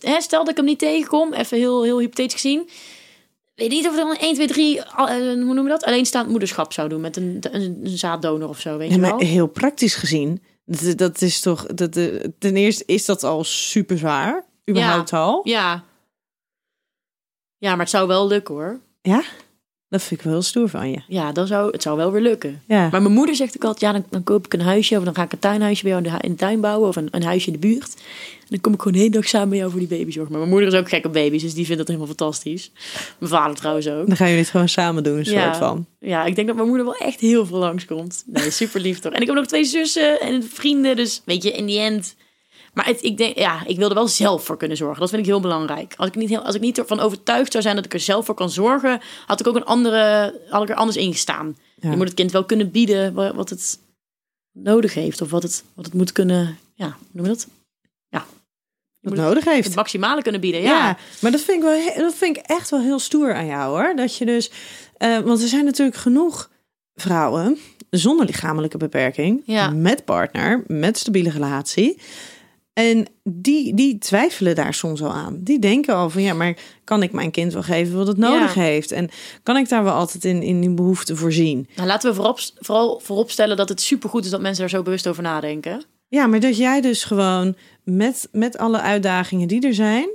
hè, 0.01 0.21
stel 0.21 0.39
dat 0.41 0.49
ik 0.49 0.57
hem 0.57 0.65
niet 0.65 0.79
tegenkom, 0.79 1.33
even 1.33 1.59
heel, 1.59 1.83
heel 1.83 1.99
hypothetisch 1.99 2.33
gezien. 2.41 2.69
Weet 3.55 3.71
niet 3.71 3.87
of 3.87 3.93
ik 3.93 3.99
dan 3.99 4.17
1, 4.17 4.35
2, 4.35 4.47
3, 4.47 4.83
al- 4.83 5.09
eh, 5.09 5.17
hoe 5.17 5.55
noem 5.55 5.63
je 5.63 5.69
dat? 5.69 5.85
Alleenstaand 5.85 6.29
moederschap 6.29 6.73
zou 6.73 6.89
doen 6.89 7.01
met 7.01 7.17
een, 7.17 7.39
een, 7.51 7.81
een 7.85 7.99
zaaddonor 7.99 8.49
of 8.49 8.61
zo, 8.61 8.77
weet 8.79 8.91
je 8.93 8.99
maar 8.99 9.11
wel? 9.11 9.19
heel 9.27 9.47
praktisch 9.47 9.95
gezien, 9.95 10.43
dat, 10.97 11.21
is 11.21 11.41
toch... 11.41 11.67
Dat, 11.67 11.97
eh, 11.97 12.25
ten 12.39 12.57
eerste 12.57 12.85
is 12.87 13.05
dat 13.05 13.25
al 13.25 13.45
super 13.45 13.99
zwaar, 13.99 14.45
überhaupt 14.71 15.13
al. 15.13 15.41
Ja. 15.45 15.85
Ja, 17.59 17.71
maar 17.71 17.79
het 17.79 17.91
zou 17.91 18.09
wel 18.09 18.27
lukken 18.27 18.55
hoor. 18.55 18.81
Ja? 19.03 19.23
Dat 19.91 20.03
vind 20.03 20.21
ik 20.21 20.25
wel 20.27 20.33
heel 20.35 20.43
stoer 20.43 20.69
van 20.69 20.91
je. 20.91 21.01
Ja, 21.07 21.33
dan 21.33 21.47
zou, 21.47 21.71
het 21.71 21.83
zou 21.83 21.97
wel 21.97 22.13
weer 22.13 22.23
lukken. 22.23 22.63
Ja. 22.67 22.89
Maar 22.91 23.03
mijn 23.03 23.15
moeder 23.15 23.35
zegt 23.35 23.57
ook 23.57 23.65
altijd, 23.65 23.81
ja, 23.81 23.93
dan, 23.93 24.05
dan 24.11 24.25
koop 24.25 24.45
ik 24.45 24.53
een 24.53 24.61
huisje 24.61 24.97
of 24.99 25.05
dan 25.05 25.15
ga 25.15 25.23
ik 25.23 25.33
een 25.33 25.39
tuinhuisje 25.39 25.83
bij 25.83 25.93
jou 25.93 26.05
in 26.05 26.11
de, 26.11 26.17
hu- 26.17 26.23
in 26.25 26.31
de 26.31 26.37
tuin 26.37 26.61
bouwen 26.61 26.89
of 26.89 26.97
een, 26.97 27.09
een 27.11 27.23
huisje 27.23 27.47
in 27.47 27.53
de 27.53 27.59
buurt. 27.59 27.95
En 28.41 28.47
dan 28.49 28.61
kom 28.61 28.73
ik 28.73 28.79
gewoon 28.79 28.93
de 28.93 28.99
hele 28.99 29.11
dag 29.11 29.29
samen 29.29 29.49
met 29.49 29.59
jou 29.59 29.71
voor 29.71 29.79
die 29.81 29.89
baby 29.89 30.11
zorgen. 30.11 30.31
Maar 30.33 30.41
mijn 30.41 30.53
moeder 30.53 30.73
is 30.73 30.79
ook 30.81 30.89
gek 30.89 31.05
op 31.07 31.13
baby's, 31.13 31.43
dus 31.43 31.55
die 31.55 31.65
vindt 31.65 31.79
dat 31.79 31.87
helemaal 31.87 32.09
fantastisch. 32.17 32.71
Mijn 33.19 33.31
vader 33.33 33.57
trouwens 33.57 33.89
ook. 33.89 34.07
Dan 34.07 34.17
gaan 34.17 34.27
jullie 34.27 34.43
het 34.43 34.51
gewoon 34.51 34.69
samen 34.69 35.03
doen, 35.03 35.19
een 35.19 35.25
Ja. 35.25 35.45
soort 35.45 35.57
van. 35.57 35.87
Ja, 36.01 36.25
ik 36.25 36.35
denk 36.35 36.47
dat 36.47 36.57
mijn 36.57 36.69
moeder 36.69 36.87
wel 36.87 36.97
echt 36.97 37.21
heel 37.21 37.47
veel 37.47 37.59
langskomt. 37.59 38.23
Nee, 38.27 38.51
super 38.51 38.81
lief 38.81 38.99
toch. 38.99 39.13
En 39.13 39.21
ik 39.21 39.27
heb 39.27 39.37
nog 39.37 39.47
twee 39.47 39.65
zussen 39.65 40.21
en 40.21 40.43
vrienden, 40.53 40.97
dus 40.97 41.23
weet 41.25 41.43
je, 41.43 41.53
in 41.53 41.67
die 41.67 41.79
end... 41.79 42.15
Maar 42.75 42.87
het, 42.87 43.03
ik 43.03 43.17
denk, 43.17 43.39
ja, 43.39 43.67
ik 43.67 43.77
wil 43.77 43.89
er 43.89 43.95
wel 43.95 44.09
zelf 44.09 44.45
voor 44.45 44.57
kunnen 44.57 44.77
zorgen. 44.77 45.01
Dat 45.01 45.09
vind 45.09 45.23
ik 45.23 45.29
heel 45.29 45.41
belangrijk. 45.41 45.95
Als 45.97 46.09
ik 46.09 46.15
niet, 46.15 46.29
heel, 46.29 46.43
als 46.43 46.55
ik 46.55 46.61
niet 46.61 46.79
ervan 46.79 47.01
overtuigd 47.01 47.51
zou 47.53 47.63
zijn 47.63 47.77
dat 47.77 47.85
ik 47.85 47.93
er 47.95 48.01
zelf 48.01 48.25
voor 48.27 48.35
kan 48.35 48.51
zorgen, 48.51 49.01
had 49.27 49.41
ik 49.41 49.47
ook 49.47 49.57
een 49.57 49.65
andere, 49.65 50.35
had 50.49 50.63
ik 50.63 50.69
er 50.69 50.75
anders 50.75 50.97
in 50.97 51.13
gestaan. 51.13 51.57
Ja. 51.81 51.91
Je 51.91 51.97
moet 51.97 52.07
het 52.07 52.15
kind 52.15 52.33
wel 52.33 52.45
kunnen 52.45 52.71
bieden 52.71 53.15
wa- 53.15 53.35
wat 53.35 53.51
het 53.51 53.79
nodig 54.53 54.95
heeft. 54.95 55.21
Of 55.21 55.31
wat 55.31 55.43
het, 55.43 55.65
wat 55.75 55.85
het 55.85 55.95
moet 55.95 56.13
kunnen, 56.13 56.59
ja, 56.75 56.87
hoe 56.87 56.97
noem 57.13 57.25
je 57.25 57.31
dat? 57.31 57.47
Ja. 58.09 58.25
Je 59.01 59.09
Wat 59.09 59.19
nodig 59.19 59.45
het 59.45 59.55
heeft. 59.55 59.75
maximale 59.75 60.23
kunnen 60.23 60.41
bieden, 60.41 60.61
Ja, 60.61 60.69
ja. 60.87 60.97
maar 61.21 61.31
dat 61.31 61.41
vind, 61.41 61.57
ik 61.65 61.69
wel, 61.95 62.05
dat 62.05 62.15
vind 62.15 62.37
ik 62.37 62.43
echt 62.47 62.71
wel 62.71 62.81
heel 62.81 62.99
stoer 62.99 63.35
aan 63.35 63.47
jou 63.47 63.69
hoor. 63.79 63.97
Dat 63.97 64.17
je 64.17 64.25
dus, 64.25 64.51
eh, 64.97 65.19
want 65.19 65.43
er 65.43 65.49
zijn 65.49 65.65
natuurlijk 65.65 65.97
genoeg 65.97 66.51
vrouwen 66.95 67.59
zonder 67.91 68.27
lichamelijke 68.27 68.77
beperking, 68.77 69.43
Ja. 69.45 69.71
met 69.71 70.05
partner, 70.05 70.65
met 70.67 70.99
stabiele 70.99 71.31
relatie. 71.31 71.99
En 72.87 73.07
die, 73.25 73.75
die 73.75 73.99
twijfelen 73.99 74.55
daar 74.55 74.75
soms 74.75 75.03
al 75.03 75.13
aan. 75.13 75.39
Die 75.43 75.59
denken 75.59 75.95
al 75.95 76.11
van 76.11 76.23
ja, 76.23 76.35
maar 76.35 76.57
kan 76.85 77.03
ik 77.03 77.13
mijn 77.13 77.31
kind 77.31 77.53
wel 77.53 77.63
geven 77.63 77.97
wat 77.97 78.07
het 78.07 78.17
nodig 78.17 78.55
Ja. 78.55 78.61
heeft? 78.61 78.93
En 78.93 79.11
kan 79.43 79.57
ik 79.57 79.69
daar 79.69 79.85
wel 79.85 79.93
altijd 79.93 80.25
in, 80.25 80.43
in 80.43 80.61
die 80.61 80.71
behoefte 80.71 81.17
voorzien? 81.17 81.69
Nou, 81.77 81.89
laten 81.89 82.11
we 82.11 82.17
voorop, 82.17 82.39
vooral 82.59 83.01
vooropstellen 83.05 83.57
dat 83.57 83.69
het 83.69 83.81
supergoed 83.81 84.25
is 84.25 84.31
dat 84.31 84.41
mensen 84.41 84.65
er 84.65 84.71
zo 84.71 84.83
bewust 84.83 85.07
over 85.09 85.23
nadenken. 85.23 85.83
Ja, 86.09 86.27
maar 86.27 86.41
dat 86.41 86.57
jij 86.57 86.81
dus 86.81 87.05
gewoon 87.05 87.57
met, 87.85 88.29
met 88.33 88.59
alle 88.59 88.81
uitdagingen 88.81 89.49
die 89.49 89.67
er 89.67 89.75
zijn, 89.75 90.09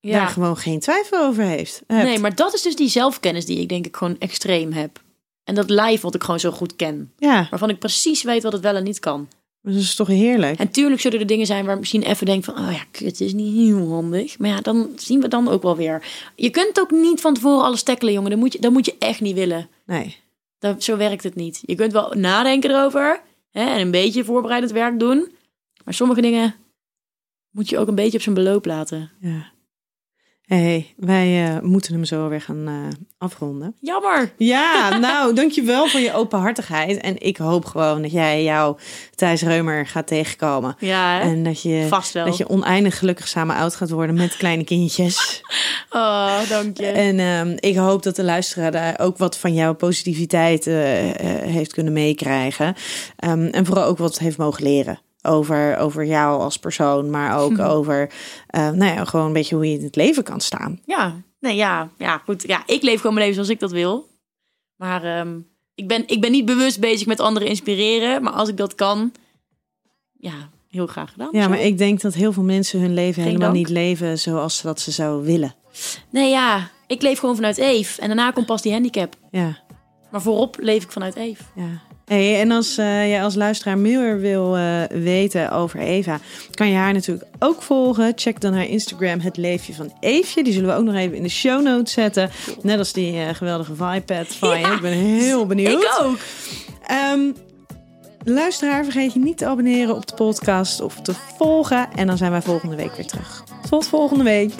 Ja. 0.00 0.18
daar 0.18 0.28
gewoon 0.28 0.56
geen 0.56 0.80
twijfel 0.80 1.18
over 1.26 1.44
heeft. 1.44 1.82
hebt. 1.86 2.02
Nee, 2.08 2.18
maar 2.18 2.34
dat 2.34 2.54
is 2.54 2.62
dus 2.62 2.76
die 2.76 2.88
zelfkennis 2.88 3.46
die 3.46 3.60
ik 3.60 3.68
denk 3.68 3.86
ik 3.86 3.96
gewoon 3.96 4.16
extreem 4.18 4.72
heb. 4.72 5.00
En 5.44 5.54
dat 5.54 5.70
lijf 5.70 6.00
wat 6.00 6.14
ik 6.14 6.22
gewoon 6.22 6.40
zo 6.40 6.50
goed 6.50 6.76
ken. 6.76 7.12
Ja, 7.18 7.46
Waarvan 7.50 7.70
ik 7.70 7.78
precies 7.78 8.22
weet 8.22 8.42
wat 8.42 8.52
het 8.52 8.62
wel 8.62 8.74
en 8.76 8.84
niet 8.84 8.98
kan. 8.98 9.28
Dat 9.72 9.82
is 9.82 9.94
toch 9.94 10.06
heerlijk. 10.06 10.58
En 10.58 10.70
tuurlijk 10.70 11.00
zullen 11.00 11.20
er 11.20 11.26
dingen 11.26 11.46
zijn 11.46 11.64
waar 11.64 11.78
misschien 11.78 12.02
even 12.02 12.26
denk 12.26 12.44
van... 12.44 12.58
oh 12.58 12.72
ja, 12.72 13.04
het 13.04 13.20
is 13.20 13.32
niet 13.32 13.54
heel 13.54 13.88
handig. 13.88 14.38
Maar 14.38 14.50
ja, 14.50 14.60
dan 14.60 14.90
zien 14.96 15.20
we 15.20 15.28
dan 15.28 15.48
ook 15.48 15.62
wel 15.62 15.76
weer. 15.76 16.06
Je 16.34 16.50
kunt 16.50 16.80
ook 16.80 16.90
niet 16.90 17.20
van 17.20 17.34
tevoren 17.34 17.64
alles 17.64 17.82
tackelen, 17.82 18.12
jongen. 18.12 18.30
Dat 18.30 18.38
moet 18.38 18.52
je, 18.52 18.60
dat 18.60 18.72
moet 18.72 18.86
je 18.86 18.94
echt 18.98 19.20
niet 19.20 19.34
willen. 19.34 19.68
Nee. 19.86 20.16
Dat, 20.58 20.82
zo 20.82 20.96
werkt 20.96 21.22
het 21.22 21.34
niet. 21.34 21.62
Je 21.66 21.74
kunt 21.74 21.92
wel 21.92 22.12
nadenken 22.16 22.70
erover. 22.70 23.20
Hè, 23.50 23.64
en 23.64 23.80
een 23.80 23.90
beetje 23.90 24.24
voorbereidend 24.24 24.72
werk 24.72 24.98
doen. 24.98 25.28
Maar 25.84 25.94
sommige 25.94 26.20
dingen 26.20 26.54
moet 27.50 27.68
je 27.68 27.78
ook 27.78 27.88
een 27.88 27.94
beetje 27.94 28.16
op 28.16 28.22
zijn 28.22 28.34
beloop 28.34 28.64
laten. 28.64 29.10
Ja. 29.20 29.54
Hey, 30.46 30.94
wij 30.96 31.46
eh, 31.46 31.60
moeten 31.60 31.92
hem 31.92 32.04
zo 32.04 32.28
weer 32.28 32.40
gaan 32.40 32.66
eh, 32.66 32.74
afronden. 33.18 33.74
Jammer. 33.80 34.32
Ja, 34.36 34.96
nou, 34.98 35.34
dankjewel 35.34 35.88
voor 35.88 36.00
je 36.00 36.12
openhartigheid. 36.12 37.00
En 37.00 37.18
ik 37.18 37.36
hoop 37.36 37.64
gewoon 37.64 38.02
dat 38.02 38.12
jij 38.12 38.42
jouw 38.42 38.76
Thijs 39.14 39.42
Reumer 39.42 39.86
gaat 39.86 40.06
tegenkomen. 40.06 40.76
Ja, 40.78 41.18
hè? 41.18 41.20
En 41.20 41.42
dat 41.42 41.62
je, 41.62 41.86
vast 41.88 42.12
wel. 42.12 42.24
dat 42.24 42.36
je 42.36 42.48
oneindig 42.48 42.98
gelukkig 42.98 43.28
samen 43.28 43.56
oud 43.56 43.74
gaat 43.74 43.90
worden 43.90 44.16
met 44.16 44.36
kleine 44.36 44.64
kindjes. 44.64 45.16
Oh, 45.90 46.48
dank 46.48 46.78
je. 46.78 46.86
En 46.86 47.18
ehm, 47.18 47.56
ik 47.60 47.76
hoop 47.76 48.02
dat 48.02 48.16
de 48.16 48.24
luisteraar 48.24 48.70
daar 48.70 48.98
ook 48.98 49.18
wat 49.18 49.38
van 49.38 49.54
jouw 49.54 49.74
positiviteit 49.74 50.66
eh, 50.66 50.74
heeft 51.40 51.72
kunnen 51.72 51.92
meekrijgen. 51.92 52.74
Ehm, 53.16 53.44
en 53.46 53.66
vooral 53.66 53.84
ook 53.84 53.98
wat 53.98 54.18
heeft 54.18 54.36
mogen 54.36 54.62
leren. 54.62 54.98
Over, 55.26 55.76
over 55.76 56.04
jou 56.06 56.40
als 56.40 56.56
persoon, 56.58 57.10
maar 57.10 57.38
ook 57.38 57.58
over 57.74 58.10
eh, 58.46 58.70
nou 58.70 58.92
ja, 58.94 59.04
gewoon 59.04 59.26
een 59.26 59.32
beetje 59.32 59.54
hoe 59.54 59.70
je 59.70 59.78
in 59.78 59.84
het 59.84 59.96
leven 59.96 60.22
kan 60.24 60.40
staan. 60.40 60.80
Ja, 60.84 61.14
nee, 61.40 61.56
ja, 61.56 61.88
ja, 61.98 62.18
goed. 62.24 62.42
Ja, 62.46 62.62
ik 62.66 62.82
leef 62.82 62.96
gewoon 63.00 63.14
mijn 63.14 63.26
leven 63.26 63.34
zoals 63.34 63.48
ik 63.48 63.60
dat 63.60 63.70
wil. 63.72 64.08
Maar 64.76 65.04
ehm, 65.04 65.38
ik, 65.74 65.88
ben, 65.88 66.02
ik 66.06 66.20
ben 66.20 66.30
niet 66.30 66.44
bewust 66.44 66.80
bezig 66.80 67.06
met 67.06 67.20
anderen 67.20 67.48
inspireren. 67.48 68.22
Maar 68.22 68.32
als 68.32 68.48
ik 68.48 68.56
dat 68.56 68.74
kan, 68.74 69.12
ja, 70.12 70.50
heel 70.68 70.86
graag 70.86 71.12
gedaan. 71.12 71.28
Ja, 71.32 71.42
Zo. 71.42 71.48
maar 71.48 71.60
ik 71.60 71.78
denk 71.78 72.00
dat 72.00 72.14
heel 72.14 72.32
veel 72.32 72.42
mensen 72.42 72.80
hun 72.80 72.94
leven 72.94 73.14
Geen 73.14 73.24
helemaal 73.24 73.52
dank. 73.52 73.58
niet 73.58 73.68
leven 73.76 74.18
zoals 74.18 74.56
ze 74.56 74.66
dat 74.66 74.80
ze 74.80 74.90
zouden 74.90 75.26
willen. 75.26 75.54
Nee, 76.10 76.30
ja, 76.30 76.70
ik 76.86 77.02
leef 77.02 77.18
gewoon 77.18 77.34
vanuit 77.34 77.56
Eve. 77.58 78.00
En 78.00 78.06
daarna 78.06 78.30
komt 78.30 78.46
pas 78.46 78.62
die 78.62 78.72
handicap. 78.72 79.14
Ja, 79.30 79.58
Maar 80.10 80.22
voorop 80.22 80.56
leef 80.60 80.82
ik 80.82 80.90
vanuit 80.92 81.14
Eve. 81.16 81.42
ja. 81.54 81.82
Hey, 82.06 82.40
en 82.40 82.50
als 82.50 82.78
uh, 82.78 83.08
jij 83.08 83.22
als 83.22 83.34
luisteraar 83.34 83.78
meer 83.78 84.20
wil 84.20 84.56
uh, 84.56 84.82
weten 84.88 85.50
over 85.50 85.78
Eva, 85.78 86.18
kan 86.54 86.68
je 86.68 86.74
haar 86.74 86.92
natuurlijk 86.92 87.26
ook 87.38 87.62
volgen. 87.62 88.12
Check 88.16 88.40
dan 88.40 88.54
haar 88.54 88.66
Instagram, 88.66 89.20
het 89.20 89.36
leefje 89.36 89.74
van 89.74 89.92
Eefje. 90.00 90.42
Die 90.44 90.52
zullen 90.52 90.68
we 90.68 90.74
ook 90.74 90.84
nog 90.84 90.94
even 90.94 91.16
in 91.16 91.22
de 91.22 91.28
show 91.28 91.62
notes 91.62 91.92
zetten. 91.92 92.30
Net 92.62 92.78
als 92.78 92.92
die 92.92 93.14
uh, 93.14 93.28
geweldige 93.32 93.74
Vipad 93.74 94.26
van 94.26 94.48
Ja, 94.48 94.68
je. 94.68 94.74
Ik 94.74 94.80
ben 94.80 94.92
heel 94.92 95.46
benieuwd. 95.46 95.82
Ik 95.82 95.98
ook. 96.02 96.18
Um, 97.12 97.34
luisteraar, 98.24 98.84
vergeet 98.84 99.12
je 99.12 99.18
niet 99.18 99.38
te 99.38 99.46
abonneren 99.46 99.94
op 99.94 100.06
de 100.06 100.14
podcast 100.14 100.80
of 100.80 101.00
te 101.00 101.14
volgen. 101.36 101.88
En 101.94 102.06
dan 102.06 102.16
zijn 102.16 102.30
wij 102.30 102.42
volgende 102.42 102.76
week 102.76 102.96
weer 102.96 103.06
terug. 103.06 103.44
Tot 103.70 103.86
volgende 103.86 104.24
week. 104.24 104.52